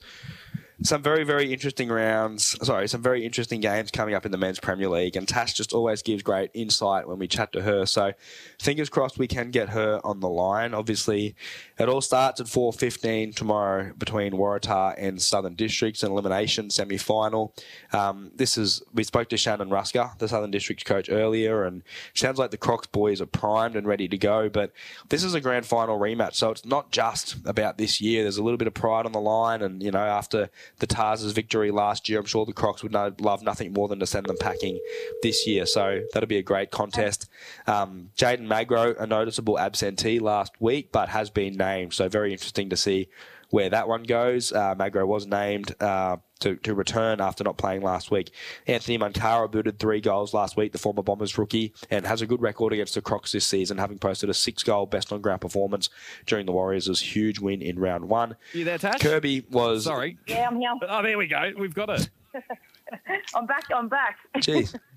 some 0.84 1.02
very, 1.02 1.24
very 1.24 1.52
interesting 1.52 1.90
rounds. 1.90 2.56
Sorry, 2.66 2.88
some 2.88 3.02
very 3.02 3.26
interesting 3.26 3.62
games 3.62 3.90
coming 3.90 4.14
up 4.14 4.26
in 4.26 4.32
the 4.32 4.38
men's 4.38 4.60
Premier 4.60 4.90
League, 4.90 5.16
and 5.16 5.28
Tash 5.28 5.54
just 5.54 5.74
always 5.74 6.04
gives 6.04 6.22
great 6.22 6.52
insight 6.54 7.08
when 7.08 7.18
we 7.18 7.28
chat 7.28 7.52
to 7.54 7.62
her. 7.64 7.86
So, 7.86 8.14
fingers 8.60 8.90
crossed 8.90 9.18
we 9.18 9.28
can 9.28 9.50
get 9.50 9.70
her 9.70 10.00
on 10.04 10.20
the 10.20 10.30
line. 10.30 10.76
Obviously, 10.76 11.36
it 11.80 11.90
all 11.90 12.02
starts 12.02 12.40
at 12.40 12.48
four 12.48 12.72
fifteen 12.72 13.34
tomorrow 13.34 13.92
between 13.98 14.34
Waratah 14.34 14.96
and 14.98 15.20
Southern 15.20 15.56
Districts, 15.56 16.04
an 16.04 16.12
elimination 16.12 16.70
semi 16.70 16.98
final. 16.98 17.56
Um, 17.92 18.32
this 18.36 18.58
is 18.58 18.84
we 18.94 19.04
spoke 19.04 19.30
to 19.30 19.38
Shannon 19.38 19.70
Rusca, 19.70 20.18
the 20.20 20.28
Southern 20.28 20.52
Districts 20.52 20.84
coach, 20.84 21.10
earlier, 21.10 21.64
and 21.64 21.82
sounds 22.14 22.38
like 22.38 22.52
the 22.52 22.58
Crocs 22.58 22.88
boys 22.88 23.20
are 23.20 23.26
primed 23.26 23.76
and 23.76 23.88
ready 23.88 24.08
to 24.08 24.18
go. 24.18 24.48
But 24.48 24.74
this 25.10 25.24
is 25.24 25.34
a 25.34 25.42
grand 25.42 25.66
final 25.66 25.98
rematch, 25.98 26.36
so 26.36 26.52
it's 26.52 26.66
not 26.66 26.92
just 26.92 27.36
about 27.46 27.80
this 27.80 28.00
year. 28.00 28.22
There's 28.22 28.38
a 28.38 28.44
little 28.44 28.58
bit 28.58 28.68
of 28.68 28.76
pride 28.76 29.08
on 29.08 29.12
the 29.12 29.20
line, 29.20 29.64
and 29.64 29.82
you 29.82 29.90
know 29.90 30.00
after 30.00 30.52
the 30.80 30.88
Tars' 30.88 31.32
victory 31.32 31.72
last 31.72 32.10
year. 32.10 32.20
I'm 32.20 32.26
sure 32.26 32.46
the 32.46 32.54
Crocs 32.54 32.84
would 32.84 32.94
love 32.94 33.42
nothing 33.42 33.74
more 33.74 33.88
than 33.88 34.00
to 34.00 34.06
send 34.06 34.26
them 34.26 34.38
packing 34.40 34.80
this 35.22 35.48
year. 35.48 35.66
So 35.66 36.04
that'll 36.14 36.28
be 36.28 36.38
a 36.38 36.44
great 36.44 36.72
contest. 36.72 37.30
Um, 37.66 38.10
Jaden 38.18 38.48
Magro, 38.48 38.96
a 38.98 39.08
noticeable 39.08 39.60
absentee 39.60 40.20
last 40.20 40.54
week, 40.60 40.92
but 40.92 41.10
has 41.10 41.30
been 41.30 41.56
named. 41.56 41.94
So 41.94 42.10
very 42.10 42.32
interesting 42.32 42.70
to 42.70 42.78
see 42.78 43.10
where 43.50 43.70
that 43.70 43.88
one 43.88 44.04
goes. 44.04 44.52
Uh, 44.52 44.76
Magro 44.78 45.06
was 45.06 45.26
named 45.26 45.74
uh, 45.82 46.18
to, 46.40 46.56
to 46.58 46.74
return 46.74 47.22
after 47.22 47.44
not 47.44 47.58
playing 47.58 47.82
last 47.82 48.12
week. 48.12 48.32
Anthony 48.68 48.98
Mankara 48.98 49.50
booted 49.50 49.80
three 49.80 50.02
goals 50.02 50.34
last 50.34 50.58
week, 50.58 50.72
the 50.72 50.78
former 50.78 51.02
Bombers 51.02 51.38
rookie, 51.38 51.74
and 51.90 52.06
has 52.06 52.22
a 52.22 52.28
good 52.28 52.42
record 52.42 52.74
against 52.74 52.96
the 52.96 53.02
Crocs 53.02 53.32
this 53.32 53.46
season, 53.46 53.78
having 53.78 53.98
posted 53.98 54.30
a 54.30 54.34
six 54.34 54.64
goal 54.64 54.86
best 54.86 55.12
on 55.14 55.22
ground 55.22 55.42
performance 55.42 55.90
during 56.26 56.46
the 56.46 56.52
Warriors' 56.52 57.00
huge 57.00 57.40
win 57.40 57.62
in 57.62 57.80
round 57.80 58.10
one. 58.10 58.36
You 58.54 58.64
there, 58.64 58.78
Tash? 58.78 59.02
Kirby 59.02 59.46
was. 59.50 59.86
Sorry. 59.86 60.18
Yeah, 60.28 60.48
I'm 60.48 60.60
here. 60.60 60.74
Oh, 60.88 61.02
there 61.02 61.18
we 61.18 61.28
go. 61.28 61.52
We've 61.58 61.74
got 61.74 61.90
it. 61.90 62.10
I'm 63.36 63.46
back. 63.46 63.64
I'm 63.74 63.90
back. 63.90 64.18
Jeez. 64.38 64.78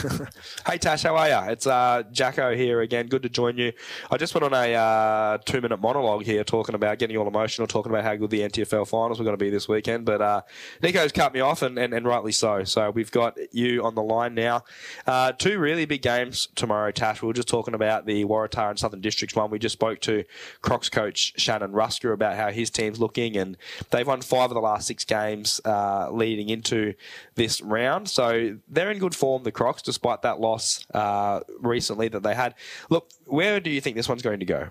hey 0.66 0.78
Tash, 0.78 1.02
how 1.02 1.16
are 1.16 1.28
you? 1.28 1.52
It's 1.52 1.66
uh, 1.66 2.04
Jacko 2.10 2.54
here 2.54 2.80
again. 2.80 3.06
Good 3.06 3.22
to 3.22 3.28
join 3.28 3.58
you. 3.58 3.72
I 4.10 4.16
just 4.16 4.34
went 4.34 4.44
on 4.44 4.54
a 4.54 4.74
uh, 4.74 5.38
two-minute 5.44 5.80
monologue 5.80 6.24
here, 6.24 6.44
talking 6.44 6.74
about 6.74 6.98
getting 6.98 7.16
all 7.16 7.28
emotional, 7.28 7.66
talking 7.66 7.92
about 7.92 8.04
how 8.04 8.16
good 8.16 8.30
the 8.30 8.40
NTFL 8.40 8.88
finals 8.88 9.18
were 9.18 9.24
going 9.24 9.36
to 9.36 9.44
be 9.44 9.50
this 9.50 9.68
weekend. 9.68 10.04
But 10.04 10.22
uh, 10.22 10.42
Nico's 10.82 11.12
cut 11.12 11.34
me 11.34 11.40
off, 11.40 11.62
and, 11.62 11.78
and, 11.78 11.92
and, 11.92 12.06
rightly 12.06 12.32
so. 12.32 12.64
So 12.64 12.90
we've 12.90 13.10
got 13.10 13.36
you 13.52 13.84
on 13.84 13.94
the 13.94 14.02
line 14.02 14.34
now. 14.34 14.64
Uh, 15.06 15.32
two 15.32 15.58
really 15.58 15.84
big 15.84 16.02
games 16.02 16.48
tomorrow, 16.54 16.90
Tash. 16.90 17.20
We 17.20 17.28
were 17.28 17.34
just 17.34 17.48
talking 17.48 17.74
about 17.74 18.06
the 18.06 18.24
Waratah 18.24 18.70
and 18.70 18.78
Southern 18.78 19.00
Districts 19.00 19.36
one. 19.36 19.50
We 19.50 19.58
just 19.58 19.74
spoke 19.74 20.00
to 20.02 20.24
Crocs 20.62 20.88
coach 20.88 21.34
Shannon 21.36 21.72
Rusca 21.72 22.12
about 22.12 22.36
how 22.36 22.50
his 22.50 22.70
team's 22.70 23.00
looking, 23.00 23.36
and 23.36 23.56
they've 23.90 24.06
won 24.06 24.22
five 24.22 24.50
of 24.50 24.54
the 24.54 24.60
last 24.60 24.86
six 24.86 25.04
games 25.04 25.60
uh, 25.64 26.10
leading 26.10 26.48
into 26.48 26.94
this 27.34 27.60
round. 27.60 28.08
So 28.08 28.56
they're 28.68 28.90
in 28.90 28.98
good 28.98 29.14
form, 29.14 29.42
the 29.42 29.52
Crocs 29.52 29.82
despite 29.90 30.22
that 30.22 30.40
loss 30.40 30.86
uh, 30.94 31.40
recently 31.58 32.06
that 32.06 32.22
they 32.22 32.34
had. 32.34 32.54
Look, 32.90 33.10
where 33.26 33.58
do 33.58 33.70
you 33.70 33.80
think 33.80 33.96
this 33.96 34.08
one's 34.08 34.22
going 34.22 34.38
to 34.38 34.46
go? 34.46 34.68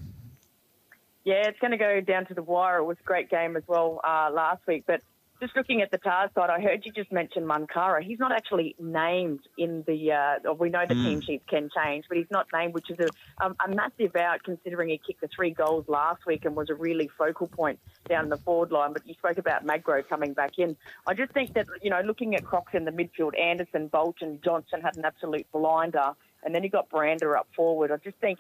Yeah, 1.26 1.48
it's 1.48 1.60
going 1.60 1.72
to 1.72 1.78
go 1.78 2.00
down 2.00 2.26
to 2.28 2.34
the 2.34 2.42
wire. 2.42 2.78
It 2.78 2.86
was 2.86 2.98
a 3.02 3.04
great 3.04 3.30
game 3.30 3.58
as 3.58 3.64
well 3.68 4.00
uh, 4.08 4.30
last 4.34 4.66
week, 4.66 4.86
but 4.88 5.02
just 5.40 5.56
looking 5.56 5.82
at 5.82 5.92
the 5.92 5.98
Tars 5.98 6.30
side, 6.36 6.50
I 6.50 6.62
heard 6.62 6.86
you 6.86 6.92
just 6.92 7.12
mention 7.12 7.44
Mankara. 7.46 8.04
He's 8.04 8.20
not 8.20 8.32
actually 8.32 8.76
named 8.80 9.42
in 9.58 9.84
the. 9.88 10.12
Uh, 10.12 10.54
we 10.54 10.70
know 10.70 10.86
the 10.88 10.96
mm. 10.96 11.04
team 11.04 11.22
sheets 11.22 11.44
can 11.50 11.70
change, 11.76 12.06
but 12.10 12.18
he's 12.18 12.30
not 12.30 12.48
named, 12.54 12.74
which 12.74 12.90
is 12.90 12.98
a, 13.00 13.44
um, 13.44 13.56
a 13.66 13.74
massive 13.74 14.16
out 14.16 14.44
considering 14.44 14.90
he 14.90 14.98
kicked 15.06 15.22
the 15.22 15.30
three 15.34 15.52
goals 15.52 15.86
last 15.88 16.26
week 16.26 16.46
and 16.46 16.56
was 16.56 16.70
a 16.70 16.76
really 16.76 17.10
focal 17.18 17.48
point 17.48 17.80
down 18.08 18.30
the 18.30 18.38
forward 18.38 18.72
line. 18.72 18.94
But 18.94 19.08
you 19.08 19.14
spoke 19.14 19.38
about 19.38 19.66
Magro 19.66 20.04
coming 20.04 20.34
back 20.34 20.58
in. 20.58 20.76
I 21.08 21.14
just 21.14 21.32
think 21.32 21.54
that 21.54 21.68
you 21.82 21.90
know, 21.90 22.02
looking 22.02 22.36
at 22.36 22.44
Crocs 22.44 22.74
in 22.74 22.86
the 22.86 22.92
midfield, 22.92 23.40
Anderson, 23.40 23.88
Bolton, 23.88 24.40
Johnson 24.44 24.82
had 24.82 24.98
an 24.98 25.06
absolute 25.06 25.48
blinder, 25.52 26.12
and 26.44 26.54
then 26.54 26.64
you 26.64 26.70
got 26.70 26.90
Brander 26.90 27.38
up 27.38 27.48
forward. 27.56 27.92
I 27.92 27.98
just 27.98 28.18
think 28.18 28.40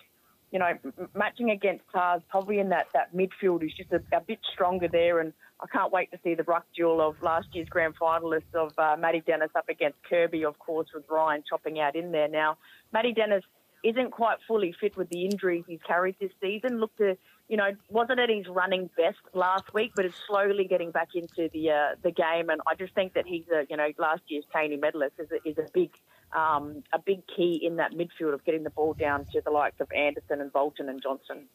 you 0.51 0.57
know, 0.57 0.71
matching 1.13 1.51
against 1.51 1.83
Tars, 1.93 2.21
probably 2.29 2.59
in 2.59 2.69
that, 2.69 2.87
that 2.93 3.15
midfield 3.15 3.63
is 3.63 3.71
just 3.71 3.91
a, 3.91 4.01
a 4.11 4.21
bit 4.21 4.39
stronger 4.51 4.87
there. 4.87 5.19
And 5.19 5.33
I 5.61 5.67
can't 5.67 5.91
wait 5.91 6.09
to 6.11 6.19
see 6.23 6.35
the 6.35 6.43
ruck 6.43 6.65
duel 6.75 7.01
of 7.01 7.21
last 7.21 7.47
year's 7.53 7.67
grand 7.67 7.95
finalists 7.97 8.53
of 8.53 8.71
uh, 8.77 8.95
Matty 8.97 9.21
Dennis 9.25 9.51
up 9.55 9.67
against 9.67 9.97
Kirby, 10.09 10.45
of 10.45 10.57
course, 10.57 10.87
with 10.93 11.03
Ryan 11.09 11.43
chopping 11.47 11.79
out 11.79 11.95
in 11.95 12.11
there. 12.11 12.29
Now, 12.29 12.57
Matty 12.93 13.13
Dennis 13.13 13.43
isn't 13.83 14.11
quite 14.11 14.37
fully 14.47 14.73
fit 14.79 14.97
with 14.97 15.09
the 15.09 15.25
injuries 15.25 15.63
he's 15.67 15.79
carried 15.85 16.15
this 16.19 16.31
season. 16.41 16.79
Look 16.79 16.95
to, 16.97 17.17
you 17.47 17.57
know, 17.57 17.71
wasn't 17.89 18.19
at 18.19 18.29
his 18.29 18.47
running 18.47 18.89
best 18.97 19.19
last 19.33 19.73
week, 19.73 19.91
but 19.95 20.05
is 20.05 20.13
slowly 20.27 20.65
getting 20.65 20.91
back 20.91 21.09
into 21.13 21.49
the 21.53 21.71
uh, 21.71 21.95
the 22.01 22.11
game. 22.11 22.49
And 22.49 22.61
I 22.67 22.75
just 22.75 22.93
think 22.93 23.13
that 23.13 23.25
he's 23.25 23.45
a, 23.53 23.65
you 23.69 23.77
know, 23.77 23.89
last 23.97 24.21
year's 24.27 24.45
Taney 24.53 24.77
medalist 24.77 25.15
is 25.19 25.29
a, 25.31 25.49
is 25.49 25.57
a 25.57 25.69
big 25.73 25.91
um, 26.35 26.83
a 26.93 26.99
big 26.99 27.21
key 27.27 27.59
in 27.63 27.77
that 27.77 27.93
midfield 27.93 28.33
of 28.33 28.43
getting 28.45 28.63
the 28.63 28.69
ball 28.69 28.93
down 28.93 29.25
to 29.33 29.41
the 29.43 29.51
likes 29.51 29.79
of 29.79 29.89
Anderson 29.95 30.41
and 30.41 30.51
Bolton 30.51 30.89
and 30.89 31.01
Johnson. 31.01 31.47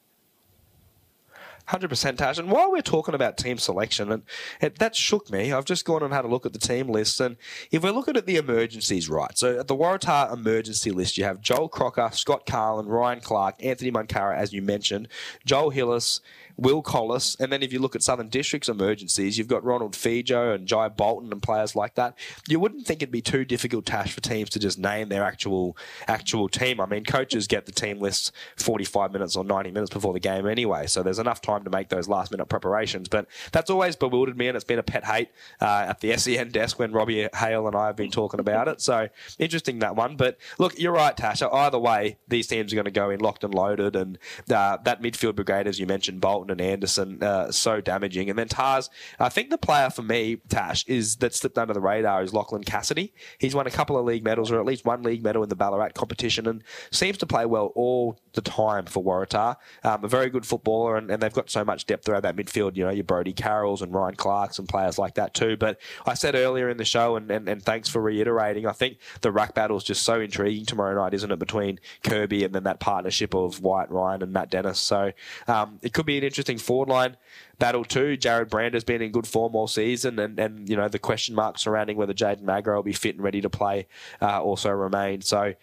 Hundred 1.66 1.88
percent. 1.88 2.20
And 2.20 2.50
while 2.50 2.70
we're 2.70 2.82
talking 2.82 3.14
about 3.14 3.38
team 3.38 3.56
selection, 3.56 4.12
and 4.12 4.22
that 4.60 4.94
shook 4.94 5.30
me. 5.30 5.52
I've 5.52 5.64
just 5.64 5.84
gone 5.84 6.02
and 6.02 6.12
had 6.12 6.24
a 6.24 6.28
look 6.28 6.44
at 6.44 6.52
the 6.52 6.58
team 6.58 6.88
list, 6.88 7.20
and 7.20 7.36
if 7.70 7.82
we're 7.82 7.90
looking 7.90 8.16
at 8.16 8.26
the 8.26 8.36
emergencies, 8.36 9.08
right? 9.08 9.36
So 9.38 9.58
at 9.60 9.68
the 9.68 9.76
Waratah 9.76 10.32
emergency 10.32 10.90
list, 10.90 11.16
you 11.16 11.24
have 11.24 11.40
Joel 11.40 11.68
Crocker, 11.68 12.10
Scott 12.12 12.44
Carlin, 12.44 12.86
Ryan 12.86 13.20
Clark, 13.20 13.64
Anthony 13.64 13.90
Mankara, 13.90 14.36
as 14.36 14.52
you 14.52 14.60
mentioned, 14.60 15.08
Joel 15.46 15.70
Hillis, 15.70 16.20
Will 16.57 16.82
Collis, 16.82 17.36
and 17.40 17.52
then 17.52 17.62
if 17.62 17.72
you 17.72 17.78
look 17.78 17.96
at 17.96 18.02
Southern 18.02 18.28
District's 18.28 18.68
emergencies, 18.68 19.36
you've 19.36 19.48
got 19.48 19.64
Ronald 19.64 19.92
Fijo 19.92 20.55
and 20.55 20.66
Jai 20.66 20.88
Bolton 20.88 21.32
and 21.32 21.42
players 21.42 21.74
like 21.74 21.94
that. 21.96 22.16
You 22.48 22.61
wouldn't 22.61 22.86
think 22.86 23.02
it'd 23.02 23.12
be 23.12 23.22
too 23.22 23.44
difficult 23.44 23.86
task 23.86 24.14
for 24.14 24.20
teams 24.20 24.50
to 24.50 24.59
just 24.59 24.78
name 24.78 25.09
their 25.09 25.24
actual 25.24 25.76
actual 26.07 26.48
team. 26.48 26.80
I 26.80 26.86
mean, 26.86 27.05
coaches 27.05 27.46
get 27.46 27.66
the 27.66 27.72
team 27.72 27.98
list 27.98 28.32
45 28.57 29.12
minutes 29.12 29.36
or 29.36 29.44
90 29.44 29.72
minutes 29.72 29.92
before 29.92 30.12
the 30.12 30.20
game 30.20 30.46
anyway, 30.46 30.86
so 30.86 31.02
there's 31.02 31.18
enough 31.18 31.40
time 31.40 31.64
to 31.64 31.70
make 31.70 31.88
those 31.88 32.09
last 32.09 32.30
minute 32.30 32.46
preparations. 32.46 33.09
But 33.09 33.26
that's 33.52 33.70
always 33.70 33.96
bewildered 33.96 34.36
me, 34.36 34.48
and 34.48 34.57
it's 34.57 34.64
been 34.64 34.78
a 34.78 34.84
pet 34.84 35.05
hate 35.05 35.30
uh, 35.61 35.86
at 35.88 36.00
the 36.00 36.16
SEN 36.16 36.50
desk 36.50 36.78
when 36.78 36.92
Robbie 36.92 37.28
Hale 37.34 37.66
and 37.66 37.76
I 37.76 37.86
have 37.86 37.96
been 37.96 38.11
talking 38.11 38.40
about 38.40 38.68
it. 38.68 38.80
So 38.80 39.09
interesting 39.38 39.80
that 39.80 39.96
one. 39.96 40.16
But 40.16 40.38
look, 40.59 40.78
you're 40.78 40.92
right, 40.92 41.16
Tasha. 41.16 41.52
Either 41.52 41.78
way, 41.78 42.18
these 42.28 42.46
teams 42.46 42.72
are 42.72 42.76
going 42.76 42.84
to 42.84 42.90
go 42.90 43.11
in 43.11 43.20
locked 43.20 43.44
and 43.44 43.55
loaded, 43.55 43.96
and 43.96 44.18
uh, 44.50 44.78
that 44.84 45.02
midfield 45.02 45.34
brigade, 45.34 45.66
as 45.66 45.78
you 45.78 45.86
mentioned, 45.86 46.20
Bolton 46.20 46.43
Bolton 46.45 46.61
and 46.61 46.72
Anderson 46.72 47.22
uh, 47.22 47.51
so 47.51 47.80
damaging. 47.80 48.30
And 48.30 48.38
then 48.38 48.49
Tars, 48.49 48.90
I 49.18 49.28
think 49.28 49.51
the 49.51 49.59
player 49.59 49.90
for 49.90 50.03
me, 50.03 50.36
Tash, 50.49 50.84
is 50.86 51.16
that 51.16 51.34
slipped 51.34 51.59
under 51.59 51.74
the 51.74 51.80
radar 51.80 52.22
is 52.22 52.32
Lachlan 52.32 52.64
Cassidy. 52.64 53.12
He's 53.38 53.55
won 53.55 53.66
a 53.66 53.70
couple 53.70 53.99
of 53.99 54.05
league 54.05 54.24
medals, 54.24 54.51
or 54.51 54.59
at 54.59 54.66
least 54.66 54.84
one 54.84 55.03
league 55.03 55.22
medal 55.22 55.42
in 55.42 55.49
the 55.49 55.57
Ballarat 55.57 55.90
competition, 55.95 56.47
and 56.47 56.62
seems 56.90 57.18
to 57.18 57.26
play 57.26 57.47
well 57.47 57.72
all 57.74 58.18
the 58.34 58.40
time 58.40 58.86
for 58.86 59.03
Waratah. 59.03 59.57
Um, 59.82 60.05
a 60.05 60.09
very 60.09 60.30
good 60.30 60.47
footballer, 60.47 60.97
and, 60.97 61.11
and, 61.11 61.22
they've 61.22 61.32
got 61.32 61.49
so 61.49 61.64
much 61.64 61.86
depth 61.86 62.09
around 62.09 62.22
that 62.22 62.36
midfield. 62.36 62.76
You 62.76 62.84
know, 62.84 62.90
your 62.90 63.05
Brody 63.05 63.32
Carrolls 63.32 63.80
and 63.82 63.95
Ryan 63.95 64.16
Clarks 64.16 64.59
and 64.59 64.68
players 64.68 64.99
like 64.99 65.14
that 65.14 65.32
too. 65.32 65.57
But 65.57 65.80
I 66.07 66.14
said 66.14 66.34
earlier 66.34 66.68
in 66.68 66.76
the 66.76 66.84
show, 66.84 67.16
and, 67.16 67.30
and, 67.30 67.49
and 67.49 67.62
thanks 67.62 67.88
for 67.88 68.03
reiterating, 68.03 68.66
I 68.66 68.72
think 68.72 68.99
the 69.22 69.32
ruck 69.32 69.55
battle 69.55 69.76
is 69.76 69.84
just 69.84 70.03
so 70.03 70.20
intriguing 70.20 70.66
tomorrow 70.66 70.95
night, 70.95 71.14
isn't 71.14 71.30
it, 71.30 71.38
between 71.38 71.80
Kirby 72.03 72.45
and 72.45 72.55
then 72.55 72.64
that 72.64 72.80
partnership 72.80 73.34
of 73.34 73.61
Wyatt 73.62 73.90
Ryan 73.90 74.22
and 74.22 74.32
Matt 74.32 74.51
Dennis. 74.51 74.78
So 74.78 75.12
um, 75.47 75.78
it 75.82 75.92
could 75.92 76.07
be 76.07 76.18
an 76.18 76.24
interesting 76.35 76.59
forward 76.59 76.89
line 76.89 77.16
battle 77.61 77.85
too. 77.85 78.16
Jared 78.16 78.51
Brand 78.51 78.74
has 78.74 78.82
been 78.82 79.01
in 79.01 79.12
good 79.12 79.26
form 79.26 79.55
all 79.55 79.68
season, 79.68 80.18
and, 80.18 80.39
and 80.39 80.68
you 80.68 80.76
know 80.76 80.89
the 80.89 80.99
question 80.99 81.35
mark 81.35 81.59
surrounding 81.59 81.97
whether 81.97 82.12
Jaden 82.12 82.43
Magro 82.43 82.76
will 82.76 82.82
be 82.82 82.93
fit 82.93 83.14
and 83.14 83.22
ready 83.22 83.41
to 83.41 83.49
play 83.51 83.87
uh, 84.20 84.43
also 84.43 84.70
remain. 84.70 85.20
So, 85.20 85.55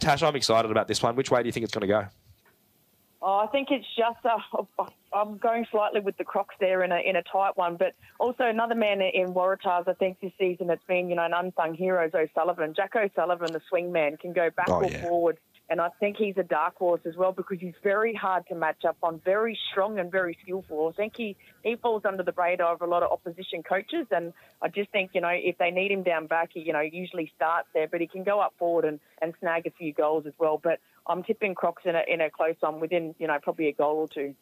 Tash, 0.00 0.22
I'm 0.22 0.34
excited 0.34 0.70
about 0.70 0.88
this 0.88 1.00
one. 1.00 1.14
Which 1.14 1.30
way 1.30 1.42
do 1.42 1.46
you 1.46 1.52
think 1.52 1.64
it's 1.64 1.72
going 1.72 1.82
to 1.82 1.86
go? 1.86 2.06
Oh, 3.22 3.38
I 3.38 3.46
think 3.46 3.68
it's 3.70 3.86
just 3.96 4.18
uh, 4.26 4.84
I'm 5.14 5.38
going 5.38 5.64
slightly 5.70 6.00
with 6.00 6.16
the 6.16 6.24
Crocs 6.24 6.56
there 6.58 6.82
in 6.82 6.90
a 6.90 6.98
in 6.98 7.14
a 7.14 7.22
tight 7.22 7.56
one, 7.56 7.76
but 7.76 7.94
also 8.18 8.44
another 8.44 8.74
man 8.74 9.00
in 9.00 9.32
Waratahs. 9.32 9.86
I 9.86 9.94
think 9.94 10.18
this 10.20 10.32
season 10.38 10.70
it's 10.70 10.84
been 10.88 11.08
you 11.08 11.14
know 11.14 11.24
an 11.24 11.32
unsung 11.32 11.74
hero, 11.74 12.10
O'Sullivan. 12.12 12.74
Jack 12.74 12.96
O'Sullivan, 12.96 13.52
the 13.52 13.62
swing 13.68 13.92
man, 13.92 14.16
can 14.16 14.32
go 14.32 14.50
back 14.50 14.68
oh, 14.68 14.82
or 14.82 14.90
yeah. 14.90 15.02
forward 15.02 15.38
And 15.70 15.80
I 15.80 15.88
think 15.98 16.16
he's 16.18 16.36
a 16.36 16.42
dark 16.42 16.76
horse 16.76 17.00
as 17.06 17.16
well 17.16 17.32
because 17.32 17.58
he's 17.58 17.74
very 17.82 18.12
hard 18.14 18.46
to 18.48 18.54
match 18.54 18.84
up 18.86 18.96
on, 19.02 19.20
very 19.24 19.58
strong 19.70 19.98
and 19.98 20.12
very 20.12 20.36
skillful. 20.42 20.90
I 20.92 20.96
think 20.96 21.14
he, 21.16 21.36
he 21.62 21.76
falls 21.76 22.02
under 22.04 22.22
the 22.22 22.34
radar 22.36 22.74
of 22.74 22.82
a 22.82 22.86
lot 22.86 23.02
of 23.02 23.10
opposition 23.10 23.62
coaches. 23.62 24.06
And 24.10 24.34
I 24.60 24.68
just 24.68 24.90
think, 24.90 25.12
you 25.14 25.22
know, 25.22 25.32
if 25.32 25.56
they 25.56 25.70
need 25.70 25.90
him 25.90 26.02
down 26.02 26.26
back, 26.26 26.50
he, 26.52 26.60
you 26.60 26.74
know, 26.74 26.80
usually 26.80 27.32
starts 27.34 27.68
there, 27.72 27.88
but 27.88 28.02
he 28.02 28.06
can 28.06 28.24
go 28.24 28.40
up 28.40 28.52
forward 28.58 28.84
and, 28.84 29.00
and 29.22 29.32
snag 29.40 29.66
a 29.66 29.70
few 29.70 29.94
goals 29.94 30.26
as 30.26 30.34
well. 30.38 30.60
But 30.62 30.80
I'm 31.06 31.22
tipping 31.22 31.54
Crocs 31.54 31.84
in 31.86 31.94
a, 31.94 32.02
in 32.06 32.20
a 32.20 32.30
close 32.30 32.56
one 32.60 32.78
within, 32.80 33.14
you 33.18 33.26
know, 33.26 33.38
probably 33.42 33.68
a 33.68 33.72
goal 33.72 33.96
or 33.96 34.08
two. 34.08 34.34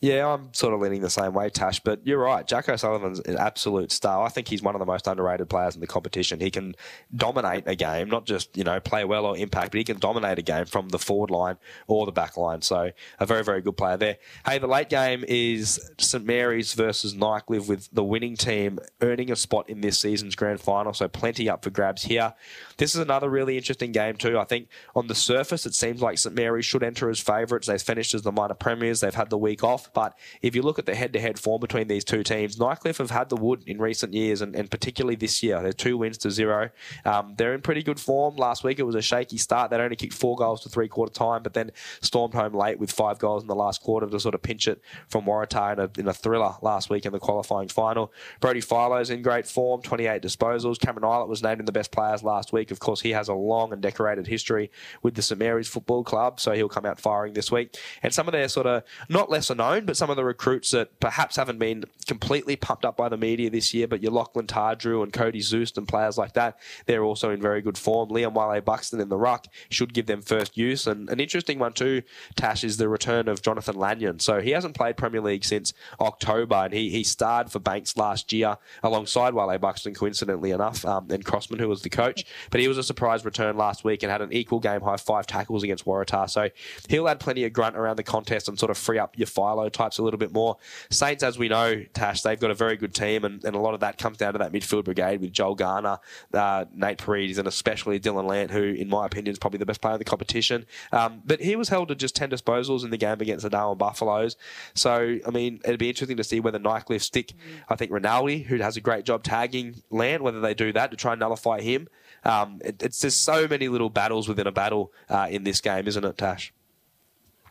Yeah, 0.00 0.34
I'm 0.34 0.52
sort 0.52 0.74
of 0.74 0.80
leaning 0.80 1.00
the 1.00 1.08
same 1.08 1.32
way, 1.32 1.48
Tash. 1.48 1.80
But 1.80 2.06
you're 2.06 2.18
right. 2.18 2.46
Jack 2.46 2.68
O'Sullivan's 2.68 3.20
an 3.20 3.38
absolute 3.38 3.90
star. 3.90 4.24
I 4.24 4.28
think 4.28 4.48
he's 4.48 4.62
one 4.62 4.74
of 4.74 4.78
the 4.78 4.84
most 4.84 5.06
underrated 5.06 5.48
players 5.48 5.74
in 5.74 5.80
the 5.80 5.86
competition. 5.86 6.40
He 6.40 6.50
can 6.50 6.74
dominate 7.16 7.64
a 7.66 7.74
game, 7.74 8.10
not 8.10 8.26
just 8.26 8.54
you 8.56 8.64
know 8.64 8.80
play 8.80 9.04
well 9.04 9.24
or 9.24 9.36
impact, 9.36 9.70
but 9.70 9.78
he 9.78 9.84
can 9.84 9.98
dominate 9.98 10.38
a 10.38 10.42
game 10.42 10.66
from 10.66 10.90
the 10.90 10.98
forward 10.98 11.30
line 11.30 11.56
or 11.86 12.04
the 12.04 12.12
back 12.12 12.36
line. 12.36 12.60
So 12.60 12.90
a 13.18 13.26
very 13.26 13.42
very 13.42 13.62
good 13.62 13.76
player 13.76 13.96
there. 13.96 14.18
Hey, 14.44 14.58
the 14.58 14.66
late 14.66 14.90
game 14.90 15.24
is 15.26 15.90
St 15.98 16.24
Mary's 16.24 16.74
versus 16.74 17.14
Nightcliff 17.14 17.66
with 17.66 17.88
the 17.92 18.04
winning 18.04 18.36
team 18.36 18.78
earning 19.00 19.30
a 19.30 19.36
spot 19.36 19.70
in 19.70 19.80
this 19.80 19.98
season's 19.98 20.34
grand 20.34 20.60
final. 20.60 20.92
So 20.92 21.08
plenty 21.08 21.48
up 21.48 21.64
for 21.64 21.70
grabs 21.70 22.02
here. 22.02 22.34
This 22.78 22.94
is 22.94 23.00
another 23.00 23.28
really 23.28 23.56
interesting 23.56 23.92
game 23.92 24.16
too. 24.16 24.38
I 24.38 24.44
think 24.44 24.68
on 24.94 25.06
the 25.06 25.14
surface 25.14 25.66
it 25.66 25.74
seems 25.74 26.00
like 26.00 26.18
St 26.18 26.34
Mary's 26.34 26.64
should 26.64 26.82
enter 26.82 27.08
as 27.10 27.20
favourites. 27.20 27.66
They've 27.66 27.80
finished 27.80 28.14
as 28.14 28.22
the 28.22 28.32
minor 28.32 28.54
premiers. 28.54 29.00
They've 29.00 29.14
had 29.14 29.30
the 29.30 29.38
week 29.38 29.62
off. 29.62 29.92
But 29.92 30.18
if 30.42 30.54
you 30.54 30.62
look 30.62 30.78
at 30.78 30.86
the 30.86 30.94
head 30.94 31.12
to 31.12 31.20
head 31.20 31.38
form 31.38 31.60
between 31.60 31.88
these 31.88 32.04
two 32.04 32.22
teams, 32.22 32.56
Nightcliff 32.56 32.98
have 32.98 33.10
had 33.10 33.28
the 33.28 33.36
wood 33.36 33.62
in 33.66 33.78
recent 33.78 34.12
years 34.12 34.40
and, 34.40 34.54
and 34.54 34.70
particularly 34.70 35.16
this 35.16 35.42
year. 35.42 35.62
They're 35.62 35.72
two 35.72 35.96
wins 35.96 36.18
to 36.18 36.30
zero. 36.30 36.70
Um, 37.04 37.34
they're 37.36 37.54
in 37.54 37.62
pretty 37.62 37.82
good 37.82 38.00
form. 38.00 38.36
Last 38.36 38.64
week 38.64 38.78
it 38.78 38.84
was 38.84 38.94
a 38.94 39.02
shaky 39.02 39.38
start. 39.38 39.70
They'd 39.70 39.80
only 39.80 39.96
kicked 39.96 40.14
four 40.14 40.36
goals 40.36 40.62
to 40.62 40.68
three 40.68 40.88
quarter 40.88 41.12
time, 41.12 41.42
but 41.42 41.54
then 41.54 41.70
stormed 42.00 42.34
home 42.34 42.54
late 42.54 42.78
with 42.78 42.90
five 42.90 43.18
goals 43.18 43.42
in 43.42 43.48
the 43.48 43.54
last 43.54 43.82
quarter 43.82 44.06
to 44.06 44.20
sort 44.20 44.34
of 44.34 44.42
pinch 44.42 44.68
it 44.68 44.80
from 45.08 45.24
Waratah 45.24 45.74
in 45.74 45.80
a, 45.80 45.90
in 46.00 46.08
a 46.08 46.14
thriller 46.14 46.54
last 46.62 46.90
week 46.90 47.06
in 47.06 47.12
the 47.12 47.18
qualifying 47.18 47.68
final. 47.68 48.12
Brody 48.40 48.60
Philo's 48.60 49.10
in 49.10 49.22
great 49.22 49.46
form, 49.46 49.82
28 49.82 50.22
disposals. 50.22 50.78
Cameron 50.78 51.04
Eilert 51.04 51.28
was 51.28 51.42
named 51.42 51.60
in 51.60 51.66
the 51.66 51.72
best 51.72 51.92
players 51.92 52.22
last 52.22 52.52
week. 52.52 52.63
Of 52.70 52.80
course, 52.80 53.00
he 53.00 53.10
has 53.10 53.28
a 53.28 53.34
long 53.34 53.72
and 53.72 53.82
decorated 53.82 54.26
history 54.26 54.70
with 55.02 55.14
the 55.14 55.22
St 55.22 55.38
Mary's 55.38 55.68
Football 55.68 56.04
Club, 56.04 56.40
so 56.40 56.52
he'll 56.52 56.68
come 56.68 56.86
out 56.86 57.00
firing 57.00 57.34
this 57.34 57.50
week. 57.50 57.76
And 58.02 58.12
some 58.12 58.28
of 58.28 58.32
their 58.32 58.48
sort 58.48 58.66
of, 58.66 58.82
not 59.08 59.30
lesser 59.30 59.54
known, 59.54 59.84
but 59.84 59.96
some 59.96 60.10
of 60.10 60.16
the 60.16 60.24
recruits 60.24 60.70
that 60.72 60.98
perhaps 61.00 61.36
haven't 61.36 61.58
been 61.58 61.84
completely 62.06 62.56
pumped 62.56 62.84
up 62.84 62.96
by 62.96 63.08
the 63.08 63.16
media 63.16 63.50
this 63.50 63.72
year, 63.74 63.86
but 63.88 64.02
your 64.02 64.12
Lachlan 64.12 64.46
Tardrew 64.46 65.02
and 65.02 65.12
Cody 65.12 65.40
Zoost 65.40 65.76
and 65.76 65.88
players 65.88 66.18
like 66.18 66.34
that, 66.34 66.58
they're 66.86 67.04
also 67.04 67.30
in 67.30 67.40
very 67.40 67.62
good 67.62 67.78
form. 67.78 68.10
Liam 68.10 68.34
Wale 68.34 68.60
Buxton 68.60 69.00
in 69.00 69.08
the 69.08 69.16
ruck 69.16 69.46
should 69.68 69.94
give 69.94 70.06
them 70.06 70.22
first 70.22 70.56
use. 70.56 70.86
And 70.86 71.08
an 71.10 71.20
interesting 71.20 71.58
one 71.58 71.72
too, 71.72 72.02
Tash, 72.36 72.64
is 72.64 72.76
the 72.76 72.88
return 72.88 73.28
of 73.28 73.42
Jonathan 73.42 73.76
Lanyon. 73.76 74.18
So 74.18 74.40
he 74.40 74.50
hasn't 74.50 74.74
played 74.74 74.96
Premier 74.96 75.20
League 75.20 75.44
since 75.44 75.72
October, 76.00 76.56
and 76.56 76.72
he, 76.72 76.90
he 76.90 77.04
starred 77.04 77.50
for 77.50 77.58
Banks 77.58 77.96
last 77.96 78.32
year 78.32 78.56
alongside 78.82 79.34
Wale 79.34 79.58
Buxton, 79.58 79.94
coincidentally 79.94 80.50
enough, 80.50 80.84
um, 80.84 81.10
and 81.10 81.24
Crossman, 81.24 81.58
who 81.58 81.68
was 81.68 81.82
the 81.82 81.90
coach. 81.90 82.24
But 82.54 82.60
he 82.60 82.68
was 82.68 82.78
a 82.78 82.84
surprise 82.84 83.24
return 83.24 83.56
last 83.56 83.82
week 83.82 84.04
and 84.04 84.12
had 84.12 84.22
an 84.22 84.32
equal 84.32 84.60
game 84.60 84.80
high 84.80 84.96
five 84.96 85.26
tackles 85.26 85.64
against 85.64 85.86
Waratah. 85.86 86.30
So 86.30 86.50
he'll 86.88 87.08
add 87.08 87.18
plenty 87.18 87.42
of 87.42 87.52
grunt 87.52 87.76
around 87.76 87.96
the 87.96 88.04
contest 88.04 88.48
and 88.48 88.56
sort 88.56 88.70
of 88.70 88.78
free 88.78 88.96
up 88.96 89.18
your 89.18 89.26
Philo 89.26 89.68
types 89.68 89.98
a 89.98 90.04
little 90.04 90.18
bit 90.18 90.32
more. 90.32 90.56
Saints, 90.88 91.24
as 91.24 91.36
we 91.36 91.48
know, 91.48 91.82
Tash, 91.94 92.22
they've 92.22 92.38
got 92.38 92.52
a 92.52 92.54
very 92.54 92.76
good 92.76 92.94
team, 92.94 93.24
and, 93.24 93.44
and 93.44 93.56
a 93.56 93.58
lot 93.58 93.74
of 93.74 93.80
that 93.80 93.98
comes 93.98 94.18
down 94.18 94.34
to 94.34 94.38
that 94.38 94.52
midfield 94.52 94.84
brigade 94.84 95.20
with 95.20 95.32
Joel 95.32 95.56
Garner, 95.56 95.98
uh, 96.32 96.66
Nate 96.72 96.98
Paredes, 96.98 97.38
and 97.38 97.48
especially 97.48 97.98
Dylan 97.98 98.28
Lant, 98.28 98.52
who, 98.52 98.62
in 98.62 98.88
my 98.88 99.04
opinion, 99.04 99.32
is 99.32 99.38
probably 99.40 99.58
the 99.58 99.66
best 99.66 99.80
player 99.80 99.94
in 99.94 99.98
the 99.98 100.04
competition. 100.04 100.64
Um, 100.92 101.22
but 101.24 101.40
he 101.40 101.56
was 101.56 101.70
held 101.70 101.88
to 101.88 101.96
just 101.96 102.14
10 102.14 102.30
disposals 102.30 102.84
in 102.84 102.90
the 102.90 102.96
game 102.96 103.20
against 103.20 103.42
the 103.42 103.50
Darwin 103.50 103.78
Buffaloes. 103.78 104.36
So, 104.74 105.18
I 105.26 105.30
mean, 105.32 105.60
it'd 105.64 105.80
be 105.80 105.88
interesting 105.88 106.18
to 106.18 106.24
see 106.24 106.38
whether 106.38 106.60
Nightcliff 106.60 107.02
stick, 107.02 107.32
I 107.68 107.74
think, 107.74 107.90
Rinaldi, 107.90 108.44
who 108.44 108.58
has 108.58 108.76
a 108.76 108.80
great 108.80 109.04
job 109.04 109.24
tagging 109.24 109.82
Lant, 109.90 110.22
whether 110.22 110.40
they 110.40 110.54
do 110.54 110.72
that 110.74 110.92
to 110.92 110.96
try 110.96 111.14
and 111.14 111.18
nullify 111.18 111.60
him. 111.60 111.88
Um, 112.24 112.60
it, 112.64 112.82
it's 112.82 113.00
just 113.00 113.22
so 113.22 113.46
many 113.46 113.68
little 113.68 113.90
battles 113.90 114.28
within 114.28 114.46
a 114.46 114.52
battle 114.52 114.92
uh, 115.08 115.28
in 115.30 115.44
this 115.44 115.60
game, 115.60 115.86
isn't 115.86 116.04
it, 116.04 116.18
Tash? 116.18 116.52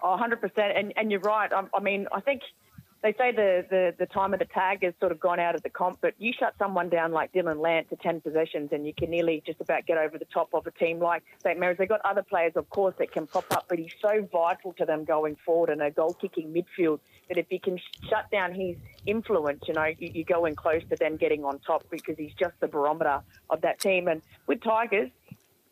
Oh, 0.01 0.19
100%. 0.19 0.51
And, 0.57 0.93
and 0.97 1.11
you're 1.11 1.21
right. 1.21 1.51
I, 1.53 1.63
I 1.73 1.79
mean, 1.79 2.07
I 2.11 2.19
think 2.19 2.41
they 3.03 3.13
say 3.17 3.33
the, 3.33 3.65
the, 3.69 3.93
the 3.99 4.05
time 4.05 4.33
of 4.33 4.39
the 4.39 4.45
tag 4.45 4.81
has 4.81 4.93
sort 5.01 5.11
of 5.11 5.19
gone 5.19 5.37
out 5.37 5.55
of 5.55 5.61
the 5.61 5.69
comp, 5.69 5.99
but 6.01 6.13
you 6.17 6.31
shut 6.31 6.55
someone 6.57 6.87
down 6.87 7.11
like 7.11 7.33
Dylan 7.33 7.59
Lant 7.59 7.89
to 7.89 7.97
10 7.97 8.21
possessions 8.21 8.69
and 8.71 8.87
you 8.87 8.93
can 8.97 9.09
nearly 9.09 9.43
just 9.45 9.59
about 9.59 9.85
get 9.85 9.97
over 9.97 10.17
the 10.17 10.25
top 10.33 10.53
of 10.53 10.65
a 10.65 10.71
team 10.71 10.99
like 10.99 11.21
St. 11.43 11.59
Mary's. 11.59 11.77
They've 11.77 11.89
got 11.89 11.99
other 12.05 12.23
players, 12.23 12.53
of 12.55 12.69
course, 12.69 12.95
that 12.99 13.11
can 13.11 13.27
pop 13.27 13.45
up, 13.51 13.65
but 13.67 13.77
he's 13.77 13.93
so 14.01 14.25
vital 14.31 14.71
to 14.77 14.85
them 14.85 15.03
going 15.03 15.35
forward 15.45 15.69
in 15.69 15.81
a 15.81 15.91
goal 15.91 16.13
kicking 16.13 16.53
midfield 16.53 16.99
that 17.27 17.37
if 17.37 17.47
you 17.49 17.59
can 17.59 17.77
shut 18.09 18.31
down 18.31 18.53
his 18.53 18.77
influence, 19.05 19.63
you 19.67 19.73
know, 19.73 19.91
you, 19.99 20.09
you 20.13 20.23
go 20.23 20.45
in 20.45 20.55
close 20.55 20.81
to 20.89 20.95
then 20.97 21.17
getting 21.17 21.43
on 21.43 21.59
top 21.59 21.83
because 21.91 22.17
he's 22.17 22.33
just 22.39 22.53
the 22.61 22.69
barometer 22.69 23.19
of 23.49 23.59
that 23.61 23.81
team. 23.81 24.07
And 24.07 24.21
with 24.47 24.63
Tigers, 24.63 25.09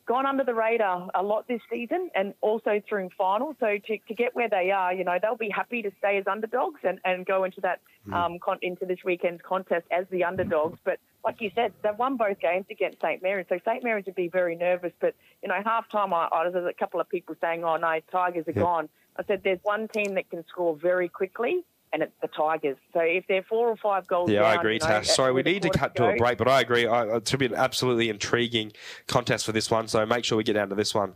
gone 0.05 0.25
under 0.25 0.43
the 0.43 0.53
radar 0.53 1.09
a 1.13 1.23
lot 1.23 1.47
this 1.47 1.61
season 1.69 2.09
and 2.15 2.33
also 2.41 2.81
through 2.87 3.09
finals. 3.17 3.55
So 3.59 3.77
to, 3.77 3.97
to 3.97 4.13
get 4.13 4.35
where 4.35 4.49
they 4.49 4.71
are, 4.71 4.93
you 4.93 5.03
know, 5.03 5.17
they'll 5.21 5.35
be 5.35 5.49
happy 5.49 5.81
to 5.81 5.91
stay 5.99 6.17
as 6.17 6.27
underdogs 6.27 6.81
and, 6.83 6.99
and 7.05 7.25
go 7.25 7.43
into 7.43 7.61
that 7.61 7.79
um, 8.11 8.39
con- 8.39 8.59
into 8.61 8.85
this 8.85 8.99
weekend's 9.05 9.41
contest 9.41 9.85
as 9.91 10.05
the 10.09 10.23
underdogs. 10.23 10.79
But 10.83 10.99
like 11.23 11.41
you 11.41 11.51
said, 11.53 11.73
they've 11.83 11.97
won 11.97 12.17
both 12.17 12.39
games 12.39 12.65
against 12.69 12.99
St 13.01 13.21
Mary's, 13.21 13.45
so 13.49 13.59
St 13.65 13.83
Mary's 13.83 14.05
would 14.05 14.15
be 14.15 14.27
very 14.27 14.55
nervous. 14.55 14.93
But 14.99 15.15
you 15.41 15.49
know, 15.49 15.61
half 15.63 15.89
time, 15.89 16.13
I, 16.13 16.27
I, 16.31 16.49
there's 16.49 16.65
a 16.65 16.73
couple 16.73 16.99
of 16.99 17.09
people 17.09 17.35
saying, 17.39 17.63
"Oh 17.63 17.77
no, 17.77 17.99
Tigers 18.11 18.47
are 18.47 18.53
gone." 18.53 18.89
I 19.17 19.23
said, 19.23 19.41
"There's 19.43 19.59
one 19.63 19.87
team 19.87 20.15
that 20.15 20.29
can 20.29 20.45
score 20.47 20.75
very 20.75 21.09
quickly." 21.09 21.63
And 21.93 22.03
it's 22.03 22.13
the 22.21 22.29
Tigers. 22.29 22.77
So 22.93 23.01
if 23.01 23.25
they're 23.27 23.43
four 23.43 23.67
or 23.67 23.75
five 23.75 24.07
goals, 24.07 24.29
Yeah, 24.31 24.41
down, 24.41 24.51
I 24.51 24.55
agree, 24.55 24.73
you 24.75 24.79
know, 24.79 24.85
Tash. 24.87 25.07
Sorry, 25.09 25.33
we 25.33 25.43
need 25.43 25.61
to 25.63 25.69
cut 25.69 25.93
to 25.95 26.07
a 26.09 26.15
break, 26.15 26.37
but 26.37 26.47
I 26.47 26.61
agree. 26.61 26.87
I, 26.87 27.17
it 27.17 27.27
should 27.27 27.39
be 27.39 27.47
an 27.47 27.53
absolutely 27.55 28.07
intriguing 28.09 28.71
contest 29.07 29.45
for 29.45 29.51
this 29.51 29.69
one, 29.69 29.89
so 29.89 30.05
make 30.05 30.23
sure 30.23 30.37
we 30.37 30.43
get 30.45 30.53
down 30.53 30.69
to 30.69 30.75
this 30.75 30.95
one. 30.95 31.13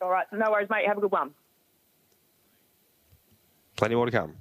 All 0.00 0.10
right, 0.10 0.26
no 0.32 0.50
worries, 0.52 0.70
mate. 0.70 0.86
Have 0.86 0.98
a 0.98 1.00
good 1.00 1.10
one. 1.10 1.32
Plenty 3.76 3.96
more 3.96 4.06
to 4.06 4.12
come. 4.12 4.34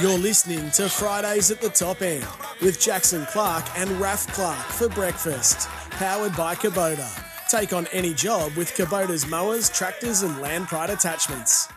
You're 0.00 0.18
listening 0.18 0.70
to 0.72 0.88
Fridays 0.88 1.50
at 1.50 1.60
the 1.60 1.68
Top 1.68 2.02
End 2.02 2.26
with 2.60 2.80
Jackson 2.80 3.24
Clark 3.26 3.64
and 3.76 3.88
Raf 3.92 4.26
Clark 4.28 4.58
for 4.66 4.88
breakfast. 4.88 5.68
Powered 5.90 6.36
by 6.36 6.54
Kubota. 6.56 7.33
Take 7.54 7.72
on 7.72 7.86
any 7.92 8.12
job 8.12 8.56
with 8.56 8.74
Kubota's 8.74 9.28
mowers, 9.28 9.70
tractors, 9.70 10.22
and 10.22 10.40
Land 10.40 10.66
Pride 10.66 10.90
attachments. 10.90 11.68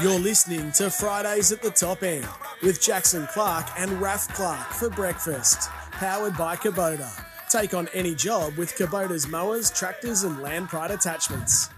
You're 0.00 0.20
listening 0.20 0.70
to 0.72 0.90
Fridays 0.90 1.50
at 1.50 1.60
the 1.60 1.72
Top 1.72 2.04
End 2.04 2.24
with 2.62 2.80
Jackson 2.80 3.26
Clark 3.32 3.66
and 3.76 3.90
Raf 4.00 4.28
Clark 4.28 4.68
for 4.68 4.88
breakfast. 4.88 5.68
Powered 5.90 6.36
by 6.36 6.54
Kubota. 6.54 7.10
Take 7.50 7.74
on 7.74 7.88
any 7.92 8.14
job 8.14 8.56
with 8.56 8.76
Kubota's 8.76 9.26
mowers, 9.26 9.72
tractors, 9.72 10.22
and 10.22 10.40
Land 10.40 10.68
Pride 10.68 10.92
attachments. 10.92 11.70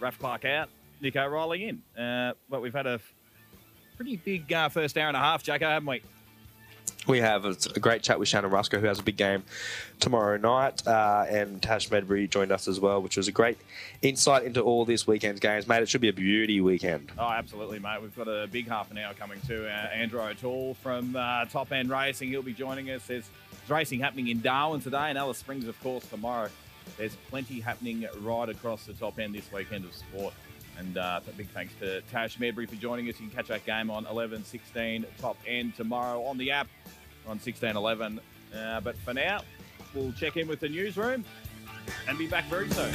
Raf 0.00 0.18
Clark 0.18 0.46
out, 0.46 0.70
Nico 1.02 1.26
Riley 1.26 1.68
in. 1.68 2.02
Uh, 2.02 2.32
but 2.48 2.62
we've 2.62 2.72
had 2.72 2.86
a 2.86 2.98
pretty 3.96 4.16
big 4.16 4.50
uh, 4.50 4.70
first 4.70 4.96
hour 4.96 5.08
and 5.08 5.16
a 5.16 5.20
half, 5.20 5.42
Jacko, 5.42 5.68
haven't 5.68 5.86
we? 5.86 6.00
We 7.06 7.20
have 7.20 7.44
a 7.44 7.80
great 7.80 8.02
chat 8.02 8.18
with 8.18 8.28
Shannon 8.28 8.50
Rusca, 8.50 8.80
who 8.80 8.86
has 8.86 8.98
a 8.98 9.02
big 9.02 9.18
game 9.18 9.42
tomorrow 10.00 10.38
night, 10.38 10.86
uh, 10.86 11.26
and 11.28 11.60
Tash 11.60 11.90
Medbury 11.90 12.30
joined 12.30 12.50
us 12.50 12.66
as 12.66 12.80
well, 12.80 13.02
which 13.02 13.18
was 13.18 13.28
a 13.28 13.32
great 13.32 13.58
insight 14.00 14.44
into 14.44 14.62
all 14.62 14.86
this 14.86 15.06
weekend's 15.06 15.38
games. 15.38 15.68
Mate, 15.68 15.82
it 15.82 15.88
should 15.90 16.00
be 16.00 16.08
a 16.08 16.14
beauty 16.14 16.62
weekend. 16.62 17.12
Oh, 17.18 17.28
absolutely, 17.28 17.78
mate. 17.78 18.00
We've 18.00 18.16
got 18.16 18.28
a 18.28 18.46
big 18.50 18.68
half 18.68 18.90
an 18.90 18.96
hour 18.96 19.12
coming 19.12 19.38
to 19.48 19.66
Uh, 19.66 19.88
Andrew 19.92 20.20
O'Toole 20.22 20.74
from 20.82 21.14
uh, 21.14 21.44
Top 21.44 21.72
End 21.72 21.90
Racing, 21.90 22.30
he'll 22.30 22.42
be 22.42 22.54
joining 22.54 22.90
us. 22.90 23.06
There's 23.06 23.28
racing 23.68 24.00
happening 24.00 24.28
in 24.28 24.40
Darwin 24.40 24.80
today, 24.80 25.10
and 25.10 25.18
Alice 25.18 25.38
Springs, 25.38 25.68
of 25.68 25.78
course, 25.82 26.06
tomorrow. 26.06 26.48
There's 26.96 27.16
plenty 27.28 27.60
happening 27.60 28.06
right 28.20 28.48
across 28.48 28.86
the 28.86 28.92
top 28.94 29.18
end 29.18 29.34
this 29.34 29.50
weekend 29.52 29.84
of 29.84 29.94
sport. 29.94 30.32
And 30.78 30.98
uh, 30.98 31.20
big 31.36 31.48
thanks 31.50 31.72
to 31.80 32.00
Tash 32.02 32.38
Medbury 32.38 32.68
for 32.68 32.76
joining 32.76 33.08
us. 33.08 33.20
You 33.20 33.28
can 33.28 33.36
catch 33.36 33.48
that 33.48 33.64
game 33.64 33.90
on 33.90 34.06
11 34.06 34.44
16 34.44 35.06
top 35.20 35.36
end 35.46 35.76
tomorrow 35.76 36.22
on 36.24 36.38
the 36.38 36.50
app 36.50 36.68
on 37.26 37.38
16 37.38 37.76
11. 37.76 38.20
Uh, 38.54 38.80
but 38.80 38.96
for 38.98 39.14
now, 39.14 39.40
we'll 39.94 40.12
check 40.12 40.36
in 40.36 40.48
with 40.48 40.60
the 40.60 40.68
newsroom 40.68 41.24
and 42.08 42.18
be 42.18 42.26
back 42.26 42.44
very 42.46 42.68
soon. 42.70 42.92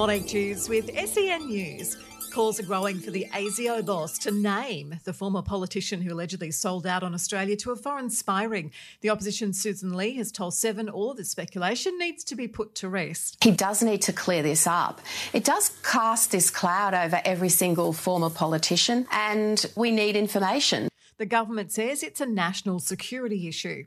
Morning 0.00 0.24
News 0.32 0.66
with 0.66 0.90
SEN 0.96 1.46
News. 1.46 1.98
Calls 2.32 2.58
are 2.58 2.62
growing 2.62 2.98
for 2.98 3.10
the 3.10 3.26
ASIO 3.34 3.84
boss 3.84 4.16
to 4.20 4.30
name 4.30 4.98
the 5.04 5.12
former 5.12 5.42
politician 5.42 6.00
who 6.00 6.14
allegedly 6.14 6.50
sold 6.52 6.86
out 6.86 7.02
on 7.02 7.12
Australia 7.12 7.54
to 7.56 7.72
a 7.72 7.76
foreign 7.76 8.08
spy 8.08 8.44
ring. 8.44 8.72
The 9.02 9.10
opposition 9.10 9.52
Susan 9.52 9.94
Lee 9.94 10.14
has 10.14 10.32
told 10.32 10.54
Seven 10.54 10.88
all 10.88 11.12
the 11.12 11.26
speculation 11.26 11.98
needs 11.98 12.24
to 12.24 12.34
be 12.34 12.48
put 12.48 12.74
to 12.76 12.88
rest. 12.88 13.44
He 13.44 13.50
does 13.50 13.82
need 13.82 14.00
to 14.00 14.14
clear 14.14 14.42
this 14.42 14.66
up. 14.66 15.02
It 15.34 15.44
does 15.44 15.68
cast 15.82 16.30
this 16.30 16.48
cloud 16.48 16.94
over 16.94 17.20
every 17.22 17.50
single 17.50 17.92
former 17.92 18.30
politician, 18.30 19.06
and 19.10 19.66
we 19.76 19.90
need 19.90 20.16
information. 20.16 20.89
The 21.20 21.26
government 21.26 21.70
says 21.70 22.02
it's 22.02 22.22
a 22.22 22.26
national 22.26 22.78
security 22.78 23.46
issue. 23.46 23.84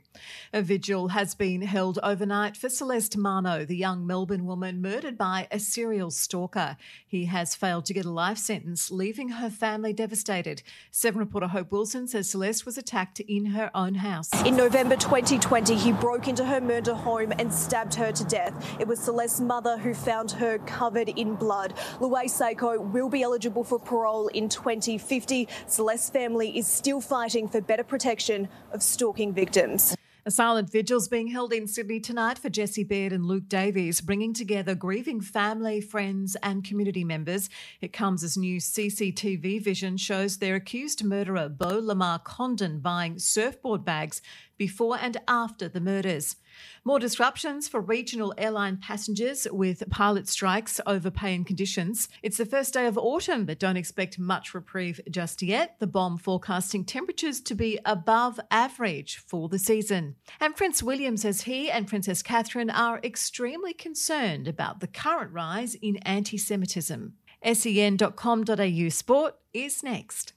A 0.52 0.62
vigil 0.62 1.08
has 1.08 1.34
been 1.34 1.62
held 1.62 1.98
overnight 2.00 2.56
for 2.56 2.68
Celeste 2.68 3.16
Manno, 3.16 3.64
the 3.64 3.76
young 3.76 4.06
Melbourne 4.06 4.46
woman 4.46 4.80
murdered 4.80 5.18
by 5.18 5.48
a 5.50 5.58
serial 5.58 6.12
stalker. 6.12 6.76
He 7.04 7.24
has 7.24 7.56
failed 7.56 7.86
to 7.86 7.92
get 7.92 8.04
a 8.04 8.10
life 8.12 8.38
sentence, 8.38 8.88
leaving 8.88 9.30
her 9.30 9.50
family 9.50 9.92
devastated. 9.92 10.62
Seven 10.92 11.18
reporter 11.18 11.48
Hope 11.48 11.72
Wilson 11.72 12.06
says 12.06 12.30
Celeste 12.30 12.66
was 12.66 12.78
attacked 12.78 13.18
in 13.18 13.46
her 13.46 13.68
own 13.74 13.96
house. 13.96 14.30
In 14.44 14.54
November 14.54 14.94
2020, 14.94 15.74
he 15.74 15.90
broke 15.90 16.28
into 16.28 16.44
her 16.44 16.60
Mernda 16.60 16.94
home 16.94 17.32
and 17.40 17.52
stabbed 17.52 17.94
her 17.94 18.12
to 18.12 18.24
death. 18.26 18.54
It 18.78 18.86
was 18.86 19.00
Celeste's 19.00 19.40
mother 19.40 19.76
who 19.76 19.92
found 19.92 20.30
her 20.30 20.58
covered 20.58 21.08
in 21.08 21.34
blood. 21.34 21.74
Luay 21.98 22.30
Sako 22.30 22.78
will 22.78 23.08
be 23.08 23.24
eligible 23.24 23.64
for 23.64 23.80
parole 23.80 24.28
in 24.28 24.48
2050. 24.48 25.48
Celeste's 25.66 26.10
family 26.10 26.56
is 26.56 26.68
still 26.68 27.00
fighting 27.00 27.23
fighting 27.24 27.48
for 27.48 27.62
better 27.62 27.82
protection 27.82 28.46
of 28.70 28.82
stalking 28.82 29.32
victims. 29.32 29.96
A 30.26 30.30
silent 30.30 30.70
vigil 30.70 30.98
is 30.98 31.08
being 31.08 31.28
held 31.28 31.54
in 31.54 31.66
Sydney 31.66 31.98
tonight 31.98 32.38
for 32.38 32.50
Jesse 32.50 32.84
Baird 32.84 33.14
and 33.14 33.24
Luke 33.24 33.48
Davies, 33.48 34.02
bringing 34.02 34.34
together 34.34 34.74
grieving 34.74 35.22
family, 35.22 35.80
friends, 35.80 36.36
and 36.42 36.62
community 36.62 37.02
members. 37.02 37.48
It 37.80 37.94
comes 37.94 38.22
as 38.22 38.36
new 38.36 38.60
CCTV 38.60 39.64
vision 39.64 39.96
shows 39.96 40.36
their 40.36 40.54
accused 40.54 41.02
murderer, 41.02 41.48
Beau 41.48 41.80
Lamarre-Condon, 41.80 42.80
buying 42.80 43.18
surfboard 43.18 43.86
bags 43.86 44.20
before 44.58 44.98
and 45.00 45.16
after 45.26 45.66
the 45.66 45.80
murders. 45.80 46.36
More 46.84 46.98
disruptions 46.98 47.68
for 47.68 47.80
regional 47.80 48.34
airline 48.36 48.76
passengers 48.76 49.46
with 49.50 49.88
pilot 49.90 50.28
strikes 50.28 50.80
over 50.86 51.10
pay 51.10 51.34
and 51.34 51.46
conditions. 51.46 52.08
It's 52.22 52.36
the 52.36 52.46
first 52.46 52.74
day 52.74 52.86
of 52.86 52.98
autumn, 52.98 53.44
but 53.44 53.58
don't 53.58 53.76
expect 53.76 54.18
much 54.18 54.54
reprieve 54.54 55.00
just 55.10 55.42
yet. 55.42 55.76
The 55.78 55.86
BoM 55.86 56.18
forecasting 56.18 56.84
temperatures 56.84 57.40
to 57.42 57.54
be 57.54 57.78
above 57.84 58.38
average 58.50 59.16
for 59.16 59.48
the 59.48 59.58
season. 59.58 60.16
And 60.40 60.56
Prince 60.56 60.82
William 60.82 61.16
says 61.16 61.42
he 61.42 61.70
and 61.70 61.86
Princess 61.86 62.22
Catherine 62.22 62.70
are 62.70 63.00
extremely 63.02 63.72
concerned 63.72 64.48
about 64.48 64.80
the 64.80 64.86
current 64.86 65.32
rise 65.32 65.74
in 65.76 65.96
anti 65.98 66.38
Semitism. 66.38 67.14
sen.com.au 67.44 68.88
sport 68.88 69.36
is 69.52 69.82
next. 69.82 70.32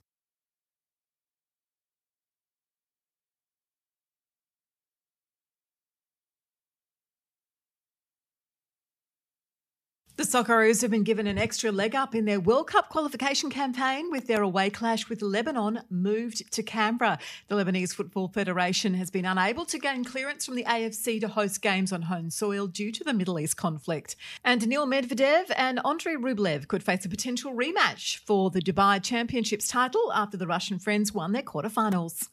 The 10.17 10.23
Socceroos 10.23 10.81
have 10.81 10.89
been 10.89 11.03
given 11.03 11.27
an 11.27 11.37
extra 11.37 11.71
leg 11.71 11.93
up 11.93 12.15
in 12.15 12.25
their 12.25 12.39
World 12.39 12.65
Cup 12.65 12.89
qualification 12.89 13.51
campaign 13.51 14.09
with 14.09 14.25
their 14.25 14.41
away 14.41 14.71
clash 14.71 15.09
with 15.09 15.21
Lebanon 15.21 15.81
moved 15.91 16.51
to 16.53 16.63
Canberra. 16.63 17.19
The 17.49 17.55
Lebanese 17.55 17.93
Football 17.93 18.29
Federation 18.29 18.95
has 18.95 19.11
been 19.11 19.25
unable 19.25 19.63
to 19.65 19.77
gain 19.77 20.03
clearance 20.03 20.43
from 20.43 20.55
the 20.55 20.63
AFC 20.63 21.21
to 21.21 21.27
host 21.27 21.61
games 21.61 21.91
on 21.91 22.01
home 22.01 22.31
soil 22.31 22.65
due 22.65 22.91
to 22.93 23.03
the 23.03 23.13
Middle 23.13 23.39
East 23.39 23.57
conflict. 23.57 24.15
And 24.43 24.59
Daniil 24.59 24.87
Medvedev 24.87 25.51
and 25.55 25.79
Andrei 25.85 26.15
Rublev 26.15 26.67
could 26.67 26.81
face 26.81 27.05
a 27.05 27.09
potential 27.09 27.53
rematch 27.53 28.17
for 28.25 28.49
the 28.49 28.59
Dubai 28.59 29.03
Championships 29.03 29.67
title 29.67 30.11
after 30.15 30.35
the 30.35 30.47
Russian 30.47 30.79
friends 30.79 31.13
won 31.13 31.31
their 31.31 31.43
quarterfinals. 31.43 32.29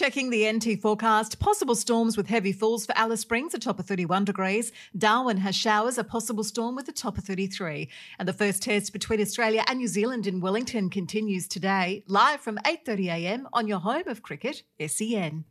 Checking 0.00 0.30
the 0.30 0.50
NT 0.50 0.80
forecast, 0.80 1.40
possible 1.40 1.74
storms 1.74 2.16
with 2.16 2.26
heavy 2.26 2.52
falls 2.52 2.86
for 2.86 2.96
Alice 2.96 3.20
Springs, 3.20 3.52
a 3.52 3.58
top 3.58 3.78
of 3.78 3.84
31 3.84 4.24
degrees. 4.24 4.72
Darwin 4.96 5.36
has 5.36 5.54
showers, 5.54 5.98
a 5.98 6.04
possible 6.04 6.42
storm 6.42 6.74
with 6.74 6.88
a 6.88 6.92
top 6.92 7.18
of 7.18 7.24
33. 7.24 7.86
And 8.18 8.26
the 8.26 8.32
first 8.32 8.62
test 8.62 8.94
between 8.94 9.20
Australia 9.20 9.62
and 9.68 9.78
New 9.78 9.88
Zealand 9.88 10.26
in 10.26 10.40
Wellington 10.40 10.88
continues 10.88 11.46
today, 11.46 12.02
live 12.06 12.40
from 12.40 12.56
8.30am 12.64 13.44
on 13.52 13.68
your 13.68 13.80
home 13.80 14.08
of 14.08 14.22
cricket, 14.22 14.62
SEN. 14.80 15.44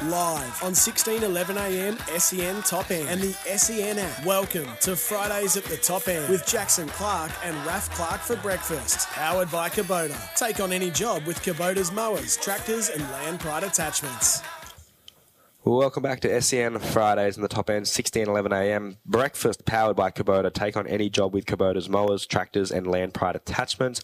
Live 0.00 0.64
on 0.64 0.72
1611am 0.72 2.18
SEN 2.18 2.62
Top 2.62 2.90
End 2.90 3.08
and 3.08 3.20
the 3.20 3.32
SEN 3.56 3.98
app. 4.00 4.24
Welcome 4.24 4.66
to 4.80 4.96
Fridays 4.96 5.56
at 5.56 5.64
the 5.64 5.76
Top 5.76 6.08
End 6.08 6.28
with 6.28 6.44
Jackson 6.44 6.88
Clark 6.88 7.30
and 7.44 7.54
Raf 7.64 7.88
Clark 7.90 8.20
for 8.20 8.34
breakfast. 8.36 9.06
Powered 9.10 9.50
by 9.52 9.68
Kubota. 9.68 10.18
Take 10.34 10.58
on 10.58 10.72
any 10.72 10.90
job 10.90 11.24
with 11.24 11.40
Kubota's 11.42 11.92
mowers, 11.92 12.36
tractors, 12.38 12.88
and 12.88 13.02
Land 13.12 13.38
Pride 13.40 13.62
attachments. 13.62 14.42
Welcome 15.62 16.02
back 16.02 16.18
to 16.20 16.40
SEN 16.42 16.80
Fridays 16.80 17.36
in 17.36 17.42
the 17.42 17.48
top 17.48 17.70
end, 17.70 17.86
1611am. 17.86 18.96
Breakfast 19.06 19.64
powered 19.66 19.94
by 19.94 20.10
Kubota. 20.10 20.52
Take 20.52 20.76
on 20.76 20.88
any 20.88 21.10
job 21.10 21.32
with 21.32 21.46
Kubota's 21.46 21.88
mowers, 21.88 22.26
tractors, 22.26 22.72
and 22.72 22.88
Land 22.88 23.14
Pride 23.14 23.36
attachments. 23.36 24.02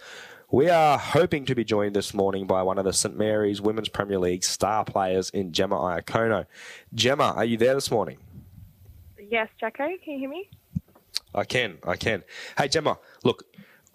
We 0.50 0.70
are 0.70 0.96
hoping 0.96 1.44
to 1.44 1.54
be 1.54 1.62
joined 1.62 1.94
this 1.94 2.14
morning 2.14 2.46
by 2.46 2.62
one 2.62 2.78
of 2.78 2.86
the 2.86 2.92
St 2.94 3.14
Mary's 3.14 3.60
Women's 3.60 3.90
Premier 3.90 4.18
League 4.18 4.42
star 4.42 4.82
players 4.82 5.28
in 5.28 5.52
Gemma 5.52 5.76
Iacono. 5.76 6.46
Gemma, 6.94 7.34
are 7.36 7.44
you 7.44 7.58
there 7.58 7.74
this 7.74 7.90
morning? 7.90 8.16
Yes, 9.30 9.50
Jacko, 9.60 9.88
can 10.02 10.14
you 10.14 10.18
hear 10.20 10.30
me? 10.30 10.48
I 11.34 11.44
can, 11.44 11.76
I 11.86 11.96
can. 11.96 12.22
Hey, 12.56 12.68
Gemma, 12.68 12.98
look, 13.24 13.44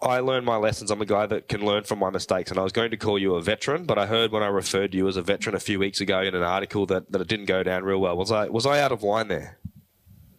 I 0.00 0.20
learned 0.20 0.46
my 0.46 0.54
lessons. 0.54 0.92
I'm 0.92 1.02
a 1.02 1.06
guy 1.06 1.26
that 1.26 1.48
can 1.48 1.66
learn 1.66 1.82
from 1.82 1.98
my 1.98 2.10
mistakes, 2.10 2.52
and 2.52 2.60
I 2.60 2.62
was 2.62 2.70
going 2.70 2.92
to 2.92 2.96
call 2.96 3.18
you 3.18 3.34
a 3.34 3.42
veteran, 3.42 3.84
but 3.84 3.98
I 3.98 4.06
heard 4.06 4.30
when 4.30 4.44
I 4.44 4.46
referred 4.46 4.92
to 4.92 4.96
you 4.96 5.08
as 5.08 5.16
a 5.16 5.22
veteran 5.22 5.56
a 5.56 5.60
few 5.60 5.80
weeks 5.80 6.00
ago 6.00 6.20
in 6.20 6.36
an 6.36 6.44
article 6.44 6.86
that, 6.86 7.10
that 7.10 7.20
it 7.20 7.26
didn't 7.26 7.46
go 7.46 7.64
down 7.64 7.82
real 7.82 7.98
well. 7.98 8.16
Was 8.16 8.30
I 8.30 8.48
was 8.48 8.64
I 8.64 8.80
out 8.80 8.92
of 8.92 9.02
line 9.02 9.26
there? 9.26 9.58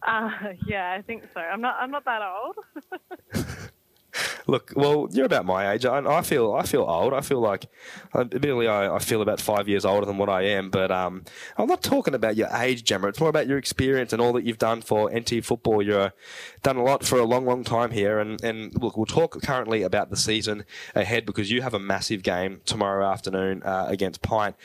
Uh, 0.02 0.30
yeah, 0.66 0.96
I 0.98 1.02
think 1.02 1.24
so. 1.34 1.40
I'm 1.40 1.60
not. 1.60 1.76
I'm 1.78 1.90
not 1.90 2.06
that 2.06 2.22
old. 2.22 2.56
Look, 4.46 4.72
well, 4.76 5.08
you're 5.10 5.26
about 5.26 5.44
my 5.44 5.72
age. 5.72 5.84
I, 5.84 5.98
I 5.98 6.22
feel 6.22 6.54
I 6.54 6.62
feel 6.62 6.82
old. 6.82 7.12
I 7.12 7.20
feel 7.20 7.40
like, 7.40 7.66
admittedly, 8.14 8.68
I, 8.68 8.94
I 8.94 8.98
feel 8.98 9.22
about 9.22 9.40
five 9.40 9.68
years 9.68 9.84
older 9.84 10.06
than 10.06 10.18
what 10.18 10.28
I 10.28 10.42
am. 10.42 10.70
But 10.70 10.90
um, 10.90 11.24
I'm 11.56 11.66
not 11.66 11.82
talking 11.82 12.14
about 12.14 12.36
your 12.36 12.48
age, 12.48 12.84
Gemma. 12.84 13.08
It's 13.08 13.20
more 13.20 13.28
about 13.28 13.46
your 13.46 13.58
experience 13.58 14.12
and 14.12 14.22
all 14.22 14.32
that 14.34 14.44
you've 14.44 14.58
done 14.58 14.82
for 14.82 15.10
NT 15.10 15.44
football. 15.44 15.82
You've 15.82 16.12
done 16.62 16.76
a 16.76 16.82
lot 16.82 17.04
for 17.04 17.18
a 17.18 17.24
long, 17.24 17.44
long 17.44 17.64
time 17.64 17.90
here. 17.90 18.18
And, 18.18 18.42
and 18.42 18.74
look, 18.80 18.96
we'll 18.96 19.06
talk 19.06 19.40
currently 19.42 19.82
about 19.82 20.10
the 20.10 20.16
season 20.16 20.64
ahead 20.94 21.26
because 21.26 21.50
you 21.50 21.62
have 21.62 21.74
a 21.74 21.78
massive 21.78 22.22
game 22.22 22.60
tomorrow 22.64 23.06
afternoon 23.06 23.62
uh, 23.62 23.86
against 23.88 24.22
Pint. 24.22 24.56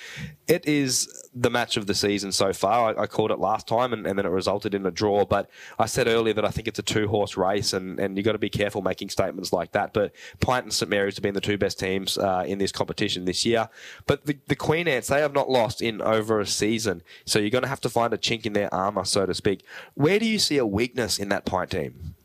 It 0.47 0.65
is 0.67 1.29
the 1.33 1.49
match 1.49 1.77
of 1.77 1.87
the 1.87 1.93
season 1.93 2.31
so 2.31 2.51
far. 2.53 2.97
I, 2.97 3.03
I 3.03 3.07
called 3.07 3.31
it 3.31 3.39
last 3.39 3.67
time, 3.67 3.93
and, 3.93 4.05
and, 4.05 4.17
then 4.17 4.25
it 4.25 4.29
resulted 4.29 4.75
in 4.75 4.85
a 4.85 4.91
draw. 4.91 5.25
But 5.25 5.49
I 5.79 5.85
said 5.85 6.07
earlier 6.07 6.33
that 6.33 6.45
I 6.45 6.49
think 6.49 6.67
it's 6.67 6.79
a 6.79 6.83
two 6.83 7.07
horse 7.07 7.37
race, 7.37 7.73
and, 7.73 7.99
and 7.99 8.17
you've 8.17 8.25
got 8.25 8.33
to 8.33 8.37
be 8.37 8.49
careful 8.49 8.81
making 8.81 9.09
statements 9.09 9.40
like 9.53 9.71
that. 9.71 9.93
But 9.93 10.13
Pint 10.39 10.65
and 10.65 10.73
St 10.73 10.89
Mary's 10.89 11.15
have 11.15 11.23
been 11.23 11.33
the 11.33 11.41
two 11.41 11.57
best 11.57 11.79
teams 11.79 12.17
uh, 12.17 12.43
in 12.45 12.57
this 12.57 12.71
competition 12.71 13.25
this 13.25 13.45
year. 13.45 13.69
But 14.05 14.25
the, 14.25 14.37
the 14.47 14.55
Queen 14.55 14.87
Ants, 14.87 15.07
they 15.07 15.21
have 15.21 15.33
not 15.33 15.49
lost 15.49 15.81
in 15.81 16.01
over 16.01 16.39
a 16.39 16.45
season. 16.45 17.01
So 17.25 17.39
you're 17.39 17.49
going 17.49 17.63
to 17.63 17.69
have 17.69 17.81
to 17.81 17.89
find 17.89 18.13
a 18.13 18.17
chink 18.17 18.45
in 18.45 18.53
their 18.53 18.73
armour, 18.73 19.05
so 19.05 19.25
to 19.25 19.33
speak. 19.33 19.65
Where 19.95 20.19
do 20.19 20.25
you 20.25 20.39
see 20.39 20.57
a 20.57 20.65
weakness 20.65 21.19
in 21.19 21.29
that 21.29 21.45
Pint 21.45 21.71
team? 21.71 22.15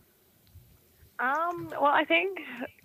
Um, 1.19 1.71
well, 1.81 1.93
I 1.93 2.05
think 2.05 2.39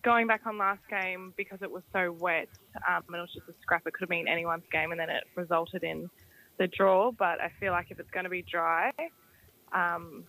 going 0.03 0.25
back 0.27 0.41
on 0.45 0.57
last 0.57 0.81
game 0.89 1.33
because 1.35 1.61
it 1.61 1.69
was 1.69 1.83
so 1.91 2.15
wet 2.19 2.47
um, 2.87 3.03
and 3.07 3.17
it 3.17 3.19
was 3.19 3.33
just 3.33 3.47
a 3.49 3.53
scrap, 3.61 3.85
it 3.85 3.93
could 3.93 4.01
have 4.01 4.09
been 4.09 4.27
anyone's 4.27 4.63
game, 4.71 4.91
and 4.91 4.99
then 4.99 5.09
it 5.09 5.25
resulted 5.35 5.83
in 5.83 6.09
the 6.57 6.67
draw. 6.67 7.11
But 7.11 7.41
I 7.41 7.51
feel 7.59 7.71
like 7.71 7.87
if 7.89 7.99
it's 7.99 8.09
going 8.11 8.23
to 8.23 8.29
be 8.29 8.41
dry, 8.41 8.91
um, 9.73 10.23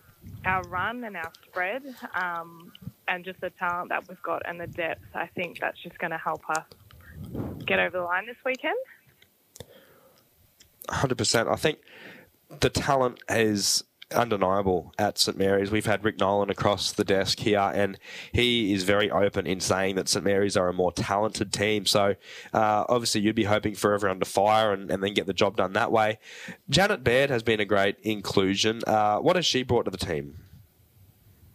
our 0.45 0.61
run 0.63 1.03
and 1.03 1.15
our 1.15 1.31
spread, 1.45 1.83
um, 2.13 2.71
and 3.07 3.23
just 3.23 3.39
the 3.41 3.49
talent 3.51 3.89
that 3.89 4.07
we've 4.07 4.21
got 4.21 4.41
and 4.45 4.59
the 4.59 4.67
depth, 4.67 5.03
I 5.13 5.27
think 5.27 5.59
that's 5.59 5.81
just 5.81 5.97
going 5.99 6.11
to 6.11 6.17
help 6.17 6.41
us 6.49 6.65
get 7.65 7.79
over 7.79 7.97
the 7.97 8.03
line 8.03 8.25
this 8.25 8.37
weekend. 8.45 8.77
100%. 10.89 11.51
I 11.51 11.55
think 11.55 11.79
the 12.59 12.69
talent 12.69 13.19
is 13.29 13.83
undeniable 14.13 14.93
at 14.97 15.17
St 15.17 15.37
Mary's. 15.37 15.71
We've 15.71 15.85
had 15.85 16.03
Rick 16.03 16.19
Nolan 16.19 16.49
across 16.49 16.91
the 16.91 17.03
desk 17.03 17.39
here, 17.39 17.71
and 17.73 17.97
he 18.31 18.73
is 18.73 18.83
very 18.83 19.09
open 19.09 19.47
in 19.47 19.59
saying 19.59 19.95
that 19.95 20.07
St 20.07 20.23
Mary's 20.23 20.55
are 20.55 20.69
a 20.69 20.73
more 20.73 20.91
talented 20.91 21.51
team. 21.51 21.85
So 21.85 22.15
uh, 22.53 22.85
obviously, 22.87 23.21
you'd 23.21 23.35
be 23.35 23.45
hoping 23.45 23.75
for 23.75 23.93
everyone 23.93 24.19
to 24.19 24.25
fire 24.25 24.73
and, 24.73 24.91
and, 24.91 25.03
then 25.03 25.13
get 25.13 25.25
the 25.25 25.33
job 25.33 25.57
done 25.57 25.73
that 25.73 25.91
way. 25.91 26.19
Janet 26.69 27.03
Baird 27.03 27.29
has 27.29 27.43
been 27.43 27.59
a 27.59 27.65
great 27.65 27.97
inclusion. 28.03 28.81
Uh, 28.85 29.17
what 29.17 29.35
has 29.35 29.45
she 29.45 29.63
brought 29.63 29.85
to 29.85 29.91
the 29.91 29.97
team? 29.97 30.39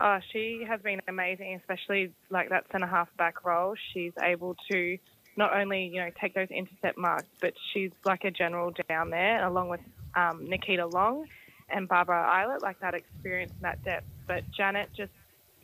Oh, 0.00 0.18
she 0.32 0.64
has 0.68 0.80
been 0.80 1.00
amazing, 1.08 1.58
especially 1.60 2.12
like 2.30 2.50
that 2.50 2.64
centre 2.70 2.86
half 2.86 3.08
back 3.16 3.44
role. 3.44 3.74
She's 3.92 4.12
able 4.22 4.54
to 4.70 4.96
not 5.36 5.56
only 5.56 5.86
you 5.92 6.00
know 6.00 6.10
take 6.20 6.34
those 6.34 6.48
intercept 6.50 6.96
marks, 6.96 7.26
but 7.40 7.52
she's 7.72 7.90
like 8.04 8.24
a 8.24 8.30
general 8.30 8.72
down 8.88 9.10
there, 9.10 9.44
along 9.44 9.70
with 9.70 9.80
um, 10.14 10.48
Nikita 10.48 10.86
Long 10.86 11.26
and 11.68 11.88
Barbara 11.88 12.28
Eilert, 12.30 12.62
like 12.62 12.78
that 12.80 12.94
experience 12.94 13.52
and 13.56 13.62
that 13.62 13.82
depth. 13.84 14.06
But 14.26 14.44
Janet 14.56 14.90
just 14.96 15.12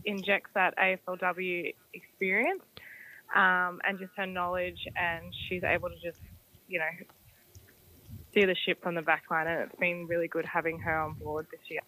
injects 0.04 0.50
that 0.54 0.74
AFLW 0.78 1.72
experience 1.94 2.62
um, 3.34 3.80
and 3.84 3.98
just 4.00 4.12
her 4.16 4.26
knowledge, 4.26 4.80
and 4.96 5.32
she's 5.48 5.62
able 5.62 5.90
to 5.90 5.96
just 5.96 6.18
you 6.66 6.80
know 6.80 7.06
steer 8.32 8.48
the 8.48 8.56
ship 8.66 8.82
from 8.82 8.96
the 8.96 9.02
back 9.02 9.22
line, 9.30 9.46
and 9.46 9.60
it's 9.60 9.78
been 9.78 10.08
really 10.08 10.26
good 10.26 10.44
having 10.44 10.80
her 10.80 10.98
on 11.02 11.14
board 11.14 11.46
this 11.52 11.60
year. 11.68 11.80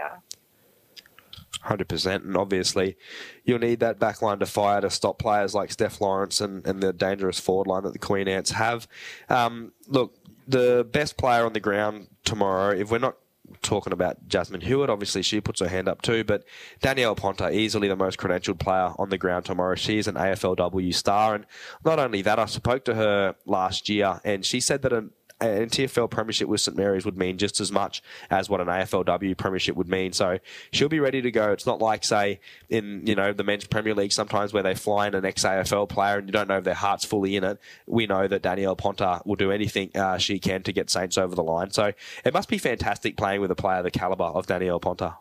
100%. 1.64 2.16
And 2.16 2.36
obviously, 2.36 2.96
you'll 3.44 3.58
need 3.58 3.80
that 3.80 3.98
back 3.98 4.22
line 4.22 4.38
to 4.38 4.46
fire 4.46 4.80
to 4.80 4.90
stop 4.90 5.18
players 5.18 5.54
like 5.54 5.72
Steph 5.72 6.00
Lawrence 6.00 6.40
and, 6.40 6.66
and 6.66 6.82
the 6.82 6.92
dangerous 6.92 7.38
forward 7.40 7.66
line 7.66 7.82
that 7.84 7.92
the 7.92 7.98
Queen 7.98 8.28
Ants 8.28 8.52
have. 8.52 8.86
Um, 9.28 9.72
look, 9.88 10.16
the 10.46 10.86
best 10.90 11.16
player 11.16 11.44
on 11.44 11.52
the 11.52 11.60
ground 11.60 12.08
tomorrow, 12.24 12.76
if 12.76 12.90
we're 12.90 12.98
not 12.98 13.16
talking 13.62 13.92
about 13.92 14.28
Jasmine 14.28 14.60
Hewitt, 14.60 14.90
obviously 14.90 15.22
she 15.22 15.40
puts 15.40 15.60
her 15.60 15.68
hand 15.68 15.88
up 15.88 16.02
too, 16.02 16.24
but 16.24 16.44
Danielle 16.80 17.14
Ponter, 17.14 17.50
easily 17.50 17.88
the 17.88 17.96
most 17.96 18.18
credentialed 18.18 18.58
player 18.58 18.92
on 18.98 19.10
the 19.10 19.18
ground 19.18 19.44
tomorrow. 19.44 19.74
She's 19.74 20.06
an 20.08 20.14
AFLW 20.14 20.94
star. 20.94 21.34
And 21.34 21.46
not 21.84 21.98
only 21.98 22.22
that, 22.22 22.38
I 22.38 22.46
spoke 22.46 22.84
to 22.86 22.94
her 22.94 23.34
last 23.44 23.88
year 23.88 24.20
and 24.24 24.44
she 24.44 24.60
said 24.60 24.82
that 24.82 24.92
an 24.92 25.10
an 25.40 25.68
TFL 25.68 26.10
premiership 26.10 26.48
with 26.48 26.60
St 26.60 26.76
Mary's 26.76 27.04
would 27.04 27.18
mean 27.18 27.36
just 27.36 27.60
as 27.60 27.70
much 27.70 28.02
as 28.30 28.48
what 28.48 28.60
an 28.60 28.68
AFLW 28.68 29.36
premiership 29.36 29.76
would 29.76 29.88
mean. 29.88 30.12
So 30.12 30.38
she'll 30.72 30.88
be 30.88 31.00
ready 31.00 31.20
to 31.22 31.30
go. 31.30 31.52
It's 31.52 31.66
not 31.66 31.80
like, 31.80 32.04
say, 32.04 32.40
in 32.70 33.06
you 33.06 33.14
know 33.14 33.32
the 33.32 33.44
men's 33.44 33.66
Premier 33.66 33.94
League 33.94 34.12
sometimes 34.12 34.52
where 34.52 34.62
they 34.62 34.74
fly 34.74 35.08
in 35.08 35.14
an 35.14 35.24
ex-AFL 35.24 35.88
player 35.88 36.18
and 36.18 36.28
you 36.28 36.32
don't 36.32 36.48
know 36.48 36.58
if 36.58 36.64
their 36.64 36.74
heart's 36.74 37.04
fully 37.04 37.36
in 37.36 37.44
it. 37.44 37.58
We 37.86 38.06
know 38.06 38.26
that 38.26 38.42
Danielle 38.42 38.76
Ponter 38.76 39.20
will 39.24 39.36
do 39.36 39.50
anything 39.50 39.90
uh, 39.94 40.18
she 40.18 40.38
can 40.38 40.62
to 40.62 40.72
get 40.72 40.88
Saints 40.88 41.18
over 41.18 41.34
the 41.34 41.44
line. 41.44 41.70
So 41.70 41.92
it 42.24 42.32
must 42.32 42.48
be 42.48 42.58
fantastic 42.58 43.16
playing 43.16 43.40
with 43.40 43.50
a 43.50 43.56
player 43.56 43.82
the 43.82 43.90
caliber 43.90 44.24
of 44.24 44.46
Danielle 44.46 44.80
Ponter. 44.80 45.14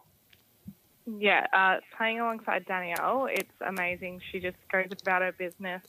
Yeah, 1.05 1.45
uh, 1.53 1.81
playing 1.97 2.19
alongside 2.19 2.65
Danielle, 2.65 3.27
it's 3.29 3.53
amazing. 3.61 4.21
She 4.31 4.39
just 4.39 4.57
goes 4.71 4.87
about 5.01 5.21
her 5.21 5.33
business, 5.33 5.83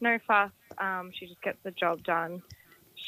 no 0.00 0.18
fuss. 0.26 0.52
Um, 0.78 1.10
she 1.18 1.26
just 1.26 1.42
gets 1.42 1.58
the 1.64 1.72
job 1.72 2.04
done 2.04 2.42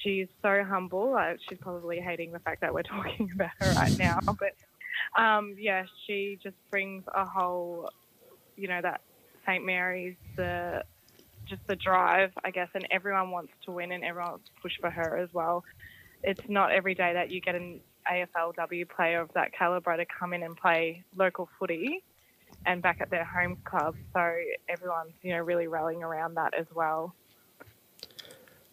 she's 0.03 0.29
so 0.43 0.63
humble. 0.65 1.15
Uh, 1.15 1.35
she's 1.49 1.59
probably 1.59 2.01
hating 2.01 2.33
the 2.33 2.39
fact 2.39 2.61
that 2.61 2.73
we're 2.73 2.83
talking 2.97 3.31
about 3.35 3.51
her 3.61 3.73
right 3.73 3.99
now. 3.99 4.19
But 4.39 5.21
um, 5.21 5.55
yeah, 5.59 5.85
she 6.07 6.39
just 6.43 6.57
brings 6.71 7.05
a 7.15 7.25
whole, 7.25 7.91
you 8.57 8.69
know, 8.69 8.81
that 8.81 9.01
St. 9.47 9.65
Mary's, 9.65 10.17
the 10.37 10.85
just 11.47 11.67
the 11.67 11.77
drive, 11.77 12.33
I 12.43 12.51
guess, 12.51 12.69
and 12.75 12.87
everyone 12.91 13.31
wants 13.31 13.53
to 13.67 13.71
win 13.71 13.93
and 13.93 14.03
everyone 14.05 14.33
wants 14.33 14.47
to 14.47 14.63
push 14.63 14.73
for 14.81 14.91
her 14.91 15.19
as 15.19 15.29
well. 15.33 15.65
It's 16.23 16.49
not 16.49 16.73
every 16.73 16.95
day 16.95 17.13
that 17.13 17.31
you 17.31 17.41
get 17.41 17.55
an 17.55 17.81
AFLW 18.11 18.89
player 18.89 19.21
of 19.21 19.31
that 19.35 19.53
calibre 19.53 19.97
to 19.97 20.07
come 20.07 20.33
in 20.33 20.43
and 20.43 20.57
play 20.57 21.05
local 21.17 21.49
footy 21.59 22.03
and 22.67 22.81
back 22.81 23.01
at 23.01 23.11
their 23.11 23.25
home 23.25 23.59
club. 23.65 23.95
So 24.15 24.37
everyone's, 24.69 25.13
you 25.23 25.33
know, 25.33 25.41
really 25.41 25.67
rallying 25.67 26.03
around 26.03 26.35
that 26.35 26.55
as 26.55 26.67
well. 26.75 27.15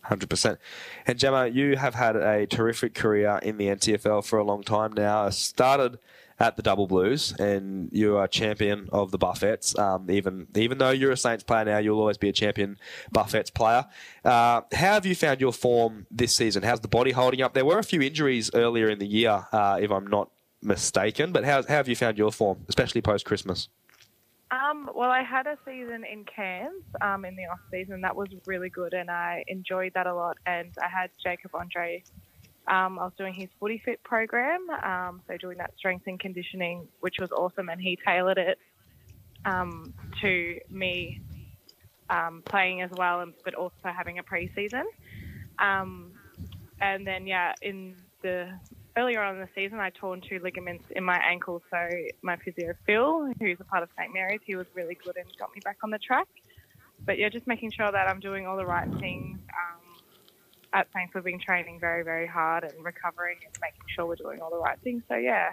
Hundred 0.03 0.29
percent. 0.29 0.59
And 1.05 1.19
Gemma, 1.19 1.47
you 1.47 1.77
have 1.77 1.95
had 1.95 2.15
a 2.15 2.47
terrific 2.47 2.93
career 2.93 3.39
in 3.43 3.57
the 3.57 3.67
NTFL 3.67 4.25
for 4.25 4.39
a 4.39 4.43
long 4.43 4.63
time 4.63 4.93
now. 4.93 5.29
Started 5.29 5.99
at 6.41 6.55
the 6.55 6.63
Double 6.63 6.87
Blues, 6.87 7.33
and 7.39 7.89
you 7.91 8.17
are 8.17 8.27
champion 8.27 8.89
of 8.91 9.11
the 9.11 9.19
Buffets. 9.19 9.77
Um, 9.77 10.09
even 10.09 10.47
even 10.55 10.79
though 10.79 10.89
you're 10.89 11.11
a 11.11 11.17
Saints 11.17 11.43
player 11.43 11.65
now, 11.65 11.77
you'll 11.77 11.99
always 11.99 12.17
be 12.17 12.29
a 12.29 12.33
champion 12.33 12.77
Buffets 13.11 13.51
player. 13.51 13.85
Uh, 14.25 14.61
how 14.71 14.93
have 14.93 15.05
you 15.05 15.13
found 15.13 15.39
your 15.39 15.53
form 15.53 16.07
this 16.09 16.35
season? 16.35 16.63
How's 16.63 16.79
the 16.79 16.87
body 16.87 17.11
holding 17.11 17.41
up? 17.41 17.53
There 17.53 17.65
were 17.65 17.77
a 17.77 17.83
few 17.83 18.01
injuries 18.01 18.49
earlier 18.55 18.89
in 18.89 18.97
the 18.97 19.07
year, 19.07 19.45
uh, 19.51 19.77
if 19.79 19.91
I'm 19.91 20.07
not 20.07 20.31
mistaken. 20.63 21.31
But 21.31 21.43
how, 21.43 21.61
how 21.61 21.75
have 21.75 21.87
you 21.87 21.95
found 21.95 22.17
your 22.17 22.31
form, 22.31 22.65
especially 22.67 23.01
post 23.01 23.25
Christmas? 23.25 23.69
Um, 24.51 24.89
well, 24.93 25.09
I 25.09 25.23
had 25.23 25.47
a 25.47 25.57
season 25.65 26.03
in 26.03 26.25
Cairns 26.25 26.83
um, 26.99 27.23
in 27.23 27.37
the 27.37 27.43
off 27.43 27.59
season. 27.71 28.01
That 28.01 28.15
was 28.15 28.27
really 28.45 28.69
good, 28.69 28.93
and 28.93 29.09
I 29.09 29.45
enjoyed 29.47 29.93
that 29.95 30.07
a 30.07 30.13
lot. 30.13 30.37
And 30.45 30.73
I 30.81 30.89
had 30.89 31.09
Jacob 31.23 31.51
Andre. 31.53 32.03
Um, 32.67 32.99
I 32.99 33.05
was 33.05 33.13
doing 33.17 33.33
his 33.33 33.49
Footy 33.59 33.81
Fit 33.83 34.03
program, 34.03 34.69
um, 34.83 35.21
so 35.27 35.37
doing 35.37 35.57
that 35.57 35.71
strength 35.77 36.05
and 36.07 36.19
conditioning, 36.19 36.87
which 36.99 37.15
was 37.19 37.31
awesome. 37.31 37.69
And 37.69 37.79
he 37.79 37.97
tailored 38.05 38.37
it 38.37 38.59
um, 39.45 39.93
to 40.21 40.59
me 40.69 41.21
um, 42.09 42.43
playing 42.45 42.81
as 42.81 42.91
well, 42.91 43.25
but 43.45 43.55
also 43.55 43.73
having 43.83 44.19
a 44.19 44.23
preseason. 44.23 44.83
and 46.81 47.07
then, 47.07 47.25
yeah, 47.25 47.53
in 47.61 47.95
the 48.21 48.49
earlier 48.97 49.21
on 49.21 49.35
in 49.35 49.41
the 49.41 49.49
season, 49.55 49.79
I 49.79 49.89
torn 49.91 50.21
two 50.21 50.39
ligaments 50.43 50.85
in 50.95 51.03
my 51.03 51.17
ankle. 51.17 51.61
So 51.69 51.89
my 52.21 52.37
physio 52.37 52.73
Phil, 52.85 53.31
who's 53.39 53.57
a 53.59 53.63
part 53.63 53.83
of 53.83 53.89
St 53.97 54.13
Mary's, 54.13 54.41
he 54.45 54.55
was 54.55 54.67
really 54.73 54.97
good 55.03 55.17
and 55.17 55.25
got 55.37 55.49
me 55.53 55.61
back 55.63 55.77
on 55.83 55.89
the 55.91 55.99
track. 55.99 56.27
But 57.05 57.17
yeah, 57.17 57.29
just 57.29 57.47
making 57.47 57.71
sure 57.71 57.91
that 57.91 58.07
I'm 58.07 58.19
doing 58.19 58.45
all 58.47 58.57
the 58.57 58.65
right 58.65 58.87
things. 58.99 59.39
Um, 59.49 60.03
at 60.73 60.87
Saints, 60.93 61.13
we've 61.13 61.23
been 61.23 61.39
training 61.39 61.79
very, 61.79 62.03
very 62.03 62.27
hard 62.27 62.63
and 62.63 62.73
recovering 62.83 63.37
and 63.45 63.53
making 63.61 63.81
sure 63.95 64.05
we're 64.05 64.15
doing 64.15 64.39
all 64.41 64.49
the 64.51 64.57
right 64.57 64.79
things. 64.83 65.03
So 65.09 65.15
yeah, 65.15 65.51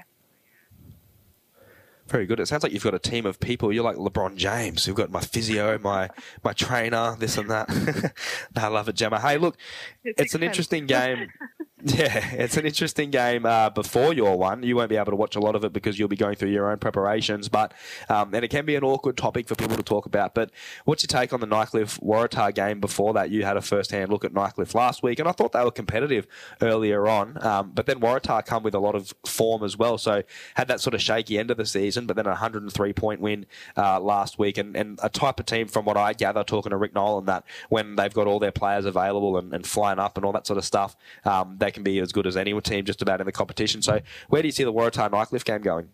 Very 2.07 2.25
good. 2.27 2.41
It 2.41 2.47
sounds 2.49 2.63
like 2.63 2.73
you've 2.73 2.85
got 2.85 2.95
a 2.95 2.99
team 2.99 3.27
of 3.27 3.39
people. 3.41 3.73
You're 3.73 3.85
like 3.85 3.97
LeBron 3.97 4.37
James. 4.37 4.87
You've 4.87 4.97
got 4.97 5.11
my 5.11 5.21
physio, 5.21 5.79
my 5.79 6.09
my 6.43 6.53
trainer, 6.55 7.17
this 7.19 7.37
and 7.37 7.51
that. 7.51 8.15
I 8.57 8.69
love 8.69 8.89
it, 8.89 8.95
Gemma. 8.95 9.21
Hey, 9.21 9.37
look, 9.39 9.57
It's 10.05 10.21
it's 10.21 10.35
an 10.35 10.43
interesting 10.43 10.87
game. 10.87 11.29
Yeah, 11.85 12.31
it's 12.33 12.57
an 12.57 12.67
interesting 12.67 13.11
game 13.11 13.47
uh, 13.47 13.71
before 13.71 14.13
your 14.13 14.37
one. 14.37 14.65
You 14.65 14.75
won't 14.75 14.89
be 14.89 14.97
able 14.97 15.13
to 15.13 15.17
watch 15.17 15.37
a 15.37 15.41
lot 15.41 15.55
of 15.55 15.65
it 15.65 15.73
because 15.73 15.97
you'll 15.97 16.09
be 16.09 16.17
going 16.17 16.35
through 16.35 16.51
your 16.51 16.71
own 16.73 16.79
preparations. 16.79 17.49
But 17.49 17.73
um, 18.09 18.35
and 18.35 18.45
it 18.45 18.49
can 18.49 18.65
be 18.65 18.75
an 18.75 18.83
awkward 18.83 19.17
topic 19.17 19.47
for 19.47 19.55
people 19.55 19.77
to 19.77 19.83
talk 19.85 20.05
about. 20.05 20.35
But 20.35 20.51
what's 20.87 21.05
your 21.05 21.09
take 21.09 21.33
on 21.33 21.39
the 21.39 21.47
Nightcliff 21.47 22.01
Waratah 22.01 22.53
game 22.55 22.81
before 22.81 23.15
that? 23.15 23.31
You 23.31 23.45
had 23.45 23.57
a 23.57 23.61
first 23.61 23.93
hand 23.93 24.11
look 24.11 24.25
at 24.25 24.33
Nightcliff 24.33 24.75
last 24.75 25.05
week, 25.05 25.21
and 25.21 25.29
I 25.29 25.33
thought 25.33 25.53
they 25.53 25.63
were 25.63 25.71
competitive 25.71 26.27
earlier 26.61 27.07
on. 27.07 27.41
Um, 27.45 27.71
but 27.73 27.87
then 27.87 28.01
Waratah 28.01 28.45
come 28.45 28.65
with 28.65 28.75
a 28.75 28.81
lot 28.81 28.97
of 28.97 29.15
form 29.25 29.63
as 29.63 29.77
well, 29.77 29.99
so 29.99 30.25
had 30.55 30.67
that 30.69 30.81
sort 30.81 30.95
of 30.95 31.01
shaky 31.01 31.39
end 31.39 31.53
of 31.53 31.59
the 31.59 31.67
season. 31.67 32.07
But 32.07 32.17
then 32.17 32.27
a 32.27 32.31
103 32.31 32.93
point 32.93 33.21
win 33.21 33.47
uh, 33.77 34.01
last 34.01 34.37
week, 34.37 34.59
and, 34.59 34.77
and 34.77 34.99
a 35.01 35.09
type 35.09 35.39
of 35.39 35.47
team 35.47 35.69
from 35.69 35.85
what 35.85 35.97
I 35.97 36.13
gather, 36.13 36.43
talking 36.43 36.71
to 36.71 36.77
Rick 36.77 36.95
Nolan, 36.95 37.27
that 37.27 37.45
when 37.69 37.95
they've 37.95 38.13
got 38.13 38.27
all 38.27 38.41
their 38.41 38.51
players 38.51 38.85
available 38.85 39.37
and, 39.39 39.55
and 39.55 39.65
flying 39.65 40.01
up 40.01 40.17
and 40.17 40.27
all 40.27 40.33
that 40.33 40.47
sort 40.47 40.59
of 40.59 40.65
stuff, 40.65 40.97
um, 41.25 41.57
they 41.59 41.68
can 41.71 41.83
be 41.83 41.99
as 42.01 42.13
good 42.13 42.27
as 42.27 42.37
any 42.37 42.59
team 42.61 42.85
just 42.85 43.03
about 43.03 43.21
in 43.21 43.27
the 43.27 43.33
competition. 43.33 43.83
So 43.83 44.01
where 44.29 44.43
do 44.43 44.49
you 44.49 44.53
see 44.53 44.65
the 44.65 44.73
Waratah 44.73 45.11
Nightcliff 45.11 45.45
game 45.45 45.63
going? 45.63 45.89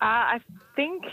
Uh, 0.00 0.04
I 0.38 0.40
think 0.76 1.04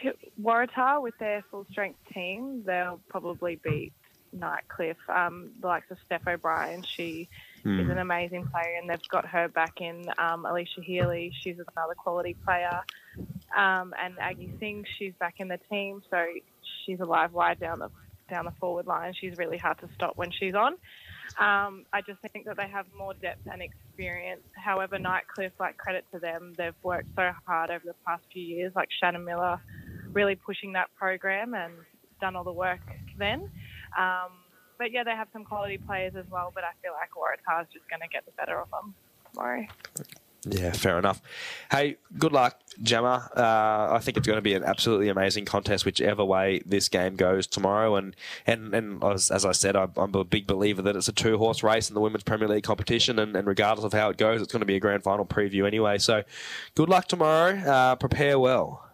Waratah, 0.41 1.01
with 1.01 1.17
their 1.19 1.43
full 1.49 1.65
strength 1.71 1.99
team, 2.13 2.63
they'll 2.65 2.99
probably 3.09 3.59
beat 3.63 3.93
Nightcliff. 4.37 4.97
Um, 5.09 5.51
the 5.59 5.67
likes 5.67 5.89
of 5.89 5.97
Steph 6.05 6.27
O'Brien, 6.27 6.83
she 6.83 7.27
is 7.63 7.89
an 7.89 7.97
amazing 7.97 8.45
player, 8.45 8.75
and 8.79 8.87
they've 8.87 9.09
got 9.09 9.25
her 9.25 9.47
back 9.47 9.81
in. 9.81 10.05
Um, 10.19 10.45
Alicia 10.45 10.81
Healy, 10.81 11.31
she's 11.41 11.55
another 11.55 11.95
quality 11.95 12.35
player. 12.45 12.81
Um, 13.57 13.95
and 13.99 14.19
Aggie 14.19 14.51
Singh, 14.59 14.85
she's 14.99 15.13
back 15.19 15.35
in 15.39 15.47
the 15.47 15.59
team, 15.69 16.03
so 16.11 16.23
she's 16.85 16.99
a 16.99 17.05
live 17.05 17.33
wire 17.33 17.55
down 17.55 17.79
the 17.79 17.89
down 18.29 18.45
the 18.45 18.51
forward 18.59 18.87
line. 18.87 19.13
She's 19.19 19.37
really 19.37 19.57
hard 19.57 19.79
to 19.79 19.89
stop 19.95 20.17
when 20.17 20.31
she's 20.31 20.55
on. 20.55 20.75
Um, 21.39 21.85
I 21.93 22.01
just 22.05 22.19
think 22.33 22.45
that 22.45 22.57
they 22.57 22.67
have 22.67 22.85
more 22.97 23.13
depth 23.13 23.47
and 23.51 23.61
experience. 23.61 24.43
However, 24.53 24.97
Nightcliff, 24.97 25.51
like 25.59 25.77
credit 25.77 26.05
to 26.13 26.19
them, 26.19 26.53
they've 26.57 26.75
worked 26.83 27.09
so 27.15 27.31
hard 27.45 27.69
over 27.69 27.83
the 27.85 27.95
past 28.05 28.23
few 28.31 28.43
years. 28.43 28.73
Like 28.75 28.89
Shannon 28.99 29.25
Miller, 29.25 29.59
really 30.13 30.35
pushing 30.35 30.73
that 30.73 30.87
program 30.97 31.53
and 31.53 31.73
done 32.21 32.35
all 32.35 32.43
the 32.43 32.53
work 32.53 32.81
then. 33.17 33.49
Um, 33.97 34.31
but 34.77 34.91
yeah, 34.91 35.03
they 35.03 35.11
have 35.11 35.27
some 35.33 35.43
quality 35.43 35.77
players 35.77 36.13
as 36.17 36.25
well. 36.31 36.51
But 36.53 36.63
I 36.63 36.71
feel 36.81 36.93
like 36.93 37.09
Waratah 37.11 37.63
is 37.63 37.67
just 37.73 37.89
going 37.89 38.01
to 38.01 38.07
get 38.07 38.25
the 38.25 38.31
better 38.37 38.59
of 38.59 38.69
them 38.71 38.93
tomorrow. 39.33 39.65
Yeah, 40.47 40.71
fair 40.73 40.99
enough. 40.99 41.21
Hey, 41.71 41.97
good 42.19 42.31
luck, 42.31 42.59
Gemma. 42.83 43.29
Uh, 43.35 43.95
I 43.95 43.99
think 43.99 44.15
it's 44.15 44.27
going 44.27 44.37
to 44.37 44.43
be 44.43 44.53
an 44.53 44.63
absolutely 44.63 45.09
amazing 45.09 45.45
contest, 45.45 45.85
whichever 45.85 46.23
way 46.23 46.61
this 46.65 46.87
game 46.87 47.15
goes 47.15 47.47
tomorrow. 47.47 47.95
And 47.95 48.15
and, 48.45 48.73
and 48.75 49.03
as, 49.03 49.31
as 49.31 49.43
I 49.43 49.53
said, 49.53 49.75
I'm, 49.75 49.91
I'm 49.97 50.13
a 50.13 50.23
big 50.23 50.45
believer 50.45 50.83
that 50.83 50.95
it's 50.95 51.07
a 51.07 51.13
two 51.13 51.39
horse 51.39 51.63
race 51.63 51.89
in 51.89 51.95
the 51.95 52.01
Women's 52.01 52.23
Premier 52.23 52.47
League 52.47 52.63
competition. 52.63 53.17
And, 53.17 53.35
and 53.35 53.47
regardless 53.47 53.85
of 53.85 53.93
how 53.93 54.09
it 54.09 54.17
goes, 54.17 54.39
it's 54.39 54.51
going 54.51 54.59
to 54.59 54.67
be 54.67 54.75
a 54.75 54.79
grand 54.79 55.01
final 55.01 55.25
preview 55.25 55.65
anyway. 55.65 55.97
So 55.97 56.23
good 56.75 56.89
luck 56.89 57.07
tomorrow. 57.07 57.57
Uh, 57.57 57.95
prepare 57.95 58.37
well. 58.37 58.85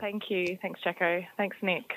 Thank 0.00 0.24
you. 0.28 0.58
Thanks, 0.60 0.80
Jacko. 0.82 1.24
Thanks, 1.36 1.56
Nick. 1.62 1.92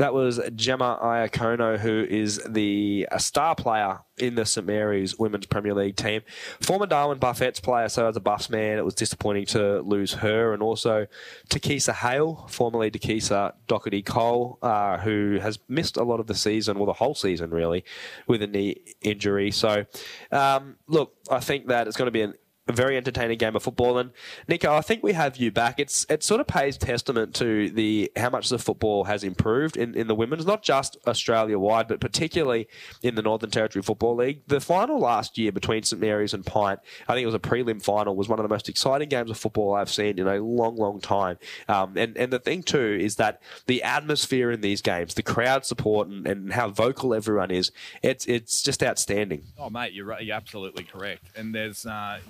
That 0.00 0.14
was 0.14 0.40
Gemma 0.54 0.98
Iacono, 1.02 1.78
who 1.78 2.06
is 2.08 2.40
the 2.48 3.06
a 3.12 3.20
star 3.20 3.54
player 3.54 3.98
in 4.16 4.34
the 4.34 4.46
St 4.46 4.66
Mary's 4.66 5.18
Women's 5.18 5.44
Premier 5.44 5.74
League 5.74 5.96
team. 5.96 6.22
Former 6.62 6.86
Darwin 6.86 7.18
Buffets 7.18 7.60
player, 7.60 7.86
so 7.90 8.08
as 8.08 8.16
a 8.16 8.20
Buffs 8.20 8.48
man, 8.48 8.78
it 8.78 8.84
was 8.86 8.94
disappointing 8.94 9.44
to 9.48 9.82
lose 9.82 10.14
her. 10.14 10.54
And 10.54 10.62
also 10.62 11.06
Takisa 11.50 11.92
Hale, 11.92 12.46
formerly 12.48 12.90
Takisa 12.90 13.52
Doherty 13.66 14.00
Cole, 14.00 14.58
uh, 14.62 14.96
who 14.96 15.38
has 15.42 15.58
missed 15.68 15.98
a 15.98 16.02
lot 16.02 16.18
of 16.18 16.28
the 16.28 16.34
season, 16.34 16.78
well, 16.78 16.86
the 16.86 16.94
whole 16.94 17.14
season 17.14 17.50
really, 17.50 17.84
with 18.26 18.40
a 18.40 18.46
knee 18.46 18.76
injury. 19.02 19.50
So, 19.50 19.84
um, 20.32 20.76
look, 20.88 21.12
I 21.30 21.40
think 21.40 21.66
that 21.66 21.86
it's 21.86 21.98
going 21.98 22.06
to 22.06 22.10
be 22.10 22.22
an 22.22 22.32
a 22.70 22.76
very 22.76 22.96
entertaining 22.96 23.36
game 23.36 23.54
of 23.54 23.62
football. 23.62 23.98
And 23.98 24.12
Nico, 24.48 24.72
I 24.74 24.80
think 24.80 25.02
we 25.02 25.12
have 25.12 25.36
you 25.36 25.50
back. 25.50 25.78
It's 25.78 26.06
it 26.08 26.22
sort 26.22 26.40
of 26.40 26.46
pays 26.46 26.78
testament 26.78 27.34
to 27.36 27.68
the 27.70 28.10
how 28.16 28.30
much 28.30 28.48
the 28.48 28.58
football 28.58 29.04
has 29.04 29.22
improved 29.22 29.76
in, 29.76 29.94
in 29.94 30.06
the 30.06 30.14
women's, 30.14 30.46
not 30.46 30.62
just 30.62 30.96
Australia 31.06 31.58
wide, 31.58 31.88
but 31.88 32.00
particularly 32.00 32.68
in 33.02 33.14
the 33.14 33.22
Northern 33.22 33.50
Territory 33.50 33.82
Football 33.82 34.16
League. 34.16 34.42
The 34.46 34.60
final 34.60 34.98
last 34.98 35.36
year 35.36 35.52
between 35.52 35.82
St 35.82 36.00
Mary's 36.00 36.32
and 36.32 36.46
Pint, 36.46 36.80
I 37.08 37.14
think 37.14 37.24
it 37.24 37.26
was 37.26 37.34
a 37.34 37.40
prelim 37.40 37.82
final, 37.82 38.16
was 38.16 38.28
one 38.28 38.38
of 38.38 38.44
the 38.44 38.48
most 38.48 38.68
exciting 38.68 39.08
games 39.08 39.30
of 39.30 39.36
football 39.36 39.74
I've 39.74 39.90
seen 39.90 40.18
in 40.18 40.26
a 40.26 40.36
long, 40.36 40.76
long 40.76 41.00
time. 41.00 41.38
Um, 41.68 41.96
and 41.96 42.16
and 42.16 42.32
the 42.32 42.38
thing 42.38 42.62
too 42.62 42.98
is 43.00 43.16
that 43.16 43.42
the 43.66 43.82
atmosphere 43.82 44.50
in 44.50 44.60
these 44.60 44.80
games, 44.80 45.14
the 45.14 45.22
crowd 45.22 45.66
support, 45.66 46.08
and, 46.08 46.26
and 46.26 46.52
how 46.52 46.68
vocal 46.68 47.12
everyone 47.12 47.50
is, 47.50 47.72
it's 48.02 48.26
it's 48.26 48.62
just 48.62 48.82
outstanding. 48.82 49.42
Oh, 49.58 49.70
mate, 49.70 49.92
you're 49.92 50.06
right. 50.06 50.22
You're 50.22 50.36
absolutely 50.36 50.84
correct. 50.84 51.24
And 51.36 51.54
there's, 51.54 51.86
uh, 51.86 52.20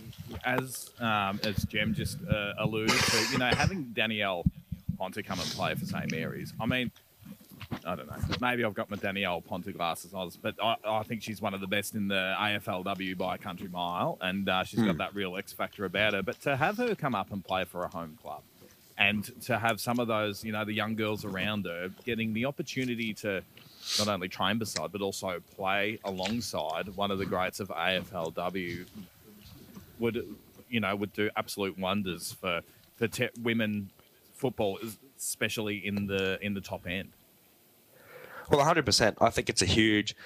as 0.44 0.90
um, 1.00 1.40
as 1.44 1.64
Jem 1.64 1.94
just 1.94 2.18
uh, 2.28 2.52
alluded 2.58 2.98
to, 2.98 3.32
you 3.32 3.38
know, 3.38 3.46
having 3.48 3.84
Danielle 3.92 4.44
Ponter 4.98 5.22
come 5.22 5.40
and 5.40 5.48
play 5.50 5.74
for 5.74 5.86
St 5.86 6.10
Mary's. 6.10 6.52
I 6.60 6.66
mean, 6.66 6.90
I 7.86 7.94
don't 7.94 8.06
know. 8.06 8.16
Maybe 8.40 8.64
I've 8.64 8.74
got 8.74 8.90
my 8.90 8.96
Danielle 8.96 9.40
Ponter 9.40 9.72
glasses 9.72 10.12
on, 10.12 10.30
but 10.42 10.54
I, 10.62 10.76
I 10.84 11.02
think 11.02 11.22
she's 11.22 11.40
one 11.40 11.54
of 11.54 11.60
the 11.60 11.66
best 11.66 11.94
in 11.94 12.08
the 12.08 12.34
AFLW 12.38 13.16
by 13.16 13.36
a 13.36 13.38
country 13.38 13.68
mile, 13.68 14.18
and 14.20 14.48
uh, 14.48 14.64
she's 14.64 14.80
got 14.80 14.98
that 14.98 15.14
real 15.14 15.36
X 15.36 15.52
factor 15.52 15.84
about 15.84 16.14
her. 16.14 16.22
But 16.22 16.40
to 16.42 16.56
have 16.56 16.76
her 16.78 16.94
come 16.94 17.14
up 17.14 17.32
and 17.32 17.44
play 17.44 17.64
for 17.64 17.84
a 17.84 17.88
home 17.88 18.18
club, 18.20 18.42
and 18.98 19.30
to 19.42 19.58
have 19.58 19.80
some 19.80 19.98
of 19.98 20.08
those, 20.08 20.44
you 20.44 20.52
know, 20.52 20.64
the 20.64 20.74
young 20.74 20.94
girls 20.94 21.24
around 21.24 21.64
her 21.64 21.90
getting 22.04 22.34
the 22.34 22.44
opportunity 22.44 23.14
to 23.14 23.42
not 23.98 24.08
only 24.08 24.28
train 24.28 24.58
beside, 24.58 24.92
but 24.92 25.00
also 25.00 25.40
play 25.56 25.98
alongside 26.04 26.88
one 26.96 27.10
of 27.10 27.18
the 27.18 27.24
greats 27.24 27.60
of 27.60 27.68
AFLW 27.68 28.86
would, 30.00 30.36
you 30.68 30.80
know, 30.80 30.94
would 30.96 31.12
do 31.12 31.30
absolute 31.36 31.78
wonders 31.78 32.32
for 32.32 32.62
for 32.96 33.08
te- 33.08 33.30
women 33.40 33.90
football, 34.34 34.78
especially 35.18 35.76
in 35.86 36.06
the 36.06 36.38
in 36.44 36.54
the 36.54 36.60
top 36.60 36.86
end. 36.86 37.10
Well, 38.50 38.60
100%. 38.60 39.14
I 39.20 39.30
think 39.30 39.48
it's 39.48 39.62
a 39.62 39.66
huge 39.66 40.16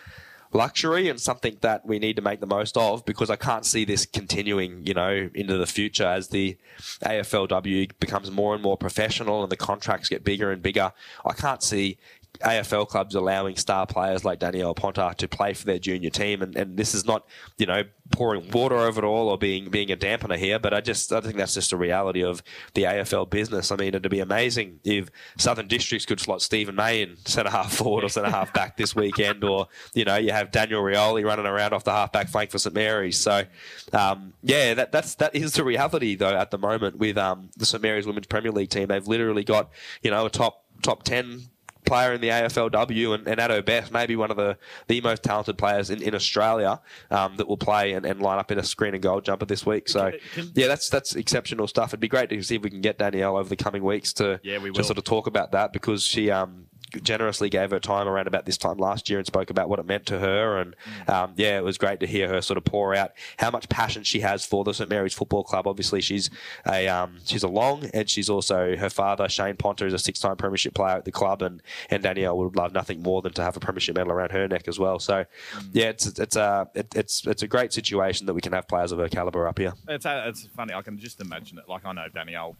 luxury 0.54 1.08
and 1.08 1.20
something 1.20 1.58
that 1.60 1.84
we 1.84 1.98
need 1.98 2.16
to 2.16 2.22
make 2.22 2.40
the 2.40 2.46
most 2.46 2.76
of 2.76 3.04
because 3.04 3.28
I 3.28 3.36
can't 3.36 3.66
see 3.66 3.84
this 3.84 4.06
continuing, 4.06 4.86
you 4.86 4.94
know, 4.94 5.28
into 5.34 5.58
the 5.58 5.66
future 5.66 6.06
as 6.06 6.28
the 6.28 6.56
AFLW 7.02 7.90
becomes 7.98 8.30
more 8.30 8.54
and 8.54 8.62
more 8.62 8.78
professional 8.78 9.42
and 9.42 9.50
the 9.52 9.56
contracts 9.56 10.08
get 10.08 10.24
bigger 10.24 10.52
and 10.52 10.62
bigger. 10.62 10.92
I 11.24 11.32
can't 11.34 11.62
see 11.62 11.98
AFL 12.41 12.89
clubs 12.89 13.14
allowing 13.14 13.57
star 13.57 13.87
players 13.87 14.24
like 14.24 14.39
Danielle 14.39 14.74
Ponter 14.74 15.12
to 15.16 15.28
play 15.28 15.55
for 15.55 15.64
their 15.66 15.78
junior 15.78 16.11
team, 16.11 16.43
and, 16.43 16.57
and 16.57 16.76
this 16.76 16.95
is 16.95 17.05
not, 17.05 17.26
you 17.59 17.66
know, 17.66 17.85
pouring 18.11 18.51
water 18.51 18.76
over 18.76 19.03
it 19.03 19.07
all 19.07 19.28
or 19.28 19.39
being 19.39 19.70
being 19.70 19.91
a 19.91 19.97
dampener 19.97 20.37
here, 20.37 20.59
but 20.59 20.74
I 20.74 20.80
just 20.80 21.12
I 21.12 21.20
think 21.20 21.37
that's 21.37 21.55
just 21.55 21.72
a 21.72 21.76
reality 21.76 22.22
of 22.22 22.43
the 22.74 22.82
AFL 22.82 23.30
business. 23.30 23.70
I 23.70 23.76
mean, 23.76 23.89
it'd 23.89 24.11
be 24.11 24.20
amazing 24.20 24.80
if 24.85 25.11
Southern 25.39 25.68
Districts 25.68 26.07
could 26.07 26.20
slot 26.20 26.43
Steven 26.43 26.74
May 26.74 27.03
in 27.03 27.16
centre 27.24 27.51
half 27.51 27.72
forward 27.74 28.05
or 28.05 28.09
centre 28.09 28.30
half 28.30 28.53
back 28.53 28.76
this 28.76 28.95
weekend, 28.95 29.45
or 29.45 29.68
you 29.95 30.05
know, 30.05 30.16
you 30.16 30.32
have 30.32 30.51
Daniel 30.51 30.82
Rioli 30.82 31.24
running 31.24 31.47
around 31.47 31.73
off 31.73 31.85
the 31.85 31.93
half 31.93 32.12
back 32.12 32.28
flank 32.28 32.51
for 32.51 32.59
St 32.59 32.74
Mary's. 32.74 33.19
So, 33.19 33.44
um, 33.93 34.35
yeah, 34.43 34.74
that 34.74 34.93
that's 34.93 35.15
that 35.16 35.35
is 35.35 35.55
the 35.55 35.65
reality 35.65 36.15
though 36.15 36.36
at 36.36 36.51
the 36.51 36.59
moment 36.59 36.98
with 36.98 37.16
um, 37.16 37.51
the 37.56 37.66
St 37.66 37.82
Mary's 37.82 38.06
Women's 38.06 38.27
Premier 38.27 38.52
League 38.52 38.70
team. 38.70 38.89
They've 38.89 39.06
literally 39.06 39.44
got 39.44 39.70
you 40.02 40.11
know 40.11 40.27
a 40.27 40.31
top 40.31 40.65
top 40.82 41.05
ten 41.05 41.48
player 41.85 42.12
in 42.12 42.20
the 42.20 42.28
AFLW 42.28 43.15
and, 43.15 43.27
and 43.28 43.40
Addo 43.40 43.65
Beth, 43.65 43.90
maybe 43.93 44.16
one 44.16 44.31
of 44.31 44.36
the, 44.36 44.56
the 44.89 45.01
most 45.01 45.23
talented 45.23 45.59
players 45.59 45.90
in, 45.90 46.02
in 46.02 46.15
Australia 46.15 46.81
um, 47.11 47.36
that 47.36 47.47
will 47.48 47.56
play 47.56 47.93
and, 47.93 48.05
and 48.06 48.20
line 48.20 48.39
up 48.39 48.51
in 48.51 48.59
a 48.59 48.62
screen 48.62 48.94
and 48.94 49.02
goal 49.02 49.20
jumper 49.20 49.44
this 49.47 49.65
week. 49.66 49.89
So, 49.89 50.12
yeah, 50.55 50.66
that's 50.66 50.89
that's 50.89 51.15
exceptional 51.16 51.66
stuff. 51.66 51.90
It'd 51.90 52.01
be 52.01 52.09
great 52.09 52.31
to 52.31 52.43
see 52.43 52.56
if 52.56 52.62
we 52.62 52.70
can 52.70 52.81
get 52.81 52.98
Danielle 52.98 53.36
over 53.36 53.48
the 53.48 53.56
coming 53.56 53.82
weeks 53.85 54.12
to, 54.15 54.40
Yeah, 54.43 54.59
we 54.59 54.70
to 54.70 54.78
will. 54.78 54.85
sort 54.85 54.98
of 54.98 55.05
talk 55.05 55.27
about 55.27 55.52
that 55.52 55.73
because 55.73 56.05
she 56.06 56.31
um, 56.31 56.66
generously 57.02 57.48
gave 57.48 57.70
her 57.70 57.80
time 57.80 58.06
around 58.08 58.26
about 58.26 58.46
this 58.46 58.58
time 58.58 58.78
last 58.78 59.08
year 59.08 59.18
and 59.18 59.26
spoke 59.26 59.50
about 59.50 59.68
what 59.68 59.78
it 59.78 59.86
meant 59.86 60.06
to 60.06 60.18
her. 60.18 60.58
And 60.58 60.74
um, 61.08 61.32
yeah, 61.36 61.58
it 61.58 61.64
was 61.64 61.78
great 61.78 62.00
to 62.00 62.06
hear 62.06 62.28
her 62.28 62.40
sort 62.40 62.58
of 62.58 62.64
pour 62.64 62.94
out 62.94 63.12
how 63.38 63.50
much 63.50 63.68
passion 63.68 64.02
she 64.02 64.20
has 64.20 64.44
for 64.44 64.64
the 64.64 64.72
St 64.72 64.88
Mary's 64.88 65.14
Football 65.14 65.44
Club. 65.44 65.66
Obviously, 65.66 66.00
she's 66.00 66.30
a 66.66 66.88
um, 66.88 67.18
she's 67.24 67.42
a 67.42 67.48
long, 67.48 67.90
and 67.92 68.08
she's 68.08 68.28
also 68.28 68.76
her 68.76 68.90
father 68.90 69.28
Shane 69.28 69.56
Ponter 69.56 69.86
is 69.86 69.92
a 69.92 69.98
six-time 69.98 70.36
premiership 70.36 70.74
player 70.74 70.96
at 70.96 71.04
the 71.04 71.12
club, 71.12 71.42
and 71.42 71.62
and 71.90 72.02
Danielle 72.02 72.38
would 72.38 72.56
love 72.56 72.72
nothing 72.72 73.02
more 73.02 73.22
than 73.22 73.32
to 73.34 73.42
have 73.42 73.56
a 73.56 73.60
premiership 73.60 73.96
medal 73.96 74.12
around 74.12 74.32
her 74.32 74.46
neck 74.48 74.68
as 74.68 74.78
well. 74.78 74.98
So 74.98 75.24
yeah, 75.72 75.86
it's 75.86 76.06
it's 76.18 76.36
a 76.36 76.68
it, 76.74 76.94
it's 76.94 77.26
it's 77.26 77.42
a 77.42 77.48
great 77.48 77.72
situation 77.72 78.26
that 78.26 78.34
we 78.34 78.40
can 78.40 78.52
have 78.52 78.68
players 78.68 78.92
of 78.92 78.98
her 78.98 79.08
caliber 79.08 79.46
up 79.46 79.58
here. 79.58 79.72
It's 79.88 80.06
uh, 80.06 80.24
it's 80.26 80.46
funny. 80.56 80.74
I 80.74 80.82
can 80.82 80.98
just 80.98 81.20
imagine 81.20 81.58
it. 81.58 81.68
Like 81.68 81.84
I 81.84 81.92
know 81.92 82.06
Danielle 82.12 82.56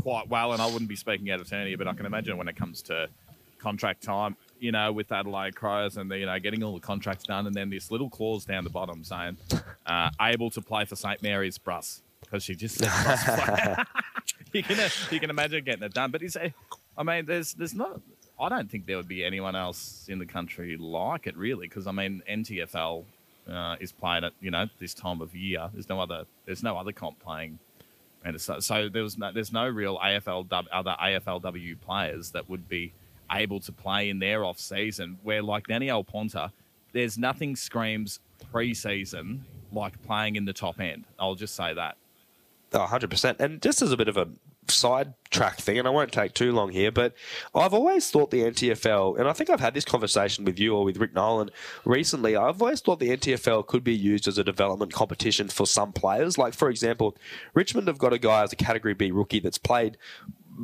quite 0.00 0.28
well, 0.28 0.52
and 0.52 0.62
I 0.62 0.66
wouldn't 0.66 0.88
be 0.88 0.96
speaking 0.96 1.30
out 1.30 1.40
of 1.40 1.48
turn 1.48 1.66
here, 1.66 1.76
but 1.76 1.86
I 1.86 1.92
can 1.92 2.06
imagine 2.06 2.36
when 2.36 2.48
it 2.48 2.56
comes 2.56 2.82
to 2.82 3.08
contract 3.60 4.02
time, 4.02 4.36
you 4.58 4.72
know, 4.72 4.92
with 4.92 5.12
Adelaide 5.12 5.54
Crows 5.54 5.96
and 5.96 6.10
the, 6.10 6.18
you 6.18 6.26
know 6.26 6.38
getting 6.38 6.62
all 6.62 6.74
the 6.74 6.80
contracts 6.80 7.24
done, 7.24 7.46
and 7.46 7.54
then 7.54 7.70
this 7.70 7.90
little 7.90 8.10
clause 8.10 8.44
down 8.44 8.64
the 8.64 8.70
bottom 8.70 9.04
saying 9.04 9.36
uh, 9.86 10.10
able 10.20 10.50
to 10.50 10.60
play 10.60 10.84
for 10.84 10.96
St 10.96 11.22
Mary's 11.22 11.58
Brus 11.58 12.02
because 12.20 12.42
she 12.44 12.54
just 12.54 12.80
you 14.52 14.62
can 14.62 14.90
you 15.10 15.20
can 15.20 15.30
imagine 15.30 15.64
getting 15.64 15.82
it 15.82 15.94
done, 15.94 16.10
but 16.10 16.22
it's 16.22 16.36
a, 16.36 16.52
I 16.96 17.02
mean, 17.02 17.26
there's 17.26 17.54
there's 17.54 17.74
not. 17.74 18.00
I 18.38 18.48
don't 18.48 18.70
think 18.70 18.86
there 18.86 18.96
would 18.96 19.08
be 19.08 19.22
anyone 19.22 19.54
else 19.54 20.06
in 20.08 20.18
the 20.18 20.24
country 20.26 20.76
like 20.78 21.26
it 21.26 21.36
really, 21.36 21.68
because 21.68 21.86
I 21.86 21.92
mean, 21.92 22.22
NTFL 22.28 23.04
uh, 23.50 23.76
is 23.80 23.92
playing 23.92 24.24
at 24.24 24.32
you 24.40 24.50
know 24.50 24.66
this 24.78 24.94
time 24.94 25.20
of 25.20 25.34
year. 25.34 25.68
There's 25.72 25.88
no 25.88 26.00
other 26.00 26.24
there's 26.46 26.62
no 26.62 26.76
other 26.76 26.92
comp 26.92 27.18
playing, 27.20 27.58
and 28.24 28.40
so, 28.40 28.60
so 28.60 28.88
there 28.88 29.02
was 29.02 29.18
no, 29.18 29.32
there's 29.32 29.52
no 29.52 29.68
real 29.68 29.98
AFL 29.98 30.46
other 30.72 30.96
AFLW 31.00 31.80
players 31.80 32.30
that 32.30 32.48
would 32.48 32.68
be 32.68 32.92
able 33.32 33.60
to 33.60 33.72
play 33.72 34.10
in 34.10 34.18
their 34.18 34.44
off 34.44 34.58
season. 34.58 35.18
Where 35.22 35.42
like 35.42 35.66
Danielle 35.66 36.04
Ponter, 36.04 36.50
there's 36.92 37.18
nothing 37.18 37.56
screams 37.56 38.20
pre-season 38.50 39.44
like 39.72 40.02
playing 40.02 40.36
in 40.36 40.44
the 40.44 40.52
top 40.52 40.80
end. 40.80 41.04
I'll 41.18 41.34
just 41.34 41.54
say 41.54 41.74
that. 41.74 41.96
Oh, 42.72 42.86
100%. 42.88 43.40
And 43.40 43.60
just 43.60 43.82
as 43.82 43.92
a 43.92 43.96
bit 43.96 44.08
of 44.08 44.16
a 44.16 44.28
side 44.68 45.14
track 45.30 45.56
thing, 45.56 45.78
and 45.78 45.88
I 45.88 45.90
won't 45.90 46.12
take 46.12 46.34
too 46.34 46.52
long 46.52 46.70
here, 46.70 46.92
but 46.92 47.14
I've 47.54 47.74
always 47.74 48.10
thought 48.10 48.30
the 48.30 48.42
NTFL, 48.42 49.18
and 49.18 49.28
I 49.28 49.32
think 49.32 49.50
I've 49.50 49.60
had 49.60 49.74
this 49.74 49.84
conversation 49.84 50.44
with 50.44 50.58
you 50.58 50.76
or 50.76 50.84
with 50.84 50.98
Rick 50.98 51.14
Nolan 51.14 51.50
recently, 51.84 52.36
I've 52.36 52.62
always 52.62 52.80
thought 52.80 53.00
the 53.00 53.16
NTFL 53.16 53.66
could 53.66 53.82
be 53.82 53.94
used 53.94 54.28
as 54.28 54.38
a 54.38 54.44
development 54.44 54.92
competition 54.92 55.48
for 55.48 55.66
some 55.66 55.92
players. 55.92 56.38
Like, 56.38 56.54
for 56.54 56.70
example, 56.70 57.16
Richmond 57.54 57.88
have 57.88 57.98
got 57.98 58.12
a 58.12 58.18
guy 58.18 58.42
as 58.42 58.52
a 58.52 58.56
Category 58.56 58.94
B 58.94 59.10
rookie 59.10 59.40
that's 59.40 59.58
played 59.58 59.96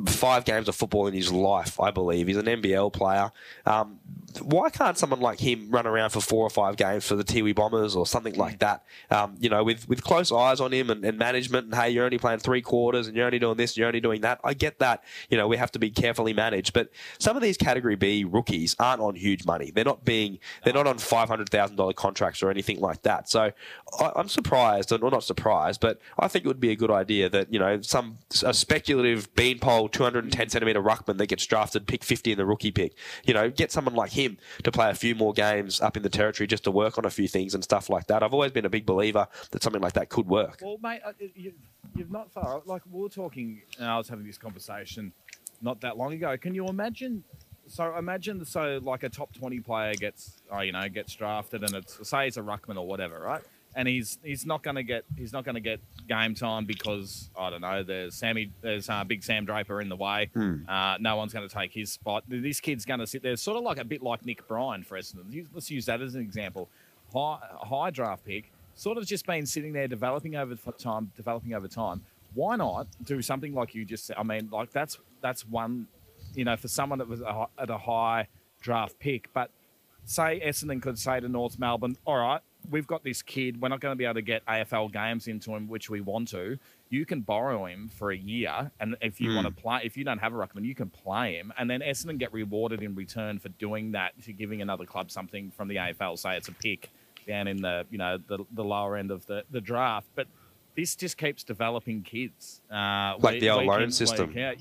five 0.05 0.45
games 0.45 0.67
of 0.67 0.75
football 0.75 1.07
in 1.07 1.13
his 1.13 1.31
life, 1.31 1.79
I 1.79 1.91
believe. 1.91 2.27
He's 2.27 2.37
an 2.37 2.45
NBL 2.45 2.93
player. 2.93 3.31
Um, 3.65 3.99
why 4.41 4.69
can't 4.69 4.97
someone 4.97 5.19
like 5.19 5.39
him 5.39 5.71
run 5.71 5.87
around 5.87 6.11
for 6.11 6.21
four 6.21 6.45
or 6.45 6.49
five 6.49 6.75
games 6.75 7.07
for 7.07 7.15
the 7.15 7.23
Tiwi 7.23 7.55
Bombers 7.55 7.95
or 7.95 8.05
something 8.05 8.35
like 8.35 8.59
that? 8.59 8.83
Um, 9.09 9.35
you 9.39 9.49
know, 9.49 9.63
with, 9.63 9.87
with 9.89 10.03
close 10.03 10.31
eyes 10.31 10.59
on 10.59 10.71
him 10.71 10.89
and, 10.89 11.03
and, 11.03 11.17
management, 11.17 11.65
and 11.65 11.75
hey, 11.75 11.89
you're 11.89 12.05
only 12.05 12.19
playing 12.19 12.39
three 12.39 12.61
quarters 12.61 13.07
and 13.07 13.15
you're 13.15 13.25
only 13.25 13.39
doing 13.39 13.57
this, 13.57 13.71
and 13.71 13.77
you're 13.77 13.87
only 13.87 14.01
doing 14.01 14.21
that. 14.21 14.39
I 14.43 14.53
get 14.53 14.79
that. 14.79 15.03
You 15.29 15.37
know, 15.37 15.47
we 15.47 15.57
have 15.57 15.71
to 15.71 15.79
be 15.79 15.89
carefully 15.89 16.33
managed, 16.33 16.73
but 16.73 16.89
some 17.17 17.35
of 17.35 17.41
these 17.41 17.57
Category 17.57 17.95
B 17.95 18.23
rookies 18.23 18.75
aren't 18.79 19.01
on 19.01 19.15
huge 19.15 19.45
money. 19.45 19.71
They're 19.71 19.85
not 19.85 20.05
being, 20.05 20.39
they're 20.63 20.73
not 20.73 20.87
on 20.87 20.97
five 20.97 21.29
hundred 21.29 21.49
thousand 21.49 21.77
dollar 21.77 21.93
contracts 21.93 22.43
or 22.43 22.51
anything 22.51 22.79
like 22.79 23.01
that. 23.03 23.29
So 23.29 23.51
I, 23.99 24.11
I'm 24.15 24.29
surprised, 24.29 24.91
or 24.91 24.97
not 24.99 25.23
surprised, 25.23 25.81
but 25.81 25.99
I 26.19 26.27
think 26.27 26.45
it 26.45 26.47
would 26.47 26.59
be 26.59 26.71
a 26.71 26.75
good 26.75 26.91
idea 26.91 27.29
that 27.29 27.51
you 27.51 27.59
know 27.59 27.81
some 27.81 28.17
a 28.43 28.53
speculative 28.53 29.33
beanpole 29.35 29.86
210 29.87 30.49
centimeter 30.49 30.81
ruckman 30.81 31.17
that 31.17 31.27
gets 31.27 31.45
drafted, 31.45 31.87
pick 31.87 32.03
50 32.03 32.33
in 32.33 32.37
the 32.37 32.45
rookie 32.45 32.71
pick. 32.71 32.93
You 33.25 33.33
know, 33.33 33.49
get 33.49 33.71
someone 33.71 33.95
like 33.95 34.11
him 34.11 34.37
to 34.63 34.71
play 34.71 34.89
a 34.89 34.93
few 34.95 35.15
more 35.15 35.33
games 35.33 35.81
up 35.81 35.97
in 35.97 36.03
the 36.03 36.09
territory 36.09 36.47
just 36.47 36.63
to 36.65 36.71
work 36.71 36.97
on 36.97 37.05
a 37.05 37.09
few 37.09 37.27
things 37.27 37.53
and 37.53 37.63
stuff 37.63 37.89
like 37.89 38.07
that. 38.07 38.23
I've 38.23 38.33
always 38.33 38.51
been 38.51 38.65
a 38.65 38.69
big 38.69 38.85
believer 38.85 39.27
that 39.51 39.63
something 39.63 39.81
like 39.81 39.93
that 39.93 40.09
could 40.09 40.27
work. 40.27 40.59
Well, 40.63 40.77
mate, 40.81 41.01
uh, 41.05 41.13
you, 41.35 41.53
you're 41.95 42.07
not 42.09 42.31
far. 42.31 42.61
Like 42.65 42.83
we 42.91 43.01
were 43.01 43.09
talking, 43.09 43.61
and 43.79 43.87
I 43.87 43.97
was 43.97 44.07
having 44.09 44.25
this 44.25 44.37
conversation 44.37 45.11
not 45.61 45.81
that 45.81 45.97
long 45.97 46.13
ago. 46.13 46.37
Can 46.37 46.53
you 46.53 46.67
imagine? 46.67 47.23
So 47.67 47.97
imagine, 47.97 48.45
so 48.45 48.79
like 48.81 49.03
a 49.03 49.09
top 49.09 49.33
20 49.33 49.59
player 49.59 49.93
gets, 49.93 50.41
oh, 50.51 50.61
you 50.61 50.71
know, 50.71 50.87
gets 50.87 51.13
drafted, 51.13 51.63
and 51.63 51.73
it's 51.73 52.07
say 52.07 52.27
it's 52.27 52.37
a 52.37 52.41
ruckman 52.41 52.77
or 52.77 52.87
whatever, 52.87 53.19
right? 53.19 53.41
And 53.77 53.87
he's 53.87 54.17
he's 54.23 54.45
not 54.45 54.63
going 54.63 54.75
to 54.75 54.83
get 54.83 55.05
he's 55.15 55.31
not 55.31 55.45
going 55.45 55.55
to 55.55 55.61
get 55.61 55.79
game 56.09 56.33
time 56.33 56.65
because 56.65 57.29
I 57.37 57.51
don't 57.51 57.61
know. 57.61 57.83
There's 57.83 58.15
Sammy, 58.15 58.51
there's 58.61 58.89
uh, 58.89 59.03
Big 59.03 59.23
Sam 59.23 59.45
Draper 59.45 59.79
in 59.79 59.87
the 59.87 59.95
way. 59.95 60.31
Hmm. 60.33 60.67
Uh, 60.67 60.97
no 60.99 61.15
one's 61.15 61.31
going 61.31 61.47
to 61.47 61.53
take 61.53 61.71
his 61.71 61.91
spot. 61.91 62.23
This 62.27 62.59
kid's 62.59 62.85
going 62.85 62.99
to 62.99 63.07
sit 63.07 63.21
there, 63.21 63.37
sort 63.37 63.55
of 63.55 63.63
like 63.63 63.77
a 63.77 63.85
bit 63.85 64.01
like 64.01 64.25
Nick 64.25 64.47
Bryan, 64.47 64.83
for 64.83 64.97
instance. 64.97 65.33
Let's 65.53 65.69
use 65.69 65.85
that 65.85 66.01
as 66.01 66.15
an 66.15 66.21
example. 66.21 66.69
High, 67.13 67.37
high 67.61 67.91
draft 67.91 68.25
pick, 68.25 68.51
sort 68.73 68.97
of 68.97 69.05
just 69.05 69.27
been 69.27 69.45
sitting 69.45 69.73
there 69.73 69.87
developing 69.87 70.35
over 70.35 70.55
time, 70.77 71.11
developing 71.15 71.53
over 71.53 71.67
time. 71.67 72.01
Why 72.33 72.55
not 72.55 72.87
do 73.05 73.21
something 73.21 73.53
like 73.53 73.75
you 73.75 73.85
just 73.85 74.07
said? 74.07 74.17
I 74.17 74.23
mean, 74.23 74.49
like 74.51 74.71
that's 74.71 74.97
that's 75.21 75.47
one, 75.47 75.87
you 76.33 76.45
know, 76.45 76.57
for 76.57 76.67
someone 76.67 76.97
that 76.97 77.07
was 77.07 77.21
at 77.21 77.69
a 77.69 77.77
high 77.77 78.27
draft 78.59 78.97
pick, 78.97 79.31
but 79.35 79.51
say 80.03 80.41
Essendon 80.43 80.81
could 80.81 80.97
say 80.97 81.19
to 81.19 81.29
North 81.29 81.59
Melbourne, 81.59 81.95
all 82.05 82.17
right, 82.17 82.41
we've 82.69 82.87
got 82.87 83.03
this 83.03 83.21
kid. 83.21 83.61
We're 83.61 83.69
not 83.69 83.79
going 83.79 83.91
to 83.91 83.95
be 83.95 84.03
able 84.05 84.15
to 84.15 84.21
get 84.21 84.45
AFL 84.45 84.91
games 84.91 85.27
into 85.27 85.55
him, 85.55 85.67
which 85.67 85.89
we 85.89 86.01
want 86.01 86.27
to. 86.29 86.57
You 86.89 87.05
can 87.05 87.21
borrow 87.21 87.65
him 87.65 87.89
for 87.89 88.11
a 88.11 88.17
year, 88.17 88.71
and 88.79 88.95
if 89.01 89.19
you 89.19 89.29
Mm. 89.31 89.35
want 89.43 89.47
to 89.47 89.61
play, 89.61 89.81
if 89.83 89.97
you 89.97 90.03
don't 90.03 90.19
have 90.19 90.33
a 90.33 90.37
ruckman, 90.37 90.63
you 90.65 90.73
can 90.75 90.89
play 90.89 91.35
him, 91.35 91.51
and 91.57 91.69
then 91.69 91.81
Essendon 91.81 92.17
get 92.17 92.31
rewarded 92.33 92.81
in 92.81 92.95
return 92.95 93.39
for 93.39 93.49
doing 93.49 93.91
that, 93.91 94.13
to 94.23 94.31
giving 94.33 94.61
another 94.61 94.85
club 94.85 95.11
something 95.11 95.51
from 95.51 95.67
the 95.67 95.75
AFL. 95.77 96.17
Say 96.17 96.37
it's 96.37 96.47
a 96.47 96.53
pick 96.53 96.89
down 97.27 97.47
in 97.47 97.61
the 97.61 97.85
you 97.91 97.97
know 97.97 98.17
the, 98.27 98.39
the 98.53 98.63
lower 98.63 98.95
end 98.95 99.11
of 99.11 99.25
the, 99.25 99.43
the 99.51 99.59
draft, 99.59 100.07
but 100.15 100.27
this 100.75 100.95
just 100.95 101.17
keeps 101.17 101.43
developing 101.43 102.03
kids. 102.03 102.61
Uh, 102.71 103.15
Like 103.19 103.33
week- 103.33 103.41
the 103.41 103.49
old 103.49 103.65
loan 103.65 103.91
system. 103.91 104.31
Yeah. 104.33 104.53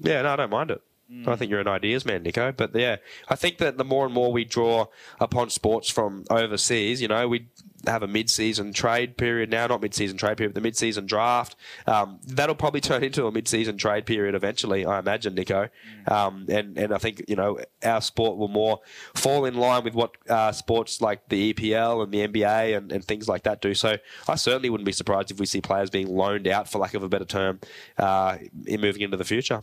Yeah, 0.00 0.22
no, 0.22 0.32
I 0.32 0.36
don't 0.36 0.50
mind 0.50 0.70
it. 0.72 0.82
I 1.26 1.36
think 1.36 1.50
you're 1.50 1.60
an 1.60 1.68
ideas 1.68 2.04
man, 2.04 2.22
Nico. 2.22 2.52
But 2.52 2.74
yeah, 2.74 2.96
I 3.28 3.36
think 3.36 3.58
that 3.58 3.78
the 3.78 3.84
more 3.84 4.04
and 4.04 4.14
more 4.14 4.32
we 4.32 4.44
draw 4.44 4.86
upon 5.20 5.50
sports 5.50 5.88
from 5.88 6.24
overseas, 6.30 7.00
you 7.00 7.08
know, 7.08 7.28
we 7.28 7.48
have 7.86 8.02
a 8.02 8.06
mid-season 8.06 8.72
trade 8.72 9.16
period 9.16 9.50
now, 9.50 9.66
not 9.66 9.82
mid-season 9.82 10.16
trade 10.16 10.36
period, 10.36 10.54
but 10.54 10.60
the 10.60 10.64
mid-season 10.64 11.06
draft. 11.06 11.56
Um, 11.86 12.20
that'll 12.26 12.54
probably 12.54 12.80
turn 12.92 13.02
into 13.02 13.26
a 13.26 13.32
mid-season 13.32 13.76
trade 13.76 14.06
period 14.06 14.34
eventually, 14.34 14.86
I 14.86 14.98
imagine, 14.98 15.34
Nico. 15.34 15.68
Um, 16.06 16.46
and 16.48 16.78
and 16.78 16.92
I 16.92 16.98
think 16.98 17.24
you 17.28 17.36
know 17.36 17.58
our 17.82 18.00
sport 18.00 18.38
will 18.38 18.48
more 18.48 18.80
fall 19.14 19.44
in 19.44 19.54
line 19.54 19.84
with 19.84 19.94
what 19.94 20.16
uh, 20.28 20.52
sports 20.52 21.00
like 21.00 21.28
the 21.28 21.52
EPL 21.52 22.02
and 22.02 22.12
the 22.12 22.26
NBA 22.26 22.76
and, 22.76 22.92
and 22.92 23.04
things 23.04 23.28
like 23.28 23.44
that 23.44 23.60
do. 23.60 23.74
So 23.74 23.96
I 24.28 24.34
certainly 24.36 24.70
wouldn't 24.70 24.86
be 24.86 24.92
surprised 24.92 25.30
if 25.30 25.38
we 25.38 25.46
see 25.46 25.60
players 25.60 25.90
being 25.90 26.08
loaned 26.08 26.48
out, 26.48 26.68
for 26.68 26.78
lack 26.78 26.94
of 26.94 27.02
a 27.02 27.08
better 27.08 27.24
term, 27.24 27.60
uh, 27.98 28.38
in 28.66 28.80
moving 28.80 29.02
into 29.02 29.16
the 29.16 29.24
future. 29.24 29.60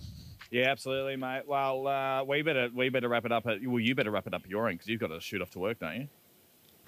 Yeah, 0.51 0.71
absolutely, 0.71 1.15
mate. 1.15 1.43
Well, 1.47 1.87
uh, 1.87 2.23
we 2.23 2.41
better 2.41 2.69
we 2.73 2.89
better 2.89 3.09
wrap 3.09 3.25
it 3.25 3.31
up. 3.31 3.45
At, 3.47 3.65
well, 3.65 3.79
you 3.79 3.93
better 3.93 4.11
wrap 4.11 4.27
it 4.27 4.33
up 4.33 4.47
your 4.47 4.67
end 4.67 4.79
because 4.79 4.89
you've 4.89 4.99
got 4.99 5.07
to 5.07 5.19
shoot 5.19 5.41
off 5.41 5.51
to 5.51 5.59
work, 5.59 5.79
don't 5.79 5.95
you? 5.95 6.07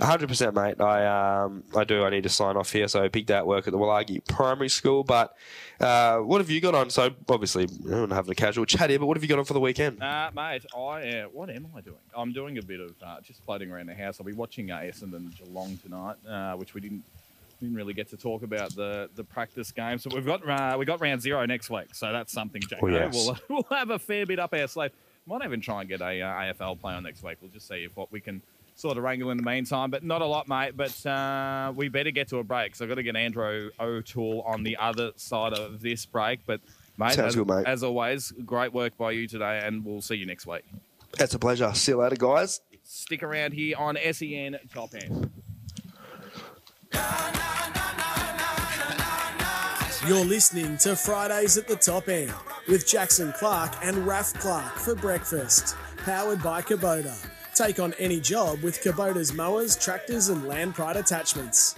hundred 0.05 0.27
percent, 0.27 0.55
mate. 0.55 0.79
I 0.81 1.43
um, 1.43 1.63
I 1.75 1.83
do. 1.83 2.03
I 2.03 2.09
need 2.09 2.23
to 2.23 2.29
sign 2.29 2.57
off 2.57 2.71
here. 2.71 2.87
So 2.87 3.07
big 3.09 3.25
day 3.25 3.35
at 3.35 3.45
work 3.45 3.67
at 3.67 3.71
the 3.71 3.77
Wulagi 3.77 4.25
Primary 4.27 4.69
School. 4.69 5.03
But 5.03 5.35
uh, 5.79 6.17
what 6.19 6.41
have 6.41 6.49
you 6.49 6.59
got 6.59 6.75
on? 6.75 6.89
So 6.89 7.11
obviously, 7.29 7.67
I'm 7.91 8.09
having 8.09 8.31
a 8.31 8.35
casual 8.35 8.65
chat 8.65 8.89
here. 8.89 8.99
But 8.99 9.05
what 9.05 9.17
have 9.17 9.23
you 9.23 9.29
got 9.29 9.39
on 9.39 9.45
for 9.45 9.53
the 9.53 9.59
weekend? 9.59 10.01
Uh, 10.01 10.31
mate, 10.35 10.65
I 10.75 11.19
uh, 11.19 11.23
what 11.25 11.49
am 11.49 11.67
I 11.75 11.81
doing? 11.81 11.97
I'm 12.15 12.33
doing 12.33 12.57
a 12.57 12.63
bit 12.63 12.79
of 12.79 12.95
uh, 13.05 13.21
just 13.21 13.43
floating 13.43 13.71
around 13.71 13.87
the 13.87 13.95
house. 13.95 14.19
I'll 14.19 14.25
be 14.25 14.33
watching 14.33 14.71
uh, 14.71 14.77
Essendon 14.79 15.35
Geelong 15.37 15.77
tonight, 15.77 16.15
uh, 16.27 16.55
which 16.55 16.73
we 16.73 16.81
didn't 16.81 17.03
didn't 17.61 17.75
really 17.75 17.93
get 17.93 18.09
to 18.09 18.17
talk 18.17 18.43
about 18.43 18.75
the 18.75 19.09
the 19.15 19.23
practice 19.23 19.71
game. 19.71 19.97
So 19.99 20.09
we've 20.13 20.25
got 20.25 20.47
uh, 20.47 20.75
we 20.77 20.85
got 20.85 20.99
round 20.99 21.21
zero 21.21 21.45
next 21.45 21.69
week, 21.69 21.93
so 21.93 22.11
that's 22.11 22.33
something. 22.33 22.61
Jake. 22.61 22.79
Oh, 22.81 22.87
yes. 22.87 23.13
We'll 23.13 23.37
we'll 23.49 23.77
have 23.77 23.91
a 23.91 23.99
fair 23.99 24.25
bit 24.25 24.39
up 24.39 24.53
our 24.53 24.67
sleeve. 24.67 24.91
Might 25.27 25.43
even 25.45 25.61
try 25.61 25.81
and 25.81 25.89
get 25.89 26.01
a 26.01 26.21
uh, 26.21 26.53
AFL 26.53 26.79
play 26.81 26.93
on 26.93 27.03
next 27.03 27.23
week. 27.23 27.37
We'll 27.41 27.51
just 27.51 27.67
see 27.67 27.83
if 27.83 27.95
what 27.95 28.11
we 28.11 28.19
can 28.19 28.41
sort 28.75 28.97
of 28.97 29.03
wrangle 29.03 29.29
in 29.29 29.37
the 29.37 29.43
meantime. 29.43 29.91
But 29.91 30.03
not 30.03 30.21
a 30.21 30.25
lot, 30.25 30.47
mate. 30.47 30.75
But 30.75 31.05
uh, 31.05 31.71
we 31.75 31.89
better 31.89 32.11
get 32.11 32.27
to 32.29 32.37
a 32.37 32.43
break. 32.43 32.75
So 32.75 32.85
I've 32.85 32.89
got 32.89 32.95
to 32.95 33.03
get 33.03 33.15
Andrew 33.15 33.69
O'Toole 33.79 34.41
on 34.41 34.63
the 34.63 34.77
other 34.77 35.11
side 35.15 35.53
of 35.53 35.81
this 35.81 36.05
break. 36.05 36.39
But 36.47 36.59
mate, 36.97 37.13
Sounds 37.13 37.27
as, 37.27 37.35
good, 37.35 37.47
mate. 37.47 37.67
as 37.67 37.83
always, 37.83 38.31
great 38.45 38.73
work 38.73 38.97
by 38.97 39.11
you 39.11 39.27
today, 39.27 39.61
and 39.63 39.85
we'll 39.85 40.01
see 40.01 40.15
you 40.15 40.25
next 40.25 40.47
week. 40.47 40.63
It's 41.19 41.35
a 41.35 41.39
pleasure. 41.39 41.71
See 41.75 41.91
you 41.91 41.99
later, 41.99 42.15
guys. 42.15 42.61
Stick 42.83 43.21
around 43.21 43.53
here 43.53 43.77
on 43.77 43.97
SEN 44.11 44.57
Top 44.73 44.95
End. 44.95 45.29
You're 50.07 50.25
listening 50.25 50.77
to 50.77 50.95
Fridays 50.95 51.57
at 51.59 51.67
the 51.67 51.75
Top 51.75 52.09
End 52.09 52.33
with 52.67 52.87
Jackson 52.87 53.31
Clark 53.33 53.71
and 53.83 53.95
Raf 54.07 54.33
Clark 54.33 54.73
for 54.77 54.95
breakfast. 54.95 55.75
Powered 55.97 56.41
by 56.41 56.63
Kubota. 56.63 57.15
Take 57.53 57.79
on 57.79 57.93
any 57.99 58.19
job 58.19 58.63
with 58.63 58.81
Kubota's 58.81 59.31
mowers, 59.31 59.75
tractors, 59.75 60.29
and 60.29 60.47
Land 60.47 60.73
Pride 60.73 60.97
attachments. 60.97 61.75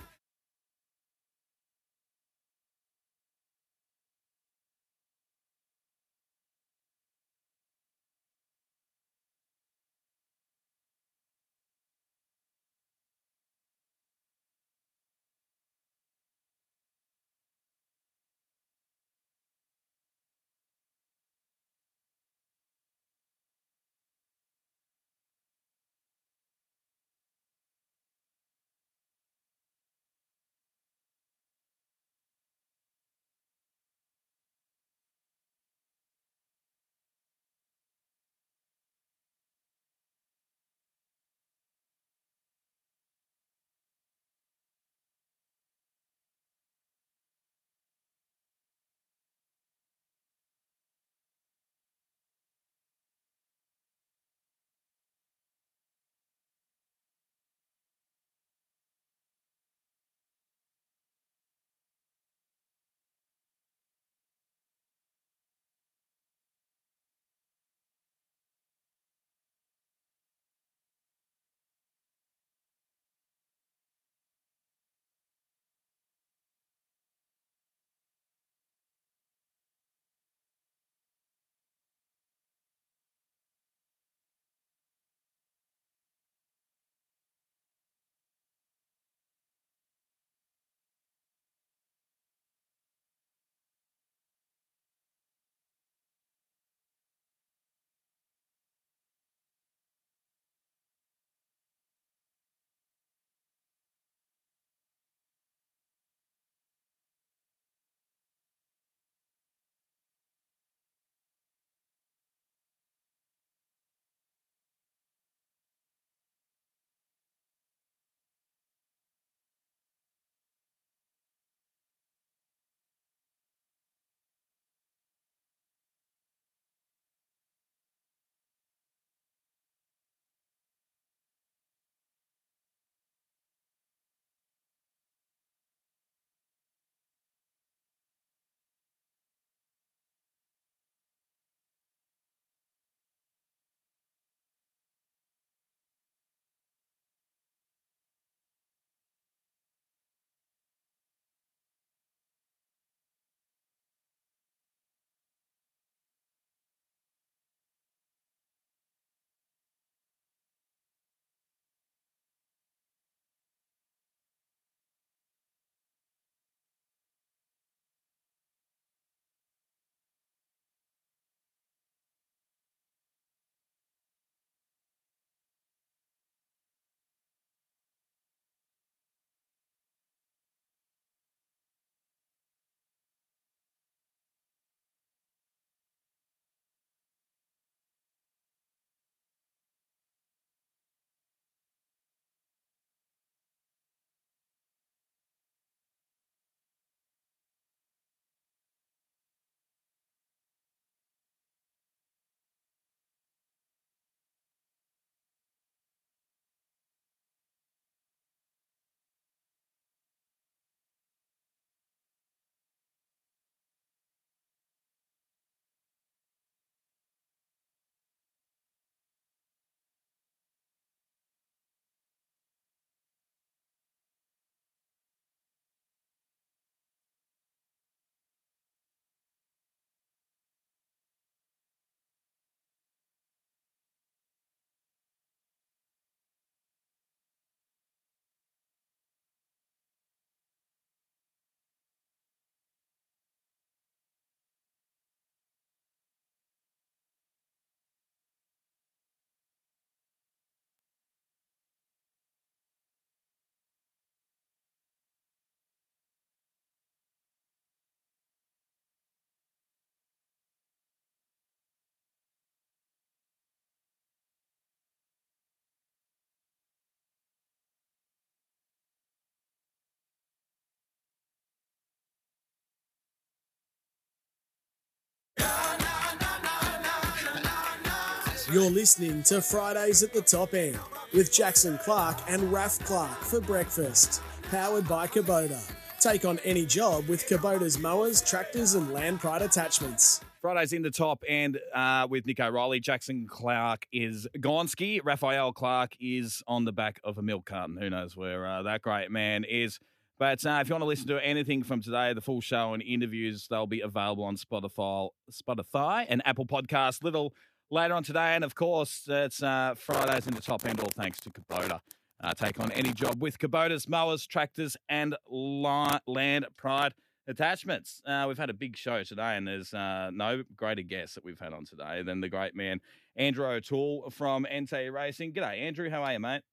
You're 278.54 278.70
listening 278.70 279.24
to 279.24 279.42
Fridays 279.42 280.04
at 280.04 280.14
the 280.14 280.22
Top 280.22 280.54
End 280.54 280.78
with 281.12 281.34
Jackson 281.34 281.80
Clark 281.80 282.20
and 282.28 282.54
Raf 282.54 282.78
Clark 282.78 283.20
for 283.22 283.42
breakfast. 283.42 284.22
Powered 284.44 284.88
by 284.88 285.08
Kubota. 285.08 285.60
Take 286.00 286.24
on 286.24 286.38
any 286.44 286.64
job 286.64 287.08
with 287.08 287.28
Kubota's 287.28 287.80
mowers, 287.80 288.22
tractors, 288.22 288.76
and 288.76 288.94
Land 288.94 289.22
Pride 289.22 289.42
attachments. 289.42 290.22
Fridays 290.40 290.72
in 290.72 290.84
the 290.84 290.92
top 290.92 291.24
and 291.28 291.58
uh, 291.74 292.06
with 292.08 292.28
Nico 292.28 292.46
O'Reilly. 292.46 292.80
Jackson 292.80 293.26
Clark 293.28 293.88
is 293.92 294.28
Gonski. 294.38 295.00
Raphael 295.04 295.52
Clark 295.52 295.94
is 296.00 296.44
on 296.48 296.64
the 296.64 296.72
back 296.72 297.02
of 297.04 297.18
a 297.18 297.24
milk 297.24 297.48
carton. 297.48 297.78
Who 297.78 297.90
knows 297.90 298.16
where 298.16 298.46
uh, 298.46 298.62
that 298.62 298.84
great 298.84 299.10
man 299.10 299.46
is. 299.46 299.80
But 300.20 300.46
uh, 300.46 300.60
if 300.62 300.70
you 300.70 300.74
want 300.76 300.84
to 300.84 300.88
listen 300.88 301.08
to 301.08 301.26
anything 301.26 301.64
from 301.64 301.82
today, 301.82 302.14
the 302.14 302.22
full 302.22 302.40
show 302.40 302.76
and 302.76 302.84
interviews, 302.84 303.48
they'll 303.50 303.66
be 303.66 303.82
available 303.82 304.24
on 304.24 304.38
Spotify, 304.38 305.10
Spotify 305.32 306.06
and 306.08 306.22
Apple 306.24 306.46
Podcasts 306.46 307.04
little 307.04 307.34
later 307.74 307.96
on 307.96 308.04
today. 308.04 308.36
And 308.36 308.44
of 308.44 308.56
course, 308.56 309.04
it's 309.08 309.42
uh, 309.42 309.74
Fridays 309.76 310.28
in 310.28 310.36
the 310.36 310.42
top 310.42 310.66
end, 310.66 310.80
all 310.80 310.92
thanks 310.96 311.20
to 311.22 311.30
Kubota. 311.32 311.80
Uh, 312.24 312.34
take 312.34 312.60
on 312.60 312.72
any 312.72 312.94
job 312.94 313.22
with 313.22 313.38
Kubota's 313.40 313.90
mowers, 313.90 314.26
tractors, 314.26 314.78
and 314.88 315.16
Land 315.28 316.46
Pride 316.56 316.94
attachments. 317.28 318.02
Uh, 318.06 318.26
we've 318.28 318.38
had 318.38 318.50
a 318.50 318.54
big 318.54 318.78
show 318.78 319.04
today, 319.04 319.36
and 319.36 319.48
there's 319.48 319.74
uh, 319.74 320.10
no 320.14 320.44
greater 320.56 320.84
guest 320.84 321.16
that 321.16 321.26
we've 321.26 321.40
had 321.40 321.52
on 321.52 321.66
today 321.66 322.02
than 322.04 322.22
the 322.22 322.30
great 322.30 322.56
man 322.56 322.80
Andrew 323.18 323.46
O'Toole 323.46 324.10
from 324.12 324.46
NT 324.54 324.92
Racing. 324.92 325.34
G'day, 325.34 325.60
Andrew. 325.60 325.90
How 325.90 326.04
are 326.04 326.14
you, 326.14 326.20
mate? 326.20 326.44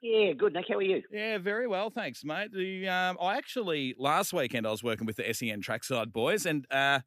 Yeah, 0.00 0.32
good, 0.32 0.54
Nick. 0.54 0.66
How 0.68 0.76
are 0.76 0.82
you? 0.82 1.02
Yeah, 1.10 1.38
very 1.38 1.66
well, 1.66 1.90
thanks, 1.90 2.24
mate. 2.24 2.52
The 2.52 2.88
um, 2.88 3.18
I 3.20 3.36
actually 3.36 3.94
last 3.98 4.32
weekend 4.32 4.66
I 4.66 4.70
was 4.70 4.82
working 4.82 5.06
with 5.06 5.16
the 5.16 5.34
SEN 5.34 5.60
Trackside 5.60 6.12
boys, 6.12 6.46
and 6.46 6.66
uh, 6.70 7.00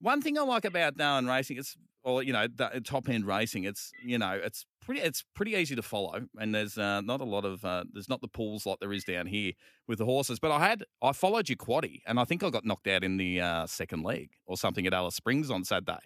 one 0.00 0.22
thing 0.22 0.38
I 0.38 0.42
like 0.42 0.64
about 0.64 0.96
Darwin 0.96 1.26
Racing, 1.26 1.58
it's 1.58 1.76
or 2.06 2.22
you 2.22 2.32
know 2.32 2.46
the 2.46 2.80
top 2.82 3.08
end 3.08 3.26
racing, 3.26 3.64
it's 3.64 3.92
you 4.02 4.16
know 4.16 4.40
it's 4.42 4.64
pretty 4.80 5.00
it's 5.00 5.24
pretty 5.34 5.52
easy 5.52 5.74
to 5.74 5.82
follow, 5.82 6.26
and 6.38 6.54
there's 6.54 6.78
uh, 6.78 7.00
not 7.00 7.20
a 7.20 7.24
lot 7.24 7.44
of 7.44 7.64
uh, 7.64 7.84
there's 7.92 8.08
not 8.08 8.20
the 8.20 8.28
pools 8.28 8.64
like 8.64 8.78
there 8.78 8.92
is 8.92 9.04
down 9.04 9.26
here 9.26 9.52
with 9.88 9.98
the 9.98 10.04
horses. 10.04 10.38
But 10.38 10.52
I 10.52 10.66
had 10.66 10.84
I 11.02 11.12
followed 11.12 11.48
your 11.48 11.56
quaddy, 11.56 12.00
and 12.06 12.18
I 12.18 12.24
think 12.24 12.44
I 12.44 12.50
got 12.50 12.64
knocked 12.64 12.86
out 12.86 13.02
in 13.02 13.16
the 13.16 13.40
uh, 13.40 13.66
second 13.66 14.04
leg 14.04 14.30
or 14.46 14.56
something 14.56 14.86
at 14.86 14.94
Alice 14.94 15.16
Springs 15.16 15.50
on 15.50 15.64
Saturday. 15.64 15.98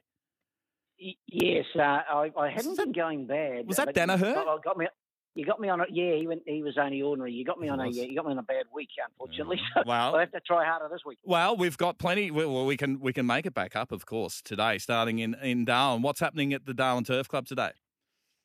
Yes, 1.28 1.64
uh, 1.76 1.80
I, 1.80 2.30
I 2.36 2.50
hadn't 2.50 2.76
been 2.76 2.92
going 2.92 3.26
bad. 3.26 3.66
was 3.66 3.76
that 3.76 3.94
Danaher? 3.94 4.34
Got, 4.34 4.64
got 4.64 4.76
me. 4.78 4.86
You 5.34 5.46
got 5.46 5.60
me 5.60 5.68
on 5.68 5.80
a 5.80 5.84
yeah. 5.90 6.16
He 6.16 6.26
went. 6.26 6.42
He 6.46 6.62
was 6.62 6.76
only 6.76 7.02
ordinary. 7.02 7.32
You 7.32 7.44
got 7.44 7.60
me 7.60 7.68
on 7.68 7.78
a 7.78 7.88
yeah, 7.88 8.02
you 8.02 8.16
got 8.16 8.26
me 8.26 8.32
on 8.32 8.38
a 8.38 8.42
bad 8.42 8.64
week, 8.74 8.88
unfortunately. 9.08 9.60
So 9.74 9.82
Well- 9.86 10.14
I'll 10.14 10.18
have 10.18 10.32
to 10.32 10.40
try 10.40 10.64
harder 10.64 10.88
this 10.92 11.02
week. 11.06 11.18
Well, 11.24 11.56
we've 11.56 11.78
got 11.78 11.98
plenty. 11.98 12.30
Well, 12.30 12.66
we 12.66 12.76
can 12.76 12.98
we 13.00 13.12
can 13.12 13.26
make 13.26 13.46
it 13.46 13.54
back 13.54 13.76
up, 13.76 13.92
of 13.92 14.06
course, 14.06 14.42
today, 14.42 14.78
starting 14.78 15.20
in 15.20 15.34
in 15.34 15.64
Darwin. 15.64 16.02
What's 16.02 16.20
happening 16.20 16.52
at 16.52 16.66
the 16.66 16.74
Darwin 16.74 17.04
Turf 17.04 17.28
Club 17.28 17.46
today? 17.46 17.70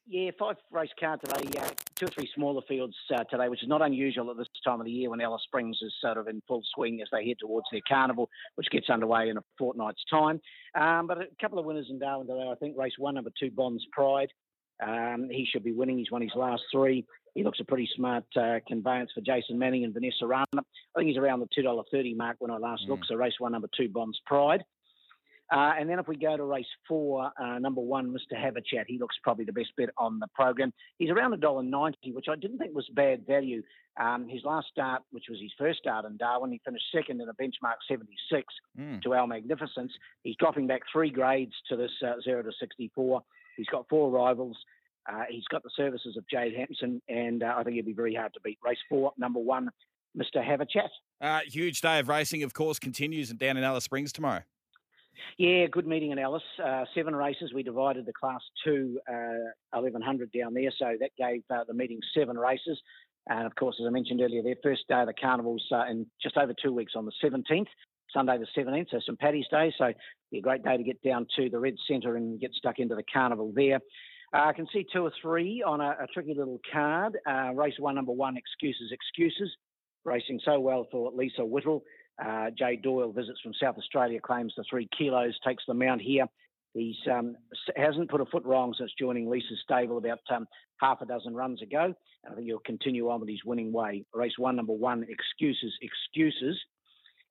Yeah, 0.07 0.29
five 0.37 0.57
race 0.71 0.91
card 0.99 1.21
today. 1.25 1.59
Uh, 1.59 1.67
two 1.95 2.05
or 2.05 2.09
three 2.09 2.29
smaller 2.35 2.61
fields 2.67 2.95
uh, 3.11 3.23
today, 3.23 3.49
which 3.49 3.63
is 3.63 3.67
not 3.69 3.81
unusual 3.81 4.29
at 4.29 4.37
this 4.37 4.47
time 4.63 4.79
of 4.79 4.85
the 4.85 4.91
year 4.91 5.09
when 5.09 5.19
Alice 5.19 5.41
Springs 5.45 5.79
is 5.81 5.91
sort 5.99 6.17
of 6.17 6.27
in 6.27 6.43
full 6.47 6.61
swing 6.75 7.01
as 7.01 7.07
they 7.11 7.25
head 7.25 7.37
towards 7.39 7.65
their 7.71 7.81
carnival, 7.87 8.29
which 8.53 8.69
gets 8.69 8.91
underway 8.91 9.29
in 9.29 9.37
a 9.37 9.41
fortnight's 9.57 10.03
time. 10.07 10.39
Um, 10.79 11.07
but 11.07 11.17
a 11.17 11.25
couple 11.41 11.57
of 11.57 11.65
winners 11.65 11.87
in 11.89 11.97
Darwin 11.97 12.27
today. 12.27 12.47
I 12.51 12.53
think 12.55 12.77
race 12.77 12.93
one, 12.99 13.15
number 13.15 13.31
two, 13.39 13.49
Bonds 13.49 13.83
Pride. 13.91 14.29
Um, 14.85 15.29
he 15.31 15.45
should 15.51 15.63
be 15.63 15.71
winning. 15.71 15.97
He's 15.97 16.11
won 16.11 16.21
his 16.21 16.35
last 16.35 16.63
three. 16.71 17.05
He 17.33 17.43
looks 17.43 17.59
a 17.59 17.65
pretty 17.65 17.89
smart 17.95 18.23
uh, 18.35 18.59
conveyance 18.67 19.11
for 19.13 19.21
Jason 19.21 19.59
Manning 19.59 19.83
and 19.83 19.93
Vanessa 19.93 20.25
Rana. 20.25 20.45
I 20.55 20.61
think 20.97 21.07
he's 21.09 21.17
around 21.17 21.41
the 21.41 21.47
two 21.53 21.61
dollar 21.63 21.83
thirty 21.91 22.13
mark 22.13 22.37
when 22.39 22.51
I 22.51 22.57
last 22.57 22.83
looked. 22.87 23.05
So 23.07 23.15
race 23.15 23.33
one, 23.39 23.51
number 23.51 23.69
two, 23.75 23.89
Bonds 23.89 24.19
Pride. 24.25 24.63
Uh, 25.51 25.73
and 25.77 25.87
then 25.87 25.99
if 25.99 26.07
we 26.07 26.15
go 26.17 26.35
to 26.35 26.43
race 26.43 26.65
four, 26.87 27.31
uh, 27.39 27.59
number 27.59 27.79
one, 27.79 28.07
Mr. 28.11 28.35
Have 28.35 28.55
a 28.55 28.61
Chat, 28.61 28.85
he 28.87 28.97
looks 28.97 29.15
probably 29.21 29.45
the 29.45 29.53
best 29.53 29.69
bet 29.77 29.89
on 29.95 30.17
the 30.17 30.27
program. 30.33 30.73
He's 30.97 31.11
around 31.11 31.33
a 31.33 31.37
dollar 31.37 31.61
ninety, 31.61 32.11
which 32.13 32.25
I 32.31 32.35
didn't 32.35 32.57
think 32.57 32.73
was 32.73 32.89
bad 32.95 33.27
value. 33.27 33.61
Um, 34.01 34.27
his 34.27 34.43
last 34.43 34.67
start, 34.71 35.03
which 35.11 35.25
was 35.29 35.39
his 35.39 35.51
first 35.57 35.79
start 35.79 36.05
in 36.05 36.17
Darwin, 36.17 36.51
he 36.51 36.59
finished 36.65 36.85
second 36.93 37.21
in 37.21 37.29
a 37.29 37.33
benchmark 37.33 37.75
76 37.87 38.43
Mm. 38.77 39.01
to 39.03 39.13
Our 39.13 39.25
Magnificence. 39.27 39.93
He's 40.23 40.35
dropping 40.35 40.67
back 40.67 40.81
three 40.91 41.09
grades 41.11 41.53
to 41.69 41.77
this 41.77 41.91
uh, 42.05 42.13
zero 42.23 42.41
to 42.43 42.51
64. 42.59 43.21
He's 43.57 43.67
got 43.67 43.85
four 43.89 44.09
rivals. 44.11 44.57
Uh, 45.07 45.23
he's 45.29 45.43
got 45.51 45.63
the 45.63 45.69
services 45.75 46.17
of 46.17 46.27
Jade 46.27 46.55
Hampson, 46.55 47.01
and 47.07 47.43
uh, 47.43 47.55
I 47.57 47.63
think 47.63 47.75
he'll 47.75 47.85
be 47.85 47.93
very 47.93 48.15
hard 48.15 48.33
to 48.33 48.39
beat. 48.43 48.57
Race 48.63 48.79
four, 48.89 49.13
number 49.17 49.39
one, 49.39 49.69
Mr. 50.17 50.43
Have 50.43 50.61
a 50.61 50.65
Chat. 50.65 50.89
Uh, 51.21 51.41
huge 51.45 51.81
day 51.81 51.99
of 51.99 52.09
racing, 52.09 52.43
of 52.43 52.53
course, 52.53 52.79
continues 52.79 53.29
down 53.29 53.57
in 53.57 53.63
Alice 53.63 53.83
Springs 53.83 54.11
tomorrow. 54.11 54.41
Yeah, 55.37 55.67
good 55.67 55.87
meeting 55.87 56.11
in 56.11 56.19
Alice. 56.19 56.43
Uh, 56.63 56.85
seven 56.93 57.15
races. 57.15 57.53
We 57.53 57.63
divided 57.63 58.05
the 58.05 58.13
class 58.13 58.41
two 58.63 58.99
uh, 59.07 59.51
1100 59.71 60.31
down 60.31 60.53
there, 60.53 60.71
so 60.77 60.95
that 60.99 61.11
gave 61.17 61.43
uh, 61.49 61.63
the 61.67 61.73
meeting 61.73 61.99
seven 62.13 62.37
races. 62.37 62.79
And 63.27 63.45
of 63.45 63.55
course, 63.55 63.77
as 63.79 63.87
I 63.87 63.89
mentioned 63.89 64.21
earlier, 64.21 64.43
their 64.43 64.55
first 64.61 64.87
day 64.87 65.01
of 65.01 65.07
the 65.07 65.13
carnival's 65.13 65.65
uh, 65.71 65.85
in 65.89 66.05
just 66.21 66.37
over 66.37 66.53
two 66.53 66.71
weeks 66.71 66.93
on 66.95 67.05
the 67.05 67.11
17th, 67.23 67.67
Sunday 68.15 68.37
the 68.37 68.47
17th, 68.59 68.87
so 68.89 68.99
St 68.99 69.19
Paddy's 69.19 69.47
Day. 69.51 69.73
So 69.77 69.91
be 70.31 70.39
a 70.39 70.41
great 70.41 70.63
day 70.63 70.77
to 70.77 70.83
get 70.83 71.01
down 71.03 71.27
to 71.35 71.49
the 71.49 71.59
Red 71.59 71.75
Centre 71.87 72.15
and 72.15 72.39
get 72.39 72.53
stuck 72.53 72.79
into 72.79 72.95
the 72.95 73.03
carnival 73.03 73.51
there. 73.53 73.79
Uh, 74.33 74.45
I 74.45 74.53
can 74.53 74.67
see 74.73 74.85
two 74.91 75.03
or 75.03 75.11
three 75.21 75.61
on 75.61 75.81
a, 75.81 75.95
a 76.01 76.07
tricky 76.13 76.33
little 76.33 76.59
card. 76.71 77.17
Uh, 77.27 77.51
race 77.53 77.75
one, 77.77 77.95
number 77.95 78.11
one, 78.13 78.37
Excuses, 78.37 78.91
Excuses. 78.91 79.51
Racing 80.05 80.39
so 80.45 80.59
well 80.59 80.87
for 80.91 81.11
Lisa 81.11 81.43
Whittle. 81.43 81.83
Uh, 82.23 82.49
Jay 82.57 82.77
Doyle 82.77 83.11
visits 83.11 83.39
from 83.41 83.53
South 83.61 83.77
Australia, 83.77 84.19
claims 84.21 84.53
the 84.55 84.63
three 84.69 84.87
kilos, 84.97 85.37
takes 85.45 85.63
the 85.67 85.73
mount 85.73 86.01
here. 86.01 86.25
He's 86.73 86.97
um, 87.09 87.35
hasn't 87.77 88.09
put 88.09 88.21
a 88.21 88.25
foot 88.25 88.43
wrong 88.43 88.73
since 88.77 88.91
joining 88.99 89.29
Lisa's 89.29 89.59
stable 89.63 89.97
about 89.97 90.19
um, 90.29 90.45
half 90.81 91.01
a 91.01 91.05
dozen 91.05 91.33
runs 91.33 91.61
ago. 91.61 91.93
And 92.23 92.33
I 92.33 92.35
think 92.35 92.47
he'll 92.47 92.59
continue 92.59 93.09
on 93.09 93.21
with 93.21 93.29
his 93.29 93.45
winning 93.45 93.71
way. 93.71 94.03
Race 94.13 94.37
one, 94.37 94.57
number 94.57 94.73
one, 94.73 95.05
Excuses, 95.07 95.73
Excuses. 95.81 96.57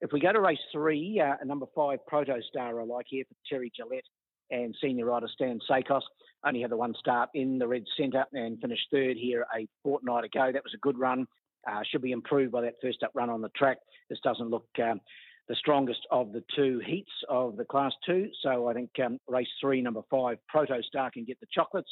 If 0.01 0.13
we 0.13 0.21
go 0.21 0.33
to 0.33 0.41
race 0.41 0.59
three, 0.73 1.21
uh, 1.21 1.43
number 1.45 1.67
five, 1.75 2.01
Protostar, 2.11 2.87
like 2.87 3.07
here 3.09 3.25
for 3.29 3.35
Terry 3.49 3.73
Gillette 3.75 4.05
and 4.51 4.75
senior 4.81 5.07
rider 5.07 5.29
Stan 5.33 5.59
Sakos. 5.69 6.03
Only 6.45 6.61
had 6.61 6.71
the 6.71 6.77
one 6.77 6.95
start 6.99 7.31
in 7.35 7.59
the 7.59 7.67
red 7.67 7.85
centre 7.97 8.25
and 8.33 8.61
finished 8.61 8.87
third 8.91 9.17
here 9.17 9.47
a 9.57 9.67
fortnight 9.83 10.25
ago. 10.25 10.51
That 10.53 10.65
was 10.65 10.75
a 10.75 10.79
good 10.79 10.99
run. 10.99 11.27
Uh, 11.67 11.81
should 11.91 12.03
be 12.03 12.13
improved 12.13 12.53
by 12.53 12.61
that 12.61 12.75
first 12.83 13.03
up 13.03 13.13
run 13.15 13.31
on 13.31 13.41
the 13.41 13.49
track. 13.57 13.79
This 14.11 14.19
doesn't 14.23 14.51
look 14.51 14.67
um, 14.83 15.01
the 15.49 15.55
strongest 15.55 16.01
of 16.11 16.33
the 16.33 16.45
two 16.55 16.81
heats 16.85 17.11
of 17.29 17.57
the 17.57 17.65
Class 17.65 17.93
2. 18.07 18.29
So 18.43 18.69
I 18.69 18.75
think 18.75 18.91
um, 19.03 19.19
race 19.27 19.49
three, 19.61 19.81
number 19.81 20.03
five, 20.11 20.39
Protostar 20.55 21.13
can 21.13 21.25
get 21.25 21.41
the 21.41 21.47
chocolates. 21.51 21.91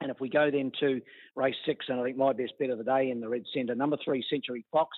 And 0.00 0.10
if 0.10 0.20
we 0.20 0.28
go 0.28 0.50
then 0.50 0.70
to 0.80 1.00
race 1.34 1.54
six, 1.66 1.86
and 1.88 1.98
I 2.00 2.04
think 2.04 2.16
my 2.16 2.32
best 2.32 2.52
bet 2.58 2.70
of 2.70 2.78
the 2.78 2.84
day 2.84 3.10
in 3.10 3.20
the 3.20 3.28
red 3.28 3.44
centre, 3.52 3.74
number 3.74 3.96
three, 4.04 4.24
Century 4.28 4.64
Fox. 4.70 4.96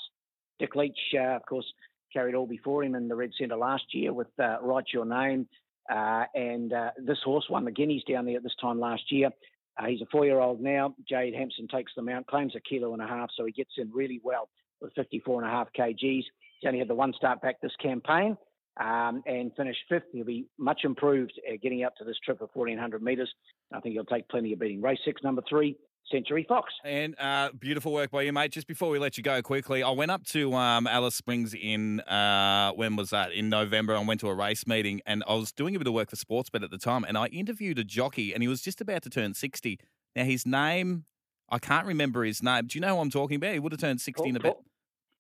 Dick 0.59 0.75
Leach, 0.75 0.99
uh, 1.15 1.37
of 1.37 1.45
course, 1.47 1.67
carried 2.13 2.35
all 2.35 2.47
before 2.47 2.85
him 2.85 2.95
in 2.95 3.09
the 3.09 3.17
red 3.17 3.31
centre 3.39 3.57
last 3.57 3.85
year 3.93 4.13
with 4.13 4.29
uh, 4.39 4.57
Write 4.63 4.87
Your 4.93 5.05
Name. 5.05 5.49
Uh, 5.91 6.25
and 6.35 6.73
uh, 6.73 6.91
this 6.99 7.19
horse 7.25 7.47
won 7.49 7.65
the 7.65 7.71
Guineas 7.71 8.03
down 8.09 8.27
there 8.27 8.37
at 8.37 8.43
this 8.43 8.57
time 8.61 8.81
last 8.81 9.05
year. 9.11 9.31
Uh, 9.79 9.87
he's 9.87 10.01
a 10.01 10.07
four-year-old 10.11 10.61
now. 10.61 10.95
Jade 11.09 11.35
Hampson 11.35 11.69
takes 11.69 11.93
the 11.95 12.03
mount, 12.03 12.27
claims 12.27 12.55
a 12.57 12.61
kilo 12.61 12.93
and 12.93 13.03
a 13.03 13.07
half, 13.07 13.31
so 13.37 13.45
he 13.45 13.53
gets 13.53 13.73
in 13.77 13.91
really 13.93 14.21
well 14.25 14.49
with 14.81 14.93
54 14.95 15.43
and 15.43 15.51
a 15.51 15.53
half 15.53 15.69
kgs. 15.79 15.97
He's 16.01 16.67
only 16.67 16.79
had 16.79 16.89
the 16.89 16.95
one 16.95 17.13
start 17.13 17.41
back 17.43 17.61
this 17.61 17.77
campaign 17.81 18.37
um, 18.81 19.23
and 19.27 19.55
finished 19.57 19.81
fifth. 19.89 20.05
He'll 20.13 20.25
be 20.25 20.47
much 20.59 20.81
improved 20.85 21.33
uh, 21.49 21.57
getting 21.63 21.85
up 21.85 21.97
to 21.97 22.05
this 22.05 22.17
trip 22.25 22.41
of 22.41 22.51
1,400 22.55 23.03
metres. 23.03 23.33
I 23.73 23.81
think 23.81 23.95
he'll 23.95 24.05
take 24.05 24.29
plenty 24.29 24.53
of 24.53 24.59
beating. 24.59 24.81
Race 24.81 24.99
six, 25.05 25.23
number 25.23 25.43
three, 25.49 25.77
Century 26.11 26.45
Fox. 26.49 26.73
And 26.85 27.15
uh, 27.19 27.51
beautiful 27.59 27.93
work 27.93 28.11
by 28.11 28.23
you, 28.23 28.33
mate. 28.33 28.53
Just 28.53 28.67
before 28.67 28.91
we 28.91 28.99
let 28.99 29.17
you 29.17 29.23
go 29.23 29.43
quickly, 29.43 29.83
I 29.83 29.91
went 29.91 30.11
up 30.11 30.25
to 30.29 30.55
um, 30.55 30.87
Alice 30.87 31.15
Springs 31.15 31.55
in, 31.55 32.01
uh, 32.01 32.73
when 32.73 32.97
was 32.97 33.11
that? 33.11 33.33
In 33.33 33.49
November. 33.49 33.97
I 33.97 34.03
went 34.05 34.21
to 34.21 34.29
a 34.29 34.35
race 34.35 34.67
meeting 34.67 35.01
and 35.07 35.25
I 35.27 35.35
was 35.35 35.53
doing 35.53 35.75
a 35.75 35.79
bit 35.79 35.87
of 35.89 35.95
work 35.95 36.11
for 36.11 36.17
Sportsbet 36.17 36.63
at 36.63 36.71
the 36.71 36.79
time 36.79 37.05
and 37.05 37.19
I 37.19 37.27
interviewed 37.27 37.79
a 37.79 37.85
jockey 37.85 38.33
and 38.33 38.43
he 38.43 38.49
was 38.49 38.61
just 38.63 38.81
about 38.81 39.03
to 39.03 39.11
turn 39.11 39.35
60. 39.35 39.79
Now, 40.15 40.25
his 40.25 40.47
name, 40.47 41.05
I 41.51 41.59
can't 41.59 41.87
remember 41.87 42.25
his 42.25 42.43
name. 42.43 42.67
Do 42.67 42.79
you 42.79 42.81
know 42.81 42.95
who 42.97 43.01
I'm 43.03 43.11
talking 43.11 43.37
about? 43.37 43.53
He 43.53 43.59
would 43.59 43.73
have 43.73 43.81
turned 43.81 44.01
60 44.01 44.29
in 44.29 44.37
a 44.37 44.41
bit. 44.41 44.53
Paul- 44.55 44.65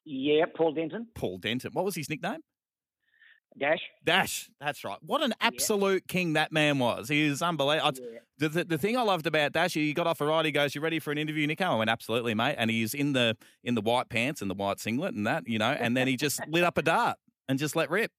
Yeah, 0.04 0.44
Paul 0.54 0.72
Denton. 0.72 1.08
Paul 1.14 1.38
Denton. 1.38 1.70
What 1.72 1.84
was 1.84 1.94
his 1.96 2.08
nickname? 2.08 2.40
Dash. 3.58 3.80
Dash. 4.04 4.50
That's 4.60 4.84
right. 4.84 4.98
What 5.02 5.22
an 5.22 5.34
absolute 5.40 6.06
king 6.08 6.34
that 6.34 6.52
man 6.52 6.78
was. 6.78 7.08
He 7.08 7.28
was 7.28 7.42
unbelievable. 7.42 7.88
I- 7.88 8.18
The, 8.38 8.50
the, 8.50 8.64
the 8.64 8.76
thing 8.78 8.98
I 8.98 9.02
loved 9.02 9.26
about 9.26 9.52
Dash, 9.52 9.72
he 9.72 9.94
got 9.94 10.06
off 10.06 10.20
a 10.20 10.26
ride. 10.26 10.44
He 10.44 10.52
goes, 10.52 10.74
"You 10.74 10.82
ready 10.82 10.98
for 10.98 11.10
an 11.10 11.16
interview, 11.16 11.46
Nico?" 11.46 11.64
I 11.64 11.74
went, 11.74 11.88
"Absolutely, 11.88 12.34
mate." 12.34 12.56
And 12.58 12.70
he's 12.70 12.92
in 12.92 13.14
the 13.14 13.34
in 13.64 13.74
the 13.74 13.80
white 13.80 14.10
pants 14.10 14.42
and 14.42 14.50
the 14.50 14.54
white 14.54 14.78
singlet 14.78 15.14
and 15.14 15.26
that, 15.26 15.48
you 15.48 15.58
know. 15.58 15.70
And 15.70 15.96
then 15.96 16.06
he 16.06 16.18
just 16.18 16.46
lit 16.46 16.62
up 16.62 16.76
a 16.76 16.82
dart 16.82 17.16
and 17.48 17.58
just 17.58 17.74
let 17.76 17.88
rip. 17.90 18.10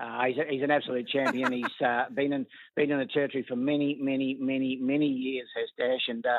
Uh, 0.00 0.24
he's, 0.26 0.38
a, 0.38 0.44
he's 0.48 0.62
an 0.62 0.70
absolute 0.70 1.08
champion. 1.08 1.52
he's 1.52 1.64
uh, 1.84 2.04
been 2.14 2.32
in 2.32 2.46
been 2.76 2.92
in 2.92 2.98
the 3.00 3.06
territory 3.06 3.44
for 3.48 3.56
many, 3.56 3.98
many, 4.00 4.36
many, 4.40 4.76
many 4.80 5.06
years. 5.08 5.48
Has 5.56 5.68
Dash 5.76 6.06
and 6.08 6.24
uh, 6.24 6.38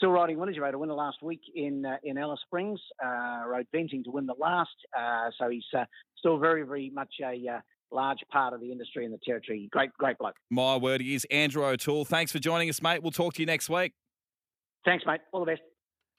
still 0.00 0.10
riding 0.10 0.38
winners. 0.38 0.56
He 0.56 0.60
rode 0.60 0.74
a 0.74 0.78
winner 0.78 0.94
last 0.94 1.22
week 1.22 1.42
in 1.54 1.84
uh, 1.84 1.96
in 2.02 2.16
Alice 2.16 2.40
Springs. 2.46 2.80
Uh, 3.04 3.42
rode 3.46 3.66
Venting 3.72 4.02
to 4.04 4.10
win 4.10 4.26
the 4.26 4.34
last. 4.38 4.70
Uh, 4.98 5.28
so 5.38 5.50
he's 5.50 5.64
uh, 5.76 5.84
still 6.18 6.38
very, 6.38 6.62
very 6.62 6.90
much 6.90 7.12
a 7.22 7.34
uh, 7.48 7.60
large 7.92 8.18
part 8.32 8.54
of 8.54 8.60
the 8.60 8.72
industry 8.72 9.04
and 9.04 9.12
the 9.12 9.18
territory. 9.24 9.68
Great, 9.70 9.92
great 9.98 10.16
bloke. 10.18 10.36
My 10.50 10.76
word 10.76 11.02
he 11.02 11.14
is 11.14 11.26
Andrew 11.30 11.64
O'Toole. 11.64 12.06
Thanks 12.06 12.32
for 12.32 12.38
joining 12.38 12.70
us, 12.70 12.80
mate. 12.80 13.02
We'll 13.02 13.12
talk 13.12 13.34
to 13.34 13.42
you 13.42 13.46
next 13.46 13.68
week. 13.68 13.92
Thanks, 14.84 15.04
mate. 15.06 15.20
All 15.32 15.44
the 15.44 15.52
best. 15.52 15.62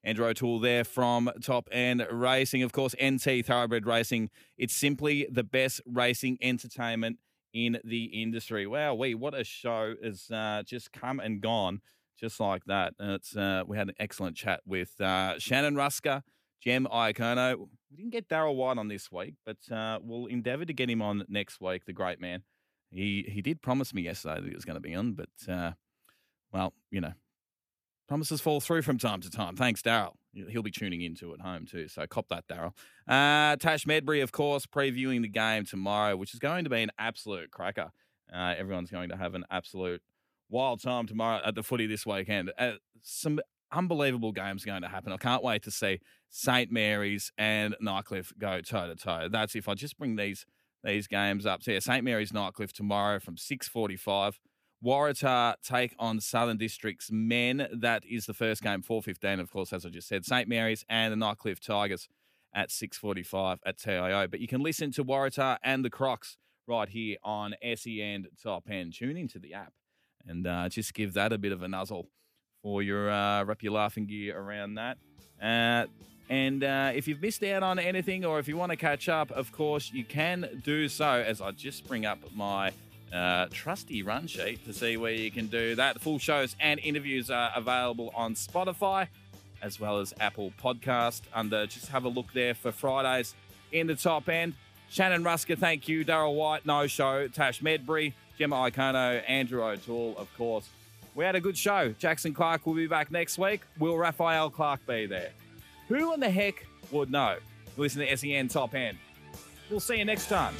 Andrew 0.03 0.27
O'Toole 0.27 0.59
there 0.59 0.83
from 0.83 1.29
Top 1.41 1.67
End 1.71 2.05
Racing. 2.11 2.63
Of 2.63 2.71
course, 2.71 2.95
NT 3.03 3.45
Thoroughbred 3.45 3.85
Racing. 3.85 4.29
It's 4.57 4.75
simply 4.75 5.27
the 5.31 5.43
best 5.43 5.81
racing 5.85 6.37
entertainment 6.41 7.17
in 7.53 7.79
the 7.83 8.05
industry. 8.05 8.65
Wow, 8.65 8.95
we 8.95 9.15
what 9.15 9.33
a 9.33 9.43
show 9.43 9.95
has 10.03 10.29
uh, 10.31 10.63
just 10.65 10.91
come 10.91 11.19
and 11.19 11.41
gone 11.41 11.81
just 12.21 12.39
like 12.39 12.63
that. 12.65 12.93
And 12.99 13.11
it's 13.11 13.35
uh, 13.35 13.63
we 13.65 13.77
had 13.77 13.89
an 13.89 13.95
excellent 13.99 14.37
chat 14.37 14.61
with 14.65 14.99
uh, 15.01 15.39
Shannon 15.39 15.75
Rusca, 15.75 16.21
Jem 16.61 16.87
Iacono. 16.91 17.67
We 17.89 17.97
didn't 17.97 18.11
get 18.11 18.29
Daryl 18.29 18.55
White 18.55 18.77
on 18.77 18.87
this 18.87 19.11
week, 19.11 19.33
but 19.45 19.57
uh, 19.71 19.99
we'll 20.01 20.27
endeavour 20.27 20.65
to 20.65 20.73
get 20.73 20.89
him 20.89 21.01
on 21.01 21.25
next 21.27 21.59
week. 21.59 21.85
The 21.85 21.93
great 21.93 22.21
man. 22.21 22.43
He 22.91 23.25
he 23.27 23.41
did 23.41 23.61
promise 23.61 23.93
me 23.93 24.03
yesterday 24.03 24.41
that 24.41 24.47
he 24.47 24.55
was 24.55 24.65
going 24.65 24.75
to 24.75 24.81
be 24.81 24.93
on, 24.95 25.13
but 25.13 25.51
uh, 25.51 25.71
well, 26.51 26.73
you 26.91 27.01
know, 27.01 27.13
promises 28.07 28.41
fall 28.41 28.61
through 28.61 28.81
from 28.83 28.97
time 28.97 29.21
to 29.21 29.29
time. 29.29 29.55
Thanks, 29.55 29.81
Daryl. 29.81 30.13
He'll 30.33 30.63
be 30.63 30.71
tuning 30.71 31.01
into 31.01 31.33
at 31.33 31.41
home 31.41 31.65
too, 31.65 31.87
so 31.87 32.05
cop 32.07 32.27
that, 32.29 32.47
Daryl. 32.47 32.73
Uh, 33.07 33.55
Tash 33.57 33.85
Medbury, 33.85 34.21
of 34.23 34.31
course, 34.31 34.65
previewing 34.65 35.21
the 35.21 35.29
game 35.29 35.65
tomorrow, 35.65 36.15
which 36.15 36.33
is 36.33 36.39
going 36.39 36.63
to 36.65 36.69
be 36.69 36.81
an 36.81 36.91
absolute 36.97 37.51
cracker. 37.51 37.91
Uh, 38.33 38.53
everyone's 38.57 38.91
going 38.91 39.09
to 39.09 39.17
have 39.17 39.35
an 39.35 39.43
absolute 39.51 40.01
wild 40.51 40.81
time 40.81 41.07
tomorrow 41.07 41.41
at 41.43 41.55
the 41.55 41.63
footy 41.63 41.87
this 41.87 42.05
weekend. 42.05 42.51
Uh, 42.57 42.73
some 43.01 43.39
unbelievable 43.71 44.31
games 44.31 44.65
going 44.65 44.81
to 44.81 44.87
happen. 44.87 45.13
I 45.13 45.17
can't 45.17 45.43
wait 45.43 45.63
to 45.63 45.71
see 45.71 45.99
St 46.29 46.71
Mary's 46.71 47.31
and 47.37 47.75
Nightcliff 47.81 48.33
go 48.37 48.61
toe 48.61 48.87
to 48.87 48.95
toe. 48.95 49.27
That's 49.31 49.55
if 49.55 49.67
I 49.67 49.73
just 49.73 49.97
bring 49.97 50.15
these 50.15 50.45
these 50.83 51.07
games 51.07 51.45
up. 51.45 51.63
So 51.63 51.71
yeah, 51.71 51.79
St 51.79 52.03
Mary's 52.03 52.31
Nightcliff 52.31 52.73
tomorrow 52.73 53.19
from 53.19 53.37
six 53.37 53.67
forty 53.67 53.95
five. 53.95 54.39
Waratah 54.83 55.55
take 55.63 55.95
on 55.99 56.19
Southern 56.19 56.57
District's 56.57 57.09
men. 57.11 57.67
That 57.71 58.03
is 58.03 58.25
the 58.25 58.33
first 58.33 58.63
game, 58.63 58.81
4.15, 58.81 59.39
of 59.39 59.51
course, 59.51 59.71
as 59.73 59.85
I 59.85 59.89
just 59.89 60.07
said. 60.07 60.25
St. 60.25 60.47
Mary's 60.49 60.83
and 60.89 61.11
the 61.13 61.23
Nightcliff 61.23 61.59
Tigers 61.59 62.09
at 62.55 62.69
6.45 62.69 63.59
at 63.63 63.77
TIO. 63.77 64.27
But 64.27 64.39
you 64.39 64.47
can 64.47 64.61
listen 64.61 64.91
to 64.93 65.05
Waratah 65.05 65.57
and 65.63 65.85
the 65.85 65.91
Crocs 65.91 66.35
right 66.65 66.89
here 66.89 67.17
on 67.23 67.53
SEN 67.75 68.25
Top 68.41 68.67
End. 68.71 68.95
Tune 68.95 69.17
into 69.17 69.37
the 69.37 69.53
app 69.53 69.73
and 70.27 70.47
uh, 70.47 70.69
just 70.69 70.93
give 70.93 71.13
that 71.13 71.33
a 71.33 71.37
bit 71.37 71.51
of 71.51 71.61
a 71.61 71.67
nuzzle 71.67 72.07
for 72.63 72.81
your 72.83 73.09
uh, 73.09 73.43
wrap 73.43 73.63
your 73.63 73.73
laughing 73.73 74.05
gear 74.05 74.37
around 74.37 74.75
that. 74.75 74.97
Uh, 75.41 75.85
and 76.29 76.63
uh, 76.63 76.91
if 76.95 77.07
you've 77.07 77.21
missed 77.21 77.43
out 77.43 77.63
on 77.63 77.77
anything 77.77 78.23
or 78.23 78.39
if 78.39 78.47
you 78.47 78.55
want 78.55 78.71
to 78.71 78.77
catch 78.77 79.09
up, 79.09 79.31
of 79.31 79.51
course, 79.51 79.91
you 79.91 80.05
can 80.05 80.61
do 80.63 80.87
so 80.87 81.05
as 81.05 81.41
I 81.41 81.51
just 81.51 81.87
bring 81.87 82.05
up 82.05 82.19
my 82.33 82.71
uh, 83.13 83.47
trusty 83.51 84.03
run 84.03 84.27
sheet 84.27 84.63
to 84.65 84.73
see 84.73 84.95
where 84.95 85.11
you 85.11 85.29
can 85.29 85.47
do 85.47 85.75
that. 85.75 85.99
Full 85.99 86.19
shows 86.19 86.55
and 86.59 86.79
interviews 86.79 87.29
are 87.29 87.51
available 87.55 88.13
on 88.15 88.35
Spotify 88.35 89.07
as 89.61 89.79
well 89.79 89.99
as 89.99 90.13
Apple 90.19 90.53
Podcast. 90.61 91.21
Under 91.33 91.67
just 91.67 91.89
have 91.89 92.05
a 92.05 92.09
look 92.09 92.31
there 92.33 92.53
for 92.53 92.71
Fridays 92.71 93.35
in 93.71 93.87
the 93.87 93.95
top 93.95 94.29
end. 94.29 94.53
Shannon 94.89 95.23
Rusca, 95.23 95.57
thank 95.57 95.87
you. 95.87 96.03
Daryl 96.03 96.35
White, 96.35 96.65
no 96.65 96.87
show. 96.87 97.27
Tash 97.27 97.61
Medbury, 97.61 98.13
Gemma 98.41 98.55
Iacono, 98.55 99.21
Andrew 99.27 99.63
O'Toole, 99.63 100.15
of 100.17 100.27
course. 100.35 100.67
We 101.13 101.23
had 101.23 101.35
a 101.35 101.39
good 101.39 101.55
show. 101.55 101.93
Jackson 101.99 102.33
Clark 102.33 102.65
will 102.65 102.73
be 102.73 102.87
back 102.87 103.11
next 103.11 103.37
week. 103.37 103.61
Will 103.77 103.95
Raphael 103.95 104.49
Clark 104.49 104.83
be 104.87 105.05
there? 105.05 105.29
Who 105.89 106.11
in 106.15 106.19
the 106.19 106.29
heck 106.31 106.65
would 106.89 107.11
know? 107.11 107.37
Listen 107.77 108.01
to 108.01 108.17
SEN 108.17 108.47
Top 108.47 108.73
End. 108.73 108.97
We'll 109.69 109.79
see 109.79 109.97
you 109.97 110.05
next 110.05 110.27
time. 110.27 110.55